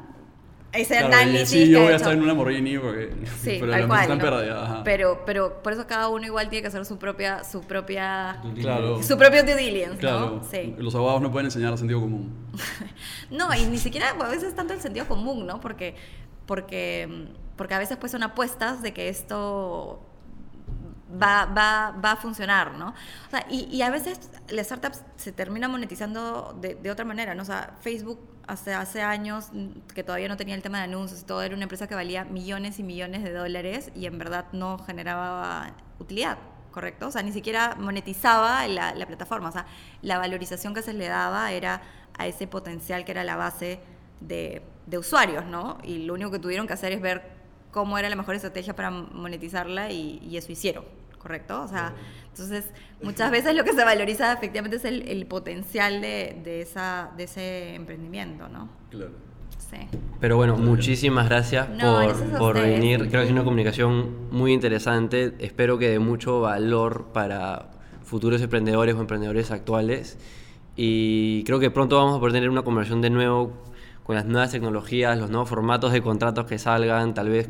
ese 0.74 0.98
Claro, 0.98 1.10
y 1.10 1.14
análisis. 1.14 1.50
sí, 1.50 1.70
yo 1.70 1.82
voy 1.84 1.94
a 1.94 1.96
estar 1.96 2.12
en 2.14 2.20
una 2.20 2.28
Lamborghini 2.30 2.78
porque 2.80 3.14
Sí, 3.42 3.58
pero 3.60 3.68
la 3.68 3.74
tal 3.74 3.82
empresa 3.84 3.88
cual. 3.88 4.02
está 4.02 4.14
en 4.14 4.20
¿no? 4.20 4.26
pérdida. 4.26 4.64
ajá. 4.64 4.84
Pero, 4.84 5.22
pero 5.26 5.62
por 5.64 5.74
eso 5.74 5.86
cada 5.88 6.10
uno 6.10 6.26
igual 6.26 6.50
tiene 6.50 6.62
que 6.64 6.68
hacer 6.68 6.86
su 6.86 6.98
propia, 6.98 7.44
su 7.44 7.62
propia, 7.62 8.42
Claro. 8.60 9.02
su 9.04 9.18
propio 9.18 9.44
due 9.44 9.56
diligence, 9.56 9.98
Claro, 9.98 10.42
¿no? 10.42 10.44
Sí. 10.50 10.76
los 10.78 10.94
abogados 10.96 11.22
no 11.22 11.32
pueden 11.32 11.46
enseñar 11.46 11.78
sentido 11.78 12.02
común. 12.02 12.34
No, 13.32 13.54
y 13.56 13.66
ni 13.66 13.78
siquiera 13.78 14.10
a 14.20 14.30
veces 14.30 14.56
tanto 14.56 14.74
el 14.74 14.82
sentido 14.82 15.08
común, 15.08 15.46
¿no? 15.48 15.60
Porque, 15.62 15.96
porque, 16.46 17.28
porque 17.56 17.74
a 17.74 17.80
veces 17.80 17.98
pues 17.98 18.12
son 18.12 18.24
apuestas 18.24 18.82
de 18.82 18.94
que 18.94 19.10
esto 19.10 20.02
va, 21.22 21.46
va, 21.46 21.92
va 22.04 22.12
a 22.12 22.16
funcionar, 22.16 22.74
¿no? 22.76 22.90
O 22.90 23.30
sea, 23.30 23.46
y, 23.50 23.82
a 23.82 23.90
veces 23.90 24.30
las 24.50 24.68
startups 24.68 25.02
se 25.16 25.32
terminan 25.32 25.72
monetizando 25.72 26.58
de, 26.60 26.92
otra 26.92 27.06
manera, 27.06 27.36
¿no? 27.36 27.44
O 27.44 27.46
sea, 27.46 27.76
Facebook 27.82 28.20
hace, 28.48 29.02
años 29.02 29.50
que 29.94 30.04
todavía 30.04 30.28
no 30.28 30.38
tenía 30.38 30.56
el 30.56 30.62
tema 30.62 30.80
de 30.80 30.86
anuncios 30.86 31.22
y 31.22 31.26
todo, 31.26 31.42
era 31.42 31.56
una 31.56 31.64
empresa 31.64 31.88
que 31.88 31.96
valía 31.96 32.26
millones 32.26 32.80
y 32.80 32.84
millones 32.84 33.24
de 33.24 33.32
dólares 33.32 33.92
y 33.96 34.06
en 34.06 34.18
verdad 34.18 34.46
no 34.52 34.78
generaba 34.80 35.72
utilidad. 36.00 36.38
¿Correcto? 36.72 37.08
O 37.08 37.12
sea, 37.12 37.22
ni 37.22 37.32
siquiera 37.32 37.76
monetizaba 37.80 38.68
la, 38.68 38.96
la 38.96 39.06
plataforma. 39.06 39.50
O 39.50 39.52
sea, 39.52 39.68
la 40.02 40.18
valorización 40.18 40.74
que 40.74 40.82
se 40.82 40.92
le 40.94 41.08
daba 41.08 41.52
era 41.52 41.84
a 42.18 42.26
ese 42.26 42.48
potencial 42.48 43.06
que 43.06 43.12
era 43.12 43.24
la 43.24 43.36
base 43.36 43.80
de, 44.22 44.64
de 44.88 44.98
usuarios, 44.98 45.46
¿no? 45.46 45.78
Y 45.84 46.00
lo 46.06 46.16
único 46.16 46.32
que 46.32 46.40
tuvieron 46.40 46.66
que 46.66 46.74
hacer 46.74 46.92
es 46.92 47.00
ver 47.00 47.22
cómo 47.72 47.98
era 47.98 48.10
la 48.10 48.16
mejor 48.16 48.36
estrategia 48.36 48.76
para 48.76 48.92
monetizarla 48.92 49.92
y, 49.92 50.20
y 50.20 50.38
eso 50.38 50.52
hicieron, 50.52 50.86
¿correcto? 51.24 51.64
O 51.64 51.68
sea, 51.68 51.94
entonces 52.30 52.66
muchas 53.02 53.32
veces 53.32 53.56
lo 53.56 53.64
que 53.64 53.74
se 53.74 53.84
valoriza 53.84 54.32
efectivamente 54.34 54.78
es 54.78 54.86
el, 54.86 55.08
el 55.08 55.26
potencial 55.26 56.02
de, 56.02 56.40
de, 56.44 56.62
esa, 56.62 57.10
de 57.18 57.24
ese 57.24 57.74
emprendimiento, 57.74 58.48
¿no? 58.50 58.70
Claro. 58.92 59.12
Sí. 59.58 59.88
Pero 60.20 60.38
bueno, 60.38 60.56
muchísimas 60.56 61.28
gracias 61.28 61.68
No, 61.70 62.04
por, 62.04 62.38
por 62.38 62.62
venir. 62.62 63.08
Creo 63.10 63.22
que 63.22 63.26
es 63.26 63.32
una 63.32 63.44
comunicación 63.44 64.30
muy 64.30 64.54
interesante. 64.54 65.34
Espero 65.40 65.80
que 65.80 65.90
de 65.90 65.98
mucho 65.98 66.42
valor 66.42 67.08
para 67.12 67.72
futuros 68.04 68.42
emprendedores 68.42 68.94
o 68.94 69.00
emprendedores 69.00 69.50
actuales. 69.50 70.20
Y 70.76 71.44
creo 71.46 71.60
que 71.60 71.72
pronto 71.72 71.98
vamos 71.98 72.18
a 72.18 72.20
poder 72.20 72.34
tener 72.34 72.50
una 72.50 72.62
conversación 72.62 73.02
de 73.02 73.10
nuevo 73.10 73.54
con 74.04 74.16
las 74.16 74.26
nuevas 74.26 74.52
tecnologías, 74.52 75.18
los 75.18 75.30
nuevos 75.30 75.50
formatos 75.50 75.92
de 75.92 76.02
contratos 76.02 76.46
que 76.46 76.60
salgan. 76.60 77.14
Tal 77.14 77.30
vez 77.30 77.50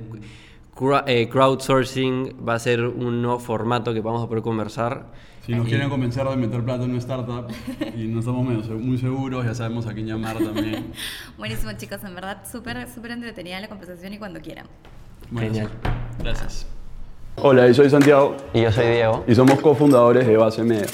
crowdsourcing 0.76 2.46
va 2.48 2.56
a 2.56 2.60
ser 2.60 2.82
un 2.82 3.22
nuevo 3.22 3.40
formato 3.40 3.94
que 3.94 4.02
vamos 4.02 4.24
a 4.24 4.28
poder 4.28 4.44
conversar. 4.44 5.06
Si 5.46 5.54
nos 5.54 5.68
quieren 5.68 5.90
convencer 5.90 6.26
de 6.26 6.38
meter 6.38 6.64
plata 6.64 6.84
en 6.86 6.92
una 6.92 7.00
startup 7.00 7.48
y 7.98 8.08
no 8.08 8.20
estamos 8.20 8.46
muy 8.80 8.98
seguros, 8.98 9.46
ya 9.46 9.54
sabemos 9.54 9.86
a 9.88 9.94
quién 9.94 10.08
llamar 10.08 10.38
también. 10.38 10.94
Buenísimo, 11.38 11.74
chicos. 11.74 12.02
En 12.04 12.16
verdad, 12.16 12.44
súper, 12.50 12.88
súper 12.90 13.12
entretenida 13.12 13.60
la 13.60 13.68
conversación 13.68 14.14
y 14.14 14.18
cuando 14.18 14.40
quieran. 14.40 14.68
Bueno, 15.30 15.48
Genial. 15.54 15.70
Gracias. 16.20 16.66
Hola, 17.36 17.68
yo 17.68 17.74
soy 17.74 17.90
Santiago 17.90 18.38
Y 18.54 18.62
yo 18.62 18.72
soy 18.72 18.86
Diego. 18.88 19.24
y 19.28 19.34
somos 19.34 19.60
cofundadores 19.60 20.28
de 20.28 20.38
Base 20.38 20.64
Media. 20.64 20.86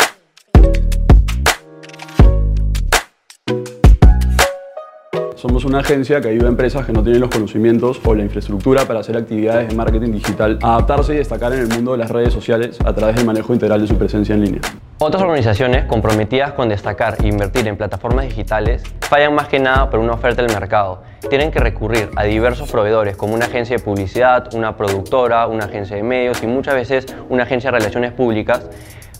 Somos 5.40 5.64
una 5.64 5.80
agencia 5.80 6.20
que 6.20 6.28
ayuda 6.28 6.48
a 6.48 6.50
empresas 6.50 6.86
que 6.86 6.92
no 6.92 7.02
tienen 7.02 7.22
los 7.22 7.30
conocimientos 7.30 8.02
o 8.04 8.14
la 8.14 8.24
infraestructura 8.24 8.84
para 8.84 9.00
hacer 9.00 9.16
actividades 9.16 9.70
de 9.70 9.74
marketing 9.74 10.12
digital 10.12 10.60
a 10.62 10.74
adaptarse 10.74 11.14
y 11.14 11.18
destacar 11.20 11.54
en 11.54 11.60
el 11.60 11.70
mundo 11.70 11.94
de 11.94 11.98
las 12.00 12.12
redes 12.12 12.34
sociales 12.34 12.78
a 12.84 12.94
través 12.94 13.16
del 13.16 13.26
manejo 13.26 13.54
integral 13.54 13.80
de 13.80 13.88
su 13.88 13.98
presencia 13.98 14.36
en 14.36 14.42
línea. 14.44 14.62
Otras 14.98 15.24
organizaciones 15.24 15.86
comprometidas 15.86 16.52
con 16.52 16.68
destacar 16.68 17.16
e 17.24 17.28
invertir 17.28 17.70
en 17.70 17.78
plataformas 17.78 18.26
digitales 18.26 18.84
fallan 19.00 19.34
más 19.34 19.48
que 19.48 19.62
nada 19.62 19.90
por 19.90 20.02
una 20.02 20.12
oferta 20.12 20.42
del 20.42 20.54
mercado. 20.54 21.04
Tienen 21.30 21.52
que 21.52 21.60
recurrir 21.60 22.10
a 22.18 22.26
diversos 22.26 22.70
proveedores 22.70 23.16
como 23.16 23.34
una 23.34 23.46
agencia 23.46 23.78
de 23.78 23.82
publicidad, 23.82 24.54
una 24.56 24.76
productora, 24.76 25.48
una 25.48 25.64
agencia 25.64 25.96
de 25.96 26.04
medios 26.04 26.44
y 26.44 26.48
muchas 26.48 26.76
veces 26.76 27.06
una 27.30 27.44
agencia 27.44 27.72
de 27.72 27.78
relaciones 27.78 28.12
públicas 28.12 28.70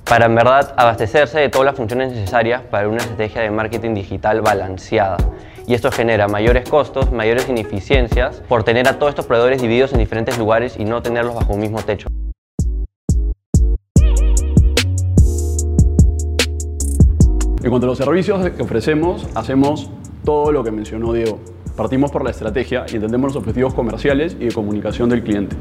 para 0.04 0.26
en 0.26 0.36
verdad 0.36 0.74
abastecerse 0.76 1.40
de 1.40 1.48
todas 1.48 1.68
las 1.68 1.76
funciones 1.76 2.12
necesarias 2.12 2.62
para 2.70 2.90
una 2.90 2.98
estrategia 2.98 3.42
de 3.42 3.52
marketing 3.52 3.94
digital 3.94 4.42
balanceada. 4.42 5.16
Y 5.70 5.76
esto 5.76 5.92
genera 5.92 6.28
mayores 6.28 6.68
costos, 6.68 7.12
mayores 7.12 7.48
ineficiencias 7.48 8.42
por 8.50 8.64
tener 8.64 8.88
a 8.88 8.98
todos 8.98 9.12
estos 9.12 9.28
proveedores 9.28 9.62
divididos 9.62 9.94
en 9.94 10.00
diferentes 10.00 10.36
lugares 10.40 10.76
y 10.80 10.84
no 10.84 11.04
tenerlos 11.04 11.36
bajo 11.36 11.54
un 11.54 11.60
mismo 11.60 11.80
techo. 11.84 12.08
En 17.62 17.70
cuanto 17.70 17.86
a 17.86 17.90
los 17.90 18.00
servicios 18.00 18.50
que 18.50 18.64
ofrecemos, 18.64 19.28
hacemos 19.36 19.92
todo 20.26 20.52
lo 20.52 20.64
que 20.64 20.72
mencionó 20.72 21.14
Diego. 21.14 21.40
Partimos 21.80 22.12
por 22.12 22.26
la 22.26 22.32
estrategia 22.32 22.86
y 22.92 22.96
entendemos 22.96 23.34
los 23.34 23.38
objetivos 23.38 23.74
comerciales 23.74 24.36
y 24.38 24.48
de 24.48 24.52
comunicación 24.52 25.08
del 25.08 25.24
cliente. 25.24 25.56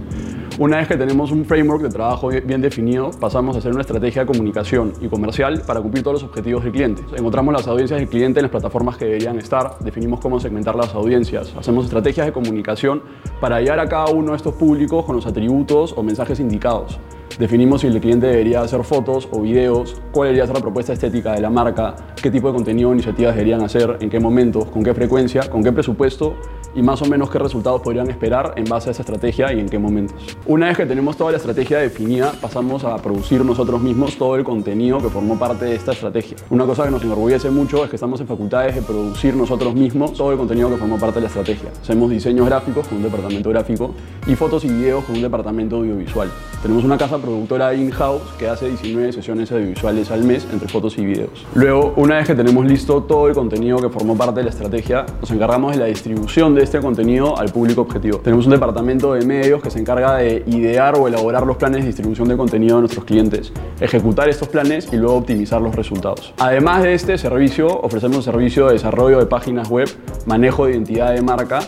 Una 0.58 0.78
vez 0.78 0.88
que 0.88 0.96
tenemos 0.96 1.30
un 1.30 1.44
framework 1.44 1.80
de 1.80 1.90
trabajo 1.90 2.30
bien 2.44 2.60
definido, 2.60 3.12
pasamos 3.12 3.54
a 3.54 3.60
hacer 3.60 3.70
una 3.70 3.82
estrategia 3.82 4.22
de 4.22 4.26
comunicación 4.26 4.94
y 5.00 5.06
comercial 5.06 5.62
para 5.64 5.80
cumplir 5.80 6.02
todos 6.02 6.20
los 6.20 6.28
objetivos 6.28 6.64
del 6.64 6.72
cliente. 6.72 7.02
Encontramos 7.16 7.54
las 7.54 7.68
audiencias 7.68 8.00
del 8.00 8.08
cliente 8.08 8.40
en 8.40 8.46
las 8.46 8.50
plataformas 8.50 8.96
que 8.96 9.04
deberían 9.04 9.38
estar, 9.38 9.78
definimos 9.78 10.18
cómo 10.18 10.40
segmentar 10.40 10.74
las 10.74 10.92
audiencias, 10.92 11.54
hacemos 11.56 11.84
estrategias 11.84 12.26
de 12.26 12.32
comunicación 12.32 13.00
para 13.40 13.54
hallar 13.54 13.78
a 13.78 13.88
cada 13.88 14.06
uno 14.06 14.32
de 14.32 14.38
estos 14.38 14.54
públicos 14.54 15.04
con 15.04 15.14
los 15.14 15.24
atributos 15.24 15.94
o 15.96 16.02
mensajes 16.02 16.40
indicados. 16.40 16.98
Definimos 17.38 17.82
si 17.82 17.86
el 17.86 18.00
cliente 18.00 18.26
debería 18.26 18.62
hacer 18.62 18.82
fotos 18.84 19.28
o 19.30 19.40
videos, 19.40 20.00
cuál 20.12 20.28
debería 20.28 20.46
ser 20.46 20.56
la 20.56 20.62
propuesta 20.62 20.92
estética 20.92 21.32
de 21.34 21.40
la 21.40 21.50
marca, 21.50 21.94
qué 22.20 22.30
tipo 22.30 22.48
de 22.48 22.54
contenido 22.54 22.90
o 22.90 22.92
iniciativas 22.92 23.34
deberían 23.34 23.62
hacer, 23.62 23.96
en 24.00 24.10
qué 24.10 24.18
momentos, 24.18 24.64
con 24.66 24.82
qué 24.82 24.94
frecuencia, 24.94 25.48
con 25.48 25.62
qué 25.62 25.72
presupuesto 25.72 26.34
y 26.74 26.82
más 26.82 27.00
o 27.02 27.06
menos 27.06 27.30
qué 27.30 27.38
resultados 27.38 27.80
podrían 27.80 28.10
esperar 28.10 28.54
en 28.56 28.64
base 28.64 28.88
a 28.88 28.92
esa 28.92 29.02
estrategia 29.02 29.52
y 29.52 29.60
en 29.60 29.68
qué 29.68 29.78
momentos. 29.78 30.16
Una 30.46 30.66
vez 30.66 30.76
que 30.76 30.86
tenemos 30.86 31.16
toda 31.16 31.30
la 31.30 31.38
estrategia 31.38 31.78
definida, 31.78 32.32
pasamos 32.40 32.84
a 32.84 32.96
producir 32.96 33.44
nosotros 33.44 33.80
mismos 33.80 34.16
todo 34.16 34.36
el 34.36 34.44
contenido 34.44 34.98
que 34.98 35.08
formó 35.08 35.38
parte 35.38 35.64
de 35.64 35.74
esta 35.74 35.92
estrategia. 35.92 36.36
Una 36.50 36.66
cosa 36.66 36.84
que 36.84 36.90
nos 36.90 37.02
enorgullece 37.02 37.50
mucho 37.50 37.84
es 37.84 37.90
que 37.90 37.96
estamos 37.96 38.20
en 38.20 38.26
facultades 38.26 38.74
de 38.74 38.82
producir 38.82 39.34
nosotros 39.34 39.74
mismos 39.74 40.12
todo 40.12 40.32
el 40.32 40.38
contenido 40.38 40.70
que 40.70 40.76
formó 40.76 40.98
parte 40.98 41.16
de 41.16 41.22
la 41.22 41.28
estrategia. 41.28 41.70
Hacemos 41.80 42.10
diseños 42.10 42.46
gráficos 42.46 42.86
con 42.86 42.98
un 42.98 43.04
departamento 43.04 43.50
gráfico 43.50 43.94
y 44.26 44.34
fotos 44.34 44.64
y 44.64 44.68
videos 44.68 45.04
con 45.04 45.16
un 45.16 45.22
departamento 45.22 45.76
audiovisual. 45.76 46.30
Tenemos 46.62 46.82
una 46.82 46.98
casa 46.98 47.18
productora 47.18 47.72
in-house 47.72 48.22
que 48.36 48.48
hace 48.48 48.66
19 48.66 49.12
sesiones 49.12 49.52
audiovisuales 49.52 50.10
al 50.10 50.24
mes 50.24 50.44
entre 50.52 50.66
fotos 50.68 50.98
y 50.98 51.06
videos. 51.06 51.46
Luego, 51.54 51.94
una 51.96 52.16
vez 52.16 52.26
que 52.26 52.34
tenemos 52.34 52.66
listo 52.66 53.04
todo 53.04 53.28
el 53.28 53.34
contenido 53.34 53.78
que 53.78 53.88
formó 53.88 54.16
parte 54.16 54.40
de 54.40 54.44
la 54.44 54.50
estrategia, 54.50 55.06
nos 55.20 55.30
encargamos 55.30 55.72
de 55.72 55.78
la 55.78 55.84
distribución 55.84 56.56
de 56.56 56.64
este 56.64 56.80
contenido 56.80 57.38
al 57.38 57.52
público 57.52 57.82
objetivo. 57.82 58.18
Tenemos 58.18 58.46
un 58.46 58.52
departamento 58.52 59.14
de 59.14 59.24
medios 59.24 59.62
que 59.62 59.70
se 59.70 59.78
encarga 59.78 60.16
de 60.16 60.42
idear 60.46 60.98
o 60.98 61.06
elaborar 61.06 61.46
los 61.46 61.56
planes 61.58 61.82
de 61.82 61.86
distribución 61.86 62.26
de 62.26 62.36
contenido 62.36 62.74
de 62.74 62.80
nuestros 62.82 63.04
clientes, 63.04 63.52
ejecutar 63.80 64.28
estos 64.28 64.48
planes 64.48 64.88
y 64.92 64.96
luego 64.96 65.14
optimizar 65.14 65.62
los 65.62 65.76
resultados. 65.76 66.34
Además 66.38 66.82
de 66.82 66.94
este 66.94 67.18
servicio, 67.18 67.68
ofrecemos 67.68 68.16
un 68.16 68.22
servicio 68.24 68.66
de 68.66 68.72
desarrollo 68.72 69.20
de 69.20 69.26
páginas 69.26 69.68
web, 69.68 69.88
manejo 70.26 70.66
de 70.66 70.72
identidad 70.72 71.14
de 71.14 71.22
marca 71.22 71.60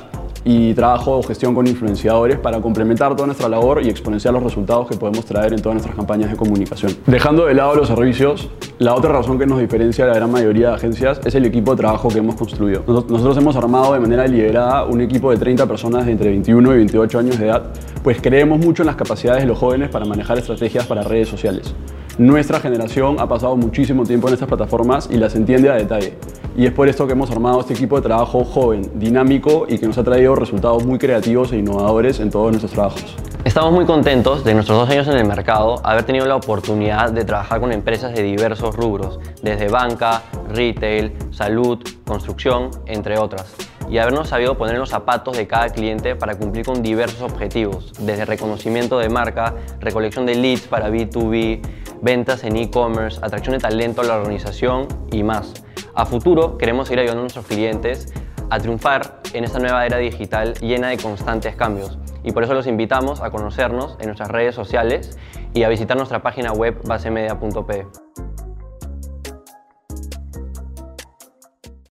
y 0.45 0.75
trabajo 0.75 1.19
o 1.19 1.23
gestión 1.23 1.55
con 1.55 1.67
influenciadores 1.67 2.39
para 2.39 2.61
complementar 2.61 3.15
toda 3.15 3.27
nuestra 3.27 3.49
labor 3.49 3.83
y 3.85 3.89
exponenciar 3.89 4.33
los 4.35 4.43
resultados 4.43 4.89
que 4.89 4.97
podemos 4.97 5.25
traer 5.25 5.53
en 5.53 5.61
todas 5.61 5.75
nuestras 5.75 5.95
campañas 5.95 6.31
de 6.31 6.37
comunicación. 6.37 6.97
Dejando 7.07 7.47
de 7.47 7.55
lado 7.55 7.75
los 7.75 7.89
servicios, 7.89 8.49
la 8.79 8.95
otra 8.95 9.13
razón 9.13 9.39
que 9.39 9.47
nos 9.47 9.59
diferencia 9.59 10.05
de 10.05 10.11
la 10.11 10.17
gran 10.17 10.31
mayoría 10.31 10.69
de 10.69 10.75
agencias 10.75 11.21
es 11.25 11.35
el 11.35 11.45
equipo 11.45 11.73
de 11.73 11.79
trabajo 11.79 12.09
que 12.09 12.19
hemos 12.19 12.37
construido. 12.37 12.83
Nosotros 12.87 13.37
hemos 13.37 13.57
armado 13.57 13.93
de 13.93 14.01
manera 14.01 14.27
liderada 14.27 14.85
un 14.85 15.01
equipo 15.01 15.31
de 15.31 15.37
30 15.37 15.67
personas 15.67 16.07
de 16.07 16.13
entre 16.13 16.31
21 16.31 16.75
y 16.75 16.77
28 16.77 17.19
años 17.19 17.39
de 17.39 17.47
edad, 17.47 17.73
pues 18.03 18.21
creemos 18.21 18.59
mucho 18.59 18.83
en 18.83 18.87
las 18.87 18.97
capacidades 18.97 19.43
de 19.43 19.49
los 19.49 19.59
jóvenes 19.59 19.91
para 19.91 20.05
manejar 20.07 20.39
estrategias 20.39 20.87
para 20.87 21.03
redes 21.03 21.29
sociales. 21.29 21.75
Nuestra 22.19 22.61
generación 22.61 23.17
ha 23.19 23.29
pasado 23.29 23.57
muchísimo 23.57 24.05
tiempo 24.05 24.29
en 24.29 24.35
estas 24.35 24.49
plataformas 24.49 25.09
y 25.11 25.17
las 25.17 25.35
entiende 25.35 25.71
a 25.71 25.75
detalle. 25.75 26.19
Y 26.57 26.67
es 26.67 26.73
por 26.73 26.89
esto 26.89 27.07
que 27.07 27.13
hemos 27.13 27.31
armado 27.31 27.61
este 27.61 27.75
equipo 27.75 27.97
de 27.97 28.03
trabajo 28.03 28.45
joven, 28.45 28.91
dinámico 28.95 29.67
y 29.69 29.79
que 29.79 29.87
nos 29.87 29.97
ha 29.99 30.05
traído 30.05 30.35
resultados 30.35 30.85
muy 30.85 30.99
creativos 30.99 31.53
e 31.53 31.59
innovadores 31.59 32.21
en 32.21 32.31
todos 32.31 32.51
nuestros 32.51 32.73
trabajos. 32.73 33.17
Estamos 33.45 33.73
muy 33.73 33.87
contentos 33.87 34.45
de 34.45 34.53
nuestros 34.53 34.79
dos 34.79 34.91
años 34.91 35.09
en 35.09 35.17
el 35.17 35.25
mercado 35.25 35.81
haber 35.85 36.05
tenido 36.05 36.27
la 36.27 36.37
oportunidad 36.37 37.11
de 37.11 37.25
trabajar 37.25 37.61
con 37.61 37.73
empresas 37.73 38.15
de 38.15 38.23
diversos 38.23 38.77
rubros, 38.77 39.19
desde 39.43 39.69
banca, 39.69 40.23
retail, 40.53 41.13
salud, 41.31 41.79
construcción, 42.05 42.71
entre 42.87 43.19
otras, 43.19 43.55
y 43.91 43.99
habernos 43.99 44.29
sabido 44.29 44.57
poner 44.57 44.79
los 44.79 44.91
zapatos 44.91 45.37
de 45.37 45.47
cada 45.47 45.69
cliente 45.71 46.15
para 46.15 46.37
cumplir 46.37 46.65
con 46.65 46.83
diversos 46.83 47.21
objetivos, 47.23 47.93
desde 47.99 48.25
reconocimiento 48.25 48.99
de 48.99 49.09
marca, 49.09 49.55
recolección 49.81 50.27
de 50.27 50.37
leads 50.37 50.69
para 50.69 50.89
B2B, 50.91 51.61
ventas 52.01 52.45
en 52.45 52.57
e-commerce, 52.57 53.19
atracción 53.23 53.55
de 53.55 53.61
talento 53.61 54.01
a 54.01 54.05
la 54.05 54.17
organización 54.17 54.87
y 55.11 55.25
más. 55.25 55.55
A 55.95 56.07
futuro 56.07 56.57
queremos 56.57 56.87
seguir 56.87 57.01
ayudando 57.01 57.21
a 57.21 57.25
nuestros 57.25 57.47
clientes 57.47 58.13
a 58.49 58.59
triunfar 58.59 59.21
en 59.33 59.45
esta 59.45 59.59
nueva 59.59 59.85
era 59.87 59.99
digital 59.99 60.55
llena 60.61 60.89
de 60.89 60.97
constantes 60.97 61.57
cambios. 61.57 61.99
Y 62.23 62.33
por 62.33 62.45
eso 62.45 62.55
los 62.55 62.67
invitamos 62.67 63.21
a 63.21 63.31
conocernos 63.31 63.97
en 64.01 64.07
nuestras 64.07 64.29
redes 64.29 64.55
sociales 64.55 65.19
y 65.55 65.63
a 65.63 65.69
visitar 65.69 65.97
nuestra 65.97 66.23
página 66.23 66.53
web 66.53 66.81
basemedia.p. 66.85 67.87